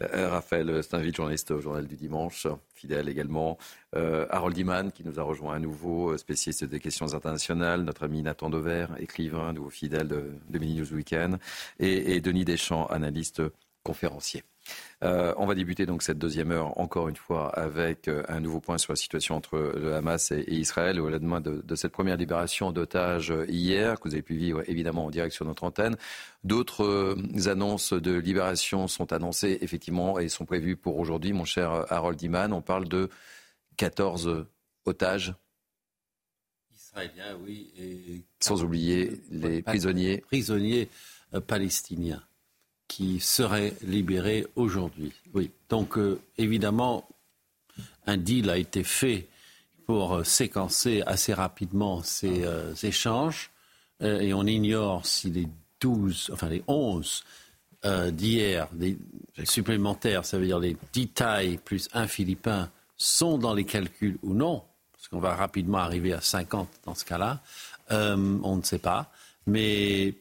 Euh, 0.02 0.30
Raphaël 0.30 0.84
Steinville, 0.84 1.16
journaliste 1.16 1.52
au 1.52 1.62
Journal 1.62 1.88
du 1.88 1.96
Dimanche, 1.96 2.48
fidèle 2.74 3.10
également. 3.10 3.58
Euh, 3.96 4.26
Harold 4.30 4.58
Iman, 4.58 4.92
qui 4.92 5.04
nous 5.04 5.20
a 5.20 5.24
rejoint 5.24 5.56
à 5.56 5.60
nouveau, 5.60 6.12
euh, 6.12 6.18
spécialiste 6.18 6.64
des 6.66 6.80
questions 6.80 7.14
internationales. 7.14 7.82
Notre 7.84 8.04
ami 8.04 8.22
Nathan 8.22 8.50
Dover, 8.50 8.88
écrivain, 9.00 9.54
nouveau 9.54 9.70
fidèle 9.70 10.08
de, 10.08 10.32
de 10.50 10.60
News 10.60 10.94
Weekend. 10.94 11.38
Et 11.80 12.22
Denis 12.22 12.46
Deschamps, 12.46 12.86
analyste 12.88 13.42
conférencier. 13.84 14.44
Euh, 15.02 15.34
on 15.38 15.46
va 15.46 15.56
débuter 15.56 15.86
donc 15.86 16.04
cette 16.04 16.18
deuxième 16.18 16.52
heure 16.52 16.78
encore 16.78 17.08
une 17.08 17.16
fois 17.16 17.50
avec 17.58 18.10
euh, 18.10 18.24
un 18.28 18.42
nouveau 18.42 18.60
point 18.60 18.78
sur 18.78 18.92
la 18.92 18.98
situation 18.98 19.36
entre 19.36 19.58
le 19.58 19.96
Hamas 19.96 20.32
et, 20.32 20.44
Israël 20.54 21.00
au 21.00 21.10
lendemain 21.10 21.40
de, 21.40 21.62
de 21.64 21.76
cette 21.76 21.94
première 21.94 22.18
libération 22.18 22.74
d'otages 22.74 23.34
hier 23.48 23.98
que 24.00 24.10
vous 24.10 24.16
avez 24.16 24.22
pu 24.22 24.36
vivre 24.36 24.62
évidemment 24.70 25.06
en 25.06 25.10
direct 25.10 25.34
sur 25.34 25.46
notre 25.46 25.64
antenne. 25.64 25.96
D'autres 26.44 26.84
euh, 26.84 27.50
annonces 27.50 27.94
de 27.94 28.14
libération 28.14 28.88
sont 28.88 29.14
annoncées 29.14 29.60
effectivement 29.62 30.20
et 30.20 30.28
sont 30.28 30.46
prévues 30.46 30.76
pour 30.76 31.00
aujourd'hui. 31.00 31.32
Mon 31.32 31.46
cher 31.46 31.86
Harold 31.90 32.22
Iman, 32.22 32.52
on 32.52 32.62
parle 32.62 32.88
de 32.90 33.10
14 33.78 34.46
otages 34.86 35.34
Israéliens, 36.76 37.38
oui. 37.46 37.72
Et... 37.78 38.24
Sans 38.40 38.64
oublier 38.64 39.22
les 39.32 39.62
prisonniers. 39.62 40.18
Prisonniers 40.28 40.90
palestiniens 41.48 42.24
qui 42.90 43.22
seraient 43.22 43.74
libérés 43.82 44.46
aujourd'hui. 44.58 45.14
Oui. 45.34 45.52
Donc, 45.70 45.98
euh, 45.98 46.20
évidemment, 46.38 47.08
un 48.06 48.18
deal 48.18 48.50
a 48.50 48.58
été 48.58 48.84
fait 48.84 49.30
pour 49.86 50.14
euh, 50.14 50.24
séquencer 50.24 51.02
assez 51.08 51.34
rapidement 51.34 52.04
ces 52.04 52.44
euh, 52.44 52.76
échanges. 52.84 53.50
Et 54.02 54.34
on 54.34 54.46
ignore 54.46 55.06
si 55.06 55.32
les 55.32 55.48
12, 55.82 56.30
enfin 56.32 56.48
les 56.48 56.64
11 56.68 57.24
euh, 57.86 58.12
d'hier, 58.12 58.70
des 58.72 58.98
supplémentaires, 59.44 60.26
ça 60.26 60.38
veut 60.38 60.46
dire 60.46 60.60
les 60.60 60.78
10 60.94 61.08
tailles 61.08 61.58
plus 61.58 61.90
un 61.94 62.08
Philippin, 62.08 62.70
sont 62.98 63.40
dans 63.40 63.56
les 63.56 63.66
calculs 63.66 64.20
ou 64.22 64.36
non. 64.36 64.64
Parce 64.94 65.08
qu'on 65.08 65.20
va 65.20 65.36
rapidement 65.36 65.80
arriver 65.80 66.14
à 66.14 66.22
50 66.22 66.70
dans 66.86 66.94
ce 66.94 67.04
cas-là. 67.04 67.42
on 67.90 68.56
ne 68.56 68.64
sait 68.64 68.78
pas. 68.78 69.12
Mais 69.48 70.14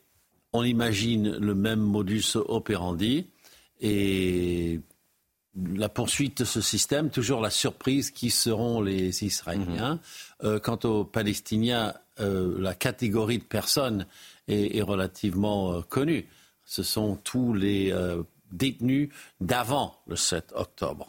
on 0.52 0.62
imagine 0.62 1.36
le 1.36 1.54
même 1.54 1.80
modus 1.80 2.36
operandi 2.36 3.26
et 3.80 4.80
la 5.54 5.88
poursuite 5.88 6.38
de 6.38 6.44
ce 6.44 6.60
système, 6.60 7.10
toujours 7.10 7.40
la 7.40 7.50
surprise 7.50 8.10
qui 8.10 8.30
seront 8.30 8.80
les 8.80 9.24
Israéliens. 9.24 9.94
Mmh. 9.94 10.46
Euh, 10.46 10.60
quant 10.60 10.78
aux 10.84 11.04
Palestiniens, 11.04 11.94
euh, 12.20 12.56
la 12.60 12.74
catégorie 12.74 13.38
de 13.38 13.44
personnes 13.44 14.06
est, 14.46 14.76
est 14.76 14.82
relativement 14.82 15.72
euh, 15.72 15.80
connue. 15.82 16.28
Ce 16.64 16.82
sont 16.82 17.16
tous 17.16 17.54
les 17.54 17.94
détenus 18.52 19.08
d'avant 19.40 19.96
le 20.06 20.16
7 20.16 20.52
octobre, 20.54 21.06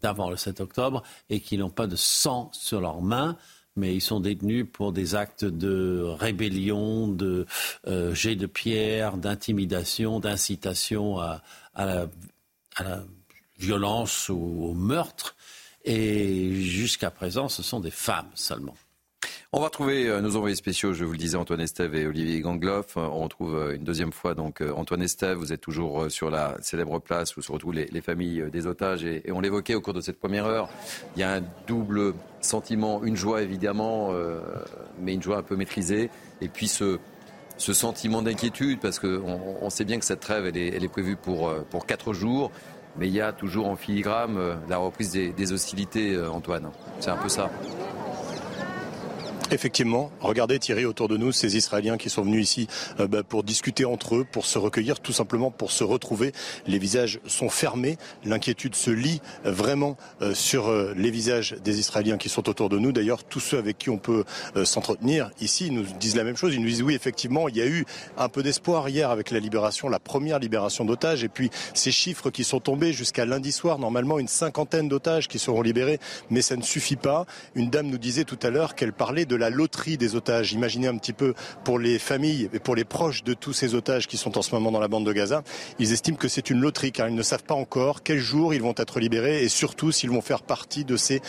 d'avant 0.00 0.30
le 0.30 0.36
7 0.36 0.60
octobre, 0.60 1.04
et 1.30 1.38
qui 1.38 1.58
n'ont 1.58 1.70
pas 1.70 1.86
de 1.86 1.94
sang 1.94 2.50
sur 2.52 2.80
leurs 2.80 3.02
mains 3.02 3.36
mais 3.76 3.94
ils 3.94 4.00
sont 4.00 4.20
détenus 4.20 4.66
pour 4.72 4.92
des 4.92 5.14
actes 5.14 5.44
de 5.44 6.02
rébellion, 6.02 7.08
de 7.08 7.46
euh, 7.86 8.14
jet 8.14 8.36
de 8.36 8.46
pierre, 8.46 9.16
d'intimidation, 9.16 10.20
d'incitation 10.20 11.18
à, 11.18 11.42
à 11.74 11.86
la, 11.86 13.02
violence, 13.58 14.28
au 14.28 14.74
meurtre. 14.74 15.34
Et 15.84 16.62
jusqu'à 16.62 17.10
présent, 17.10 17.48
ce 17.48 17.62
sont 17.62 17.80
des 17.80 17.90
femmes 17.90 18.30
seulement. 18.34 18.74
On 19.56 19.60
va 19.60 19.68
retrouver 19.68 20.06
euh, 20.06 20.20
nos 20.20 20.36
envoyés 20.36 20.54
spéciaux, 20.54 20.92
je 20.92 21.02
vous 21.02 21.12
le 21.12 21.16
disais, 21.16 21.38
Antoine 21.38 21.62
Estève 21.62 21.94
et 21.94 22.06
Olivier 22.06 22.42
Gangloff. 22.42 22.98
Euh, 22.98 23.08
on 23.10 23.22
retrouve 23.22 23.56
euh, 23.56 23.74
une 23.74 23.84
deuxième 23.84 24.12
fois 24.12 24.34
donc 24.34 24.60
Antoine 24.60 25.00
Estève. 25.00 25.38
Vous 25.38 25.50
êtes 25.50 25.62
toujours 25.62 26.10
sur 26.10 26.28
la 26.28 26.58
célèbre 26.60 26.98
place 26.98 27.38
où 27.38 27.40
se 27.40 27.50
retrouvent 27.50 27.72
les, 27.72 28.00
familles 28.02 28.50
des 28.52 28.66
otages. 28.66 29.02
Et, 29.02 29.22
on 29.32 29.40
l'évoquait 29.40 29.74
au 29.74 29.80
cours 29.80 29.94
de 29.94 30.02
cette 30.02 30.20
première 30.20 30.44
heure. 30.44 30.68
Il 31.16 31.20
y 31.20 31.22
a 31.22 31.32
un 31.36 31.42
double 31.66 32.12
sentiment, 32.42 33.02
une 33.02 33.16
joie 33.16 33.40
évidemment, 33.40 34.12
mais 35.00 35.14
une 35.14 35.22
joie 35.22 35.38
un 35.38 35.42
peu 35.42 35.56
maîtrisée. 35.56 36.10
Et 36.42 36.48
puis 36.48 36.68
ce, 36.68 36.98
sentiment 37.56 38.20
d'inquiétude, 38.20 38.78
parce 38.80 38.98
qu'on 38.98 39.40
on 39.62 39.70
sait 39.70 39.86
bien 39.86 39.98
que 39.98 40.04
cette 40.04 40.20
trêve, 40.20 40.44
elle 40.44 40.58
est, 40.58 40.88
prévue 40.88 41.16
pour 41.16 41.86
quatre 41.86 42.12
jours. 42.12 42.50
Mais 42.98 43.08
il 43.08 43.14
y 43.14 43.22
a 43.22 43.32
toujours 43.32 43.68
en 43.68 43.76
filigrane 43.76 44.38
la 44.68 44.76
reprise 44.76 45.12
des 45.12 45.52
hostilités, 45.52 46.20
Antoine. 46.26 46.70
C'est 47.00 47.10
un 47.10 47.16
peu 47.16 47.30
ça. 47.30 47.50
Effectivement, 49.52 50.10
regardez 50.20 50.58
Thierry 50.58 50.84
autour 50.84 51.06
de 51.06 51.16
nous, 51.16 51.30
ces 51.30 51.56
Israéliens 51.56 51.98
qui 51.98 52.10
sont 52.10 52.22
venus 52.22 52.42
ici 52.42 52.66
euh, 52.98 53.06
bah, 53.06 53.22
pour 53.22 53.44
discuter 53.44 53.84
entre 53.84 54.16
eux, 54.16 54.26
pour 54.30 54.44
se 54.44 54.58
recueillir, 54.58 54.98
tout 54.98 55.12
simplement 55.12 55.52
pour 55.52 55.70
se 55.70 55.84
retrouver. 55.84 56.32
Les 56.66 56.80
visages 56.80 57.20
sont 57.26 57.48
fermés, 57.48 57.96
l'inquiétude 58.24 58.74
se 58.74 58.90
lit 58.90 59.20
vraiment 59.44 59.96
euh, 60.20 60.34
sur 60.34 60.68
euh, 60.68 60.94
les 60.96 61.12
visages 61.12 61.54
des 61.62 61.78
Israéliens 61.78 62.18
qui 62.18 62.28
sont 62.28 62.48
autour 62.48 62.68
de 62.68 62.78
nous. 62.78 62.90
D'ailleurs, 62.90 63.22
tous 63.22 63.38
ceux 63.38 63.58
avec 63.58 63.78
qui 63.78 63.88
on 63.88 63.98
peut 63.98 64.24
s'entretenir 64.64 65.30
ici 65.40 65.70
nous 65.70 65.84
disent 66.00 66.16
la 66.16 66.24
même 66.24 66.36
chose. 66.36 66.54
Ils 66.54 66.60
nous 66.60 66.66
disent 66.66 66.82
oui, 66.82 66.94
effectivement, 66.94 67.48
il 67.48 67.56
y 67.56 67.60
a 67.60 67.66
eu 67.66 67.84
un 68.18 68.28
peu 68.28 68.42
d'espoir 68.42 68.88
hier 68.88 69.10
avec 69.10 69.30
la 69.30 69.38
libération, 69.38 69.88
la 69.88 70.00
première 70.00 70.38
libération 70.38 70.84
d'otages, 70.84 71.22
et 71.22 71.28
puis 71.28 71.50
ces 71.74 71.92
chiffres 71.92 72.30
qui 72.30 72.42
sont 72.42 72.60
tombés 72.60 72.92
jusqu'à 72.92 73.24
lundi 73.24 73.52
soir, 73.52 73.78
normalement 73.78 74.18
une 74.18 74.28
cinquantaine 74.28 74.88
d'otages 74.88 75.28
qui 75.28 75.38
seront 75.38 75.62
libérés, 75.62 76.00
mais 76.30 76.42
ça 76.42 76.56
ne 76.56 76.62
suffit 76.62 76.96
pas. 76.96 77.26
Une 77.54 77.70
dame 77.70 77.86
nous 77.86 77.98
disait 77.98 78.24
tout 78.24 78.38
à 78.42 78.50
l'heure 78.50 78.74
qu'elle 78.74 78.92
parlait 78.92 79.24
de 79.24 79.35
la 79.36 79.50
loterie 79.50 79.96
des 79.96 80.14
otages. 80.14 80.52
Imaginez 80.52 80.88
un 80.88 80.96
petit 80.96 81.12
peu 81.12 81.34
pour 81.64 81.78
les 81.78 81.98
familles 81.98 82.48
et 82.52 82.58
pour 82.58 82.74
les 82.74 82.84
proches 82.84 83.24
de 83.24 83.34
tous 83.34 83.52
ces 83.52 83.74
otages 83.74 84.06
qui 84.06 84.16
sont 84.16 84.36
en 84.38 84.42
ce 84.42 84.54
moment 84.54 84.72
dans 84.72 84.80
la 84.80 84.88
bande 84.88 85.06
de 85.06 85.12
Gaza. 85.12 85.42
Ils 85.78 85.92
estiment 85.92 86.16
que 86.16 86.28
c'est 86.28 86.50
une 86.50 86.60
loterie 86.60 86.92
car 86.92 87.08
ils 87.08 87.14
ne 87.14 87.22
savent 87.22 87.44
pas 87.44 87.54
encore 87.54 88.02
quel 88.02 88.18
jour 88.18 88.54
ils 88.54 88.62
vont 88.62 88.74
être 88.76 89.00
libérés 89.00 89.42
et 89.42 89.48
surtout 89.48 89.92
s'ils 89.92 90.10
vont 90.10 90.20
faire 90.20 90.42
partie 90.42 90.84
de 90.84 90.96
ces 90.96 91.20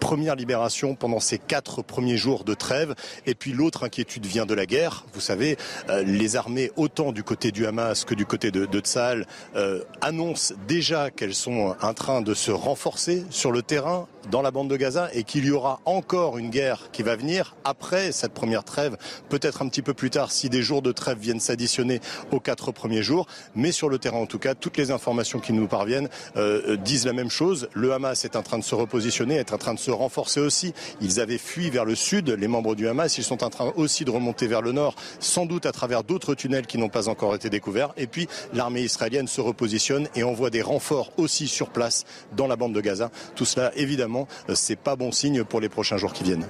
premières 0.00 0.36
libérations 0.36 0.94
pendant 0.94 1.20
ces 1.20 1.38
quatre 1.38 1.82
premiers 1.82 2.16
jours 2.16 2.44
de 2.44 2.54
trêve. 2.54 2.94
Et 3.26 3.34
puis 3.34 3.52
l'autre 3.52 3.84
inquiétude 3.84 4.26
vient 4.26 4.46
de 4.46 4.54
la 4.54 4.66
guerre. 4.66 5.04
Vous 5.14 5.20
savez, 5.20 5.56
euh, 5.88 6.02
les 6.02 6.36
armées, 6.36 6.70
autant 6.76 7.12
du 7.12 7.22
côté 7.22 7.52
du 7.52 7.66
Hamas 7.66 8.04
que 8.04 8.14
du 8.14 8.26
côté 8.26 8.50
de, 8.50 8.66
de 8.66 8.80
Tsahal, 8.80 9.26
euh, 9.56 9.82
annoncent 10.00 10.54
déjà 10.66 11.10
qu'elles 11.10 11.34
sont 11.34 11.74
en 11.80 11.94
train 11.94 12.20
de 12.22 12.34
se 12.34 12.50
renforcer 12.50 13.24
sur 13.30 13.52
le 13.52 13.62
terrain 13.62 14.06
dans 14.30 14.42
la 14.42 14.50
bande 14.50 14.68
de 14.68 14.76
Gaza 14.76 15.08
et 15.12 15.24
qu'il 15.24 15.44
y 15.44 15.50
aura 15.50 15.80
encore 15.84 16.38
une 16.38 16.50
guerre 16.50 16.90
qui 16.92 17.02
va 17.02 17.16
venir 17.16 17.56
après 17.64 18.12
cette 18.12 18.32
première 18.32 18.64
trêve, 18.64 18.96
peut-être 19.28 19.62
un 19.62 19.68
petit 19.68 19.82
peu 19.82 19.94
plus 19.94 20.10
tard 20.10 20.30
si 20.30 20.48
des 20.48 20.62
jours 20.62 20.82
de 20.82 20.92
trêve 20.92 21.18
viennent 21.18 21.40
s'additionner 21.40 22.00
aux 22.30 22.40
quatre 22.40 22.72
premiers 22.72 23.02
jours. 23.02 23.26
Mais 23.54 23.72
sur 23.72 23.88
le 23.88 23.98
terrain, 23.98 24.18
en 24.18 24.26
tout 24.26 24.38
cas, 24.38 24.54
toutes 24.54 24.76
les 24.76 24.90
informations 24.90 25.40
qui 25.40 25.52
nous 25.52 25.66
parviennent 25.66 26.08
euh, 26.36 26.76
disent 26.76 27.06
la 27.06 27.12
même 27.12 27.30
chose. 27.30 27.68
Le 27.74 27.92
Hamas 27.92 28.24
est 28.24 28.36
en 28.36 28.42
train 28.42 28.58
de 28.58 28.64
se 28.64 28.74
repositionner, 28.74 29.36
est 29.36 29.52
en 29.52 29.58
train 29.58 29.74
de 29.74 29.78
se 29.78 29.90
renforcer 29.90 30.40
aussi. 30.40 30.74
Ils 31.00 31.20
avaient 31.20 31.38
fui 31.38 31.70
vers 31.70 31.84
le 31.84 31.94
sud, 31.94 32.30
les 32.30 32.48
membres 32.48 32.74
du 32.74 32.88
Hamas. 32.88 33.18
Ils 33.18 33.24
sont 33.24 33.44
en 33.44 33.50
train 33.50 33.72
aussi 33.76 34.04
de 34.04 34.10
remonter 34.10 34.46
vers 34.46 34.62
le 34.62 34.72
nord, 34.72 34.94
sans 35.20 35.46
doute 35.46 35.66
à 35.66 35.72
travers 35.72 36.04
d'autres 36.04 36.34
tunnels 36.34 36.66
qui 36.66 36.78
n'ont 36.78 36.88
pas 36.88 37.08
encore 37.08 37.34
été 37.34 37.50
découverts. 37.50 37.92
Et 37.96 38.06
puis, 38.06 38.28
l'armée 38.52 38.82
israélienne 38.82 39.28
se 39.28 39.40
repositionne 39.40 40.08
et 40.14 40.22
envoie 40.22 40.50
des 40.50 40.62
renforts 40.62 41.12
aussi 41.16 41.48
sur 41.48 41.70
place 41.70 42.04
dans 42.36 42.46
la 42.46 42.56
bande 42.56 42.74
de 42.74 42.80
Gaza. 42.80 43.10
Tout 43.34 43.44
cela, 43.44 43.72
évidemment, 43.76 44.17
euh, 44.48 44.54
c'est 44.54 44.76
pas 44.76 44.96
bon 44.96 45.12
signe 45.12 45.44
pour 45.44 45.60
les 45.60 45.68
prochains 45.68 45.98
jours 45.98 46.12
qui 46.12 46.24
viennent. 46.24 46.46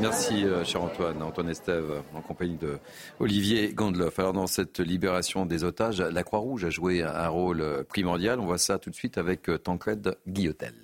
Merci, 0.00 0.44
euh, 0.44 0.64
cher 0.64 0.82
Antoine. 0.82 1.22
Antoine 1.22 1.48
Estève, 1.48 2.02
en 2.14 2.22
compagnie 2.22 2.56
de 2.56 2.78
Olivier 3.20 3.72
Gandloff. 3.72 4.18
Alors, 4.18 4.32
dans 4.32 4.48
cette 4.48 4.80
libération 4.80 5.46
des 5.46 5.62
otages, 5.62 6.00
la 6.00 6.24
Croix-Rouge 6.24 6.64
a 6.64 6.70
joué 6.70 7.02
un 7.02 7.28
rôle 7.28 7.84
primordial. 7.88 8.40
On 8.40 8.46
voit 8.46 8.58
ça 8.58 8.78
tout 8.78 8.90
de 8.90 8.96
suite 8.96 9.18
avec 9.18 9.48
euh, 9.48 9.58
Tancred 9.58 10.16
Guillotel. 10.26 10.74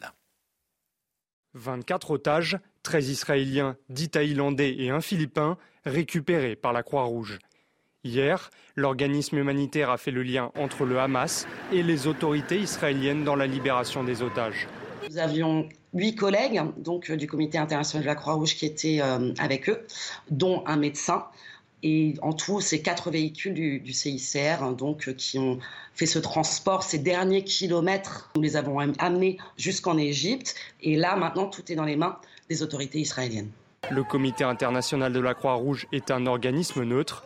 24 1.55 2.13
otages, 2.13 2.59
13 2.85 3.09
Israéliens, 3.09 3.77
10 3.89 4.11
Thaïlandais 4.11 4.77
et 4.79 4.91
un 4.91 5.01
Philippin, 5.01 5.57
récupérés 5.85 6.55
par 6.55 6.73
la 6.73 6.83
Croix-Rouge. 6.83 7.39
Hier, 8.05 8.51
l'organisme 8.77 9.39
humanitaire 9.39 9.91
a 9.91 9.99
fait 9.99 10.13
le 10.13 10.23
lien 10.23 10.53
entre 10.55 10.85
le 10.85 11.01
Hamas 11.01 11.49
et 11.73 11.83
les 11.83 12.07
autorités 12.07 12.59
israéliennes 12.59 13.25
dans 13.25 13.35
la 13.35 13.49
libération 13.49 14.05
des 14.05 14.23
otages. 14.23 14.69
Nous 15.09 15.19
avions 15.19 15.69
huit 15.95 16.15
collègues 16.15 16.61
donc, 16.77 17.11
euh, 17.11 17.17
du 17.17 17.27
comité 17.27 17.57
international 17.57 18.03
de 18.05 18.09
la 18.09 18.15
Croix-Rouge 18.15 18.57
qui 18.57 18.67
étaient 18.67 18.99
euh, 19.01 19.33
avec 19.39 19.71
eux, 19.71 19.87
dont 20.31 20.63
un 20.67 20.77
médecin. 20.77 21.25
Et 21.83 22.15
en 22.23 22.33
tout, 22.33 22.61
c'est 22.61 22.83
quatre 22.83 23.11
véhicules 23.11 23.55
du, 23.55 23.93
CICR 23.93 24.63
hein, 24.63 24.73
donc, 24.73 25.09
euh, 25.09 25.13
qui 25.13 25.39
ont 25.39 25.61
fait 25.95 26.07
ce 26.07 26.19
transport, 26.19 26.83
ces 26.83 26.99
derniers 26.99 27.43
kilomètres. 27.43 28.31
Nous 28.37 28.43
les 28.43 28.57
avons 28.57 28.81
amenés 28.99 29.39
jusqu'en 29.57 29.97
Égypte. 29.97 30.55
Et 30.83 30.97
là, 30.97 31.17
maintenant, 31.17 31.47
tout 31.47 31.63
est 31.73 31.75
dans 31.75 31.85
les 31.85 31.97
mains 31.97 32.19
des 32.51 32.63
autorités 32.63 32.99
israéliennes. 32.99 33.51
Le 33.91 34.03
comité 34.03 34.45
international 34.45 35.13
de 35.13 35.21
la 35.21 35.35
Croix-Rouge 35.35 35.87
est 35.93 36.11
un 36.11 36.27
organisme 36.27 36.83
neutre. 36.83 37.25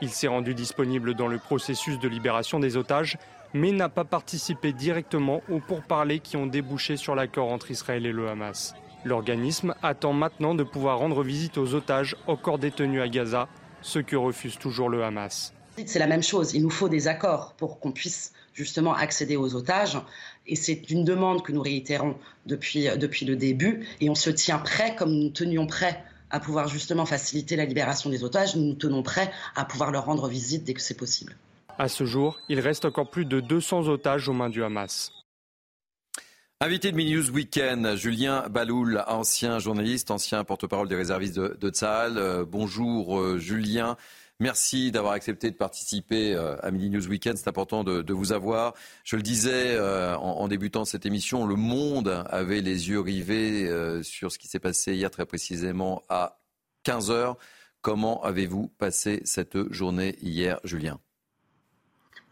Il 0.00 0.10
s'est 0.10 0.28
rendu 0.28 0.54
disponible 0.54 1.14
dans 1.14 1.26
le 1.26 1.38
processus 1.38 1.98
de 1.98 2.08
libération 2.08 2.60
des 2.60 2.76
otages 2.76 3.16
mais 3.54 3.70
n'a 3.72 3.88
pas 3.88 4.04
participé 4.04 4.72
directement 4.72 5.42
aux 5.48 5.60
pourparlers 5.60 6.18
qui 6.18 6.36
ont 6.36 6.46
débouché 6.46 6.96
sur 6.96 7.14
l'accord 7.14 7.50
entre 7.50 7.70
Israël 7.70 8.04
et 8.04 8.12
le 8.12 8.28
Hamas. 8.28 8.74
L'organisme 9.04 9.74
attend 9.82 10.12
maintenant 10.12 10.54
de 10.54 10.64
pouvoir 10.64 10.98
rendre 10.98 11.22
visite 11.22 11.56
aux 11.56 11.74
otages 11.74 12.16
encore 12.26 12.58
détenus 12.58 13.00
à 13.00 13.08
Gaza, 13.08 13.48
ce 13.80 14.00
que 14.00 14.16
refuse 14.16 14.58
toujours 14.58 14.88
le 14.88 15.04
Hamas. 15.04 15.52
C'est 15.86 15.98
la 15.98 16.06
même 16.06 16.22
chose, 16.22 16.54
il 16.54 16.62
nous 16.62 16.70
faut 16.70 16.88
des 16.88 17.08
accords 17.08 17.54
pour 17.54 17.80
qu'on 17.80 17.92
puisse 17.92 18.32
justement 18.54 18.94
accéder 18.94 19.36
aux 19.36 19.54
otages. 19.56 19.98
Et 20.46 20.56
c'est 20.56 20.90
une 20.90 21.04
demande 21.04 21.42
que 21.42 21.52
nous 21.52 21.62
réitérons 21.62 22.16
depuis, 22.46 22.84
le 22.84 23.34
début. 23.34 23.86
Et 24.00 24.08
on 24.08 24.14
se 24.14 24.30
tient 24.30 24.58
prêt, 24.58 24.94
comme 24.96 25.12
nous 25.12 25.30
tenions 25.30 25.66
prêt 25.66 26.02
à 26.30 26.40
pouvoir 26.40 26.68
justement 26.68 27.06
faciliter 27.06 27.56
la 27.56 27.64
libération 27.64 28.10
des 28.10 28.24
otages, 28.24 28.56
nous 28.56 28.64
nous 28.64 28.74
tenons 28.74 29.02
prêts 29.02 29.30
à 29.54 29.64
pouvoir 29.64 29.90
leur 29.90 30.06
rendre 30.06 30.28
visite 30.28 30.64
dès 30.64 30.74
que 30.74 30.80
c'est 30.80 30.96
possible. 30.96 31.36
À 31.76 31.88
ce 31.88 32.04
jour, 32.04 32.38
il 32.48 32.60
reste 32.60 32.84
encore 32.84 33.10
plus 33.10 33.24
de 33.24 33.40
200 33.40 33.88
otages 33.88 34.28
aux 34.28 34.32
mains 34.32 34.48
du 34.48 34.62
Hamas. 34.62 35.12
Invité 36.60 36.92
de 36.92 36.96
Mini 36.96 37.14
News 37.14 37.30
Weekend, 37.30 37.96
Julien 37.96 38.48
Baloul, 38.48 39.02
ancien 39.08 39.58
journaliste, 39.58 40.12
ancien 40.12 40.44
porte-parole 40.44 40.88
des 40.88 40.94
réservistes 40.94 41.34
de, 41.34 41.56
de 41.60 41.72
euh, 41.82 42.44
bonjour 42.44 43.18
euh, 43.18 43.38
Julien. 43.38 43.96
Merci 44.38 44.92
d'avoir 44.92 45.14
accepté 45.14 45.50
de 45.50 45.56
participer 45.56 46.34
euh, 46.34 46.56
à 46.62 46.70
Mini 46.70 46.90
News 46.90 47.08
Weekend. 47.08 47.36
C'est 47.36 47.48
important 47.48 47.82
de, 47.82 48.12
vous 48.12 48.32
avoir. 48.32 48.74
Je 49.02 49.16
le 49.16 49.22
disais 49.22 49.78
en, 49.78 50.20
en, 50.20 50.48
débutant 50.48 50.84
cette 50.84 51.06
émission, 51.06 51.44
le 51.44 51.56
monde 51.56 52.24
avait 52.30 52.60
les 52.60 52.88
yeux 52.88 53.00
rivés 53.00 53.68
sur 54.02 54.30
ce 54.30 54.38
qui 54.38 54.46
s'est 54.46 54.60
passé 54.60 54.94
hier 54.94 55.10
très 55.10 55.26
précisément 55.26 56.02
à 56.08 56.40
15 56.84 57.10
heures. 57.10 57.36
Comment 57.82 58.22
avez-vous 58.22 58.68
passé 58.78 59.20
cette 59.24 59.70
journée 59.72 60.16
hier, 60.22 60.60
Julien? 60.64 61.00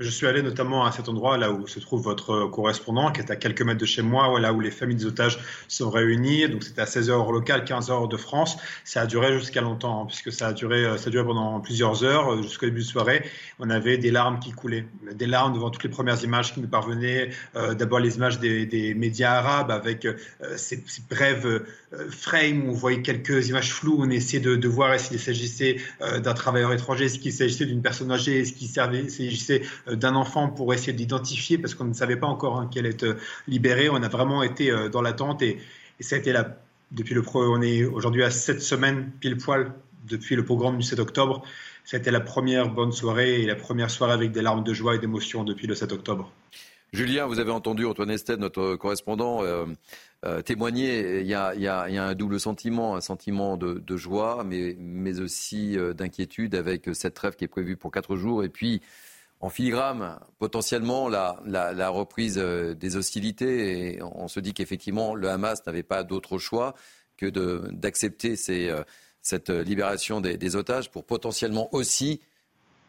Je 0.03 0.11
suis 0.11 0.27
allé 0.27 0.43
notamment 0.43 0.85
à 0.85 0.93
cet 0.93 1.09
endroit 1.09 1.39
là 1.39 1.53
où 1.53 1.67
se 1.67 1.81
trouve 1.81 2.03
votre 2.03 2.47
correspondant, 2.47 3.13
qui 3.13 3.21
est 3.21 3.31
à 3.31 3.37
quelques 3.37 3.63
mètres 3.63 3.81
de 3.81 3.87
chez 3.87 4.03
moi, 4.03 4.39
là 4.41 4.53
où 4.53 4.61
les 4.61 4.71
familles 4.71 4.97
des 4.97 5.07
otages 5.07 5.39
sont 5.69 5.91
réunies. 5.91 6.49
Donc 6.49 6.65
c'était 6.65 6.83
à 6.83 6.85
16h 6.85 7.11
heure 7.11 7.33
locale, 7.33 7.65
15h 7.65 7.91
heure 7.91 8.09
de 8.09 8.17
France. 8.17 8.57
Ça 8.85 9.03
a 9.03 9.07
duré 9.07 9.39
jusqu'à 9.39 9.61
longtemps, 9.61 10.03
hein, 10.03 10.07
puisque 10.07 10.33
ça 10.33 10.49
a 10.49 10.53
duré, 10.53 10.85
ça 10.99 11.09
a 11.09 11.11
duré 11.11 11.25
pendant 11.25 11.61
plusieurs 11.61 12.05
heures, 12.05 12.33
euh, 12.33 12.43
jusqu'au 12.43 12.67
début 12.67 12.81
de 12.81 12.87
soirée. 12.87 13.25
On 13.59 13.71
avait 13.71 13.99
des 13.99 14.11
larmes 14.11 14.39
qui 14.39 14.53
coulaient, 14.53 14.87
des 15.15 15.27
larmes 15.27 15.55
devant 15.55 15.71
toutes 15.71 15.85
les 15.85 15.91
premières 15.91 16.23
images 16.25 16.55
qui 16.55 16.61
nous 16.61 16.69
parvenaient. 16.69 17.31
Euh, 17.57 17.75
d'abord 17.75 18.01
les 18.01 18.17
images 18.17 18.39
des, 18.39 18.95
médias 18.95 19.33
arabes 19.33 19.71
avec 19.71 20.05
euh, 20.05 20.15
ces, 20.57 20.83
brèves 21.09 21.65
frames 22.11 22.67
où 22.67 22.71
on 22.71 22.75
voyait 22.75 23.03
quelques 23.03 23.49
images 23.49 23.73
floues. 23.73 23.97
On 24.01 24.11
essayait 24.11 24.43
de, 24.43 24.57
de 24.57 24.69
voir 24.69 24.99
s'il 24.99 25.19
s'agissait 25.19 25.77
d'un 26.01 26.35
travailleur 26.35 26.73
étranger, 26.73 27.07
est-ce 27.07 27.19
qu'il 27.19 27.33
s'agissait 27.33 27.67
d'une 27.67 27.83
personne 27.83 28.11
âgée, 28.11 28.41
est-ce 28.41 28.53
qu'il 28.53 28.69
s'agissait 28.69 29.63
euh, 29.89 29.92
d'un 29.97 30.15
enfant 30.15 30.49
pour 30.49 30.73
essayer 30.75 30.93
d'identifier 30.93 31.59
parce 31.59 31.75
qu'on 31.75 31.85
ne 31.85 31.93
savait 31.93 32.17
pas 32.17 32.27
encore 32.27 32.59
hein, 32.59 32.69
qu'elle 32.73 32.87
est 32.87 33.05
euh, 33.05 33.17
libérée. 33.47 33.89
On 33.91 34.03
a 34.03 34.09
vraiment 34.09 34.43
été 34.43 34.71
euh, 34.71 34.89
dans 34.89 35.03
l'attente 35.03 35.43
et, 35.43 35.59
ça 36.01 36.17
a 36.17 36.19
été 36.19 36.33
là 36.33 36.57
depuis 36.91 37.15
le. 37.15 37.23
On 37.35 37.63
est 37.63 37.85
aujourd'hui 37.85 38.25
à 38.25 38.31
sept 38.33 38.61
semaines 38.61 39.13
pile 39.21 39.37
poil 39.37 39.73
depuis 40.09 40.35
le 40.35 40.45
programme 40.45 40.79
du 40.79 40.83
7 40.83 40.99
octobre. 40.99 41.43
Été 41.93 42.11
la 42.11 42.21
première 42.21 42.71
bonne 42.71 42.91
soirée 42.91 43.43
et 43.43 43.47
la 43.47 43.55
première 43.55 43.91
soirée 43.91 44.15
avec 44.15 44.33
des 44.33 44.43
larmes 44.43 44.65
de 44.65 44.73
joie 44.73 44.97
et 44.97 44.99
d'émotion 44.99 45.45
depuis 45.45 45.69
le 45.69 45.77
7 45.77 45.93
octobre. 45.93 46.33
Julien, 46.93 47.27
vous 47.27 47.39
avez 47.39 47.53
entendu 47.53 47.87
Antoine 47.87 48.11
Ested, 48.11 48.41
notre 48.41 48.75
correspondant, 48.77 49.43
témoigner. 50.45 51.21
Il 51.21 51.27
y, 51.27 51.35
a, 51.35 51.85
un 51.85 52.15
double 52.15 52.41
sentiment, 52.41 52.97
un 52.97 53.01
sentiment 53.01 53.57
de, 53.57 53.97
joie, 53.97 54.45
mais 54.45 55.21
aussi 55.21 55.77
d'inquiétude 55.95 56.55
avec 56.55 56.91
cette 56.95 57.15
trêve 57.15 57.37
qui 57.37 57.45
est 57.45 57.49
prévue 57.49 57.77
pour 57.77 57.93
quatre 57.93 58.17
jours. 58.17 58.43
Et 58.43 58.49
puis, 58.49 58.81
en 59.43 59.49
filigrane 59.49 60.21
potentiellement 60.39 61.09
la, 61.09 61.89
reprise 61.89 62.39
des 62.39 62.97
hostilités. 62.97 63.97
Et 63.97 64.03
on 64.03 64.29
se 64.29 64.41
dit 64.41 64.55
qu'effectivement, 64.55 65.15
le 65.15 65.29
Hamas 65.29 65.67
n'avait 65.67 65.83
pas 65.83 66.05
d'autre 66.05 66.39
choix 66.39 66.75
que 67.17 67.27
d'accepter 67.73 68.37
cette 68.37 69.51
libération 69.51 70.21
des, 70.21 70.57
otages 70.57 70.91
pour 70.91 71.05
potentiellement 71.05 71.69
aussi 71.75 72.21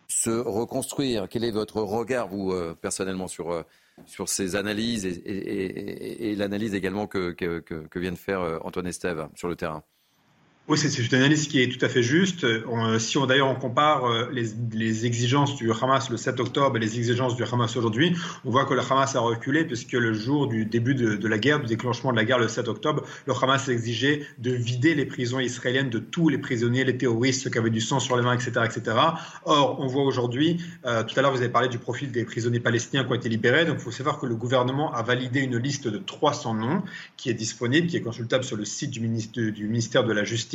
se 0.08 0.30
reconstruire. 0.30 1.28
Quel 1.28 1.44
est 1.44 1.52
votre 1.52 1.82
regard, 1.82 2.28
vous, 2.28 2.54
personnellement, 2.76 3.28
sur, 3.28 3.66
sur 4.06 4.30
ces 4.30 4.56
analyses 4.56 5.06
et, 5.06 6.36
l'analyse 6.36 6.76
également 6.76 7.08
que, 7.08 7.32
que, 7.32 7.60
que, 7.62 8.00
vient 8.00 8.12
de 8.12 8.18
faire 8.18 8.60
Antoine 8.64 8.86
Estève 8.86 9.28
sur 9.34 9.48
le 9.48 9.56
terrain? 9.56 9.84
Oui, 10.70 10.78
c'est 10.78 10.98
une 10.98 11.16
analyse 11.16 11.50
qui 11.50 11.62
est 11.62 11.68
tout 11.68 11.86
à 11.86 11.90
fait 11.90 12.02
juste. 12.02 12.46
si 12.98 13.18
on 13.18 13.26
d'ailleurs 13.26 13.50
on 13.50 13.56
compare 13.56 14.06
euh, 14.06 14.30
les, 14.32 15.06
exigences 15.06 15.58
du 15.58 15.70
Hamas 15.74 16.10
le 16.10 16.16
7 16.16 16.40
octobre 16.40 16.78
et 16.78 16.80
les 16.80 16.98
exigences 16.98 17.36
du 17.36 17.44
Hamas 17.44 17.76
aujourd'hui, 17.76 18.16
on 18.46 18.50
voit 18.50 18.64
que 18.64 18.74
le 18.74 18.80
Hamas 18.80 19.14
a 19.18 19.20
reculé 19.20 19.66
puisque 19.66 19.92
le 19.92 20.14
jour 20.14 20.48
du 20.48 20.64
début 20.64 20.96
de, 20.96 21.28
la 21.28 21.38
guerre, 21.38 21.60
du 21.60 21.66
déclenchement 21.66 22.12
de 22.12 22.16
la 22.16 22.24
guerre 22.24 22.40
le 22.40 22.48
7 22.48 22.70
octobre, 22.70 23.04
le 23.26 23.34
Hamas 23.34 23.68
exigeait 23.68 24.26
de 24.38 24.52
vider 24.52 24.96
les 24.96 25.06
prisons 25.06 25.42
israéliennes 25.42 25.90
de 25.90 26.00
tous 26.00 26.30
les 26.30 26.38
prisonniers, 26.38 26.86
les 26.86 26.98
terroristes, 26.98 27.44
ceux 27.44 27.50
qui 27.50 27.58
avaient 27.58 27.70
du 27.70 27.82
sang 27.82 28.00
sur 28.00 28.16
les 28.16 28.24
mains, 28.24 28.34
etc., 28.34 28.52
etc. 28.64 28.96
Or, 29.44 29.82
on 29.82 29.88
voit 29.88 30.04
aujourd'hui, 30.04 30.64
euh, 30.86 31.04
tout 31.04 31.20
à 31.20 31.22
l'heure 31.22 31.34
vous 31.34 31.42
avez 31.42 31.50
parlé 31.50 31.68
du 31.68 31.78
profil 31.78 32.10
des 32.10 32.24
prisonniers 32.24 32.62
palestiniens 32.62 33.04
qui 33.04 33.12
ont 33.12 33.16
été 33.16 33.28
libérés. 33.28 33.66
Donc, 33.66 33.80
il 33.80 33.84
faut 33.84 33.92
savoir 33.92 34.18
que 34.18 34.28
le 34.28 34.36
gouvernement 34.36 34.94
a 34.94 35.04
validé 35.04 35.42
une 35.42 35.58
liste 35.58 35.90
de 35.90 35.98
300 35.98 36.54
noms 36.54 36.84
qui 37.18 37.30
est 37.30 37.34
disponible, 37.34 37.88
qui 37.88 37.98
est 37.98 38.02
consultable 38.02 38.46
sur 38.46 38.56
le 38.56 38.64
site 38.64 38.92
du 38.92 39.02
ministère 39.02 40.06
de 40.06 40.14
la 40.14 40.24
Justice 40.24 40.53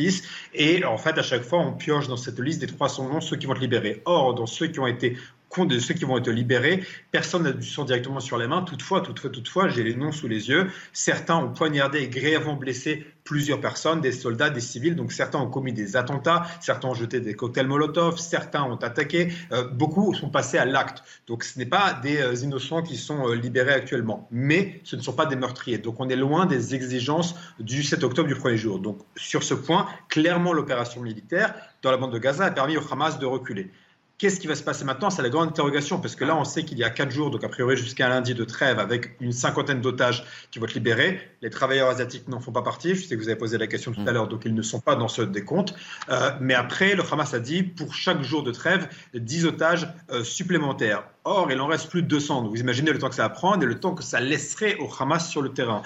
et 0.54 0.84
en 0.84 0.98
fait, 0.98 1.18
à 1.18 1.22
chaque 1.22 1.42
fois, 1.42 1.60
on 1.60 1.72
pioche 1.72 2.08
dans 2.08 2.16
cette 2.16 2.38
liste 2.38 2.60
des 2.60 2.66
300 2.66 3.08
noms 3.08 3.20
ceux 3.20 3.36
qui 3.36 3.46
vont 3.46 3.54
être 3.54 3.60
libérés. 3.60 4.02
Or, 4.04 4.34
dans 4.34 4.46
ceux 4.46 4.66
qui 4.68 4.80
ont 4.80 4.86
été 4.86 5.16
de 5.56 5.78
ceux 5.78 5.94
qui 5.94 6.04
vont 6.04 6.18
être 6.18 6.30
libérés, 6.30 6.84
personne 7.10 7.42
n'a 7.42 7.52
du 7.52 7.66
sang 7.66 7.84
directement 7.84 8.20
sur 8.20 8.38
les 8.38 8.46
mains. 8.46 8.62
Toutefois, 8.62 9.00
toutefois, 9.00 9.30
toutefois, 9.30 9.68
j'ai 9.68 9.82
les 9.82 9.94
noms 9.94 10.12
sous 10.12 10.28
les 10.28 10.48
yeux. 10.48 10.70
Certains 10.92 11.36
ont 11.36 11.52
poignardé 11.52 12.00
et 12.00 12.08
grièvement 12.08 12.54
blessé 12.54 13.06
plusieurs 13.24 13.60
personnes, 13.60 14.00
des 14.00 14.12
soldats, 14.12 14.50
des 14.50 14.60
civils. 14.60 14.94
Donc 14.94 15.12
certains 15.12 15.38
ont 15.38 15.50
commis 15.50 15.72
des 15.72 15.96
attentats, 15.96 16.46
certains 16.60 16.88
ont 16.88 16.94
jeté 16.94 17.20
des 17.20 17.34
cocktails 17.34 17.66
Molotov, 17.66 18.18
certains 18.18 18.62
ont 18.62 18.76
attaqué. 18.76 19.28
Euh, 19.52 19.68
beaucoup 19.68 20.14
sont 20.14 20.30
passés 20.30 20.58
à 20.58 20.64
l'acte. 20.64 21.02
Donc 21.26 21.44
ce 21.44 21.58
n'est 21.58 21.66
pas 21.66 21.92
des 21.92 22.18
euh, 22.18 22.34
innocents 22.36 22.82
qui 22.82 22.96
sont 22.96 23.28
euh, 23.28 23.34
libérés 23.34 23.74
actuellement, 23.74 24.28
mais 24.30 24.80
ce 24.84 24.96
ne 24.96 25.02
sont 25.02 25.12
pas 25.12 25.26
des 25.26 25.36
meurtriers. 25.36 25.78
Donc 25.78 25.96
on 25.98 26.08
est 26.08 26.16
loin 26.16 26.46
des 26.46 26.74
exigences 26.74 27.34
du 27.58 27.82
7 27.82 28.04
octobre 28.04 28.28
du 28.28 28.34
premier 28.34 28.56
jour. 28.56 28.78
Donc 28.78 29.00
sur 29.16 29.42
ce 29.42 29.54
point, 29.54 29.86
clairement 30.08 30.52
l'opération 30.52 31.02
militaire 31.02 31.54
dans 31.82 31.90
la 31.90 31.96
bande 31.96 32.12
de 32.12 32.18
Gaza 32.18 32.46
a 32.46 32.50
permis 32.50 32.76
au 32.76 32.82
Hamas 32.92 33.18
de 33.18 33.26
reculer. 33.26 33.70
Qu'est-ce 34.18 34.40
qui 34.40 34.48
va 34.48 34.56
se 34.56 34.64
passer 34.64 34.84
maintenant? 34.84 35.10
C'est 35.10 35.22
la 35.22 35.28
grande 35.28 35.50
interrogation, 35.50 36.00
parce 36.00 36.16
que 36.16 36.24
là, 36.24 36.34
on 36.34 36.42
sait 36.42 36.64
qu'il 36.64 36.76
y 36.76 36.82
a 36.82 36.90
quatre 36.90 37.12
jours, 37.12 37.30
donc 37.30 37.44
a 37.44 37.48
priori 37.48 37.76
jusqu'à 37.76 38.08
lundi 38.08 38.34
de 38.34 38.42
trêve, 38.42 38.80
avec 38.80 39.16
une 39.20 39.30
cinquantaine 39.30 39.80
d'otages 39.80 40.24
qui 40.50 40.58
vont 40.58 40.64
être 40.64 40.74
libérés. 40.74 41.20
Les 41.40 41.50
travailleurs 41.50 41.88
asiatiques 41.88 42.26
n'en 42.26 42.40
font 42.40 42.50
pas 42.50 42.62
partie. 42.62 42.96
Je 42.96 43.06
sais 43.06 43.14
que 43.14 43.20
vous 43.20 43.28
avez 43.28 43.38
posé 43.38 43.58
la 43.58 43.68
question 43.68 43.92
tout 43.92 44.00
à 44.00 44.10
mm. 44.10 44.14
l'heure, 44.14 44.26
donc 44.26 44.42
ils 44.44 44.56
ne 44.56 44.62
sont 44.62 44.80
pas 44.80 44.96
dans 44.96 45.06
ce 45.06 45.22
décompte. 45.22 45.72
Euh, 46.08 46.32
mais 46.40 46.54
après, 46.54 46.96
le 46.96 47.04
Hamas 47.08 47.32
a 47.32 47.38
dit, 47.38 47.62
pour 47.62 47.94
chaque 47.94 48.20
jour 48.22 48.42
de 48.42 48.50
trêve, 48.50 48.88
10 49.14 49.46
otages 49.46 49.86
euh, 50.10 50.24
supplémentaires. 50.24 51.04
Or, 51.22 51.52
il 51.52 51.60
en 51.60 51.68
reste 51.68 51.88
plus 51.88 52.02
de 52.02 52.08
200. 52.08 52.42
Donc 52.42 52.50
vous 52.50 52.60
imaginez 52.60 52.90
le 52.90 52.98
temps 52.98 53.10
que 53.10 53.14
ça 53.14 53.22
va 53.22 53.28
prendre 53.28 53.62
et 53.62 53.66
le 53.66 53.78
temps 53.78 53.94
que 53.94 54.02
ça 54.02 54.18
laisserait 54.18 54.78
au 54.78 54.90
Hamas 54.98 55.30
sur 55.30 55.42
le 55.42 55.50
terrain. 55.50 55.82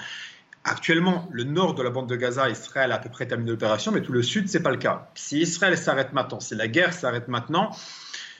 Actuellement, 0.63 1.27
le 1.31 1.43
nord 1.43 1.75
de 1.75 1.83
la 1.83 1.91
bande 1.91 2.09
de 2.09 2.15
Gaza, 2.15 2.49
Israël 2.49 2.91
a 2.93 2.95
à 2.95 2.97
peu 2.97 3.09
près 3.09 3.27
terminé 3.27 3.51
l'opération, 3.51 3.91
mais 3.91 4.01
tout 4.01 4.13
le 4.13 4.23
sud, 4.23 4.49
c'est 4.49 4.63
pas 4.63 4.71
le 4.71 4.77
cas. 4.77 5.09
Si 5.13 5.39
Israël 5.39 5.77
s'arrête 5.77 6.13
maintenant, 6.13 6.39
si 6.39 6.55
la 6.55 6.67
guerre 6.67 6.93
s'arrête 6.93 7.27
maintenant, 7.27 7.75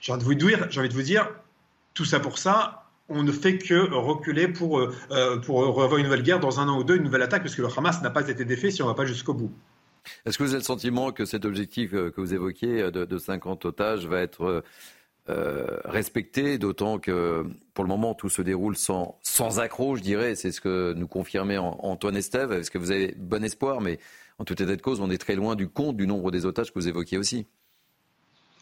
j'ai 0.03 0.11
envie 0.11 0.19
de 0.19 0.25
vous 0.25 0.49
dire, 0.49 0.67
j'ai 0.69 0.81
envie 0.81 0.89
de 0.89 0.93
vous 0.93 1.01
dire, 1.01 1.29
tout 1.93 2.03
ça 2.03 2.19
pour 2.19 2.37
ça, 2.37 2.89
on 3.07 3.23
ne 3.23 3.31
fait 3.31 3.57
que 3.57 3.89
reculer 3.93 4.49
pour, 4.49 4.79
euh, 4.79 5.39
pour 5.39 5.59
revoir 5.59 5.97
une 5.97 6.03
nouvelle 6.03 6.23
guerre 6.23 6.41
dans 6.41 6.59
un 6.59 6.67
an 6.67 6.77
ou 6.77 6.83
deux, 6.83 6.97
une 6.97 7.03
nouvelle 7.03 7.21
attaque, 7.21 7.41
parce 7.41 7.55
que 7.55 7.61
le 7.61 7.69
Hamas 7.75 8.01
n'a 8.01 8.09
pas 8.09 8.27
été 8.29 8.43
défait 8.43 8.69
si 8.69 8.81
on 8.81 8.85
ne 8.85 8.91
va 8.91 8.95
pas 8.95 9.05
jusqu'au 9.05 9.33
bout. 9.33 9.51
Est-ce 10.25 10.37
que 10.37 10.43
vous 10.43 10.49
avez 10.49 10.59
le 10.59 10.65
sentiment 10.65 11.13
que 11.13 11.23
cet 11.23 11.45
objectif 11.45 11.93
euh, 11.93 12.11
que 12.11 12.19
vous 12.19 12.33
évoquiez 12.33 12.81
euh, 12.81 12.91
de, 12.91 13.17
50 13.17 13.63
otages 13.63 14.05
va 14.05 14.19
être 14.19 14.63
respecté, 15.85 16.57
d'autant 16.57 16.99
que 16.99 17.45
pour 17.73 17.85
le 17.85 17.87
moment 17.87 18.13
tout 18.13 18.27
se 18.27 18.41
déroule 18.41 18.75
sans, 18.75 19.17
sans 19.21 19.61
accroc, 19.61 19.95
je 19.95 20.01
dirais, 20.01 20.35
c'est 20.35 20.51
ce 20.51 20.59
que 20.59 20.93
nous 20.97 21.07
confirmait 21.07 21.57
Antoine 21.57 22.17
Estève. 22.17 22.51
Est-ce 22.51 22.69
que 22.69 22.77
vous 22.77 22.91
avez 22.91 23.15
bon 23.17 23.41
espoir? 23.41 23.79
Mais 23.79 23.99
en 24.37 24.43
tout 24.43 24.61
état 24.61 24.75
de 24.75 24.81
cause, 24.81 24.99
on 24.99 25.09
est 25.09 25.17
très 25.17 25.35
loin 25.35 25.55
du 25.55 25.69
compte 25.69 25.95
du 25.95 26.07
nombre 26.07 26.29
des 26.29 26.45
otages 26.45 26.73
que 26.73 26.77
vous 26.77 26.89
évoquiez 26.89 27.17
aussi 27.17 27.47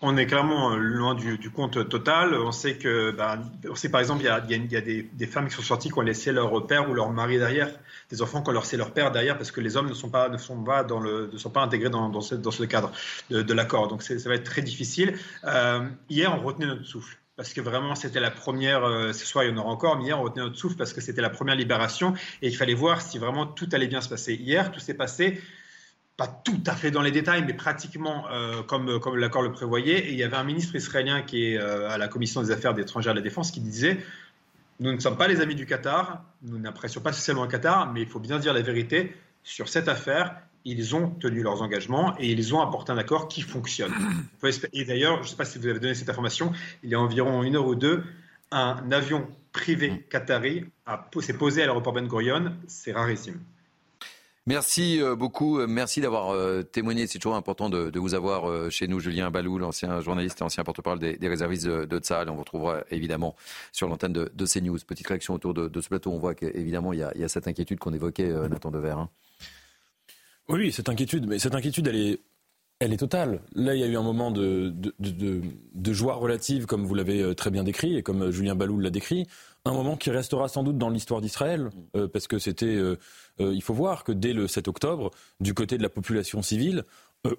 on 0.01 0.17
est 0.17 0.25
clairement 0.25 0.71
euh, 0.71 0.77
loin 0.77 1.13
du, 1.13 1.51
compte 1.51 1.87
total. 1.87 2.33
On 2.33 2.51
sait 2.51 2.77
que, 2.77 3.11
bah, 3.11 3.37
on 3.69 3.75
sait 3.75 3.89
par 3.89 4.01
exemple, 4.01 4.21
il 4.21 4.25
y 4.25 4.75
a, 4.75 4.81
des, 4.81 5.27
femmes 5.27 5.47
qui 5.47 5.55
sont 5.55 5.61
sorties 5.61 5.89
qui 5.89 5.97
ont 5.97 6.01
laissé 6.01 6.31
leur 6.31 6.65
père 6.65 6.89
ou 6.89 6.93
leur 6.93 7.11
mari 7.11 7.37
derrière, 7.37 7.69
des 8.09 8.21
enfants 8.21 8.41
qui 8.41 8.49
ont 8.49 8.53
laissé 8.53 8.77
leur 8.77 8.91
père 8.91 9.11
derrière 9.11 9.37
parce 9.37 9.51
que 9.51 9.61
les 9.61 9.77
hommes 9.77 9.89
ne 9.89 9.93
sont 9.93 10.09
pas, 10.09 10.29
ne 10.29 10.37
sont 10.37 10.63
pas, 10.63 10.83
dans 10.83 10.99
le, 10.99 11.29
ne 11.31 11.37
sont 11.37 11.51
pas 11.51 11.61
intégrés 11.61 11.89
dans, 11.89 12.21
ce, 12.21 12.63
cadre 12.63 12.91
de, 13.29 13.53
l'accord. 13.53 13.87
Donc 13.87 14.01
ça 14.01 14.15
va 14.25 14.35
être 14.35 14.43
très 14.43 14.61
difficile. 14.61 15.17
Euh, 15.43 15.87
hier, 16.09 16.35
on 16.35 16.43
retenait 16.43 16.67
notre 16.67 16.85
souffle 16.85 17.17
parce 17.37 17.53
que 17.53 17.61
vraiment 17.61 17.95
c'était 17.95 18.19
la 18.19 18.29
première, 18.31 18.83
euh, 18.83 19.13
ce 19.13 19.25
soir 19.25 19.43
il 19.43 19.51
y 19.51 19.53
en 19.53 19.57
aura 19.57 19.69
encore, 19.69 19.97
mais 19.97 20.05
hier 20.05 20.19
on 20.19 20.23
retenait 20.23 20.43
notre 20.43 20.57
souffle 20.57 20.75
parce 20.75 20.93
que 20.93 21.01
c'était 21.01 21.21
la 21.21 21.29
première 21.29 21.55
libération 21.55 22.13
et 22.41 22.49
il 22.49 22.55
fallait 22.55 22.73
voir 22.73 23.01
si 23.01 23.17
vraiment 23.17 23.45
tout 23.45 23.69
allait 23.71 23.87
bien 23.87 24.01
se 24.01 24.09
passer. 24.09 24.33
Hier, 24.35 24.71
tout 24.71 24.79
s'est 24.79 24.93
passé 24.93 25.41
pas 26.21 26.27
tout 26.27 26.61
à 26.67 26.75
fait 26.75 26.91
dans 26.91 27.01
les 27.01 27.09
détails, 27.09 27.43
mais 27.47 27.55
pratiquement 27.55 28.25
euh, 28.31 28.61
comme, 28.61 28.99
comme 28.99 29.17
l'accord 29.17 29.41
le 29.41 29.51
prévoyait. 29.51 30.07
Et 30.07 30.11
il 30.11 30.17
y 30.19 30.23
avait 30.23 30.37
un 30.37 30.43
ministre 30.43 30.75
israélien 30.75 31.23
qui 31.23 31.45
est 31.45 31.57
euh, 31.57 31.89
à 31.89 31.97
la 31.97 32.07
Commission 32.07 32.43
des 32.43 32.51
Affaires 32.51 32.77
étrangères 32.77 33.13
et 33.13 33.15
de 33.15 33.19
la 33.19 33.23
Défense 33.23 33.49
qui 33.49 33.59
disait 33.59 33.97
Nous 34.79 34.93
ne 34.93 34.99
sommes 34.99 35.17
pas 35.17 35.27
les 35.27 35.41
amis 35.41 35.55
du 35.55 35.65
Qatar, 35.65 36.23
nous 36.43 36.59
n'apprécions 36.59 37.01
pas 37.01 37.11
spécialement 37.11 37.41
le 37.41 37.49
Qatar, 37.49 37.91
mais 37.91 38.01
il 38.01 38.07
faut 38.07 38.19
bien 38.19 38.37
dire 38.37 38.53
la 38.53 38.61
vérité. 38.61 39.15
Sur 39.43 39.67
cette 39.67 39.87
affaire, 39.87 40.35
ils 40.63 40.95
ont 40.95 41.09
tenu 41.09 41.41
leurs 41.41 41.63
engagements 41.63 42.15
et 42.19 42.29
ils 42.29 42.53
ont 42.53 42.61
apporté 42.61 42.91
un 42.91 42.99
accord 42.99 43.27
qui 43.27 43.41
fonctionne. 43.41 43.91
Et 44.73 44.85
d'ailleurs, 44.85 45.17
je 45.17 45.21
ne 45.23 45.27
sais 45.27 45.35
pas 45.35 45.45
si 45.45 45.57
vous 45.57 45.65
avez 45.65 45.79
donné 45.79 45.95
cette 45.95 46.09
information, 46.09 46.53
il 46.83 46.91
y 46.91 46.93
a 46.93 46.99
environ 46.99 47.41
une 47.41 47.55
heure 47.55 47.65
ou 47.65 47.73
deux, 47.73 48.03
un 48.51 48.91
avion 48.91 49.27
privé 49.53 50.05
qatari 50.07 50.65
s'est 51.19 51.33
posé 51.33 51.63
à 51.63 51.65
l'aéroport 51.65 51.93
Ben 51.93 52.07
Gurion. 52.07 52.53
C'est 52.67 52.91
rarissime. 52.91 53.39
Merci 54.47 54.99
euh, 54.99 55.15
beaucoup. 55.15 55.59
Euh, 55.59 55.67
merci 55.67 56.01
d'avoir 56.01 56.33
euh, 56.33 56.63
témoigné. 56.63 57.05
C'est 57.05 57.19
toujours 57.19 57.35
important 57.35 57.69
de, 57.69 57.99
vous 57.99 58.15
avoir 58.15 58.71
chez 58.71 58.87
nous. 58.87 58.99
Julien 58.99 59.29
Balou, 59.29 59.59
l'ancien 59.59 60.01
journaliste 60.01 60.41
et 60.41 60.43
ancien 60.43 60.63
porte-parole 60.63 60.99
des, 60.99 61.17
réservistes 61.27 61.67
de, 61.67 61.85
de 61.85 62.29
On 62.29 62.33
vous 62.33 62.39
retrouvera 62.39 62.81
évidemment 62.89 63.35
sur 63.71 63.87
l'antenne 63.87 64.13
de, 64.13 64.31
de, 64.33 64.45
CNews. 64.45 64.79
Petite 64.87 65.07
réaction 65.07 65.35
autour 65.35 65.53
de, 65.53 65.81
ce 65.81 65.87
plateau. 65.89 66.11
On 66.11 66.17
voit 66.17 66.33
qu'évidemment, 66.33 66.91
il, 66.93 66.99
y 66.99 67.23
a 67.23 67.27
cette 67.27 67.47
inquiétude 67.47 67.77
qu'on 67.79 67.93
évoquait, 67.93 68.29
Nathan 68.49 68.71
Dever. 68.71 68.95
Hein. 68.97 69.09
Oui, 70.49 70.71
cette 70.71 70.89
inquiétude. 70.89 71.27
Mais 71.27 71.37
cette 71.37 71.55
inquiétude, 71.55 71.87
elle 71.87 71.95
est, 71.95 72.19
elle 72.81 72.93
est 72.93 72.97
totale. 72.97 73.41
Là, 73.55 73.75
il 73.75 73.79
y 73.79 73.83
a 73.83 73.87
eu 73.87 73.95
un 73.95 74.03
moment 74.03 74.31
de, 74.31 74.73
de 74.99 75.93
joie 75.93 76.15
relative, 76.15 76.65
comme 76.65 76.85
vous 76.85 76.95
l'avez 76.95 77.33
très 77.35 77.51
bien 77.51 77.63
décrit 77.63 77.95
et 77.95 78.03
comme 78.03 78.31
Julien 78.31 78.55
Balou 78.55 78.79
l'a 78.79 78.89
décrit 78.89 79.27
un 79.65 79.73
moment 79.73 79.95
qui 79.95 80.09
restera 80.09 80.47
sans 80.47 80.63
doute 80.63 80.77
dans 80.77 80.89
l'histoire 80.89 81.21
d'Israël, 81.21 81.69
euh, 81.95 82.07
parce 82.07 82.27
que 82.27 82.39
c'était, 82.39 82.65
euh, 82.65 82.97
euh, 83.39 83.53
il 83.53 83.61
faut 83.61 83.73
voir 83.73 84.03
que 84.03 84.11
dès 84.11 84.33
le 84.33 84.47
7 84.47 84.67
octobre, 84.67 85.11
du 85.39 85.53
côté 85.53 85.77
de 85.77 85.83
la 85.83 85.89
population 85.89 86.41
civile, 86.41 86.83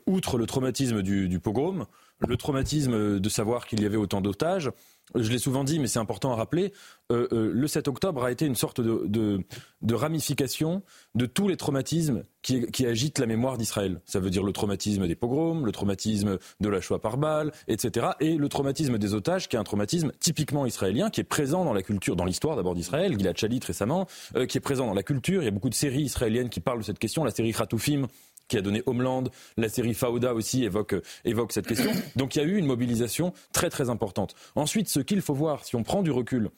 outre 0.06 0.38
le 0.38 0.46
traumatisme 0.46 1.02
du, 1.02 1.40
pogrom, 1.40 1.86
le 2.20 2.36
traumatisme 2.36 3.18
de 3.18 3.28
savoir 3.28 3.66
qu'il 3.66 3.82
y 3.82 3.86
avait 3.86 3.96
autant 3.96 4.20
d'otages, 4.20 4.70
je 5.14 5.30
l'ai 5.30 5.38
souvent 5.38 5.64
dit, 5.64 5.78
mais 5.78 5.88
c'est 5.88 5.98
important 5.98 6.32
à 6.32 6.36
rappeler, 6.36 6.72
euh, 7.10 7.28
euh, 7.32 7.50
le 7.52 7.66
7 7.66 7.88
octobre 7.88 8.24
a 8.24 8.30
été 8.30 8.46
une 8.46 8.54
sorte 8.54 8.80
de, 8.80 9.44
ramification 9.92 10.82
de 11.14 11.26
tous 11.26 11.48
les 11.48 11.56
traumatismes 11.56 12.22
qui, 12.40 12.86
agitent 12.86 13.18
la 13.18 13.26
mémoire 13.26 13.58
d'Israël. 13.58 14.00
Ça 14.04 14.20
veut 14.20 14.30
dire 14.30 14.42
le 14.42 14.52
traumatisme 14.52 15.06
des 15.06 15.14
pogroms, 15.14 15.64
le 15.64 15.72
traumatisme 15.72 16.38
de 16.60 16.68
la 16.68 16.80
Shoah 16.80 17.00
par 17.00 17.18
balle, 17.18 17.52
etc. 17.68 18.06
Et 18.20 18.36
le 18.36 18.48
traumatisme 18.48 18.98
des 18.98 19.14
otages, 19.14 19.48
qui 19.48 19.56
est 19.56 19.58
un 19.58 19.64
traumatisme 19.64 20.12
typiquement 20.18 20.66
israélien, 20.66 21.10
qui 21.10 21.20
est 21.20 21.24
présent 21.24 21.64
dans 21.64 21.74
la 21.74 21.82
culture, 21.82 22.16
dans 22.16 22.24
l'histoire 22.24 22.56
d'abord 22.56 22.74
d'Israël, 22.74 23.16
Gilad 23.16 23.36
Shalit 23.36 23.60
récemment, 23.64 24.06
euh, 24.34 24.46
qui 24.46 24.58
est 24.58 24.62
présent 24.62 24.86
dans 24.86 24.94
la 24.94 25.02
culture. 25.02 25.42
Il 25.42 25.44
y 25.44 25.48
a 25.48 25.52
beaucoup 25.52 25.70
de 25.70 25.74
séries 25.74 26.02
israéliennes 26.02 26.48
qui 26.48 26.60
parlent 26.60 26.80
de 26.80 26.84
cette 26.84 26.98
question. 26.98 27.22
La 27.22 27.30
série 27.30 27.52
Khatoufim, 27.52 28.06
qui 28.52 28.58
a 28.58 28.62
donné 28.62 28.82
Homeland. 28.84 29.24
La 29.56 29.70
série 29.70 29.94
Fauda 29.94 30.34
aussi 30.34 30.64
évoque, 30.64 30.94
évoque 31.24 31.52
cette 31.52 31.66
question. 31.66 31.90
Donc 32.16 32.36
il 32.36 32.38
y 32.38 32.42
a 32.42 32.44
eu 32.44 32.58
une 32.58 32.66
mobilisation 32.66 33.32
très 33.52 33.70
très 33.70 33.88
importante. 33.88 34.34
Ensuite, 34.56 34.90
ce 34.90 35.00
qu'il 35.00 35.22
faut 35.22 35.32
voir, 35.32 35.64
si 35.64 35.74
on 35.74 35.82
prend 35.82 36.02
du 36.02 36.10
recul, 36.10 36.50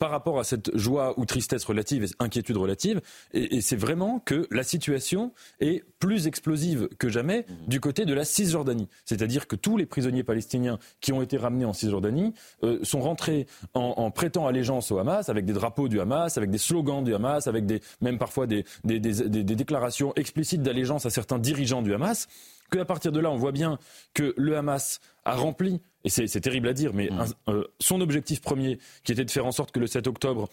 par 0.00 0.10
rapport 0.10 0.40
à 0.40 0.44
cette 0.44 0.76
joie 0.76 1.14
ou 1.18 1.26
tristesse 1.26 1.62
relative 1.64 2.04
et 2.04 2.08
inquiétude 2.18 2.56
relative. 2.56 3.00
Et, 3.34 3.60
c'est 3.60 3.76
vraiment 3.76 4.18
que 4.18 4.48
la 4.50 4.62
situation 4.62 5.32
est 5.60 5.84
plus 5.98 6.26
explosive 6.26 6.88
que 6.98 7.10
jamais 7.10 7.44
du 7.68 7.78
côté 7.80 8.06
de 8.06 8.14
la 8.14 8.24
Cisjordanie. 8.24 8.88
C'est-à-dire 9.04 9.46
que 9.46 9.56
tous 9.56 9.76
les 9.76 9.84
prisonniers 9.84 10.24
palestiniens 10.24 10.78
qui 11.02 11.12
ont 11.12 11.20
été 11.20 11.36
ramenés 11.36 11.66
en 11.66 11.74
Cisjordanie 11.74 12.32
euh, 12.64 12.78
sont 12.82 13.00
rentrés 13.00 13.46
en, 13.74 14.10
prêtant 14.10 14.46
allégeance 14.46 14.90
au 14.90 14.98
Hamas, 14.98 15.28
avec 15.28 15.44
des 15.44 15.52
drapeaux 15.52 15.88
du 15.88 16.00
Hamas, 16.00 16.38
avec 16.38 16.50
des 16.50 16.58
slogans 16.58 17.04
du 17.04 17.14
Hamas, 17.14 17.46
avec 17.46 17.66
des, 17.66 17.82
même 18.00 18.16
parfois 18.18 18.46
des, 18.46 18.64
des 18.84 19.42
déclarations 19.42 20.14
explicites 20.16 20.62
d'allégeance 20.62 21.04
à 21.04 21.10
certains 21.10 21.38
dirigeants 21.38 21.82
du 21.82 21.92
Hamas 21.92 22.26
qu'à 22.70 22.84
partir 22.84 23.12
de 23.12 23.20
là, 23.20 23.30
on 23.30 23.36
voit 23.36 23.52
bien 23.52 23.78
que 24.14 24.32
le 24.36 24.56
Hamas 24.56 25.00
a 25.24 25.34
rempli 25.34 25.80
et 26.04 26.08
c'est 26.08 26.40
terrible 26.40 26.68
à 26.68 26.72
dire, 26.72 26.94
mais 26.94 27.10
Mm. 27.10 27.62
son 27.78 28.00
objectif 28.00 28.40
premier, 28.40 28.78
qui 29.04 29.12
était 29.12 29.24
de 29.26 29.30
faire 29.30 29.44
en 29.44 29.52
sorte 29.52 29.70
que 29.70 29.80
le 29.80 29.86
7 29.86 30.06
octobre 30.06 30.48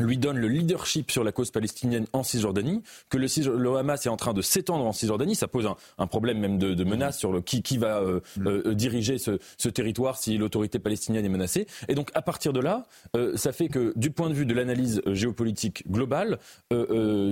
lui 0.00 0.18
donne 0.18 0.38
le 0.38 0.48
leadership 0.48 1.10
sur 1.10 1.22
la 1.22 1.30
cause 1.32 1.50
palestinienne 1.52 2.06
en 2.12 2.22
Cisjordanie, 2.24 2.82
que 3.10 3.16
le, 3.16 3.26
le 3.56 3.76
Hamas 3.76 4.04
est 4.06 4.08
en 4.08 4.16
train 4.16 4.32
de 4.32 4.42
s'étendre 4.42 4.84
en 4.84 4.92
Cisjordanie, 4.92 5.36
ça 5.36 5.46
pose 5.46 5.66
un, 5.66 5.76
un 5.98 6.06
problème 6.08 6.38
même 6.40 6.58
de, 6.58 6.74
de 6.74 6.84
menace 6.84 7.18
sur 7.18 7.30
le 7.32 7.40
qui, 7.40 7.62
qui 7.62 7.78
va 7.78 7.98
euh, 8.00 8.20
euh, 8.44 8.74
diriger 8.74 9.18
ce, 9.18 9.38
ce 9.56 9.68
territoire 9.68 10.16
si 10.16 10.36
l'autorité 10.36 10.78
palestinienne 10.80 11.24
est 11.24 11.28
menacée. 11.28 11.66
Et 11.88 11.94
donc 11.94 12.10
à 12.14 12.22
partir 12.22 12.52
de 12.52 12.60
là, 12.60 12.86
euh, 13.16 13.36
ça 13.36 13.52
fait 13.52 13.68
que 13.68 13.92
du 13.96 14.10
point 14.10 14.28
de 14.30 14.34
vue 14.34 14.46
de 14.46 14.54
l'analyse 14.54 15.00
géopolitique 15.06 15.88
globale, 15.90 16.38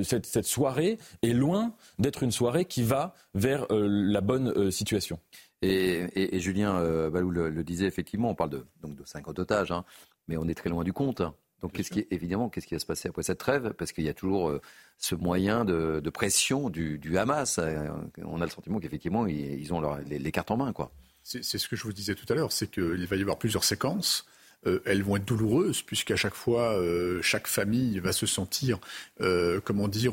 cette, 0.04 0.26
cette 0.26 0.46
soirée 0.46 0.98
est 1.22 1.32
loin 1.32 1.74
d'être 1.98 2.22
une 2.22 2.30
soirée 2.32 2.64
qui 2.64 2.82
va 2.82 3.14
vers 3.34 3.66
la 3.70 4.20
bonne 4.20 4.70
situation. 4.70 5.18
Et, 5.62 6.04
et- 6.14 6.36
et 6.36 6.40
Julien 6.40 6.80
Balou 7.10 7.30
le, 7.30 7.50
le 7.50 7.64
disait, 7.64 7.86
effectivement, 7.86 8.30
on 8.30 8.34
parle 8.34 8.50
de, 8.50 8.64
donc 8.82 8.96
de 8.96 9.02
50 9.04 9.38
otages, 9.38 9.70
hein, 9.72 9.84
mais 10.28 10.36
on 10.36 10.48
est 10.48 10.54
très 10.54 10.70
loin 10.70 10.84
du 10.84 10.92
compte. 10.92 11.22
Donc, 11.62 11.72
qu'est-ce 11.72 11.90
qui, 11.90 12.06
évidemment, 12.10 12.48
qu'est-ce 12.48 12.66
qui 12.66 12.74
va 12.74 12.80
se 12.80 12.86
passer 12.86 13.08
après 13.08 13.22
cette 13.22 13.38
trêve? 13.38 13.72
Parce 13.78 13.92
qu'il 13.92 14.02
y 14.04 14.08
a 14.08 14.14
toujours 14.14 14.50
euh, 14.50 14.60
ce 14.98 15.14
moyen 15.14 15.64
de, 15.64 16.00
de 16.00 16.10
pression 16.10 16.70
du, 16.70 16.98
du 16.98 17.16
Hamas. 17.18 17.58
Euh, 17.58 17.88
On 18.24 18.40
a 18.40 18.44
le 18.44 18.50
sentiment 18.50 18.80
qu'effectivement, 18.80 19.26
ils, 19.26 19.60
ils 19.60 19.72
ont 19.72 19.80
leur- 19.80 19.98
les, 20.00 20.18
les 20.18 20.32
cartes 20.32 20.50
en 20.50 20.56
main, 20.56 20.72
quoi. 20.72 20.90
C'est 21.22 21.42
ce 21.42 21.68
que 21.68 21.76
je 21.76 21.84
vous 21.84 21.92
disais 21.92 22.16
tout 22.16 22.26
à 22.30 22.34
l'heure, 22.34 22.50
c'est 22.50 22.68
qu'il 22.68 23.06
va 23.06 23.14
y 23.14 23.20
avoir 23.22 23.38
plusieurs 23.38 23.62
séquences. 23.62 24.26
Euh, 24.66 24.80
elles 24.86 25.02
vont 25.02 25.16
être 25.16 25.24
douloureuses 25.24 25.82
puisqu'à 25.82 26.16
chaque 26.16 26.34
fois, 26.34 26.78
euh, 26.78 27.20
chaque 27.22 27.48
famille 27.48 27.98
va 27.98 28.12
se 28.12 28.26
sentir, 28.26 28.78
euh, 29.20 29.60
comment 29.64 29.88
dire, 29.88 30.12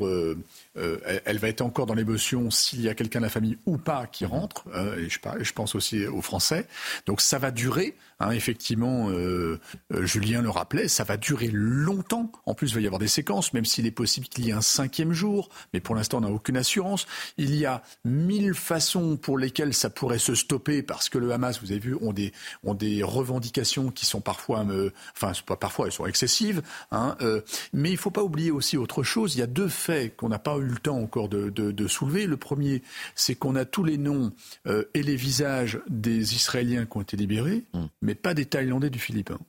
elle, 0.76 1.38
va 1.38 1.48
être 1.50 1.62
encore 1.62 1.86
dans 1.86 1.94
l'émotion 1.94 2.50
s'il 2.50 2.82
y 2.82 2.90
a 2.90 2.96
quelqu'un 2.96 3.20
de 3.20 3.26
la 3.26 3.30
famille 3.30 3.58
ou 3.66 3.78
pas 3.78 4.08
qui 4.08 4.26
rentre. 4.26 4.66
hein, 4.74 4.88
et 4.98 5.10
je, 5.10 5.54
pense 5.54 5.76
aussi 5.76 6.06
aux 6.08 6.22
Français. 6.22 6.66
Donc 7.06 7.22
ça 7.22 7.38
va 7.38 7.52
durer. 7.52 7.96
hein, 8.20 8.32
effectivement, 8.32 9.10
euh, 9.10 9.60
Julien 10.02 10.42
le 10.42 10.50
rappelait, 10.50 10.88
ça 10.88 11.04
va 11.04 11.18
durer 11.18 11.50
longtemps. 11.52 12.32
En 12.46 12.54
plus, 12.54 12.72
il 12.72 12.76
va 12.76 12.82
y 12.82 12.86
avoir 12.86 13.00
des 13.00 13.08
séquences, 13.08 13.54
même 13.54 13.66
s'il 13.66 13.86
est 13.86 13.92
possible 13.92 14.28
qu'il 14.28 14.46
y 14.46 14.50
ait 14.50 14.54
un 14.54 14.62
cinquième 14.62 15.14
jour. 15.14 15.50
Mais 15.74 15.80
pour 15.80 15.96
l'instant, 15.96 16.18
on 16.18 16.22
n'a 16.22 16.30
aucune 16.30 16.58
assurance. 16.58 17.08
Il 17.38 17.56
y 17.56 17.66
a 17.66 17.84
mille 18.06 18.54
façons 18.54 19.18
pour 19.18 19.38
lesquelles 19.38 19.74
ça 19.74 19.90
pourrait 19.90 20.20
se 20.20 20.36
stopper 20.36 20.82
parce 20.82 21.10
que 21.10 21.18
le 21.18 21.32
Hamas, 21.32 21.62
vous 21.62 21.72
avez 21.72 21.80
vu, 21.80 21.96
ont 22.02 22.14
des, 22.14 22.34
ont 22.64 22.74
des 22.74 23.04
revendications 23.04 23.92
qui 23.92 24.06
sont 24.06 24.22
parfois, 24.22 24.39
euh, 24.50 24.92
enfin, 25.16 25.32
pas 25.46 25.56
parfois, 25.56 25.86
elles 25.88 25.92
sont 25.92 26.06
excessives. 26.06 26.62
Hein, 26.92 27.16
euh, 27.22 27.42
mais 27.74 27.92
il 27.92 27.98
faut 27.98 28.12
pas 28.12 28.24
oublier 28.24 28.52
aussi 28.52 28.78
autre 28.78 29.04
chose. 29.04 29.36
Il 29.36 29.40
y 29.40 29.42
a 29.42 29.48
deux 29.48 29.68
faits 29.70 30.16
qu'on 30.16 30.30
n'a 30.30 30.40
pas 30.40 30.58
eu 30.58 30.64
le 30.66 30.78
temps 30.78 30.98
encore 30.98 31.30
de, 31.30 31.50
de- 31.50 31.72
de 31.72 31.88
soulever. 31.88 32.26
Le 32.28 32.38
premier, 32.38 32.82
c'est 33.16 33.36
qu'on 33.36 33.56
a 33.56 33.66
tous 33.66 33.84
les 33.84 33.98
noms 33.98 34.32
euh, 34.68 34.86
et 34.94 35.04
les 35.04 35.16
visages 35.16 35.80
des 35.90 36.36
Israéliens 36.36 36.86
qui 36.86 36.98
ont 36.98 37.02
été 37.02 37.18
libérés, 37.18 37.64
mais 38.02 38.16
pas 38.16 38.34
des 38.34 38.46
Thaïlandais 38.46 38.90
du 38.90 39.00
Philippin. 39.00 39.40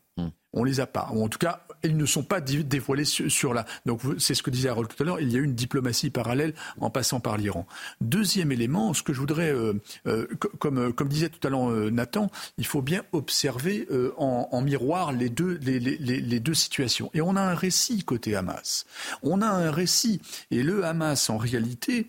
On 0.53 0.65
les 0.65 0.81
a 0.81 0.87
pas. 0.87 1.09
Ou 1.13 1.25
en 1.25 1.29
tout 1.29 1.39
cas, 1.39 1.63
ils 1.85 1.97
ne 1.97 2.05
sont 2.07 2.23
pas 2.25 2.41
dévoilés 2.41 3.05
sur, 3.05 3.55
là. 3.55 3.65
Donc 3.87 4.01
c'est 4.19 4.35
ce 4.35 4.43
que 4.43 4.51
disait 4.51 4.69
Harold 4.69 4.91
tout 4.95 5.03
à 5.03 5.07
l'heure. 5.07 5.21
Il 5.21 5.31
y 5.33 5.37
a 5.37 5.39
eu 5.39 5.45
une 5.45 5.55
diplomatie 5.55 6.11
parallèle 6.11 6.55
en 6.81 6.91
passant 6.91 7.21
par 7.21 7.37
l'Iran. 7.39 7.67
Deuxième 8.01 8.53
élément, 8.53 8.93
ce 8.93 9.03
que 9.03 9.13
je 9.13 9.21
voudrais, 9.21 9.51
euh, 9.53 9.75
euh, 10.07 10.27
co- 10.39 10.51
comme, 10.59 10.79
euh, 10.79 10.93
comme 10.93 11.09
disait 11.09 11.29
tout 11.29 11.47
à 11.47 11.51
l'heure 11.51 11.69
Nathan, 11.91 12.31
il 12.59 12.67
faut 12.67 12.83
bien 12.83 13.03
observer 13.13 13.87
euh, 13.91 14.13
en, 14.19 14.49
en 14.51 14.61
miroir 14.61 15.13
les 15.13 15.29
deux, 15.31 15.59
les, 15.63 15.79
les- 15.81 16.41
deux 16.41 16.55
situations. 16.55 17.11
Et 17.15 17.21
on 17.21 17.37
a 17.37 17.41
un 17.41 17.55
récit 17.55 18.03
côté 18.05 18.35
Hamas. 18.35 18.85
On 19.23 19.41
a 19.43 19.47
un 19.49 19.71
récit. 19.71 20.21
Et 20.51 20.63
le 20.63 20.85
Hamas, 20.85 21.31
en 21.31 21.37
réalité, 21.39 22.07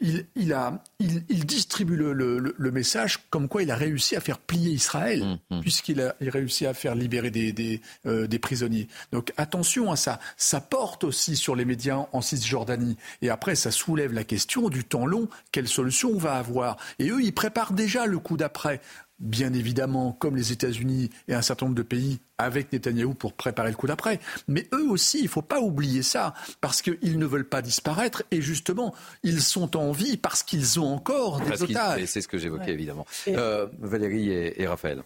il, 0.00 0.26
il, 0.34 0.52
a, 0.52 0.82
il, 0.98 1.22
il 1.28 1.46
distribue 1.46 1.96
le, 1.96 2.12
le- 2.12 2.70
message 2.70 3.18
comme 3.30 3.48
quoi 3.48 3.62
il 3.62 3.70
a 3.70 3.76
réussi 3.76 4.14
à 4.16 4.20
faire 4.20 4.38
plier 4.38 4.70
Israël, 4.70 5.38
puisqu'il 5.60 6.00
a, 6.00 6.14
il 6.20 6.28
a 6.28 6.32
réussi 6.32 6.66
à 6.66 6.74
faire 6.74 6.94
libérer 6.94 7.30
des, 7.30 7.52
des, 7.52 7.59
euh, 8.06 8.26
des 8.26 8.38
prisonniers. 8.38 8.88
Donc 9.12 9.32
attention 9.36 9.90
à 9.92 9.96
ça. 9.96 10.18
Ça 10.36 10.60
porte 10.60 11.04
aussi 11.04 11.36
sur 11.36 11.54
les 11.56 11.64
médias 11.64 12.06
en 12.12 12.20
Cisjordanie. 12.20 12.96
Et 13.22 13.30
après, 13.30 13.54
ça 13.54 13.70
soulève 13.70 14.12
la 14.12 14.24
question 14.24 14.68
du 14.68 14.84
temps 14.84 15.06
long. 15.06 15.28
Quelle 15.52 15.68
solution 15.68 16.10
on 16.14 16.18
va 16.18 16.34
avoir? 16.34 16.76
Et 16.98 17.10
eux, 17.10 17.22
ils 17.22 17.34
préparent 17.34 17.72
déjà 17.72 18.06
le 18.06 18.18
coup 18.18 18.36
d'après. 18.36 18.80
Bien 19.18 19.52
évidemment, 19.52 20.12
comme 20.12 20.34
les 20.34 20.50
États-Unis 20.50 21.10
et 21.28 21.34
un 21.34 21.42
certain 21.42 21.66
nombre 21.66 21.76
de 21.76 21.82
pays 21.82 22.20
avec 22.38 22.72
Netanyahou 22.72 23.12
pour 23.12 23.34
préparer 23.34 23.68
le 23.68 23.76
coup 23.76 23.86
d'après. 23.86 24.18
Mais 24.48 24.66
eux 24.72 24.88
aussi, 24.88 25.18
il 25.18 25.24
ne 25.24 25.28
faut 25.28 25.42
pas 25.42 25.60
oublier 25.60 26.02
ça, 26.02 26.32
parce 26.62 26.80
qu'ils 26.80 27.18
ne 27.18 27.26
veulent 27.26 27.46
pas 27.48 27.60
disparaître, 27.60 28.22
et 28.30 28.40
justement, 28.40 28.94
ils 29.22 29.42
sont 29.42 29.76
en 29.76 29.92
vie 29.92 30.16
parce 30.16 30.42
qu'ils 30.42 30.80
ont 30.80 30.86
encore 30.94 31.40
des 31.40 31.50
Parce 31.50 31.60
otages. 31.60 32.00
et 32.00 32.06
C'est 32.06 32.22
ce 32.22 32.28
que 32.28 32.38
j'évoquais, 32.38 32.64
Ouais. 32.68 32.72
évidemment. 32.72 33.04
Et- 33.26 33.36
Euh, 33.36 33.66
Valérie 33.78 34.30
et, 34.30 34.62
et 34.62 34.66
Raphaël. 34.66 35.02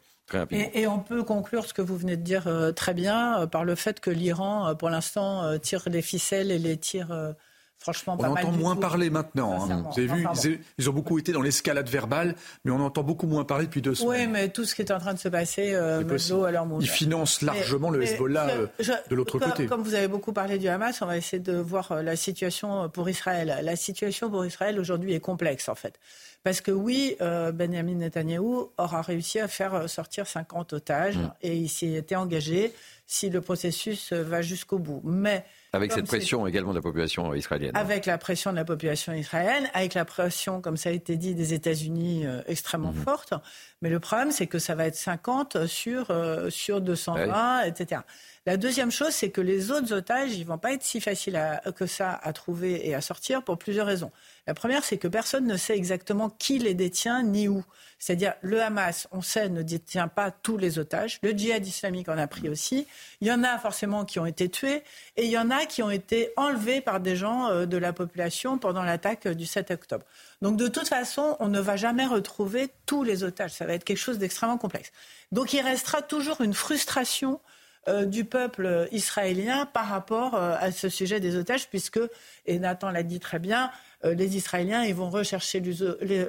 Et, 0.51 0.81
et 0.83 0.87
on 0.87 0.99
peut 1.01 1.23
conclure 1.23 1.67
ce 1.67 1.75
que 1.75 1.83
vous 1.83 1.97
venez 1.97 2.17
de 2.17 2.23
dire 2.23 2.47
euh, 2.47 2.73
très 2.73 2.95
bien 2.95 3.41
euh, 3.41 3.47
par 3.47 3.65
le 3.65 3.75
fait 3.75 4.01
que 4.01 4.11
l'Iran, 4.11 4.69
euh, 4.69 4.75
pour 4.75 4.91
l'instant, 4.91 5.43
euh, 5.45 5.59
tire 5.59 5.83
les 5.87 6.03
ficelles 6.03 6.51
et 6.51 6.59
les 6.59 6.77
tire 6.79 7.13
euh, 7.13 7.33
franchement 7.79 8.15
On 8.15 8.23
pas 8.23 8.31
mal 8.31 8.45
entend 8.47 8.53
du 8.57 8.59
moins 8.63 8.75
tout. 8.75 8.81
parler 8.81 9.11
maintenant. 9.11 9.69
hein. 9.71 9.85
Vous 9.93 9.99
avez 10.01 10.07
vu, 10.07 10.27
ils, 10.45 10.61
ils 10.79 10.89
ont 10.89 10.95
beaucoup 10.95 11.19
été 11.19 11.33
dans 11.33 11.43
l'escalade 11.43 11.89
verbale, 11.91 12.35
mais 12.65 12.71
on 12.73 12.81
entend 12.81 13.03
beaucoup 13.03 13.27
moins 13.27 13.45
parler 13.45 13.67
depuis 13.67 13.83
deux 13.83 13.91
Oui, 13.91 13.97
semaines. 13.97 14.31
mais 14.31 14.49
tout 14.49 14.65
ce 14.65 14.75
qui 14.75 14.81
est 14.81 14.91
en 14.91 14.99
train 14.99 15.13
de 15.13 15.19
se 15.19 15.29
passer, 15.29 15.75
euh, 15.75 15.99
à 15.99 16.51
leur. 16.51 16.67
Ils 16.81 16.89
financent 16.89 17.43
largement 17.43 17.91
le 17.91 18.03
Hezbollah 18.03 18.49
je- 18.81 18.93
de 19.11 19.15
l'autre 19.15 19.39
côté. 19.39 19.67
Comme 19.67 19.83
vous 19.83 19.93
avez 19.95 20.09
beaucoup 20.09 20.33
parlé 20.33 20.57
du 20.59 20.69
Hamas, 20.69 21.03
on 21.03 21.07
va 21.07 21.19
essayer 21.19 21.41
de 21.41 21.55
voir 21.57 21.93
euh, 21.93 22.03
la 22.03 22.17
situation 22.17 22.89
pour 22.89 23.11
Israël. 23.11 23.59
La 23.63 23.77
situation 23.77 24.31
pour 24.31 24.47
Israël 24.47 24.81
aujourd'hui 24.81 25.13
est 25.13 25.21
complexe, 25.21 25.69
en 25.69 25.75
fait. 25.75 25.99
Parce 26.45 26.61
que 26.61 26.71
oui, 26.71 27.17
euh, 27.23 27.53
Benjamin 27.53 27.95
Netanyahou 27.95 28.71
aura 28.77 29.01
réussi 29.01 29.41
à 29.41 29.49
faire 29.49 29.75
euh, 29.75 29.87
sortir 29.89 30.27
50 30.27 30.75
otages 30.75 31.17
Mm. 31.17 31.33
et 31.43 31.57
il 31.57 31.69
s'y 31.69 31.97
était 31.97 32.17
engagé 32.17 32.73
si 33.07 33.31
le 33.31 33.41
processus 33.41 34.13
euh, 34.13 34.23
va 34.23 34.43
jusqu'au 34.43 34.79
bout. 34.79 35.01
Mais 35.05 35.45
Avec 35.75 35.91
comme 35.91 35.99
cette 36.01 36.07
pression 36.07 36.47
également 36.47 36.71
de 36.71 36.77
la 36.79 36.83
population 36.83 37.35
israélienne. 37.35 37.77
avec 37.77 38.07
la 38.07 38.19
pression 38.19 38.51
de 38.53 38.57
la 38.57 38.65
population 38.65 39.13
israélienne, 39.13 39.69
avec 39.75 39.95
la 39.95 40.05
pression, 40.05 40.61
comme 40.61 40.77
ça 40.77 40.89
a 40.89 40.93
été 40.93 41.17
dit, 41.17 41.35
des 41.35 41.53
États-Unis 41.55 42.27
euh, 42.27 42.41
extrêmement 42.47 42.93
Mhm. 42.93 43.03
forte. 43.03 43.35
Mais 43.83 43.91
le 43.91 44.01
problème, 44.01 44.31
c'est 44.31 44.47
que 44.47 44.59
ça 44.59 44.75
va 44.75 44.87
être 44.87 44.97
50 44.97 45.67
sur, 45.67 46.11
euh, 46.11 46.49
sur 46.51 46.81
220, 46.81 47.63
etc. 47.65 48.01
La 48.47 48.57
deuxième 48.59 48.91
chose, 48.91 49.11
c'est 49.11 49.31
que 49.31 49.41
les 49.41 49.71
autres 49.71 49.93
otages, 49.95 50.33
ils 50.35 50.45
vont 50.45 50.59
pas 50.59 50.73
être 50.75 50.83
si 50.83 51.01
faciles 51.01 51.37
à- 51.37 51.61
que 51.75 51.87
ça 51.87 52.13
à 52.23 52.33
trouver 52.35 52.87
et 52.87 52.95
à 52.95 53.01
sortir 53.01 53.43
pour 53.43 53.57
plusieurs 53.59 53.87
raisons. 53.87 54.11
La 54.47 54.53
première, 54.53 54.85
c'est 54.85 54.99
que 54.99 55.09
personne 55.09 55.47
ne 55.47 55.57
sait 55.57 55.75
exactement 55.77 56.29
qui 56.29 56.59
les 56.59 56.75
détient 56.75 57.23
ni 57.23 57.49
où. 57.49 57.65
C'est-à-dire, 57.99 58.35
le 58.43 58.61
Hamas, 58.61 59.09
on 59.13 59.23
sait, 59.23 59.49
ne 59.49 59.63
détient 59.63 60.09
pas 60.09 60.31
tous 60.31 60.59
les 60.59 60.79
otages. 60.79 61.19
Le 61.23 61.31
djihad 61.31 61.67
islamique 61.67 62.11
en 62.11 62.19
a 62.19 62.27
pris 62.27 62.51
aussi. 62.51 62.87
Il 63.23 63.29
y 63.29 63.33
en 63.33 63.43
a 63.45 63.57
forcément 63.59 64.05
qui 64.05 64.19
ont 64.19 64.27
été 64.27 64.51
tués 64.51 64.83
et 65.17 65.25
il 65.25 65.31
y 65.31 65.39
en 65.39 65.51
a 65.51 65.64
qui 65.67 65.83
ont 65.83 65.91
été 65.91 66.31
enlevés 66.37 66.81
par 66.81 67.01
des 67.01 67.17
gens 67.17 67.49
euh, 67.49 67.67
de 67.67 67.77
la 67.77 67.93
population 67.93 68.59
pendant 68.59 68.83
l'attaque 68.83 69.27
euh, 69.27 69.35
du 69.35 69.47
7 69.47 69.71
octobre. 69.71 70.05
Donc, 70.43 70.57
de 70.57 70.69
toute 70.69 70.89
façon, 70.89 71.37
on 71.41 71.49
ne 71.49 71.61
va 71.61 71.77
jamais 71.77 72.07
retrouver 72.07 72.69
tous 72.87 73.03
les 73.03 73.25
otages. 73.25 73.53
Ça 73.53 73.67
va 73.67 73.75
être 73.75 73.85
quelque 73.85 73.99
chose 73.99 74.19
d'extrêmement 74.19 74.59
complexe. 74.59 74.93
Donc, 75.33 75.53
il 75.53 75.61
restera 75.61 76.03
toujours 76.03 76.41
une 76.41 76.55
frustration 76.55 77.41
euh, 77.89 78.05
du 78.05 78.25
peuple 78.25 78.89
israélien 78.93 79.67
par 79.67 79.89
rapport 79.89 80.35
à 80.35 80.73
ce 80.73 80.89
sujet 80.89 81.21
des 81.21 81.37
otages, 81.37 81.69
puisque, 81.69 82.01
et 82.47 82.59
Nathan 82.59 82.91
l'a 82.91 83.03
dit 83.03 83.21
très 83.21 83.39
bien, 83.39 83.71
les 84.05 84.37
Israéliens 84.37 84.85
ils 84.85 84.95
vont 84.95 85.09
rechercher 85.09 85.63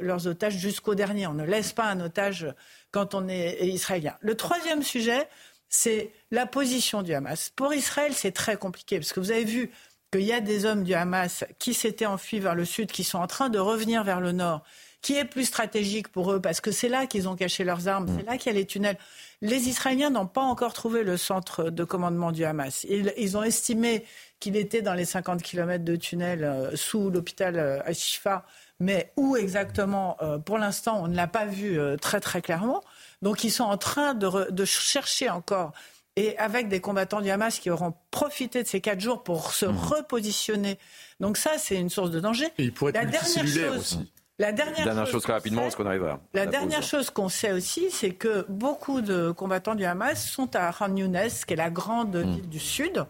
leurs 0.02 0.28
otages 0.28 0.58
jusqu'au 0.58 0.96
dernier. 0.96 1.28
On 1.28 1.34
ne 1.34 1.46
laisse 1.46 1.74
pas 1.74 1.86
un 1.86 2.00
otage 2.00 2.48
quand 2.92 3.14
on 3.14 3.28
est 3.28 3.68
israélien. 3.68 4.16
Le 4.22 4.36
troisième 4.36 4.82
sujet, 4.82 5.28
c'est 5.70 6.12
la 6.32 6.46
position 6.46 7.02
du 7.02 7.14
Hamas. 7.14 7.52
Pour 7.56 7.74
Israël, 7.74 8.14
c'est 8.14 8.32
très 8.32 8.58
compliqué, 8.58 8.98
parce 9.00 9.14
que 9.14 9.20
vous 9.20 9.32
avez 9.32 9.46
vu 9.46 9.72
qu'il 10.12 10.24
y 10.24 10.34
a 10.34 10.40
des 10.40 10.66
hommes 10.66 10.84
du 10.84 10.94
Hamas 10.94 11.44
qui 11.60 11.74
s'étaient 11.74 12.06
enfuis 12.06 12.40
vers 12.40 12.56
le 12.56 12.66
sud, 12.66 12.92
qui 12.92 13.04
sont 13.04 13.20
en 13.20 13.28
train 13.28 13.50
de 13.50 13.60
revenir 13.60 14.04
vers 14.04 14.22
le 14.22 14.32
nord, 14.32 14.64
qui 15.02 15.18
est 15.18 15.26
plus 15.26 15.46
stratégique 15.46 16.08
pour 16.08 16.32
eux, 16.32 16.42
parce 16.42 16.62
que 16.62 16.72
c'est 16.72 16.90
là 16.90 17.06
qu'ils 17.06 17.28
ont 17.28 17.36
caché 17.36 17.64
leurs 17.64 17.88
armes, 17.88 18.08
c'est 18.18 18.26
là 18.26 18.38
qu'il 18.38 18.52
y 18.52 18.56
a 18.56 18.58
les 18.58 18.66
tunnels. 18.66 18.98
Les 19.42 19.68
Israéliens 19.68 20.10
n'ont 20.10 20.26
pas 20.26 20.42
encore 20.42 20.74
trouvé 20.74 21.04
le 21.04 21.18
centre 21.18 21.70
de 21.70 21.84
commandement 21.84 22.32
du 22.32 22.44
Hamas. 22.44 22.86
Ils, 22.90 23.14
ils 23.18 23.38
ont 23.38 23.44
estimé 23.44 24.06
qu'il 24.40 24.56
était 24.56 24.82
dans 24.82 24.94
les 24.94 25.06
50 25.06 25.44
km 25.44 25.84
de 25.84 25.96
tunnels 25.96 26.44
euh, 26.44 26.76
sous 26.76 27.10
l'hôpital 27.10 27.58
euh, 27.58 27.80
à 27.84 27.94
Shifa, 27.94 28.46
mais 28.80 29.12
où 29.16 29.38
exactement, 29.38 30.18
euh, 30.22 30.38
pour 30.38 30.58
l'instant, 30.58 31.02
on 31.02 31.08
ne 31.08 31.16
l'a 31.16 31.28
pas 31.28 31.46
vu 31.46 31.80
euh, 31.80 31.98
très 31.98 32.20
très 32.20 32.42
clairement. 32.42 32.84
Donc 33.26 33.44
ils 33.44 33.52
sont 33.52 33.64
en 33.66 33.78
train 33.78 34.14
de, 34.14 34.28
re- 34.28 34.52
de 34.52 34.64
chercher 34.66 35.30
encore 35.30 35.74
et 36.16 36.38
avec 36.38 36.70
des 36.70 36.80
combattants 36.80 37.20
du 37.20 37.30
Hamas 37.30 37.60
qui 37.60 37.70
auront 37.70 37.94
profité 38.12 38.64
de 38.64 38.68
ces 38.70 38.80
quatre 38.80 39.02
jours 39.02 39.24
pour 39.24 39.52
se 39.52 39.66
repositionner. 39.66 40.80
Donc 41.20 41.36
ça, 41.36 41.58
c'est 41.58 41.76
une 41.76 41.90
source 41.90 42.12
de 42.12 42.20
danger. 42.22 42.46
Et 42.58 42.64
il 42.64 42.72
pourrait 42.74 42.92
être 42.92 42.96
La 43.04 43.06
dernière 43.06 43.48
chose, 43.48 43.78
aussi. 43.78 44.12
la 44.40 44.52
dernière, 44.54 44.84
Dernière 44.86 45.06
chose 45.06 45.12
chose 45.14 45.24
très 45.24 45.32
qu'on 45.34 45.38
rapidement, 45.38 45.70
sait- 45.70 45.76
qu'on 45.76 45.86
arrive 45.88 46.04
à 46.04 46.20
la 46.34 46.46
la 46.46 46.52
dernière 46.52 46.80
pause. 46.80 46.88
chose 46.90 47.10
qu'on 47.10 47.28
sait 47.28 47.52
aussi, 47.52 47.88
c'est 47.92 48.12
que 48.12 48.46
beaucoup 48.48 49.02
de 49.02 49.32
combattants 49.32 49.76
du 49.76 49.84
Hamas 49.86 50.26
sont 50.26 50.56
à 50.56 50.72
Khan 50.72 50.96
Younes, 50.96 51.18
qui 51.46 51.54
est 51.54 51.58
la 51.58 51.70
grande 51.70 52.16
ville 52.16 52.48
du 52.48 52.60
sud, 52.60 53.04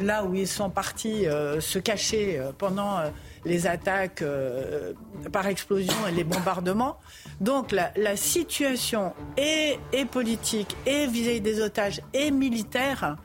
là 0.00 0.24
où 0.24 0.34
ils 0.34 0.48
sont 0.48 0.70
partis 0.70 1.24
se 1.24 1.78
cacher 1.78 2.40
pendant 2.58 2.98
les 3.44 3.66
attaques 3.66 4.24
par 5.32 5.46
explosion 5.46 5.94
et 6.08 6.12
les 6.12 6.24
bombardements. 6.24 6.98
Donc 7.40 7.72
la, 7.72 8.16
situation 8.16 9.12
est, 9.36 9.78
politique, 10.10 10.76
et 10.86 11.06
vis-à-vis 11.06 11.40
des 11.40 11.60
otages, 11.60 12.00
et 12.12 12.30
militaire 12.30 13.16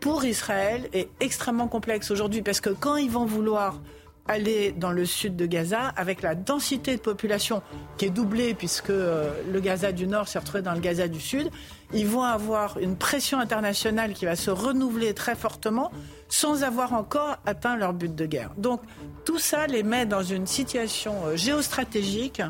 pour 0.00 0.24
Israël 0.24 0.88
est 0.92 1.08
extrêmement 1.20 1.68
complexe 1.68 2.10
aujourd'hui 2.10 2.42
parce 2.42 2.60
que 2.60 2.70
quand 2.70 2.96
ils 2.96 3.10
vont 3.10 3.26
vouloir 3.26 3.80
aller 4.26 4.72
dans 4.72 4.92
le 4.92 5.04
sud 5.04 5.36
de 5.36 5.46
Gaza, 5.46 5.88
avec 5.96 6.22
la 6.22 6.34
densité 6.34 6.96
de 6.96 7.00
population 7.00 7.62
qui 7.96 8.06
est 8.06 8.10
doublée, 8.10 8.54
puisque 8.54 8.90
euh, 8.90 9.30
le 9.50 9.60
Gaza 9.60 9.92
du 9.92 10.06
Nord 10.06 10.28
s'est 10.28 10.38
retrouvé 10.38 10.62
dans 10.62 10.72
le 10.72 10.80
Gaza 10.80 11.08
du 11.08 11.20
Sud, 11.20 11.50
ils 11.92 12.06
vont 12.06 12.22
avoir 12.22 12.78
une 12.78 12.96
pression 12.96 13.40
internationale 13.40 14.12
qui 14.12 14.26
va 14.26 14.36
se 14.36 14.50
renouveler 14.50 15.14
très 15.14 15.34
fortement 15.34 15.90
sans 16.30 16.62
avoir 16.62 16.94
encore 16.94 17.36
atteint 17.44 17.76
leur 17.76 17.92
but 17.92 18.14
de 18.14 18.24
guerre. 18.24 18.52
Donc 18.56 18.80
tout 19.26 19.38
ça 19.38 19.66
les 19.66 19.82
met 19.82 20.06
dans 20.06 20.22
une 20.22 20.46
situation 20.46 21.26
euh, 21.26 21.36
géostratégique 21.36 22.40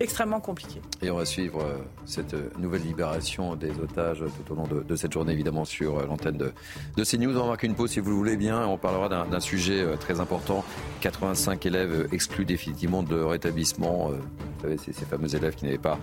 extrêmement 0.00 0.40
compliqué. 0.40 0.80
Et 1.02 1.10
on 1.10 1.16
va 1.16 1.24
suivre 1.24 1.60
euh, 1.60 1.78
cette 2.04 2.34
euh, 2.34 2.50
nouvelle 2.58 2.82
libération 2.82 3.56
des 3.56 3.70
otages 3.70 4.22
tout 4.44 4.52
au 4.52 4.56
long 4.56 4.66
de, 4.66 4.96
cette 4.96 5.12
journée, 5.12 5.32
évidemment, 5.32 5.64
sur 5.64 6.04
l'antenne 6.06 6.36
de, 6.36 6.52
de 6.96 7.04
CNews. 7.04 7.36
On 7.36 7.42
va 7.42 7.46
marquer 7.46 7.66
une 7.66 7.74
pause 7.74 7.90
si 7.90 8.00
vous 8.00 8.10
le 8.10 8.16
voulez 8.16 8.36
bien. 8.36 8.66
On 8.66 8.76
parlera 8.76 9.08
d'un 9.08 9.40
sujet 9.40 9.84
très 9.98 10.20
important. 10.20 10.64
85 11.00 11.64
élèves 11.66 12.08
exclus 12.12 12.44
définitivement 12.44 13.02
de 13.02 13.16
leur 13.16 13.34
établissement. 13.34 14.10
Vous 14.10 14.62
savez, 14.62 14.76
c'est 14.78 14.92
ces 14.92 15.04
fameux 15.04 15.34
élèves 15.34 15.54
qui 15.56 15.64
n'avaient 15.64 15.78
pas 15.78 15.98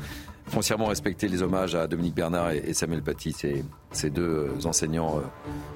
foncièrement 0.47 0.85
respecté 0.85 1.27
les 1.27 1.41
hommages 1.41 1.75
à 1.75 1.87
Dominique 1.87 2.15
Bernard 2.15 2.51
et 2.51 2.73
Samuel 2.73 3.01
Paty, 3.01 3.35
ces, 3.91 4.09
deux 4.09 4.49
enseignants 4.65 5.21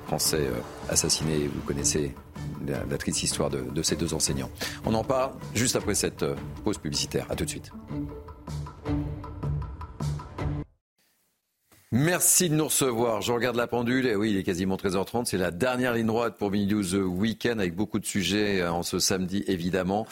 français 0.07 0.47
assassinés. 0.89 1.49
Vous 1.53 1.61
connaissez 1.61 2.13
la, 2.67 2.97
triste 2.97 3.23
histoire 3.23 3.49
de, 3.49 3.81
ces 3.81 3.95
deux 3.95 4.13
enseignants. 4.13 4.49
On 4.85 4.93
en 4.93 5.03
parle 5.03 5.31
juste 5.53 5.75
après 5.75 5.95
cette 5.95 6.25
pause 6.63 6.77
publicitaire. 6.77 7.25
A 7.29 7.35
tout 7.35 7.45
de 7.45 7.49
suite. 7.49 7.71
Merci 11.91 12.51
de 12.51 12.55
nous 12.55 12.65
recevoir. 12.65 13.21
Je 13.21 13.31
regarde 13.31 13.55
la 13.55 13.65
pendule 13.65 14.05
et 14.05 14.15
oui, 14.15 14.29
il 14.29 14.37
est 14.37 14.43
quasiment 14.43 14.75
13h30. 14.75 15.25
C'est 15.25 15.39
la 15.39 15.49
dernière 15.49 15.95
ligne 15.95 16.05
droite 16.05 16.37
pour 16.37 16.51
Mini 16.51 16.67
News 16.67 16.95
Weekend 16.95 17.59
avec 17.59 17.75
beaucoup 17.75 17.97
de 17.97 18.05
sujets 18.05 18.61
euh, 18.61 18.71
en 18.71 18.83
ce 18.83 18.99
samedi 18.99 19.43
évidemment. 19.47 20.05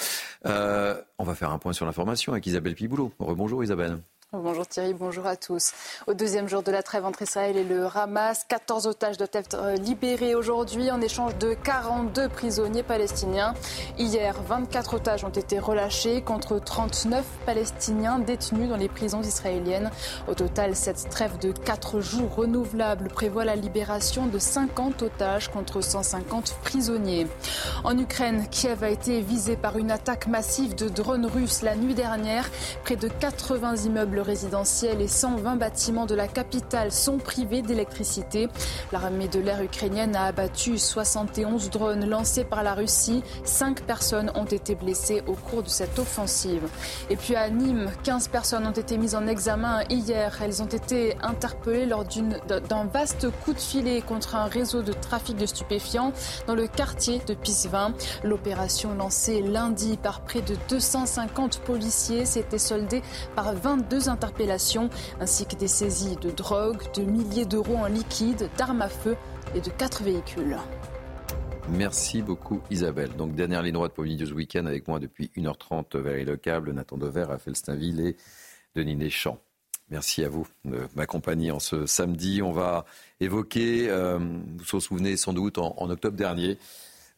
Euh, 0.48 1.00
on 1.20 1.24
va 1.24 1.36
faire 1.36 1.52
un 1.52 1.60
point 1.60 1.74
sur 1.74 1.86
l'information 1.86 2.32
avec 2.32 2.48
Isabelle 2.48 2.74
Piboulot. 2.74 3.12
Rebonjour 3.20 3.64
Isabelle. 3.64 4.00
Bonjour 4.34 4.68
Thierry, 4.68 4.94
bonjour 4.94 5.26
à 5.26 5.38
tous. 5.38 5.72
Au 6.06 6.14
deuxième 6.14 6.50
jour 6.50 6.62
de 6.62 6.70
la 6.70 6.84
trêve 6.84 7.06
entre 7.06 7.22
Israël 7.22 7.56
et 7.56 7.64
le 7.64 7.88
Hamas, 7.96 8.44
14 8.50 8.86
otages 8.86 9.16
doivent 9.16 9.30
être 9.32 9.56
euh, 9.56 9.76
libérés 9.76 10.36
aujourd'hui 10.36 10.92
en 10.92 11.00
échange 11.00 11.38
de 11.38 11.54
42 11.54 12.28
prisonniers 12.28 12.84
palestiniens. 12.84 13.54
Hier, 13.98 14.36
24 14.46 14.96
otages 14.96 15.24
ont 15.24 15.30
été 15.30 15.60
relâchés 15.60 16.22
contre 16.22 16.60
39 16.60 17.24
Palestiniens 17.46 18.20
détenus 18.20 18.68
dans 18.68 18.76
les 18.76 18.90
prisons 18.90 19.22
israéliennes. 19.22 19.92
Au 20.28 20.34
total, 20.34 20.76
cette 20.76 21.08
trêve 21.08 21.38
de 21.38 21.54
4 21.54 22.02
jours 22.02 22.36
renouvelable 22.36 23.08
prévoit 23.08 23.46
la 23.46 23.56
libération 23.56 24.26
de 24.26 24.40
50 24.40 25.04
otages 25.04 25.48
contre 25.48 25.80
150 25.80 26.54
prisonniers. 26.66 27.28
En 27.86 27.98
Ukraine, 27.98 28.46
Kiev 28.52 28.84
a 28.84 28.90
été 28.90 29.22
visé 29.22 29.56
par 29.56 29.78
une 29.78 29.90
attaque 29.90 30.28
massive 30.28 30.76
de 30.76 30.90
drones 30.90 31.28
russes 31.28 31.62
la 31.62 31.78
nuit 31.78 31.96
dernière. 31.96 32.50
Près 32.84 32.98
de 32.98 33.08
80 33.08 33.86
immeubles 33.86 34.17
résidentiel 34.22 35.02
et 35.02 35.08
120 35.08 35.56
bâtiments 35.56 36.06
de 36.06 36.16
la 36.16 36.28
capitale 36.28 36.92
sont 36.92 37.18
privés 37.18 37.62
d'électricité. 37.62 38.48
L'armée 38.92 39.28
de 39.28 39.40
l'air 39.40 39.62
ukrainienne 39.62 40.16
a 40.16 40.26
abattu 40.26 40.78
71 40.78 41.70
drones 41.70 42.08
lancés 42.08 42.44
par 42.44 42.64
la 42.64 42.74
Russie. 42.74 43.24
Cinq 43.44 43.82
personnes 43.82 44.32
ont 44.36 44.46
été 44.46 44.76
blessées 44.76 45.24
au 45.28 45.34
cours 45.34 45.64
de 45.64 45.70
cette 45.70 46.00
offensive. 46.00 46.64
Et 47.10 47.16
puis 47.16 47.36
à 47.36 47.50
Nîmes, 47.50 47.90
15 48.04 48.28
personnes 48.30 48.68
ont 48.68 48.72
été 48.72 48.98
mises 48.98 49.16
en 49.16 49.28
examen 49.28 49.84
hier. 49.90 50.40
Elles 50.42 50.62
ont 50.62 50.68
été 50.68 51.16
interpellées 51.22 51.86
lors 51.86 52.06
d'un 52.06 52.86
vaste 52.86 53.28
coup 53.44 53.54
de 53.54 53.60
filet 53.60 54.02
contre 54.02 54.36
un 54.36 54.46
réseau 54.46 54.82
de 54.82 54.94
trafic 54.94 55.38
de 55.38 55.46
stupéfiants 55.46 56.14
dans 56.48 56.56
le 56.56 56.68
quartier 56.68 57.22
de 57.28 57.34
Pissevin. 57.34 57.94
L'opération 58.24 58.94
lancée 58.94 59.42
lundi 59.42 59.98
par 59.98 60.22
près 60.22 60.42
de 60.42 60.56
250 60.70 61.60
policiers 61.60 62.26
s'était 62.26 62.58
soldée 62.58 63.02
par 63.36 63.54
22 63.54 64.07
interpellations 64.10 64.90
ainsi 65.20 65.46
que 65.46 65.56
des 65.56 65.68
saisies 65.68 66.16
de 66.18 66.32
drogue, 66.32 66.82
de 66.96 67.04
milliers 67.04 67.46
d'euros 67.46 67.78
en 67.78 67.88
liquide, 67.88 68.50
d'armes 68.58 68.82
à 68.82 68.90
feu 68.90 69.16
et 69.56 69.62
de 69.62 69.70
quatre 69.70 70.04
véhicules. 70.04 70.58
Merci 71.70 72.22
beaucoup 72.22 72.62
Isabelle. 72.70 73.16
Donc 73.18 73.36
dernière 73.36 73.62
ligne 73.62 73.74
droite 73.74 73.94
pour 73.94 74.06
News 74.06 74.32
Weekend 74.32 74.68
avec 74.68 74.88
moi 74.88 75.00
depuis 75.00 75.32
1h30 75.36 75.98
Valérie 75.98 76.26
Lecable, 76.26 76.72
Nathan 76.72 76.98
Dever, 76.98 77.24
Raphaël 77.24 77.56
Steinville 77.56 78.00
et 78.00 78.16
Denis 78.76 78.96
Deschamps. 78.96 79.40
Merci 79.90 80.24
à 80.24 80.30
vous 80.30 80.48
de 80.66 80.80
m'accompagner 80.96 81.52
en 81.52 81.60
ce 81.60 81.86
samedi. 81.86 82.42
On 82.42 82.52
va 82.52 82.86
évoquer, 83.20 83.90
euh, 83.90 84.18
vous 84.18 84.64
vous 84.72 84.80
souvenez 84.82 85.16
sans 85.16 85.32
doute, 85.34 85.58
en 85.58 85.90
octobre 85.90 86.18
dernier, 86.18 86.58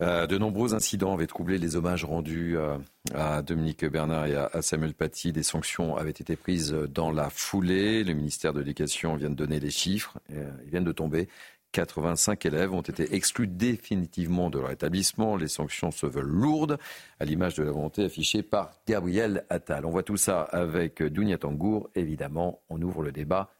euh, 0.01 0.27
de 0.27 0.37
nombreux 0.37 0.73
incidents 0.73 1.13
avaient 1.13 1.27
troublé 1.27 1.57
les 1.57 1.75
hommages 1.75 2.05
rendus 2.05 2.55
euh, 2.57 2.77
à 3.13 3.41
Dominique 3.41 3.83
Bernard 3.85 4.27
et 4.27 4.35
à 4.35 4.61
Samuel 4.61 4.93
Paty. 4.93 5.33
Des 5.33 5.43
sanctions 5.43 5.97
avaient 5.97 6.09
été 6.11 6.37
prises 6.37 6.71
dans 6.71 7.11
la 7.11 7.29
foulée. 7.29 8.03
Le 8.05 8.13
ministère 8.13 8.53
de 8.53 8.59
l'Éducation 8.59 9.15
vient 9.15 9.29
de 9.29 9.35
donner 9.35 9.59
les 9.59 9.71
chiffres. 9.71 10.17
Euh, 10.31 10.49
ils 10.63 10.69
viennent 10.69 10.85
de 10.85 10.91
tomber. 10.93 11.27
85 11.73 12.45
élèves 12.45 12.73
ont 12.73 12.81
été 12.81 13.13
exclus 13.13 13.45
définitivement 13.45 14.49
de 14.49 14.57
leur 14.57 14.71
établissement. 14.71 15.35
Les 15.35 15.49
sanctions 15.49 15.91
se 15.91 16.05
veulent 16.05 16.25
lourdes, 16.25 16.79
à 17.19 17.25
l'image 17.25 17.55
de 17.55 17.63
la 17.63 17.71
volonté 17.71 18.05
affichée 18.05 18.41
par 18.41 18.71
Gabriel 18.87 19.45
Attal. 19.49 19.85
On 19.85 19.91
voit 19.91 20.01
tout 20.01 20.17
ça 20.17 20.41
avec 20.41 21.03
Dounia 21.03 21.37
Tangour. 21.37 21.89
Évidemment, 21.93 22.61
on 22.69 22.81
ouvre 22.81 23.03
le 23.03 23.11
débat 23.11 23.51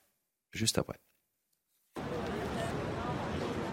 juste 0.54 0.80
après. 0.80 1.00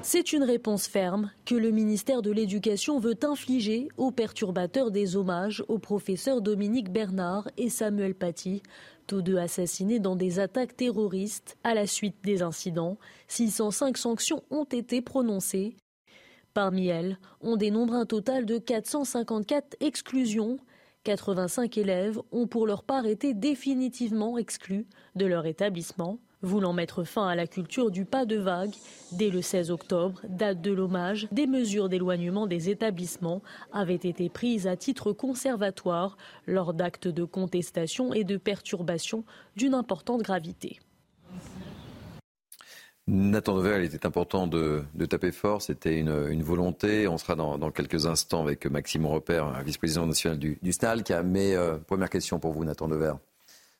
C'est 0.09 0.33
une 0.33 0.45
réponse 0.45 0.87
ferme 0.87 1.33
que 1.45 1.57
le 1.57 1.73
ministère 1.73 2.23
de 2.23 2.31
l'Éducation 2.31 3.01
veut 3.01 3.19
infliger 3.25 3.89
aux 3.97 4.13
perturbateurs 4.13 4.93
des 4.93 5.17
hommages 5.17 5.65
aux 5.67 5.81
professeurs 5.81 6.41
Dominique 6.41 6.93
Bernard 6.93 7.51
et 7.57 7.69
Samuel 7.69 8.15
Paty, 8.15 8.63
tous 9.09 9.21
deux 9.21 9.37
assassinés 9.37 9.99
dans 9.99 10.15
des 10.15 10.39
attaques 10.39 10.77
terroristes 10.77 11.59
à 11.65 11.75
la 11.75 11.89
suite 11.89 12.15
des 12.23 12.43
incidents. 12.43 12.99
605 13.27 13.99
sanctions 13.99 14.45
ont 14.53 14.63
été 14.63 15.03
prononcées. 15.03 15.75
Parmi 16.55 16.87
elles, 16.87 17.19
on 17.41 17.57
dénombre 17.57 17.95
un 17.95 18.07
total 18.07 18.47
de 18.47 18.59
454 18.59 19.77
exclusions. 19.81 20.61
85 21.03 21.79
élèves 21.79 22.21
ont 22.31 22.47
pour 22.47 22.69
leur 22.69 22.85
part 22.85 23.07
été 23.07 23.35
définitivement 23.35 24.39
exclus 24.39 24.87
de 25.17 25.27
leur 25.27 25.47
établissement. 25.47 26.21
Voulant 26.43 26.75
mettre 26.75 27.05
fin 27.05 27.27
à 27.27 27.35
la 27.35 27.47
culture 27.47 27.91
du 27.91 28.05
pas 28.05 28.27
de 28.27 28.37
vague, 28.37 28.75
dès 29.13 29.31
le 29.31 29.41
16 29.41 29.71
octobre, 29.71 30.21
date 30.29 30.61
de 30.61 30.71
l'hommage, 30.71 31.29
des 31.33 31.47
mesures 31.47 31.89
d'éloignement 31.89 32.47
des 32.47 32.69
établissements 32.69 33.43
avaient 33.73 33.95
été 33.95 34.29
prises 34.29 34.67
à 34.67 34.77
titre 34.77 35.13
conservatoire 35.13 36.19
lors 36.47 36.75
d'actes 36.75 37.09
de 37.09 37.25
contestation 37.25 38.13
et 38.13 38.25
de 38.25 38.37
perturbation 38.37 39.25
d'une 39.57 39.73
importante 39.73 40.23
gravité. 40.23 40.79
Nathan 43.09 43.57
Dever, 43.57 43.79
il 43.79 43.85
était 43.85 44.05
important 44.05 44.47
de, 44.47 44.85
taper 45.09 45.31
fort, 45.33 45.63
c'était 45.63 45.99
une, 45.99 46.43
volonté. 46.43 47.07
On 47.09 47.19
sera 47.19 47.35
dans, 47.35 47.71
quelques 47.71 48.07
instants 48.07 48.43
avec 48.43 48.67
Maxime 48.67 49.07
Repère, 49.07 49.63
vice-président 49.63 50.07
national 50.07 50.39
du, 50.39 50.59
du 50.61 50.73
SNALC. 50.73 51.13
Mais 51.25 51.55
euh, 51.55 51.77
première 51.79 52.11
question 52.11 52.41
pour 52.41 52.53
vous, 52.53 52.65
Nathan 52.65 52.89
Dever. 52.89 53.13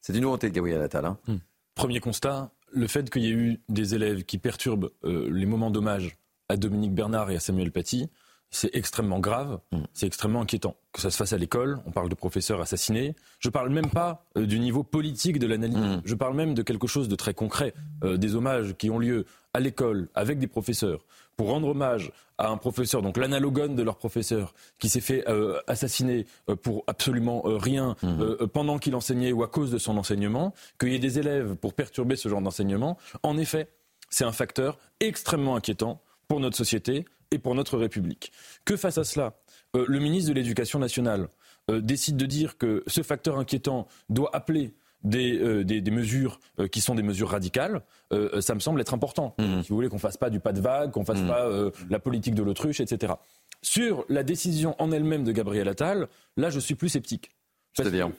C'est 0.01 0.15
une 0.15 0.23
volonté 0.23 0.49
de 0.49 0.55
Gabriel 0.55 0.81
Attal. 0.81 1.05
Hein 1.05 1.19
hmm. 1.27 1.37
Premier 1.77 2.01
constat, 2.01 2.51
le 2.73 2.87
fait 2.87 3.11
qu'il 3.11 3.23
y 3.23 3.29
ait 3.29 3.35
eu 3.35 3.61
des 3.69 3.95
élèves 3.95 4.25
qui 4.25 4.39
perturbent 4.39 4.91
euh, 5.05 5.29
les 5.31 5.45
moments 5.45 5.71
d'hommage 5.71 6.17
à 6.49 6.57
Dominique 6.57 6.95
Bernard 6.95 7.31
et 7.31 7.37
à 7.37 7.41
Samuel 7.41 7.71
Paty, 7.71 8.09
c'est 8.51 8.75
extrêmement 8.75 9.21
grave, 9.21 9.61
mm. 9.73 9.81
c'est 9.93 10.07
extrêmement 10.07 10.41
inquiétant. 10.41 10.75
Que 10.93 11.03
ça 11.03 11.11
se 11.11 11.19
fasse 11.19 11.35
à 11.35 11.37
l'école, 11.37 11.79
on 11.85 11.91
parle 11.91 12.09
de 12.09 12.15
professeurs 12.15 12.63
assassinés. 12.63 13.15
Je 13.41 13.51
parle 13.51 13.69
même 13.69 13.91
pas 13.91 14.25
euh, 14.39 14.47
du 14.47 14.59
niveau 14.59 14.85
politique 14.85 15.39
de 15.39 15.47
l'analyse. 15.47 15.77
Mm. 15.77 16.01
Je 16.03 16.15
parle 16.15 16.35
même 16.35 16.55
de 16.55 16.63
quelque 16.63 16.87
chose 16.87 17.09
de 17.09 17.15
très 17.15 17.35
concret, 17.35 17.75
euh, 18.05 18.17
des 18.17 18.35
hommages 18.35 18.75
qui 18.79 18.89
ont 18.89 18.99
lieu 18.99 19.27
à 19.53 19.61
l'école 19.61 20.09
avec 20.15 20.39
des 20.39 20.47
professeurs 20.47 21.05
pour 21.37 21.49
rendre 21.49 21.69
hommage 21.69 22.13
à 22.39 22.49
un 22.49 22.57
professeur, 22.57 23.03
donc 23.03 23.17
l'analogone 23.17 23.77
de 23.77 23.83
leur 23.83 23.97
professeur, 23.97 24.55
qui 24.79 24.89
s'est 24.89 25.01
fait 25.01 25.29
euh, 25.29 25.61
assassiner 25.67 26.27
euh, 26.49 26.57
pour 26.57 26.85
absolument 26.87 27.43
euh, 27.47 27.57
rien 27.57 27.97
mhm. 28.03 28.49
pendant 28.49 28.79
qu'il 28.79 28.95
enseignait 28.95 29.33
ou 29.33 29.43
à 29.43 29.49
cause 29.49 29.71
de 29.71 29.79
son 29.79 29.97
enseignement, 29.97 30.55
qu'il 30.79 30.91
y 30.91 30.95
ait 30.95 30.99
des 30.99 31.19
élèves 31.19 31.55
pour 31.57 31.75
perturber 31.75 32.17
ce 32.17 32.29
genre 32.29 32.43
d'enseignement, 32.43 32.99
en 33.23 33.37
effet, 33.39 33.69
c'est 34.11 34.25
un 34.25 34.33
facteur 34.33 34.79
extrêmement 35.01 35.57
inquiétant 35.57 36.01
pour 36.29 36.41
notre 36.41 36.57
société 36.57 37.05
et 37.31 37.39
pour 37.39 37.55
notre 37.55 37.77
République. 37.77 38.33
Que 38.65 38.77
face 38.77 38.99
à 38.99 39.05
cela, 39.05 39.35
le 39.75 39.99
ministre 39.99 40.31
de 40.31 40.35
l'Éducation 40.35 40.79
nationale 40.79 41.29
décide 41.69 42.17
de 42.17 42.27
dire 42.27 42.57
que 42.57 42.85
ce 42.87 43.03
facteur 43.03 43.37
inquiétant 43.39 43.89
doit 44.09 44.31
appeler 44.35 44.75
des, 45.07 45.39
euh, 45.39 45.65
des, 45.65 45.81
des, 45.81 45.91
mesures 45.91 46.41
euh, 46.59 46.67
qui 46.67 46.81
sont 46.81 46.95
des 46.95 47.03
mesures 47.03 47.31
radicales, 47.31 47.83
euh, 48.13 48.41
ça 48.41 48.55
me 48.55 48.61
semble 48.61 48.81
être 48.81 48.93
important. 48.93 49.35
Mmh. 49.39 49.63
Si 49.63 49.69
vous 49.69 49.77
voulez 49.77 49.89
qu'on 49.89 49.99
fasse 49.99 50.17
pas 50.17 50.31
du 50.31 50.41
pas 50.41 50.53
de 50.53 50.61
vague, 50.61 50.91
qu'on 50.91 51.05
fasse 51.05 51.23
pas 51.23 51.49
la 51.89 51.99
politique 51.99 52.35
de 52.35 52.43
l'autruche, 52.43 52.81
etc. 52.81 53.15
Sur 53.63 54.05
la 54.09 54.23
décision 54.23 54.75
en 54.79 54.93
elle-même 54.93 55.25
de 55.25 55.33
Gabriel 55.33 55.69
Attal, 55.69 56.09
là, 56.37 56.51
je 56.51 56.61
suis 56.61 56.75
plus 56.75 56.89
sceptique. 56.89 57.31
C'est-à-dire 57.73 58.11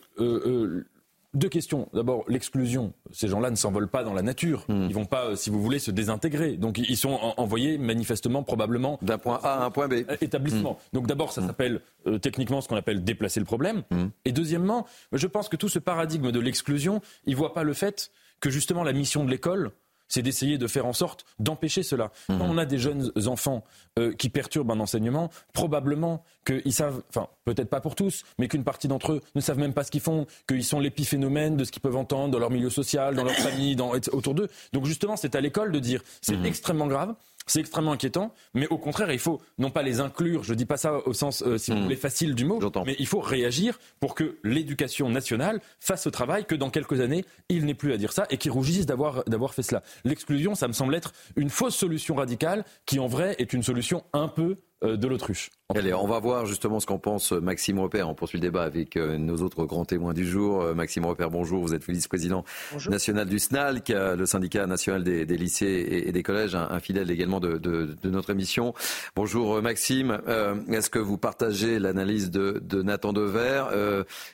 deux 1.38 1.50
questions. 1.50 1.88
D'abord, 1.94 2.24
l'exclusion. 2.28 2.94
Ces 3.12 3.28
gens-là 3.28 3.50
ne 3.50 3.56
s'envolent 3.56 3.88
pas 3.88 4.04
dans 4.04 4.14
la 4.14 4.22
nature. 4.22 4.66
Ils 4.70 4.94
vont 4.94 5.06
pas, 5.06 5.36
si 5.36 5.50
vous 5.50 5.62
voulez, 5.62 5.80
se 5.80 5.92
désintégrer. 5.92 6.58
Donc, 6.58 6.78
ils 6.78 6.98
sont 6.98 7.20
envoyés 7.38 7.78
manifestement, 7.78 8.44
probablement 8.44 9.00
d'un 9.02 9.18
point 9.18 9.40
A 9.44 9.62
à 9.62 9.66
un 9.66 9.72
point 9.72 9.88
B. 9.88 10.04
Établissement. 10.22 10.80
Donc, 10.94 11.08
d'abord, 11.08 11.32
ça 11.32 11.46
s'appelle 11.46 11.82
euh, 12.06 12.18
techniquement 12.18 12.62
ce 12.62 12.68
qu'on 12.68 12.76
appelle 12.76 13.04
déplacer 13.04 13.40
le 13.40 13.46
problème. 13.46 13.84
Et 14.26 14.32
deuxièmement, 14.32 14.86
je 15.14 15.28
pense 15.28 15.50
que 15.50 15.56
tout 15.56 15.70
ce 15.70 15.80
paradigme 15.80 16.32
de 16.32 16.40
l'exclusion, 16.40 17.02
il 17.26 17.36
voit 17.36 17.54
pas 17.54 17.64
le 17.64 17.74
fait 17.74 18.12
que 18.40 18.50
justement 18.50 18.84
la 18.84 18.94
mission 18.94 19.24
de 19.24 19.30
l'école, 19.30 19.72
c'est 20.08 20.22
d'essayer 20.22 20.58
de 20.58 20.68
faire 20.68 20.86
en 20.86 20.94
sorte 20.94 21.26
d'empêcher 21.40 21.84
cela. 21.84 22.12
Quand 22.28 22.42
on 22.42 22.58
a 22.58 22.66
des 22.66 22.78
jeunes 22.78 23.12
enfants 23.26 23.64
euh, 24.00 24.14
qui 24.14 24.30
perturbent 24.30 24.72
un 24.72 24.80
enseignement, 24.80 25.30
probablement 25.54 26.24
qu'ils 26.46 26.74
savent, 26.74 27.02
enfin 27.10 27.28
peut-être 27.46 27.70
pas 27.70 27.82
pour 27.82 27.96
tous, 27.96 28.24
mais 28.38 28.48
qu'une 28.48 28.64
partie 28.64 28.88
d'entre 28.88 29.14
eux 29.14 29.22
ne 29.36 29.42
savent 29.42 29.60
même 29.60 29.74
pas 29.74 29.84
ce 29.84 29.92
qu'ils 29.92 30.02
font, 30.02 30.26
qu'ils 30.48 30.64
sont 30.64 30.80
l'épiphénomène 30.80 31.58
de 31.58 31.64
ce 31.64 31.72
qu'ils 31.72 31.82
peuvent 31.82 31.96
entendre 31.96 32.32
dans 32.32 32.40
leur 32.40 32.52
milieu 32.52 32.70
social, 32.70 33.16
dans 33.16 33.24
leur 33.24 33.36
famille, 33.36 33.76
dans, 33.76 33.92
autour 33.92 34.34
d'eux. 34.34 34.48
Donc 34.74 34.86
justement, 34.86 35.16
c'est 35.16 35.36
à 35.36 35.42
l'école 35.42 35.72
de 35.72 35.80
dire 35.80 36.02
c'est 36.22 36.42
extrêmement 36.46 36.88
grave. 36.88 37.16
C'est 37.48 37.60
extrêmement 37.60 37.94
inquiétant, 37.94 38.34
mais 38.54 38.68
au 38.68 38.78
contraire, 38.78 39.12
il 39.12 39.20
faut 39.20 39.42
non 39.58 39.72
pas 39.72 39.82
les 39.82 40.00
inclure, 40.00 40.44
je 40.44 40.52
ne 40.52 40.58
dis 40.58 40.66
pas 40.66 40.78
ça 40.78 41.00
au 41.08 41.14
sens, 41.14 41.42
euh, 41.44 41.58
si 41.58 41.72
vous 41.72 41.82
voulez, 41.82 41.96
facile 41.96 42.36
du 42.36 42.46
mot, 42.46 42.60
mais 42.86 42.96
il 43.00 43.08
faut 43.08 43.20
réagir 43.20 43.80
pour 44.00 44.16
que 44.16 44.38
l'éducation 44.44 45.10
nationale 45.10 45.62
fasse 45.80 46.04
ce 46.04 46.10
travail, 46.10 46.46
que 46.46 46.56
dans 46.56 46.70
quelques 46.70 47.00
années, 47.00 47.26
il 47.50 47.66
n'ait 47.66 47.74
plus 47.74 47.94
à 47.94 47.98
dire 47.98 48.12
ça 48.12 48.26
et 48.30 48.38
qu'ils 48.38 48.52
rougissent 48.52 48.86
d'avoir, 48.86 49.24
d'avoir 49.26 49.54
fait 49.54 49.64
cela. 49.64 49.82
L'exclusion, 50.04 50.56
ça 50.56 50.68
me 50.68 50.74
semble 50.74 50.94
être 50.94 51.14
une 51.36 51.50
fausse 51.50 51.76
solution 51.76 52.16
radicale 52.16 52.66
qui, 52.86 53.00
en 53.00 53.08
vrai, 53.08 53.36
est 53.40 53.54
une 53.54 53.64
solution 53.64 54.04
un 54.14 54.28
peu 54.28 54.58
de 54.84 55.08
l'autruche. 55.08 55.50
Allez, 55.76 55.94
on 55.94 56.08
va 56.08 56.20
voir 56.20 56.46
justement 56.46 56.80
ce 56.80 56.86
qu'en 56.86 57.00
pense 57.00 57.34
euh, 57.34 57.42
Maxime 57.42 57.80
Repère. 57.80 58.08
On 58.08 58.16
poursuit 58.16 58.38
le 58.38 58.42
débat 58.42 58.64
avec 58.64 58.96
euh, 58.96 59.18
nos 59.18 59.38
autres 59.38 59.66
grands 59.66 59.86
témoins 59.86 60.14
du 60.14 60.26
jour. 60.26 60.64
Maxime 60.76 61.06
Repère, 61.06 61.30
bonjour. 61.30 61.62
Vous 61.62 61.74
êtes 61.74 61.84
vice-président 61.90 62.46
national 62.88 63.28
du 63.28 63.40
SNALC, 63.40 63.90
le 63.90 64.26
syndicat 64.26 64.66
national 64.66 65.04
des, 65.04 65.26
lycées 65.26 66.04
et, 66.08 66.12
des 66.12 66.24
collèges, 66.24 66.56
un, 66.56 66.80
fidèle 66.80 67.12
également 67.12 67.40
de, 67.40 67.96
notre 68.04 68.30
émission. 68.30 68.74
Bonjour 69.16 69.62
Maxime. 69.62 70.22
Est-ce 70.70 70.90
que 70.90 71.00
vous 71.00 71.18
partagez 71.18 71.80
l'analyse 71.80 72.32
de, 72.32 72.82
Nathan 72.82 73.14
Dever 73.14 73.66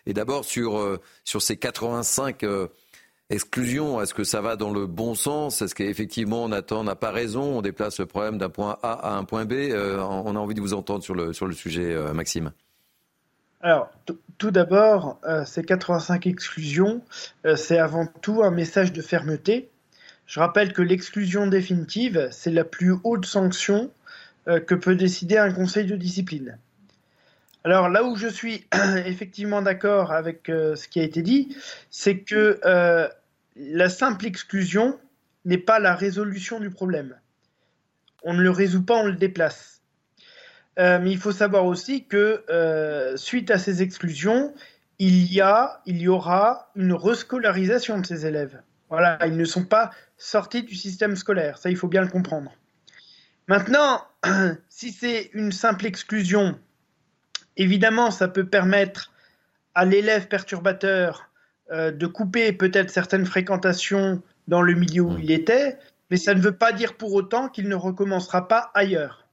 Et 0.06 0.14
d'abord 0.14 0.46
sur, 0.46 1.00
sur 1.24 1.42
ces 1.42 1.58
85 1.58 2.46
exclusion, 3.34 4.02
est-ce 4.02 4.14
que 4.14 4.24
ça 4.24 4.42
va 4.42 4.56
dans 4.56 4.72
le 4.72 4.86
bon 4.86 5.16
sens? 5.16 5.62
Est-ce 5.62 5.76
qu'effectivement 5.76 6.48
Nathan 6.48 6.84
n'a 6.84 6.96
pas 6.96 7.12
raison 7.12 7.58
On 7.58 7.62
déplace 7.62 8.00
le 8.00 8.06
problème 8.06 8.38
d'un 8.38 8.50
point 8.50 8.78
A 8.84 8.94
à 8.94 9.18
un 9.18 9.24
point 9.24 9.46
B? 9.46 9.54
Euh, 9.54 10.00
On 10.00 10.36
a 10.36 10.40
envie 10.40 10.54
de 10.54 10.62
vous 10.62 10.74
entendre 10.74 11.04
sur 11.04 11.16
le, 11.16 11.34
sur 11.34 11.48
le 11.48 11.54
sujet, 11.54 11.94
euh, 11.94 12.14
Maxime. 12.14 12.52
Alors, 13.62 13.90
tout 14.38 14.52
d'abord, 14.52 15.20
euh, 15.26 15.46
ces 15.46 15.64
85 15.64 16.28
exclusions, 16.28 17.02
c'est 17.56 17.78
avant 17.78 18.06
tout 18.22 18.44
un 18.44 18.52
message 18.52 18.92
de 18.92 19.02
fermeté. 19.02 19.70
Je 20.26 20.40
rappelle 20.40 20.74
que 20.74 20.82
l'exclusion 20.82 21.48
définitive, 21.48 22.28
c'est 22.32 22.52
la 22.52 22.66
plus 22.66 22.94
haute 23.04 23.26
sanction 23.26 23.90
que 24.46 24.76
peut 24.76 24.96
décider 24.96 25.38
un 25.38 25.54
conseil 25.54 25.86
de 25.86 25.96
discipline. 25.96 26.58
Alors 27.64 27.88
là 27.88 28.04
où 28.04 28.18
je 28.18 28.28
suis 28.28 28.66
effectivement 29.06 29.62
d'accord 29.62 30.12
avec 30.12 30.44
ce 30.48 30.88
qui 30.90 31.00
a 31.00 31.04
été 31.04 31.22
dit, 31.22 31.56
c'est 31.90 32.18
que 32.18 32.60
la 33.56 33.90
simple 33.90 34.26
exclusion 34.26 35.00
n'est 35.46 35.58
pas 35.58 35.80
la 35.80 35.96
résolution 35.96 36.60
du 36.60 36.70
problème. 36.70 37.16
On 38.24 38.34
ne 38.34 38.42
le 38.42 38.52
résout 38.52 38.84
pas, 38.84 38.96
on 38.96 39.06
le 39.06 39.16
déplace. 39.16 39.82
Euh, 40.80 41.00
mais 41.00 41.12
il 41.12 41.18
faut 41.18 41.32
savoir 41.32 41.66
aussi 41.66 42.06
que 42.06 42.44
euh, 42.50 43.16
suite 43.18 43.52
à 43.52 43.60
ces 43.60 43.82
exclusions, 43.84 44.54
il 44.98 45.32
y 45.32 45.42
a, 45.42 45.82
il 45.86 46.02
y 46.02 46.08
aura 46.08 46.72
une 46.76 46.94
rescolarisation 46.94 48.00
de 48.00 48.06
ces 48.06 48.26
élèves. 48.26 48.62
Voilà, 48.90 49.18
ils 49.26 49.38
ne 49.38 49.46
sont 49.46 49.66
pas 49.66 49.92
sortis 50.18 50.64
du 50.64 50.76
système 50.76 51.16
scolaire. 51.16 51.58
Ça, 51.58 51.70
il 51.70 51.78
faut 51.78 51.88
bien 51.88 52.02
le 52.02 52.08
comprendre. 52.08 52.52
Maintenant, 53.48 54.08
si 54.70 54.92
c'est 54.92 55.30
une 55.34 55.52
simple 55.52 55.86
exclusion, 55.86 56.60
évidemment, 57.58 58.10
ça 58.10 58.28
peut 58.28 58.46
permettre 58.46 59.12
à 59.76 59.86
l'élève 59.86 60.28
perturbateur 60.28 61.30
euh, 61.72 61.92
de 61.92 62.08
couper 62.08 62.54
peut-être 62.54 62.90
certaines 62.90 63.26
fréquentations 63.26 64.22
dans 64.48 64.62
le 64.62 64.74
milieu 64.74 65.02
où 65.02 65.18
il 65.18 65.32
était, 65.32 65.78
mais 66.12 66.18
ça 66.18 66.34
ne 66.34 66.42
veut 66.42 66.56
pas 66.56 66.74
dire 66.74 66.96
pour 66.96 67.14
autant 67.14 67.50
qu'il 67.50 67.70
ne 67.70 67.76
recommencera 67.76 68.48
pas 68.48 68.72
ailleurs. 68.74 69.28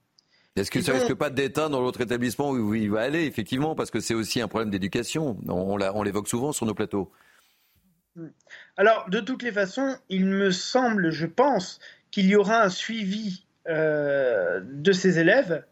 Est-ce 0.55 0.71
que 0.71 0.81
ça 0.81 0.93
ne 0.93 0.99
risque 0.99 1.15
pas 1.15 1.29
d'éteindre 1.29 1.71
dans 1.71 1.81
l'autre 1.81 2.01
établissement 2.01 2.51
où 2.51 2.73
il 2.75 2.91
va 2.91 3.01
aller, 3.01 3.25
effectivement, 3.25 3.73
parce 3.75 3.89
que 3.89 3.99
c'est 3.99 4.13
aussi 4.13 4.41
un 4.41 4.47
problème 4.47 4.69
d'éducation 4.69 5.37
On, 5.47 5.79
on 5.79 6.03
l'évoque 6.03 6.27
souvent 6.27 6.51
sur 6.51 6.65
nos 6.65 6.73
plateaux. 6.73 7.11
Alors, 8.75 9.09
de 9.09 9.19
toutes 9.21 9.43
les 9.43 9.51
façons, 9.51 9.95
il 10.09 10.25
me 10.25 10.51
semble, 10.51 11.11
je 11.11 11.25
pense, 11.25 11.79
qu'il 12.11 12.25
y 12.25 12.35
aura 12.35 12.61
un 12.61 12.69
suivi 12.69 13.45
euh, 13.67 14.59
de 14.63 14.91
ces 14.91 15.19
élèves 15.19 15.63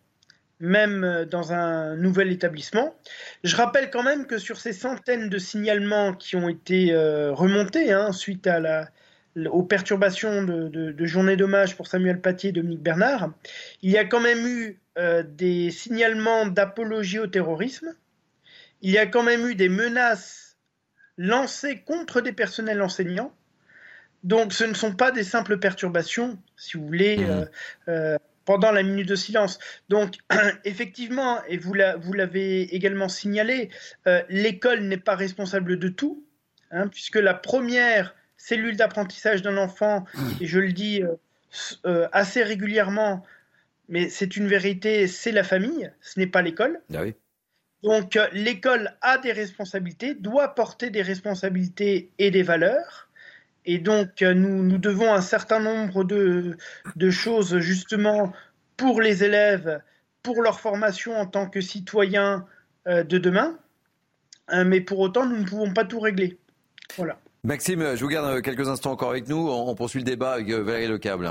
même 0.60 1.04
euh, 1.04 1.26
dans 1.26 1.54
un 1.54 1.96
nouvel 1.96 2.32
établissement. 2.32 2.96
Je 3.44 3.56
rappelle 3.56 3.90
quand 3.90 4.04
même 4.04 4.26
que 4.26 4.38
sur 4.38 4.58
ces 4.60 4.74
centaines 4.74 5.30
de 5.30 5.38
signalements 5.38 6.14
qui 6.14 6.36
ont 6.36 6.50
été 6.50 6.94
euh, 6.94 7.34
remontés 7.34 7.92
hein, 7.92 8.12
suite 8.12 8.46
à 8.48 8.60
la, 8.60 8.90
aux 9.50 9.64
perturbations 9.64 10.44
de, 10.44 10.68
de, 10.68 11.06
journée 11.06 11.38
d'hommage 11.38 11.76
pour 11.76 11.88
Samuel 11.88 12.20
Paty 12.20 12.50
et 12.50 12.52
Dominique 12.52 12.82
Bernard, 12.82 13.32
il 13.82 13.92
y 13.92 13.98
a 13.98 14.06
quand 14.06 14.20
même 14.20 14.46
eu 14.46 14.80
euh, 14.98 15.24
des 15.24 15.72
signalements 15.72 16.46
d'apologie 16.46 17.20
au 17.20 17.28
terrorisme, 17.28 17.96
il 18.82 18.92
y 18.92 18.98
a 18.98 19.06
quand 19.06 19.24
même 19.24 19.48
eu 19.48 19.56
des 19.56 19.70
menaces 19.70 20.58
lancées 21.18 21.82
contre 21.86 22.22
des 22.22 22.32
personnels 22.32 22.82
enseignants. 22.82 23.34
Donc 24.24 24.52
ce 24.52 24.66
ne 24.66 24.74
sont 24.74 24.94
pas 24.94 25.12
des 25.12 25.24
simples 25.24 25.58
perturbations, 25.58 26.38
si 26.58 26.78
vous 26.78 26.86
voulez, 26.86 27.18
mmh 27.88 28.18
pendant 28.50 28.72
la 28.72 28.82
minute 28.82 29.08
de 29.08 29.14
silence. 29.14 29.60
Donc, 29.90 30.18
effectivement, 30.66 31.38
et 31.48 31.58
vous 31.58 31.76
l'avez 31.76 32.64
également 32.74 33.08
signalé, 33.08 33.70
euh, 34.08 34.24
l'école 34.28 34.80
n'est 34.86 34.98
pas 34.98 35.16
responsable 35.16 35.78
de 35.78 35.88
tout, 35.88 36.26
hein, 36.72 36.88
puisque 36.88 37.18
la 37.18 37.36
première 37.36 38.16
cellule 38.38 38.76
d'apprentissage 38.76 39.44
d'un 39.44 39.58
enfant, 39.58 40.04
et 40.42 40.48
je 40.48 40.58
le 40.58 40.74
dis 40.74 41.04
euh, 41.04 41.14
euh, 41.86 42.08
assez 42.12 42.42
régulièrement, 42.42 43.24
mais 43.88 44.10
c'est 44.10 44.36
une 44.36 44.48
vérité, 44.48 45.06
c'est 45.06 45.32
la 45.32 45.44
famille, 45.44 45.92
ce 46.02 46.20
n'est 46.20 46.26
pas 46.26 46.42
l'école. 46.42 46.82
Ah 46.92 47.04
Donc, 47.84 48.18
l'école 48.34 48.96
a 49.02 49.20
des 49.20 49.32
responsabilités, 49.32 50.16
doit 50.16 50.56
porter 50.56 50.90
des 50.90 51.04
responsabilités 51.04 52.10
et 52.18 52.32
des 52.32 52.42
valeurs. 52.42 53.09
Et 53.72 53.78
donc, 53.78 54.24
euh, 54.24 54.34
nous, 54.34 54.64
nous 54.64 54.80
devons 54.80 55.14
un 55.14 55.22
certain 55.22 55.60
nombre 55.60 56.04
de, 56.04 56.58
de, 56.96 57.10
choses 57.12 57.60
justement 57.60 58.34
pour 58.78 59.00
les 59.00 59.24
élèves, 59.24 59.80
pour 60.24 60.42
leur 60.42 60.60
formation 60.60 61.16
en 61.16 61.28
tant 61.28 61.48
que 61.48 61.62
citoyens 61.62 62.48
euh, 62.88 63.04
de 63.04 63.20
demain. 63.20 63.60
Euh, 64.52 64.64
mais 64.66 64.82
pour 64.82 64.98
autant, 64.98 65.24
nous 65.28 65.38
ne 65.38 65.46
pouvons 65.46 65.72
pas 65.72 65.86
tout 65.86 66.00
régler. 66.00 66.40
Voilà. 66.98 67.20
Maxime, 67.44 67.96
je 67.96 68.04
vous 68.04 68.10
garde 68.10 68.42
quelques 68.42 68.68
instants 68.68 68.92
encore 68.92 69.12
avec 69.12 69.28
nous. 69.28 69.38
On 69.38 69.76
poursuit 69.76 70.00
le 70.00 70.06
débat 70.06 70.32
avec 70.32 70.50
Valérie 70.50 70.88
Lecable. 70.88 71.30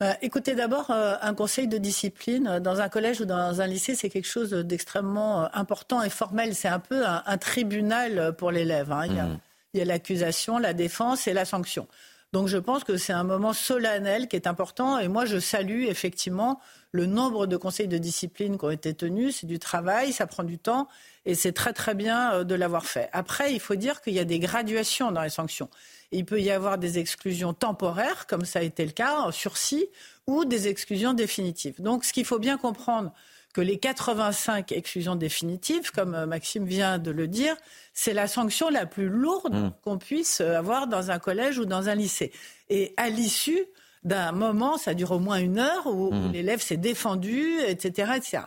Bah, 0.00 0.16
écoutez, 0.22 0.56
d'abord, 0.56 0.90
un 0.90 1.34
conseil 1.34 1.68
de 1.68 1.78
discipline 1.78 2.58
dans 2.58 2.80
un 2.80 2.88
collège 2.88 3.20
ou 3.20 3.26
dans 3.26 3.60
un 3.60 3.66
lycée, 3.68 3.94
c'est 3.94 4.10
quelque 4.10 4.26
chose 4.26 4.50
d'extrêmement 4.50 5.48
important 5.54 6.02
et 6.02 6.10
formel. 6.10 6.56
C'est 6.56 6.66
un 6.66 6.80
peu 6.80 7.04
un, 7.06 7.38
tribunal 7.38 8.34
pour 8.36 8.50
l'élève. 8.50 8.90
Hein. 8.90 9.06
Il 9.06 9.14
y 9.14 9.20
a 9.20 9.26
mmh 9.26 9.38
il 9.74 9.78
y 9.78 9.82
a 9.82 9.84
l'accusation, 9.84 10.58
la 10.58 10.72
défense 10.72 11.26
et 11.26 11.32
la 11.32 11.44
sanction. 11.44 11.86
Donc 12.32 12.48
je 12.48 12.58
pense 12.58 12.82
que 12.82 12.96
c'est 12.96 13.12
un 13.12 13.22
moment 13.22 13.52
solennel 13.52 14.26
qui 14.26 14.34
est 14.34 14.48
important 14.48 14.98
et 14.98 15.06
moi 15.06 15.24
je 15.24 15.38
salue 15.38 15.84
effectivement 15.84 16.60
le 16.90 17.06
nombre 17.06 17.46
de 17.46 17.56
conseils 17.56 17.86
de 17.86 17.98
discipline 17.98 18.58
qui 18.58 18.64
ont 18.64 18.70
été 18.70 18.94
tenus. 18.94 19.38
C'est 19.40 19.46
du 19.46 19.58
travail, 19.58 20.12
ça 20.12 20.26
prend 20.26 20.42
du 20.42 20.58
temps 20.58 20.88
et 21.26 21.34
c'est 21.34 21.52
très 21.52 21.72
très 21.72 21.94
bien 21.94 22.32
euh, 22.32 22.44
de 22.44 22.54
l'avoir 22.54 22.86
fait. 22.86 23.08
Après, 23.12 23.52
il 23.52 23.60
faut 23.60 23.74
dire 23.74 24.00
qu'il 24.00 24.14
y 24.14 24.20
a 24.20 24.24
des 24.24 24.38
graduations 24.38 25.12
dans 25.12 25.22
les 25.22 25.30
sanctions. 25.30 25.68
Il 26.12 26.24
peut 26.24 26.40
y 26.40 26.50
avoir 26.50 26.78
des 26.78 26.98
exclusions 26.98 27.54
temporaires, 27.54 28.26
comme 28.26 28.44
ça 28.44 28.60
a 28.60 28.62
été 28.62 28.84
le 28.84 28.92
cas, 28.92 29.20
en 29.20 29.32
sursis, 29.32 29.86
ou 30.26 30.44
des 30.44 30.68
exclusions 30.68 31.14
définitives. 31.14 31.80
Donc 31.80 32.04
ce 32.04 32.12
qu'il 32.12 32.24
faut 32.24 32.38
bien 32.38 32.56
comprendre, 32.56 33.12
que 33.54 33.60
les 33.60 33.78
85 33.78 34.72
exclusions 34.72 35.14
définitives, 35.14 35.92
comme 35.92 36.14
euh, 36.14 36.26
Maxime 36.26 36.66
vient 36.66 36.98
de 36.98 37.10
le 37.10 37.28
dire, 37.28 37.56
c'est 37.94 38.12
la 38.12 38.26
sanction 38.26 38.68
la 38.68 38.84
plus 38.84 39.08
lourde 39.08 39.54
mmh. 39.54 39.72
qu'on 39.82 39.96
puisse 39.96 40.40
euh, 40.40 40.58
avoir 40.58 40.88
dans 40.88 41.10
un 41.10 41.18
collège 41.18 41.58
ou 41.58 41.64
dans 41.64 41.88
un 41.88 41.94
lycée. 41.94 42.32
Et 42.68 42.92
à 42.96 43.08
l'issue 43.08 43.64
d'un 44.02 44.32
moment, 44.32 44.76
ça 44.76 44.92
dure 44.92 45.12
au 45.12 45.20
moins 45.20 45.38
une 45.38 45.58
heure, 45.58 45.86
où, 45.86 46.12
mmh. 46.12 46.32
l'élève 46.32 46.60
s'est 46.60 46.76
défendu, 46.76 47.58
etc., 47.60 48.12
etc. 48.16 48.42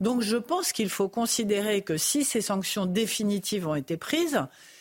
Donc 0.00 0.22
je 0.22 0.36
pense 0.36 0.72
qu'il 0.72 0.88
faut 0.88 1.08
considérer 1.08 1.82
que 1.82 1.96
si 1.96 2.24
ces 2.24 2.40
sanctions 2.40 2.86
définitives 2.86 3.66
ont 3.68 3.74
été 3.74 3.96
prises, 3.96 4.40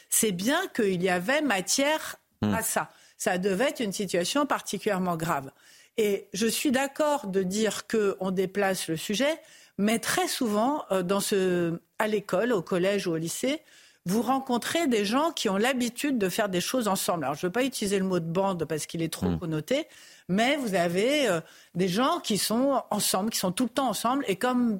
c'est 0.09 0.31
bien 0.31 0.59
qu'il 0.75 1.01
y 1.03 1.09
avait 1.09 1.41
matière 1.41 2.15
Hmm. 2.41 2.53
à 2.53 2.61
ça. 2.61 2.89
Ça 3.17 3.37
devait 3.37 3.65
être 3.65 3.81
une 3.81 3.91
situation 3.91 4.45
particulièrement 4.45 5.17
grave. 5.17 5.51
Et 5.97 6.29
je 6.31 6.47
suis 6.47 6.71
d'accord 6.71 7.27
de 7.27 7.43
dire 7.43 7.85
qu'on 7.85 8.31
déplace 8.31 8.87
le 8.87 8.95
sujet, 8.95 9.37
mais 9.77 9.99
très 9.99 10.29
souvent, 10.29 10.85
euh, 10.91 11.03
dans 11.03 11.19
ce, 11.19 11.81
à 11.97 12.07
l'école, 12.07 12.53
au 12.53 12.61
collège 12.61 13.07
ou 13.07 13.11
au 13.11 13.17
lycée, 13.17 13.59
vous 14.05 14.21
rencontrez 14.21 14.87
des 14.87 15.03
gens 15.03 15.31
qui 15.31 15.49
ont 15.49 15.57
l'habitude 15.57 16.17
de 16.17 16.29
faire 16.29 16.47
des 16.47 16.61
choses 16.61 16.87
ensemble. 16.87 17.25
Alors, 17.25 17.35
je 17.35 17.45
ne 17.45 17.49
veux 17.49 17.51
pas 17.51 17.65
utiliser 17.65 17.99
le 17.99 18.05
mot 18.05 18.19
de 18.21 18.31
bande 18.31 18.63
parce 18.63 18.85
qu'il 18.85 19.01
est 19.01 19.11
trop 19.11 19.27
Hmm. 19.27 19.37
connoté, 19.37 19.87
mais 20.29 20.55
vous 20.55 20.73
avez 20.75 21.27
euh, 21.27 21.41
des 21.75 21.89
gens 21.89 22.21
qui 22.21 22.37
sont 22.37 22.81
ensemble, 22.89 23.31
qui 23.31 23.39
sont 23.39 23.51
tout 23.51 23.65
le 23.65 23.69
temps 23.69 23.89
ensemble. 23.89 24.23
Et 24.29 24.37
comme, 24.37 24.79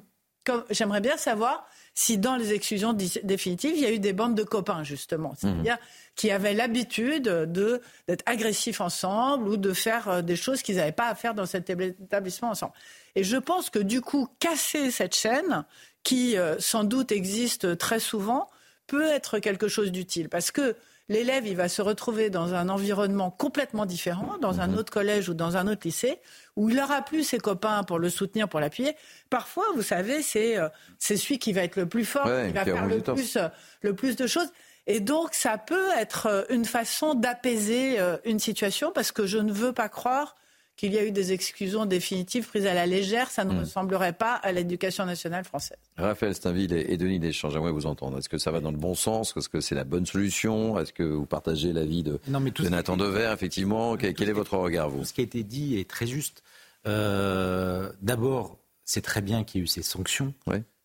j'aimerais 0.70 1.00
bien 1.00 1.16
savoir 1.16 1.66
si 1.94 2.18
dans 2.18 2.36
les 2.36 2.52
exclusions 2.52 2.92
définitives, 2.92 3.72
il 3.74 3.82
y 3.82 3.86
a 3.86 3.92
eu 3.92 3.98
des 3.98 4.12
bandes 4.12 4.34
de 4.34 4.42
copains, 4.42 4.84
justement. 4.84 5.34
C'est-à-dire 5.36 5.78
qui 6.14 6.30
avaient 6.30 6.54
l'habitude 6.54 7.24
de, 7.24 7.80
d'être 8.06 8.22
agressifs 8.26 8.80
ensemble 8.80 9.48
ou 9.48 9.56
de 9.56 9.72
faire 9.72 10.08
euh, 10.08 10.22
des 10.22 10.36
choses 10.36 10.62
qu'ils 10.62 10.76
n'avaient 10.76 10.92
pas 10.92 11.08
à 11.08 11.14
faire 11.14 11.34
dans 11.34 11.46
cet 11.46 11.70
établissement 11.70 12.50
ensemble. 12.50 12.72
Et 13.14 13.24
je 13.24 13.36
pense 13.36 13.70
que 13.70 13.78
du 13.78 14.00
coup, 14.00 14.28
casser 14.38 14.90
cette 14.90 15.14
chaîne, 15.14 15.64
qui 16.02 16.36
euh, 16.36 16.58
sans 16.58 16.84
doute 16.84 17.12
existe 17.12 17.78
très 17.78 18.00
souvent, 18.00 18.48
peut 18.86 19.08
être 19.08 19.38
quelque 19.38 19.68
chose 19.68 19.92
d'utile. 19.92 20.28
Parce 20.28 20.50
que 20.50 20.76
l'élève, 21.10 21.46
il 21.46 21.56
va 21.56 21.68
se 21.68 21.82
retrouver 21.82 22.30
dans 22.30 22.54
un 22.54 22.68
environnement 22.68 23.30
complètement 23.30 23.84
différent, 23.84 24.38
dans 24.40 24.60
un 24.60 24.74
autre 24.74 24.92
collège 24.92 25.28
ou 25.28 25.34
dans 25.34 25.56
un 25.56 25.66
autre 25.66 25.82
lycée, 25.84 26.20
où 26.56 26.70
il 26.70 26.78
aura 26.78 27.02
plus 27.02 27.24
ses 27.24 27.38
copains 27.38 27.82
pour 27.82 27.98
le 27.98 28.08
soutenir, 28.08 28.48
pour 28.48 28.60
l'appuyer. 28.60 28.96
Parfois, 29.28 29.64
vous 29.74 29.82
savez, 29.82 30.22
c'est 30.22 30.56
euh, 30.56 30.68
c'est 30.98 31.16
celui 31.16 31.38
qui 31.38 31.52
va 31.52 31.62
être 31.62 31.76
le 31.76 31.86
plus 31.86 32.04
fort, 32.04 32.26
Ouais, 32.26 32.46
qui 32.46 32.54
va 32.54 32.64
faire 32.64 32.86
le 32.86 33.00
plus, 33.00 33.36
euh, 33.36 33.48
le 33.82 33.94
plus 33.94 34.16
de 34.16 34.26
choses. 34.26 34.50
Et 34.86 35.00
donc, 35.00 35.34
ça 35.34 35.58
peut 35.58 35.90
être 35.98 36.26
euh, 36.26 36.42
une 36.48 36.64
façon 36.64 37.14
d'apaiser 37.14 37.98
une 38.24 38.38
situation, 38.38 38.92
parce 38.92 39.10
que 39.10 39.26
je 39.26 39.38
ne 39.38 39.52
veux 39.52 39.72
pas 39.72 39.88
croire 39.88 40.36
qu'il 40.80 40.94
y 40.94 40.98
a 40.98 41.04
eu 41.04 41.10
des 41.12 41.32
exclusions 41.32 41.84
définitives 41.84 42.48
prises 42.48 42.64
à 42.66 42.72
la 42.72 42.86
légère. 42.86 43.30
Ça 43.30 43.44
ne 43.44 43.52
Mm. 43.52 43.58
ressemblerait 43.60 44.12
pas 44.14 44.34
à 44.34 44.50
l'éducation 44.50 45.04
nationale 45.04 45.44
française. 45.44 45.76
Raphaël 45.98 46.34
Steinville 46.34 46.72
et 46.72 46.96
Denis 46.96 47.18
Deschamps, 47.18 47.50
j'aimerais 47.50 47.70
vous 47.72 47.84
entendre. 47.84 48.16
Est-ce 48.18 48.30
que 48.30 48.38
ça 48.38 48.50
va 48.50 48.60
dans 48.60 48.70
le 48.70 48.78
bon 48.78 48.94
sens? 48.94 49.34
Est-ce 49.36 49.50
que 49.50 49.60
c'est 49.60 49.74
la 49.74 49.84
bonne 49.84 50.06
solution? 50.06 50.78
Est-ce 50.78 50.94
que 50.94 51.02
vous 51.02 51.26
partagez 51.26 51.74
l'avis 51.74 52.02
de, 52.02 52.18
Non, 52.28 52.40
mais 52.40 52.50
tout 52.50 52.62
de 52.62 52.70
Nathan 52.70 52.94
est- 52.94 52.98
Dever, 52.98 53.30
effectivement? 53.34 53.96
Quel, 53.98 54.14
quel 54.14 54.30
est 54.30 54.32
votre 54.32 54.56
regard, 54.56 54.88
vous? 54.88 55.04
Ce 55.04 55.12
qui 55.12 55.20
a 55.20 55.24
été 55.24 55.42
dit 55.42 55.78
est 55.78 55.88
très 55.88 56.06
juste. 56.06 56.42
Euh, 56.86 57.90
D'abord, 58.00 58.58
c'est 58.84 59.02
très 59.02 59.20
bien 59.20 59.44
qu'il 59.44 59.60
y 59.60 59.62
ait 59.62 59.64
eu 59.64 59.68
ces 59.68 59.82
sanctions. 59.82 60.32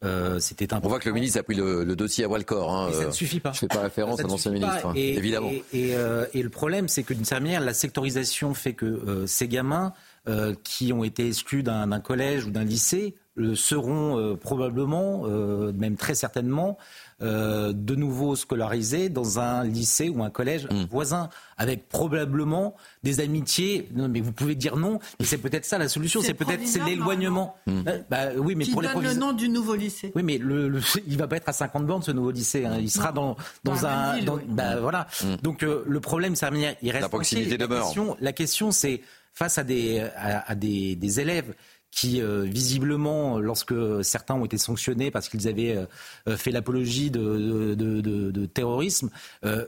Euh, 0.03 0.39
C'était 0.39 0.67
On 0.73 0.79
voit 0.87 0.99
que 0.99 1.07
le 1.09 1.15
ministre 1.15 1.39
a 1.39 1.43
pris 1.43 1.55
le, 1.55 1.83
le 1.83 1.95
dossier 1.95 2.25
à 2.25 2.27
bras 2.27 2.37
le 2.37 2.43
corps. 2.43 2.73
hein. 2.73 2.89
Ça 2.91 2.99
Euh, 3.03 3.07
ne 3.07 3.11
suffit 3.11 3.39
pas. 3.39 3.53
Je 3.53 3.59
fais 3.59 3.67
pas 3.67 3.79
référence 3.81 4.19
à 4.19 4.23
ne 4.23 4.27
l'ancien 4.27 4.51
ministre, 4.51 4.85
hein, 4.87 4.93
Et- 4.95 5.15
évidemment. 5.17 5.49
Et, 5.49 5.63
et, 5.73 5.95
euh, 5.95 6.25
et 6.33 6.43
le 6.43 6.49
problème, 6.49 6.87
c'est 6.87 7.03
que 7.03 7.13
d'une 7.13 7.25
certaine 7.25 7.45
manière, 7.45 7.61
la 7.61 7.73
sectorisation 7.73 8.53
fait 8.53 8.73
que 8.73 8.85
euh, 8.85 9.25
ces 9.25 9.47
gamins 9.47 9.93
euh, 10.27 10.53
qui 10.63 10.91
ont 10.91 11.03
été 11.03 11.27
exclus 11.27 11.63
d'un 11.63 11.99
collège 12.01 12.45
ou 12.45 12.51
d'un 12.51 12.63
lycée 12.65 13.15
euh, 13.37 13.55
seront 13.55 14.17
euh, 14.19 14.35
probablement, 14.35 15.23
euh, 15.25 15.71
même 15.73 15.95
très 15.97 16.15
certainement, 16.15 16.77
euh, 17.21 17.71
de 17.73 17.95
nouveau 17.95 18.35
scolarisés 18.35 19.07
dans 19.09 19.39
un 19.39 19.63
lycée 19.63 20.09
ou 20.09 20.23
un 20.23 20.29
collège 20.29 20.67
Hmm. 20.69 20.83
voisin, 20.91 21.29
avec 21.57 21.87
probablement 21.87 22.75
des 23.03 23.19
amitiés. 23.21 23.87
Non, 23.95 24.09
mais 24.09 24.19
vous 24.19 24.31
pouvez 24.33 24.55
dire 24.55 24.75
non, 24.75 24.99
mais 25.19 25.25
c'est 25.25 25.37
peut-être 25.37 25.63
ça 25.65 25.77
la 25.77 25.87
solution. 25.87 26.21
C'est 26.21 26.33
peut-être 26.33 26.67
c'est 26.67 26.83
l'éloignement. 26.83 27.55
Euh, 27.69 27.99
bah, 28.09 28.29
oui, 28.37 28.55
mais 28.55 28.65
qui 28.65 28.71
pour 28.71 28.81
les 28.81 28.89
donne 28.89 29.01
le 29.01 29.09
provis- 29.09 29.17
nom 29.19 29.31
du 29.33 29.47
nouveau 29.47 29.75
lycée. 29.75 30.11
oui, 30.15 30.23
mais 30.23 30.37
le, 30.37 30.67
le- 30.67 30.81
il 31.07 31.17
va 31.17 31.27
pas 31.27 31.37
être 31.37 31.47
à 31.49 31.53
50 31.53 31.85
bornes 31.85 32.03
ce 32.03 32.11
nouveau 32.11 32.31
lycée. 32.31 32.65
hein. 32.65 32.77
Il 32.79 32.91
sera 32.91 33.11
dans 33.11 33.37
dans 33.63 33.85
un 33.85 34.07
même 34.07 34.15
ville, 34.17 34.25
dans- 34.25 34.35
oui. 34.35 34.41
bah, 34.49 34.79
voilà. 34.81 35.07
Donc 35.43 35.63
euh, 35.63 35.83
le 35.87 35.99
problème, 36.01 36.35
ça 36.35 36.49
il 36.81 36.91
reste 36.91 37.01
La 37.03 37.09
proximité. 37.09 37.57
La 37.57 37.65
demeure. 37.67 37.83
question, 37.85 38.17
la 38.19 38.33
question, 38.33 38.71
c'est 38.71 39.01
face 39.33 39.57
à 39.57 39.63
des 39.63 39.99
à, 40.17 40.49
à 40.49 40.55
des, 40.55 40.95
des 40.95 41.19
élèves 41.19 41.53
qui 41.95 42.21
euh, 42.21 42.43
visiblement, 42.43 43.39
lorsque 43.39 43.73
certains 44.03 44.35
ont 44.35 44.43
été 44.43 44.57
sanctionnés 44.57 45.11
parce 45.11 45.29
qu'ils 45.29 45.47
avaient 45.47 45.77
euh, 45.77 45.85
euh, 46.27 46.35
fait 46.35 46.51
l'apologie 46.51 47.09
de, 47.09 47.73
de, 47.73 48.01
de- 48.01 48.31
de 48.31 48.45
terrorisme, 48.45 49.09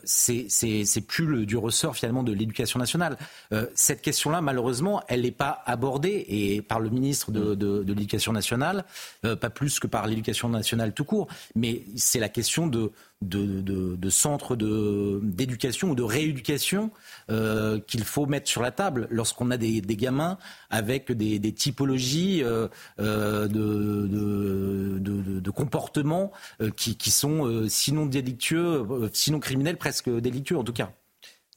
c'est 0.04 1.02
plus 1.08 1.46
du 1.46 1.56
ressort 1.58 1.96
finalement 1.96 2.24
de 2.24 2.34
l'éducation 2.34 2.80
nationale. 2.80 3.18
Cette 3.76 4.02
question-là, 4.02 4.42
malheureusement, 4.42 5.02
elle 5.08 5.22
n'est 5.22 5.32
pas 5.32 5.62
abordée 5.66 6.26
et 6.28 6.62
par 6.62 6.80
le 6.80 6.90
ministre 6.90 7.32
de, 7.32 7.84
l'éducation 7.88 8.34
nationale, 8.34 8.84
pas 9.22 9.50
plus 9.50 9.80
que 9.80 9.88
par 9.88 10.06
l'éducation 10.08 10.50
nationale 10.50 10.94
tout 10.94 11.06
court, 11.06 11.28
mais 11.56 11.84
c'est 11.96 12.20
la 12.20 12.30
question 12.30 12.68
de 12.68 12.92
de, 13.22 13.62
de, 13.96 14.10
centres 14.10 14.56
d'éducation 14.56 15.92
ou 15.92 15.96
de 15.96 16.04
rééducation 16.04 16.92
euh, 17.30 17.80
qu'il 17.80 18.04
faut 18.04 18.26
mettre 18.26 18.48
sur 18.48 18.62
la 18.62 18.72
table 18.72 19.08
lorsqu'on 19.10 19.50
a 19.50 19.58
des, 19.58 19.82
gamins 19.82 20.38
avec 20.70 21.12
des, 21.12 21.40
typologies 21.54 22.44
euh, 22.44 22.68
euh, 23.00 23.48
de, 23.48 24.08
de, 25.00 25.40
de- 25.40 25.52
comportements 25.52 26.32
qui, 26.76 26.98
qui 26.98 27.10
sont 27.10 27.68
sinon 27.68 28.06
délictueux, 28.06 28.86
sinon 29.12 29.40
criminels, 29.40 29.78
presque 29.78 30.10
délictueux 30.10 30.58
en 30.58 30.64
tout 30.64 30.74
cas. 30.74 30.92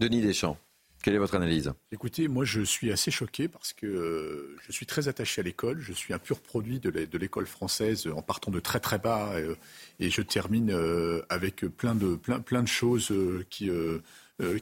Denis 0.01 0.23
Deschamps, 0.23 0.57
quelle 1.03 1.15
est 1.15 1.19
votre 1.19 1.35
analyse 1.35 1.73
Écoutez, 1.93 2.29
moi 2.29 2.45
je 2.45 2.61
suis 2.63 2.93
assez 2.93 3.11
choqué 3.11 3.49
parce 3.49 3.73
que 3.73 3.87
euh, 3.87 4.57
je 4.67 4.73
suis 4.73 4.87
très 4.87 5.09
attaché 5.09 5.41
à 5.41 5.45
l'école. 5.45 5.81
Je 5.81 5.93
suis 5.93 6.13
un 6.15 6.19
pur 6.19 6.41
produit 6.41 6.79
de 6.79 6.91
l'é- 6.91 7.07
de 7.07 7.19
l'école 7.19 7.47
française 7.47 8.07
en 8.15 8.23
partant 8.23 8.51
de 8.51 8.61
très 8.61 8.81
très 8.81 8.99
bas 8.99 9.33
euh, 9.35 9.55
et 9.99 10.11
je 10.11 10.23
termine 10.23 10.71
euh, 10.71 11.23
avec 11.29 11.61
plein 11.67 11.95
de, 11.95 12.17
plein, 12.17 12.41
plein 12.41 12.63
de 12.63 12.69
choses 12.69 13.13
qui, 13.51 13.71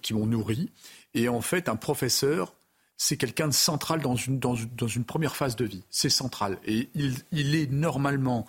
qui 0.03 0.15
m'ont 0.15 0.27
nourri. 0.27 0.71
Et 1.15 1.29
en 1.29 1.41
fait, 1.41 1.69
un 1.69 1.77
professeur, 1.77 2.55
c'est 2.97 3.17
quelqu'un 3.17 3.49
de 3.49 3.53
central 3.55 4.01
dans 4.01 4.17
une, 4.17 4.39
dans, 4.39 4.57
dans 4.77 4.89
une 4.89 5.05
première 5.05 5.37
phase 5.37 5.57
de 5.57 5.65
vie. 5.65 5.85
C'est 5.91 6.11
central. 6.11 6.59
Et 6.67 6.89
il, 6.95 7.15
il 7.33 7.55
est 7.55 7.71
normalement 7.71 8.47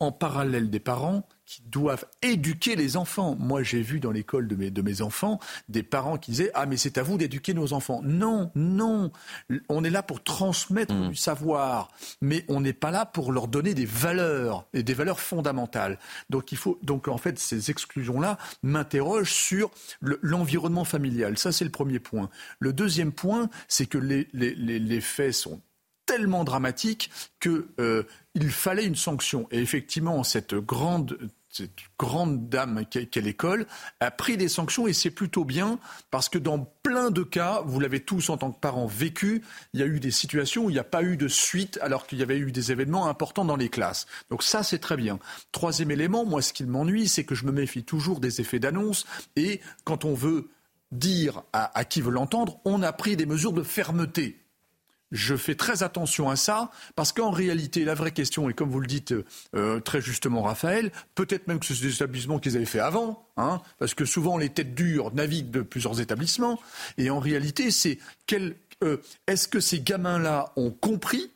en 0.00 0.12
parallèle 0.12 0.70
des 0.70 0.80
parents 0.80 1.26
qui 1.44 1.62
doivent 1.62 2.04
éduquer 2.20 2.76
les 2.76 2.96
enfants. 2.98 3.34
Moi, 3.38 3.62
j'ai 3.62 3.80
vu 3.80 4.00
dans 4.00 4.10
l'école 4.10 4.46
de 4.48 4.54
mes, 4.54 4.70
de 4.70 4.82
mes 4.82 5.00
enfants 5.00 5.40
des 5.68 5.82
parents 5.82 6.18
qui 6.18 6.30
disaient 6.32 6.50
Ah, 6.54 6.66
mais 6.66 6.76
c'est 6.76 6.98
à 6.98 7.02
vous 7.02 7.16
d'éduquer 7.16 7.54
nos 7.54 7.72
enfants. 7.72 8.00
Non, 8.04 8.52
non. 8.54 9.10
On 9.70 9.82
est 9.82 9.88
là 9.90 10.02
pour 10.02 10.22
transmettre 10.22 10.94
du 11.08 11.16
savoir, 11.16 11.88
mais 12.20 12.44
on 12.48 12.60
n'est 12.60 12.74
pas 12.74 12.90
là 12.90 13.06
pour 13.06 13.32
leur 13.32 13.48
donner 13.48 13.72
des 13.74 13.86
valeurs, 13.86 14.66
et 14.74 14.82
des 14.82 14.92
valeurs 14.94 15.20
fondamentales. 15.20 15.98
Donc, 16.28 16.52
il 16.52 16.58
faut, 16.58 16.78
donc 16.82 17.08
en 17.08 17.16
fait, 17.18 17.38
ces 17.38 17.70
exclusions-là 17.70 18.36
m'interrogent 18.62 19.32
sur 19.32 19.70
le- 20.00 20.18
l'environnement 20.22 20.84
familial. 20.84 21.38
Ça, 21.38 21.50
c'est 21.50 21.64
le 21.64 21.70
premier 21.70 21.98
point. 21.98 22.28
Le 22.60 22.72
deuxième 22.74 23.10
point, 23.12 23.48
c'est 23.68 23.86
que 23.86 23.98
les, 23.98 24.28
les, 24.34 24.54
les, 24.54 24.78
les 24.78 25.00
faits 25.00 25.32
sont 25.32 25.62
tellement 26.08 26.42
dramatique 26.42 27.10
que 27.38 27.68
euh, 27.78 28.02
fallait 28.48 28.86
une 28.86 28.96
sanction. 28.96 29.46
Et 29.52 29.60
effectivement, 29.60 30.24
cette 30.24 30.54
grande 30.54 31.18
cette 31.50 31.70
grande 31.98 32.50
dame 32.50 32.84
qu'est 32.84 33.20
l'école 33.22 33.66
a 34.00 34.10
pris 34.10 34.36
des 34.36 34.48
sanctions 34.48 34.86
et 34.86 34.92
c'est 34.92 35.10
plutôt 35.10 35.44
bien 35.46 35.78
parce 36.10 36.28
que 36.28 36.38
dans 36.38 36.60
plein 36.82 37.10
de 37.10 37.22
cas, 37.22 37.62
vous 37.64 37.80
l'avez 37.80 38.00
tous 38.00 38.28
en 38.28 38.36
tant 38.36 38.52
que 38.52 38.60
parents 38.60 38.86
vécu, 38.86 39.42
il 39.72 39.80
y 39.80 39.82
a 39.82 39.86
eu 39.86 39.98
des 39.98 40.10
situations 40.10 40.66
où 40.66 40.70
il 40.70 40.74
n'y 40.74 40.78
a 40.78 40.84
pas 40.84 41.02
eu 41.02 41.16
de 41.16 41.26
suite 41.26 41.78
alors 41.80 42.06
qu'il 42.06 42.18
y 42.18 42.22
avait 42.22 42.36
eu 42.36 42.52
des 42.52 42.70
événements 42.70 43.08
importants 43.08 43.46
dans 43.46 43.56
les 43.56 43.70
classes. 43.70 44.06
Donc 44.30 44.42
ça, 44.42 44.62
c'est 44.62 44.78
très 44.78 44.96
bien. 44.96 45.18
Troisième 45.50 45.90
élément, 45.90 46.26
moi, 46.26 46.42
ce 46.42 46.52
qui 46.52 46.64
m'ennuie, 46.64 47.08
c'est 47.08 47.24
que 47.24 47.34
je 47.34 47.46
me 47.46 47.52
méfie 47.52 47.82
toujours 47.82 48.20
des 48.20 48.42
effets 48.42 48.60
d'annonce 48.60 49.06
et 49.34 49.60
quand 49.84 50.04
on 50.04 50.14
veut 50.14 50.50
dire 50.92 51.42
à 51.52 51.84
qui 51.86 52.02
veut 52.02 52.12
l'entendre, 52.12 52.60
on 52.66 52.82
a 52.82 52.92
pris 52.92 53.16
des 53.16 53.26
mesures 53.26 53.52
de 53.52 53.62
fermeté. 53.62 54.47
Je 55.10 55.36
fais 55.36 55.54
très 55.54 55.82
attention 55.82 56.28
à 56.28 56.36
ça 56.36 56.70
parce 56.94 57.12
qu'en 57.12 57.30
réalité, 57.30 57.84
la 57.84 57.94
vraie 57.94 58.10
question, 58.10 58.50
et 58.50 58.54
comme 58.54 58.70
vous 58.70 58.80
le 58.80 58.86
dites 58.86 59.14
euh, 59.54 59.80
très 59.80 60.00
justement, 60.00 60.42
Raphaël, 60.42 60.92
peut-être 61.14 61.48
même 61.48 61.58
que 61.58 61.66
c'est 61.66 61.80
des 61.80 61.94
établissements 61.94 62.38
qu'ils 62.38 62.56
avaient 62.56 62.66
fait 62.66 62.80
avant, 62.80 63.26
hein, 63.36 63.60
parce 63.78 63.94
que 63.94 64.04
souvent 64.04 64.36
les 64.36 64.50
têtes 64.50 64.74
dures 64.74 65.14
naviguent 65.14 65.50
de 65.50 65.62
plusieurs 65.62 66.00
établissements, 66.00 66.60
et 66.98 67.08
en 67.10 67.20
réalité, 67.20 67.70
c'est 67.70 67.98
euh, 68.84 68.98
est-ce 69.26 69.48
que 69.48 69.60
ces 69.60 69.80
gamins-là 69.80 70.52
ont 70.56 70.70
compris 70.70 71.30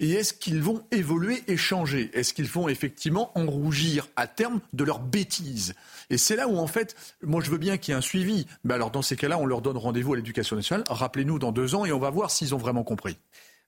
et 0.00 0.12
est-ce 0.12 0.32
qu'ils 0.32 0.62
vont 0.62 0.84
évoluer 0.92 1.42
et 1.48 1.56
changer? 1.56 2.10
Est-ce 2.14 2.32
qu'ils 2.32 2.48
vont 2.48 2.68
effectivement 2.68 3.36
en 3.36 3.46
rougir 3.46 4.08
à 4.14 4.28
terme 4.28 4.60
de 4.72 4.84
leurs 4.84 5.00
bêtises? 5.00 5.74
Et 6.10 6.18
c'est 6.18 6.36
là 6.36 6.48
où, 6.48 6.56
en 6.58 6.66
fait, 6.66 6.96
moi 7.22 7.42
je 7.42 7.50
veux 7.50 7.58
bien 7.58 7.76
qu'il 7.76 7.92
y 7.92 7.94
ait 7.94 7.98
un 7.98 8.02
suivi. 8.02 8.46
Mais 8.64 8.74
alors, 8.74 8.90
dans 8.90 9.02
ces 9.02 9.16
cas-là, 9.16 9.38
on 9.38 9.46
leur 9.46 9.60
donne 9.60 9.76
rendez-vous 9.76 10.14
à 10.14 10.16
l'éducation 10.16 10.56
nationale. 10.56 10.84
Rappelez-nous 10.88 11.38
dans 11.38 11.52
deux 11.52 11.74
ans 11.74 11.84
et 11.84 11.92
on 11.92 11.98
va 11.98 12.10
voir 12.10 12.30
s'ils 12.30 12.54
ont 12.54 12.58
vraiment 12.58 12.82
compris. 12.84 13.18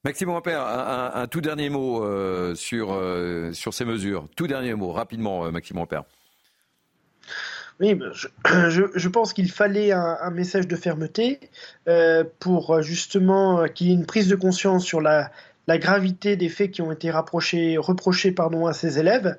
Maxime 0.04 0.30
Repère, 0.30 0.62
un, 0.62 1.12
un- 1.14 1.22
un 1.22 1.26
tout 1.26 1.42
dernier 1.42 1.68
mot 1.68 2.02
euh, 2.02 2.54
sur, 2.54 2.92
euh, 2.94 3.52
sur 3.52 3.74
ces 3.74 3.84
mesures. 3.84 4.26
Tout 4.34 4.46
dernier 4.46 4.72
mot, 4.74 4.92
rapidement, 4.92 5.44
euh, 5.44 5.50
Maxime 5.50 5.78
Repère. 5.78 6.04
Oui, 7.80 7.94
ben, 7.94 8.10
je, 8.12 8.28
je, 8.70 8.82
je 8.94 9.08
pense 9.08 9.32
qu'il 9.32 9.50
fallait 9.50 9.92
un, 9.92 10.16
un 10.20 10.30
message 10.30 10.66
de 10.66 10.76
fermeté 10.76 11.40
euh, 11.88 12.24
pour 12.38 12.80
justement 12.82 13.66
qu'il 13.68 13.88
y 13.88 13.90
ait 13.90 13.94
une 13.94 14.06
prise 14.06 14.28
de 14.28 14.36
conscience 14.36 14.84
sur 14.84 15.00
la, 15.02 15.30
la 15.70 15.78
gravité 15.78 16.34
des 16.34 16.48
faits 16.48 16.72
qui 16.72 16.82
ont 16.82 16.90
été 16.90 17.12
rapprochés, 17.12 17.78
reprochés 17.78 18.32
pardon, 18.32 18.66
à 18.66 18.72
ces 18.72 18.98
élèves. 18.98 19.36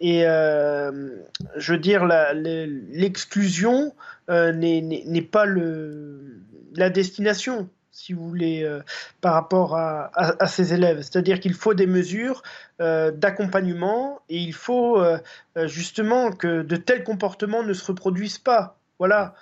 Et 0.00 0.20
je 0.22 1.72
veux 1.72 1.78
dire, 1.78 2.06
l'exclusion 2.34 3.92
n'est 4.28 5.28
pas 5.30 5.44
le, 5.44 6.40
la 6.74 6.88
destination 6.88 7.68
si 7.94 8.12
vous 8.12 8.28
voulez, 8.28 8.64
euh, 8.64 8.80
par 9.20 9.34
rapport 9.34 9.76
à, 9.76 10.46
ces 10.46 10.74
élèves. 10.74 11.00
C'est-à-dire 11.02 11.40
qu'il 11.40 11.54
faut 11.54 11.74
des 11.74 11.86
mesures 11.86 12.42
euh, 12.80 13.10
d'accompagnement 13.12 14.20
et 14.28 14.38
il 14.38 14.52
faut 14.52 15.00
euh, 15.00 15.18
justement 15.66 16.32
que 16.32 16.62
de 16.62 16.76
tels 16.76 17.04
comportements 17.04 17.62
ne 17.62 17.72
se 17.72 17.86
reproduisent 17.86 18.38
pas. 18.38 18.76
Voilà. 18.98 19.34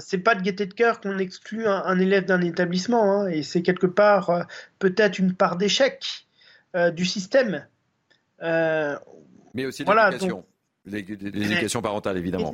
C'est 0.00 0.18
pas 0.18 0.34
de 0.34 0.42
gaieté 0.42 0.66
de 0.66 0.74
cœur 0.74 1.00
qu'on 1.00 1.18
exclut 1.18 1.66
un, 1.66 1.98
élève 1.98 2.24
d'un 2.24 2.40
établissement, 2.40 3.12
hein, 3.12 3.28
et 3.28 3.42
c'est 3.42 3.62
quelque 3.62 3.86
part 3.86 4.46
peut-être 4.78 5.18
une 5.18 5.34
part 5.34 5.56
d'échec 5.56 6.26
du 6.94 7.04
système. 7.04 7.66
Mais 8.40 9.66
aussi 9.66 9.84
l'éducation. 9.84 10.44
L'éducation 10.90 11.82
parentale, 11.82 12.16
évidemment. 12.16 12.52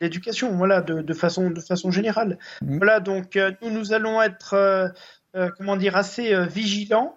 L'éducation, 0.00 0.56
voilà, 0.56 0.80
de, 0.80 1.14
façon, 1.14 1.50
de 1.50 1.60
façon 1.60 1.90
générale. 1.90 2.38
Mm. 2.62 2.78
Voilà, 2.78 3.00
donc 3.00 3.36
euh, 3.36 3.52
nous, 3.62 3.70
nous 3.70 3.92
allons 3.92 4.20
être, 4.20 4.54
euh, 4.54 4.88
euh, 5.36 5.50
comment 5.56 5.76
dire, 5.76 5.96
assez 5.96 6.34
vigilants 6.46 7.16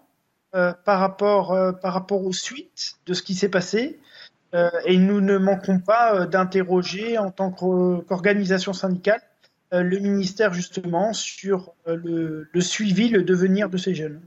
par, 0.51 0.99
rapport, 0.99 1.55
par 1.81 1.93
rapport 1.93 2.23
aux 2.25 2.33
suites 2.33 2.95
de 3.05 3.13
ce 3.13 3.21
qui 3.21 3.35
s'est 3.35 3.49
passé. 3.49 3.99
Et 4.53 4.97
nous 4.97 5.21
ne 5.21 5.37
manquons 5.37 5.79
pas 5.79 6.25
d'interroger 6.25 7.17
en 7.17 7.31
tant 7.31 7.51
qu'organisation 7.51 8.73
syndicale 8.73 9.21
le 9.71 9.99
ministère 9.99 10.53
justement 10.53 11.11
sur 11.13 11.73
le, 11.85 12.47
suivi, 12.61 13.09
le 13.09 13.23
devenir 13.23 13.69
de 13.69 13.77
ces 13.77 13.93
jeunes. 13.93 14.21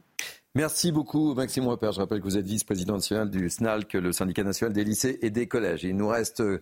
Merci 0.54 0.90
beaucoup, 0.90 1.34
Maxime 1.34 1.68
Repère. 1.68 1.92
Je 1.92 2.00
rappelle 2.00 2.18
que 2.18 2.24
vous 2.24 2.36
êtes 2.36 2.46
vice-président 2.46 2.98
du 3.26 3.48
SNALC, 3.48 3.92
le 3.94 4.12
syndicat 4.12 4.42
national 4.42 4.72
des 4.72 4.82
lycées 4.82 5.18
et 5.22 5.30
des 5.30 5.46
collèges. 5.46 5.84
Il 5.84 5.96
nous 5.96 6.08
reste 6.08 6.40
euh, 6.40 6.60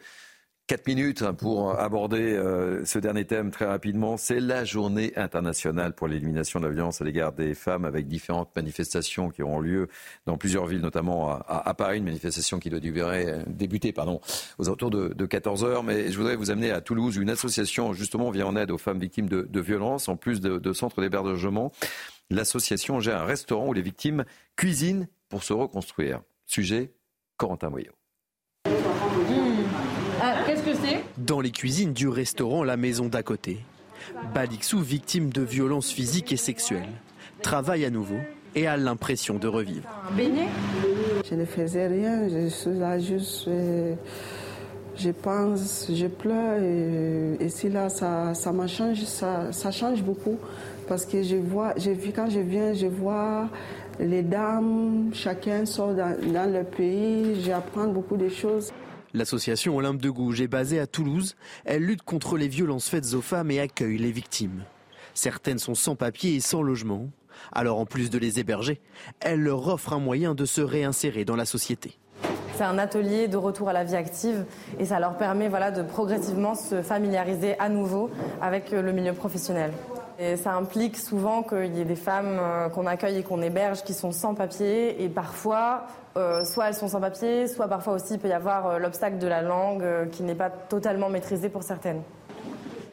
quatre 0.69 0.87
minutes 0.87 1.25
pour 1.39 1.81
aborder 1.81 2.35
euh, 2.35 2.85
ce 2.85 2.99
dernier 2.99 3.25
thème 3.25 3.51
très 3.51 3.65
rapidement. 3.65 4.19
C'est 4.19 4.39
la 4.39 4.67
journée 4.67 5.15
internationale 5.17 5.95
pour 5.95 6.09
l'élimination 6.09 6.61
de 6.61 6.67
la 6.67 6.73
violence 6.73 7.01
à 7.01 7.07
l'égard 7.07 7.33
des 7.33 7.55
femmes 7.55 7.87
avec 7.87 8.07
différentes 8.07 8.55
manifestations 8.55 9.31
qui 9.31 9.43
auront 9.43 9.61
lieu 9.61 9.89
dans 10.27 10.37
plusieurs 10.37 10.67
villes, 10.67 10.83
notamment 10.83 11.31
à, 11.31 11.73
Paris, 11.73 11.99
une 11.99 12.05
manifestation 12.05 12.59
qui 12.59 12.69
doit 12.69 12.81
durer, 12.81 13.45
débuter 13.47 13.93
pardon, 13.93 14.21
aux 14.59 14.69
alentours 14.69 14.91
de, 14.91 15.27
14 15.27 15.65
heures. 15.65 15.83
Mais 15.83 16.13
je 16.13 16.19
voudrais 16.19 16.37
vous 16.37 16.51
amener 16.51 16.71
à 16.71 16.83
Toulouse, 16.83 17.17
une 17.17 17.31
association 17.31 17.95
justement 17.95 18.31
vient 18.31 18.47
en 18.47 18.57
aide 18.57 18.71
aux 18.71 18.79
femmes 18.79 19.01
victimes 19.01 19.29
de, 19.29 19.61
violences, 19.61 20.09
en 20.09 20.17
plus 20.17 20.43
de, 20.43 20.59
de 20.59 20.73
centres 20.75 21.01
d'hébergement. 21.01 21.73
L'association 22.29 23.01
gère 23.01 23.23
un 23.23 23.25
restaurant 23.25 23.69
où 23.69 23.73
les 23.73 23.83
victimes 23.83 24.27
cuisinent 24.55 25.09
pour 25.31 25.45
se 25.45 25.55
reconstruire. 25.55 26.21
Sujet, 26.45 26.93
Corentin 27.39 27.71
Moyot. 27.71 27.93
Mmh. 28.67 29.58
Qu'est-ce 30.69 30.81
que 30.81 30.87
c'est 30.87 31.05
Dans 31.17 31.41
les 31.41 31.51
cuisines 31.51 31.95
du 31.95 32.09
restaurant 32.09 32.63
La 32.63 32.77
Maison 32.77 33.07
d'à 33.07 33.23
côté, 33.23 33.61
Balixou, 34.35 34.81
victime 34.81 35.31
de 35.31 35.41
violences 35.41 35.91
physiques 35.91 36.31
et 36.31 36.37
sexuelles, 36.37 36.91
travaille 37.41 37.87
à 37.87 37.91
nouveau 37.91 38.19
et 38.55 38.67
a 38.67 38.77
l'impression 38.77 39.37
de 39.37 39.49
revivre. 39.49 39.89
Un 40.11 40.15
beignet 40.15 40.49
Je 41.29 41.37
ne 41.37 41.47
faisais 41.47 41.87
rien, 41.87 42.29
je 42.29 42.49
suis 42.49 42.79
là 42.79 42.99
juste, 42.99 43.49
euh, 43.49 43.95
je, 44.97 45.11
pense, 45.11 45.91
je 45.91 46.07
pleure 46.07 46.61
et, 46.61 47.49
si 47.49 47.71
là 47.71 47.89
ça, 47.89 48.35
ça 48.35 48.53
change, 48.67 49.05
ça, 49.05 49.51
ça 49.53 49.71
change 49.71 50.03
beaucoup 50.03 50.39
parce 50.87 51.07
que 51.07 51.23
je 51.23 51.37
vois, 51.37 51.73
je, 51.79 51.91
quand 52.15 52.29
je 52.29 52.41
viens, 52.41 52.75
je 52.75 52.87
vois 52.87 53.49
les 54.01 54.23
dames, 54.23 55.13
chacun 55.15 55.65
sort 55.65 55.95
dans, 55.95 56.53
le 56.53 56.63
pays, 56.65 57.41
j'apprends 57.43 57.87
beaucoup 57.87 58.19
de 58.19 58.29
choses. 58.29 58.71
L'association 59.15 59.77
Olympe 59.77 60.03
de 60.03 60.11
Gouges 60.11 60.43
est 60.43 60.49
basée 60.49 60.81
à 60.81 60.87
Toulouse. 60.87 61.35
Elle 61.65 61.85
lutte 61.85 62.03
contre 62.03 62.37
les 62.37 62.49
violences 62.49 62.89
faites 62.89 63.15
aux 63.15 63.23
femmes 63.23 63.51
et 63.51 63.61
accueille 63.61 63.97
les 63.97 64.13
victimes. 64.13 64.65
Certaines 65.15 65.59
sont 65.59 65.75
sans 65.75 65.97
papier 65.97 66.35
et 66.35 66.41
sans 66.41 66.63
logement. 66.63 67.09
Alors 67.53 67.79
en 67.79 67.87
plus 67.87 68.11
de 68.11 68.19
les 68.19 68.39
héberger, 68.39 68.81
elle 69.21 69.41
leur 69.41 69.67
offre 69.69 69.93
un 69.93 69.99
moyen 69.99 70.35
de 70.35 70.45
se 70.45 70.61
réinsérer 70.61 71.25
dans 71.25 71.37
la 71.37 71.47
société. 71.47 71.99
C'est 72.57 72.65
un 72.65 72.79
atelier 72.79 73.29
de 73.29 73.37
retour 73.37 73.69
à 73.69 73.73
la 73.73 73.85
vie 73.85 73.95
active 73.95 74.45
et 74.79 74.85
ça 74.85 74.99
leur 74.99 75.17
permet 75.17 75.49
de 75.49 75.83
progressivement 75.83 76.55
se 76.55 76.83
familiariser 76.83 77.59
à 77.59 77.69
nouveau 77.69 78.11
avec 78.43 78.73
le 78.73 78.93
milieu 78.93 79.13
professionnel. 79.13 79.73
Et 80.21 80.37
ça 80.37 80.55
implique 80.55 80.97
souvent 80.97 81.45
qu'il 81.45 81.77
y 81.77 81.81
ait 81.81 81.85
des 81.85 81.95
femmes 81.95 82.39
euh, 82.41 82.69
qu'on 82.69 82.87
accueille 82.87 83.19
et 83.19 83.23
qu'on 83.23 83.41
héberge 83.41 83.85
qui 83.85 83.95
sont 83.95 84.11
sans 84.11 84.35
papier. 84.35 85.01
Et 85.03 85.09
parfois, 85.09 85.87
euh, 86.17 86.45
soit 86.45 86.69
elles 86.69 86.75
sont 86.75 86.89
sans 86.89 87.01
papier, 87.01 87.47
soit 87.47 87.69
parfois 87.69 87.95
aussi 87.95 88.15
il 88.15 88.19
peut 88.19 88.29
y 88.29 88.33
avoir 88.33 88.67
euh, 88.67 88.79
l'obstacle 88.79 89.19
de 89.19 89.29
la 89.29 89.43
langue 89.43 90.11
qui 90.11 90.25
n'est 90.25 90.35
pas 90.35 90.51
totalement 90.51 91.09
maîtrisé 91.09 91.49
pour 91.49 91.63
certaines. 91.63 92.03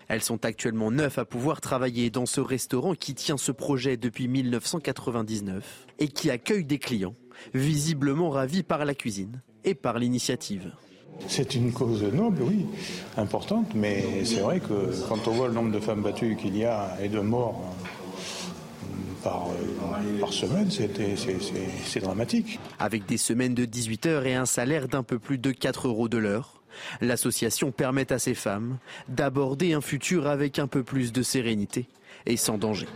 Elles 0.07 0.22
sont 0.22 0.45
actuellement 0.45 0.91
neuf 0.91 1.18
à 1.18 1.26
pouvoir 1.26 1.61
travailler 1.61 2.11
dans 2.11 2.27
ce 2.27 2.41
restaurant 2.41 2.93
qui 2.93 3.15
tient 3.15 3.38
ce 3.38 3.52
projet 3.52 3.97
depuis 3.97 4.27
1999 4.27 5.88
et 5.97 6.10
qui 6.10 6.30
accueille 6.30 6.64
des 6.64 6.77
clients, 6.77 7.15
visiblement 7.56 8.30
ravis 8.30 8.61
par 8.61 8.85
la 8.85 8.93
cuisine 8.93 9.41
et 9.64 9.73
par 9.73 9.97
l'initiative. 9.97 10.73
C'est 11.27 11.55
une 11.55 11.71
cause 11.71 12.03
noble, 12.03 12.43
oui, 12.43 12.65
importante, 13.17 13.73
mais 13.73 14.23
c'est 14.25 14.41
vrai 14.41 14.59
que 14.59 14.93
quand 15.07 15.27
on 15.27 15.31
voit 15.31 15.47
le 15.47 15.53
nombre 15.53 15.71
de 15.71 15.79
femmes 15.79 16.01
battues 16.01 16.35
qu'il 16.35 16.55
y 16.55 16.65
a 16.65 16.97
et 17.01 17.09
de 17.09 17.19
morts 17.19 17.61
euh, 18.83 18.87
par, 19.23 19.47
euh, 19.47 20.19
par 20.19 20.33
semaine, 20.33 20.69
c'est 20.69 21.99
dramatique. 21.99 22.59
Avec 22.79 23.05
des 23.05 23.17
semaines 23.17 23.55
de 23.55 23.65
18 23.65 24.05
heures 24.05 24.25
et 24.25 24.35
un 24.35 24.45
salaire 24.45 24.87
d'un 24.87 25.03
peu 25.03 25.17
plus 25.17 25.37
de 25.37 25.51
4 25.51 25.87
euros 25.87 26.09
de 26.09 26.17
l'heure, 26.17 26.61
l'association 27.01 27.71
permet 27.71 28.11
à 28.11 28.19
ces 28.19 28.35
femmes 28.35 28.77
d'aborder 29.07 29.73
un 29.73 29.81
futur 29.81 30.27
avec 30.27 30.59
un 30.59 30.67
peu 30.67 30.83
plus 30.83 31.11
de 31.11 31.23
sérénité 31.23 31.87
et 32.25 32.37
sans 32.37 32.57
danger. 32.57 32.87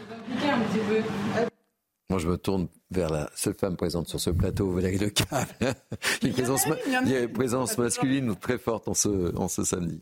Moi, 2.09 2.17
je 2.17 2.27
me 2.27 2.37
tourne 2.37 2.67
vers 2.89 3.09
la 3.11 3.29
seule 3.35 3.53
femme 3.53 3.77
présente 3.77 4.07
sur 4.07 4.19
ce 4.19 4.31
plateau, 4.31 4.71
Valérie 4.71 4.97
Lecable. 4.97 5.51
il 6.23 6.29
y 6.29 7.15
a 7.15 7.19
une 7.19 7.31
présence, 7.31 7.77
masculine 7.77 8.35
très 8.35 8.57
forte 8.57 8.87
en 8.87 8.95
ce, 8.95 9.35
en 9.37 9.47
ce 9.47 9.63
samedi. 9.63 9.99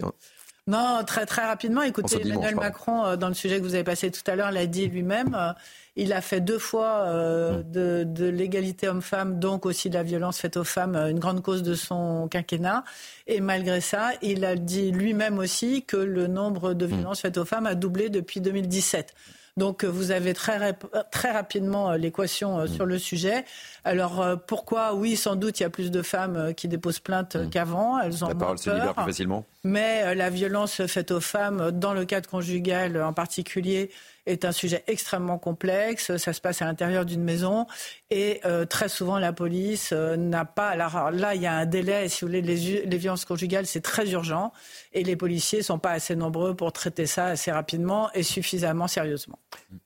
Non, 0.68 1.02
très 1.06 1.26
très 1.26 1.46
rapidement. 1.46 1.82
Écoutez, 1.82 2.22
Emmanuel 2.22 2.56
Macron, 2.56 3.06
euh, 3.06 3.16
dans 3.16 3.30
le 3.30 3.34
sujet 3.34 3.58
que 3.58 3.64
vous 3.64 3.76
avez 3.76 3.86
passé 3.86 4.12
tout 4.12 4.22
à 4.30 4.36
l'heure, 4.36 4.52
l'a 4.52 4.68
dit 4.68 4.88
lui-même. 4.88 5.34
Euh, 5.34 5.54
il 5.96 6.14
a 6.14 6.22
fait 6.22 6.42
deux 6.42 6.60
fois 6.60 7.04
euh, 7.06 7.64
de, 7.64 8.04
de 8.06 8.26
l'égalité 8.26 8.88
homme-femme, 8.88 9.40
donc 9.40 9.66
aussi 9.66 9.90
de 9.90 9.96
la 9.96 10.04
violence 10.04 10.40
faite 10.40 10.58
aux 10.58 10.66
femmes, 10.66 10.96
une 10.96 11.20
grande 11.20 11.42
cause 11.42 11.64
de 11.64 11.74
son 11.74 12.28
quinquennat. 12.30 12.84
Et 13.28 13.42
malgré 13.42 13.82
ça, 13.82 14.12
il 14.22 14.46
a 14.46 14.56
dit 14.56 14.92
lui-même 14.92 15.40
aussi 15.40 15.84
que 15.84 15.98
le 15.98 16.28
nombre 16.28 16.74
de 16.74 16.86
violences 16.86 17.22
faites 17.22 17.38
aux 17.38 17.46
femmes 17.46 17.66
a 17.66 17.76
doublé 17.76 18.10
depuis 18.10 18.42
2017. 18.42 19.14
Donc 19.58 19.84
euh, 19.84 19.88
vous 19.88 20.12
avez 20.12 20.34
très, 20.34 20.78
très 21.12 21.32
rapidement 21.32 21.92
euh, 21.92 21.98
l'équation 21.98 22.60
euh, 22.60 22.68
sur 22.68 22.86
le 22.86 22.98
sujet. 23.00 23.44
Alors 23.84 24.24
pourquoi? 24.46 24.94
Oui, 24.94 25.16
sans 25.16 25.36
doute, 25.36 25.60
il 25.60 25.64
y 25.64 25.66
a 25.66 25.70
plus 25.70 25.92
de 25.92 26.02
femmes 26.02 26.54
qui 26.56 26.68
déposent 26.68 27.00
plainte 27.00 27.36
mmh. 27.36 27.50
qu'avant. 27.50 28.00
Elles 28.00 28.24
ont 28.24 28.30
La 28.30 28.36
parole 28.36 28.58
se 28.58 28.70
libère 28.70 28.94
plus 28.94 29.06
facilement. 29.06 29.46
Mais 29.64 30.16
la 30.16 30.30
violence 30.30 30.86
faite 30.86 31.12
aux 31.12 31.20
femmes, 31.20 31.72
dans 31.72 31.94
le 31.94 32.06
cadre 32.06 32.30
conjugal 32.30 33.02
en 33.02 33.14
particulier, 33.14 33.90
est 34.28 34.46
un 34.46 34.52
sujet 34.52 34.84
extrêmement 34.88 35.40
complexe. 35.40 36.16
Ça 36.18 36.34
se 36.34 36.42
passe 36.42 36.62
à 36.62 36.66
l'intérieur 36.66 37.06
d'une 37.06 37.24
maison 37.24 37.66
et 38.10 38.42
euh, 38.46 38.66
très 38.66 38.90
souvent 38.90 39.18
la 39.18 39.34
police 39.34 39.92
euh, 39.94 40.16
n'a 40.16 40.46
pas. 40.46 40.70
Alors 40.70 41.12
là, 41.12 41.34
il 41.34 41.42
y 41.42 41.48
a 41.48 41.54
un 41.54 41.66
délai. 41.66 42.10
Si 42.10 42.22
vous 42.22 42.28
voulez, 42.28 42.42
les, 42.42 42.86
les 42.86 42.98
violences 42.98 43.26
conjugales, 43.26 43.66
c'est 43.66 43.82
très 43.82 44.12
urgent 44.12 44.52
et 44.94 45.04
les 45.04 45.16
policiers 45.16 45.62
sont 45.62 45.80
pas 45.80 45.92
assez 45.92 46.16
nombreux 46.16 46.56
pour 46.56 46.72
traiter 46.72 47.06
ça 47.06 47.28
assez 47.28 47.52
rapidement 47.52 48.12
et 48.14 48.24
suffisamment 48.24 48.88
sérieusement. 48.88 49.40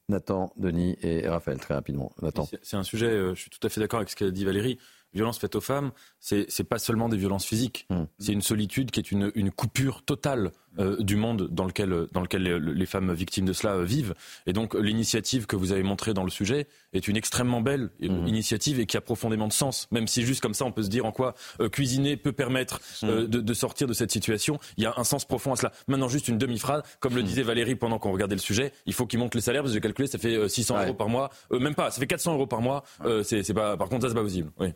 Nathan, 0.10 0.52
Denis 0.58 0.98
et 1.02 1.28
Raphaël, 1.28 1.60
très 1.60 1.74
rapidement. 1.74 2.12
Nathan. 2.22 2.48
C'est 2.62 2.78
un 2.78 2.84
sujet. 2.84 3.08
Euh, 3.08 3.36
je 3.36 3.42
suis 3.42 3.50
tout 3.50 3.66
à 3.66 3.70
fait 3.70 3.80
d'accord 3.80 4.00
avec 4.00 4.10
ce 4.10 4.16
qu'a 4.16 4.30
dit 4.30 4.46
Valérie 4.46 4.78
violences 5.14 5.40
faites 5.40 5.56
aux 5.56 5.62
femmes, 5.62 5.92
c'est 6.20 6.48
n'est 6.58 6.66
pas 6.66 6.80
seulement 6.80 7.10
des 7.10 7.18
violences 7.18 7.46
physiques, 7.46 7.86
mmh. 7.90 8.04
c'est 8.20 8.34
une 8.34 8.42
solitude 8.42 8.92
qui 8.92 9.00
est 9.00 9.12
une, 9.12 9.32
une 9.36 9.52
coupure 9.52 10.04
totale 10.04 10.52
euh, 10.80 10.96
du 11.04 11.18
monde 11.18 11.50
dans 11.52 11.66
lequel, 11.66 12.08
dans 12.14 12.22
lequel 12.22 12.44
les, 12.44 12.86
femmes 12.86 13.14
victimes 13.14 13.46
de 13.46 13.52
cela 13.52 13.74
euh, 13.74 13.84
vivent. 13.84 14.14
Et 14.46 14.54
donc 14.54 14.74
l'initiative 14.74 15.46
que 15.46 15.58
vous 15.58 15.74
avez 15.74 15.84
montrée 15.84 16.14
dans 16.14 16.24
le 16.24 16.30
sujet 16.30 16.66
est 16.94 17.10
une 17.10 17.18
extrêmement 17.18 17.60
belle 17.60 17.90
euh, 18.02 18.08
mmh. 18.08 18.28
initiative 18.28 18.80
et 18.80 18.86
qui 18.86 18.96
a 18.96 19.02
profondément 19.02 19.50
de 19.50 19.54
sens, 19.54 19.90
même 19.92 20.08
si 20.08 20.24
juste 20.24 20.40
comme 20.40 20.54
ça 20.54 20.64
on 20.64 20.72
peut 20.72 20.84
se 20.84 20.90
dire 20.90 21.06
en 21.06 21.12
quoi 21.12 21.36
cuisiner 21.74 22.16
peut 22.16 22.32
permettre 22.32 22.80
mmh. 23.02 23.08
de, 23.08 23.42
de, 23.42 23.54
sortir 23.54 23.86
de 23.86 23.94
cette 23.94 24.12
situation. 24.12 24.60
Il 24.78 24.84
y 24.84 24.86
a 24.86 24.94
un 24.96 25.04
sens 25.04 25.26
profond 25.26 25.52
à 25.52 25.56
cela. 25.58 25.74
Maintenant 25.90 26.08
juste 26.08 26.30
une 26.30 26.38
demi-phrase, 26.38 26.84
comme 27.02 27.16
le 27.16 27.24
disait 27.24 27.44
Valérie 27.44 27.76
pendant 27.76 28.00
qu'on 28.00 28.14
regardait 28.14 28.36
le 28.36 28.42
sujet, 28.42 28.72
il 28.86 28.94
faut 28.94 29.06
qu'ils 29.06 29.20
montent 29.20 29.36
les 29.36 29.42
salaires 29.42 29.64
parce 29.64 29.74
que 29.74 29.78
j'ai 29.78 29.82
calculé 29.82 30.08
ça 30.08 30.20
fait 30.20 30.48
600 30.48 30.84
euros 30.84 30.94
par 30.94 31.10
mois, 31.10 31.32
même 31.52 31.76
pas, 31.76 31.92
ça 31.92 32.00
fait 32.00 32.08
400 32.08 32.36
euros 32.36 32.48
par 32.48 32.62
mois. 32.62 32.86
c'est 33.24 33.54
pas, 33.54 33.76
par 33.76 33.90
contre 33.90 34.04
ça 34.04 34.08
c'est 34.08 34.16
pas 34.16 34.24
possible. 34.24 34.52
Oui. 34.58 34.70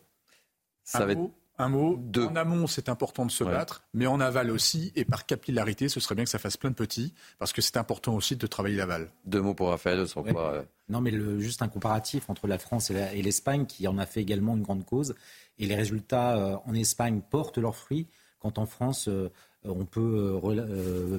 Ça 0.85 1.05
va 1.05 1.11
être 1.11 1.29
Un 1.57 1.69
mot. 1.69 1.99
En 2.17 2.35
amont, 2.35 2.67
c'est 2.67 2.89
important 2.89 3.25
de 3.25 3.31
se 3.31 3.43
battre, 3.43 3.83
mais 3.93 4.07
en 4.07 4.19
aval 4.19 4.51
aussi, 4.51 4.93
et 4.95 5.03
par 5.03 5.25
capillarité, 5.25 5.89
ce 5.89 5.99
serait 5.99 6.15
bien 6.15 6.23
que 6.23 6.29
ça 6.29 6.39
fasse 6.39 6.57
plein 6.57 6.69
de 6.69 6.75
petits, 6.75 7.13
parce 7.39 7.53
que 7.53 7.61
c'est 7.61 7.77
important 7.77 8.13
aussi 8.13 8.35
de 8.35 8.47
travailler 8.47 8.77
l'aval. 8.77 9.09
Deux 9.25 9.41
mots 9.41 9.53
pour 9.53 9.69
Raphaël, 9.69 10.07
sans 10.07 10.23
quoi. 10.23 10.53
Euh, 10.53 10.63
non, 10.89 11.01
mais 11.01 11.11
le, 11.11 11.39
juste 11.39 11.61
un 11.61 11.67
comparatif 11.67 12.29
entre 12.29 12.47
la 12.47 12.59
France 12.59 12.91
et 12.91 13.21
l'Espagne, 13.21 13.65
qui 13.65 13.87
en 13.87 13.97
a 13.97 14.05
fait 14.05 14.21
également 14.21 14.55
une 14.55 14.61
grande 14.61 14.85
cause, 14.85 15.15
et 15.57 15.65
les 15.65 15.75
résultats 15.75 16.37
euh, 16.37 16.57
en 16.65 16.73
Espagne 16.75 17.21
portent 17.29 17.57
leurs 17.57 17.75
fruits, 17.75 18.07
quand 18.39 18.57
en 18.59 18.65
France. 18.65 19.07
Euh, 19.07 19.29
on 19.67 19.85
peut 19.85 20.39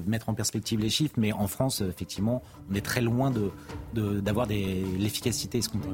mettre 0.05 0.29
en 0.29 0.33
perspective 0.33 0.79
les 0.79 0.89
chiffres, 0.89 1.15
mais 1.17 1.33
en 1.33 1.47
France, 1.47 1.81
effectivement, 1.81 2.41
on 2.71 2.75
est 2.75 2.85
très 2.85 3.01
loin 3.01 3.29
d'avoir 3.93 4.47
de, 4.47 4.97
l'efficacité 4.97 5.57
escomptée. 5.57 5.89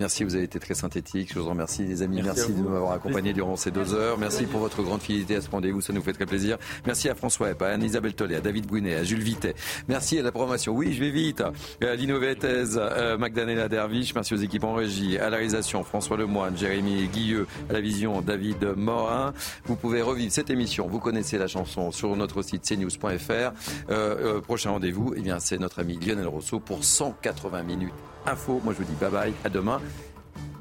Merci, 0.00 0.24
vous 0.24 0.34
avez 0.34 0.44
été 0.44 0.60
très 0.60 0.74
synthétique. 0.74 1.32
Je 1.34 1.38
vous 1.38 1.48
remercie, 1.48 1.84
les 1.84 2.02
amis. 2.02 2.20
Merci, 2.22 2.52
de 2.52 2.62
m'avoir 2.62 2.92
accompagné 2.92 3.32
durant 3.32 3.56
ces 3.56 3.70
deux 3.70 3.94
heures. 3.94 4.18
Merci 4.18 4.46
pour 4.46 4.60
votre 4.60 4.82
grande 4.82 5.00
fidélité 5.00 5.36
à 5.36 5.40
ce 5.40 5.50
rendez-vous. 5.50 5.80
Ça 5.80 5.92
nous 5.92 6.02
fait 6.02 6.12
très 6.12 6.26
plaisir. 6.26 6.58
Merci 6.86 7.08
à 7.08 7.14
François 7.14 7.50
Epp, 7.50 7.62
à 7.62 7.68
Anne-Isabelle 7.68 8.14
Tollet, 8.14 8.36
à 8.36 8.40
David 8.40 8.66
Brunet, 8.66 8.94
à 8.94 9.04
Jules 9.04 9.22
Vitet. 9.22 9.54
Merci 9.88 10.18
à 10.18 10.22
la 10.22 10.30
programmation. 10.30 10.72
Oui, 10.74 10.92
je 10.92 11.00
vais 11.00 11.10
vite. 11.10 11.42
À 11.82 11.94
Lino 11.94 12.18
Vettez, 12.20 12.76
euh, 12.76 13.18
Magdalena 13.18 13.68
Derviche. 13.68 14.14
Merci 14.14 14.34
aux 14.34 14.38
équipes 14.38 14.64
en 14.64 14.74
régie, 14.74 15.18
à 15.18 15.30
la 15.30 15.36
réalisation, 15.36 15.82
François 15.82 16.16
Lemoine, 16.16 16.56
Jérémy 16.56 17.08
Guilleux, 17.08 17.46
à 17.68 17.72
la 17.72 17.80
vision, 17.80 18.20
David 18.20 18.74
Morin. 18.76 19.32
Vous 19.64 19.76
pouvez 19.76 20.02
revivre 20.02 20.32
cette 20.32 20.50
émission. 20.50 20.86
Vous 20.88 21.00
connaissez 21.00 21.38
la 21.38 21.46
chanson 21.46 21.90
sur 21.90 22.14
notre 22.16 22.42
site 22.42 22.62
cnews.fr. 22.62 23.30
Euh, 23.30 23.52
euh, 23.90 24.40
prochain 24.40 24.70
rendez-vous, 24.70 25.14
eh 25.16 25.20
bien, 25.20 25.40
c'est 25.40 25.58
notre 25.58 25.80
ami 25.80 25.98
Lionel 25.98 26.26
Rousseau 26.26 26.60
pour 26.60 26.84
180 26.84 27.62
minutes 27.62 27.92
info. 28.26 28.60
Moi, 28.62 28.74
je 28.74 28.78
vous 28.78 28.84
dis 28.84 28.96
bye 29.00 29.10
bye, 29.10 29.32
à 29.44 29.48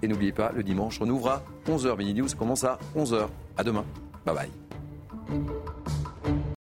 Et 0.02 0.08
n'oubliez 0.08 0.32
pas, 0.32 0.52
le 0.54 0.64
dimanche, 0.64 1.00
on 1.02 1.10
ouvre 1.10 1.30
à 1.30 1.44
11h. 1.68 1.98
Mini 1.98 2.14
News 2.14 2.30
commence 2.38 2.64
à 2.64 2.78
11h. 2.96 3.28
À 3.58 3.64
demain. 3.64 3.86
Bye 4.26 4.36
bye. 4.36 4.50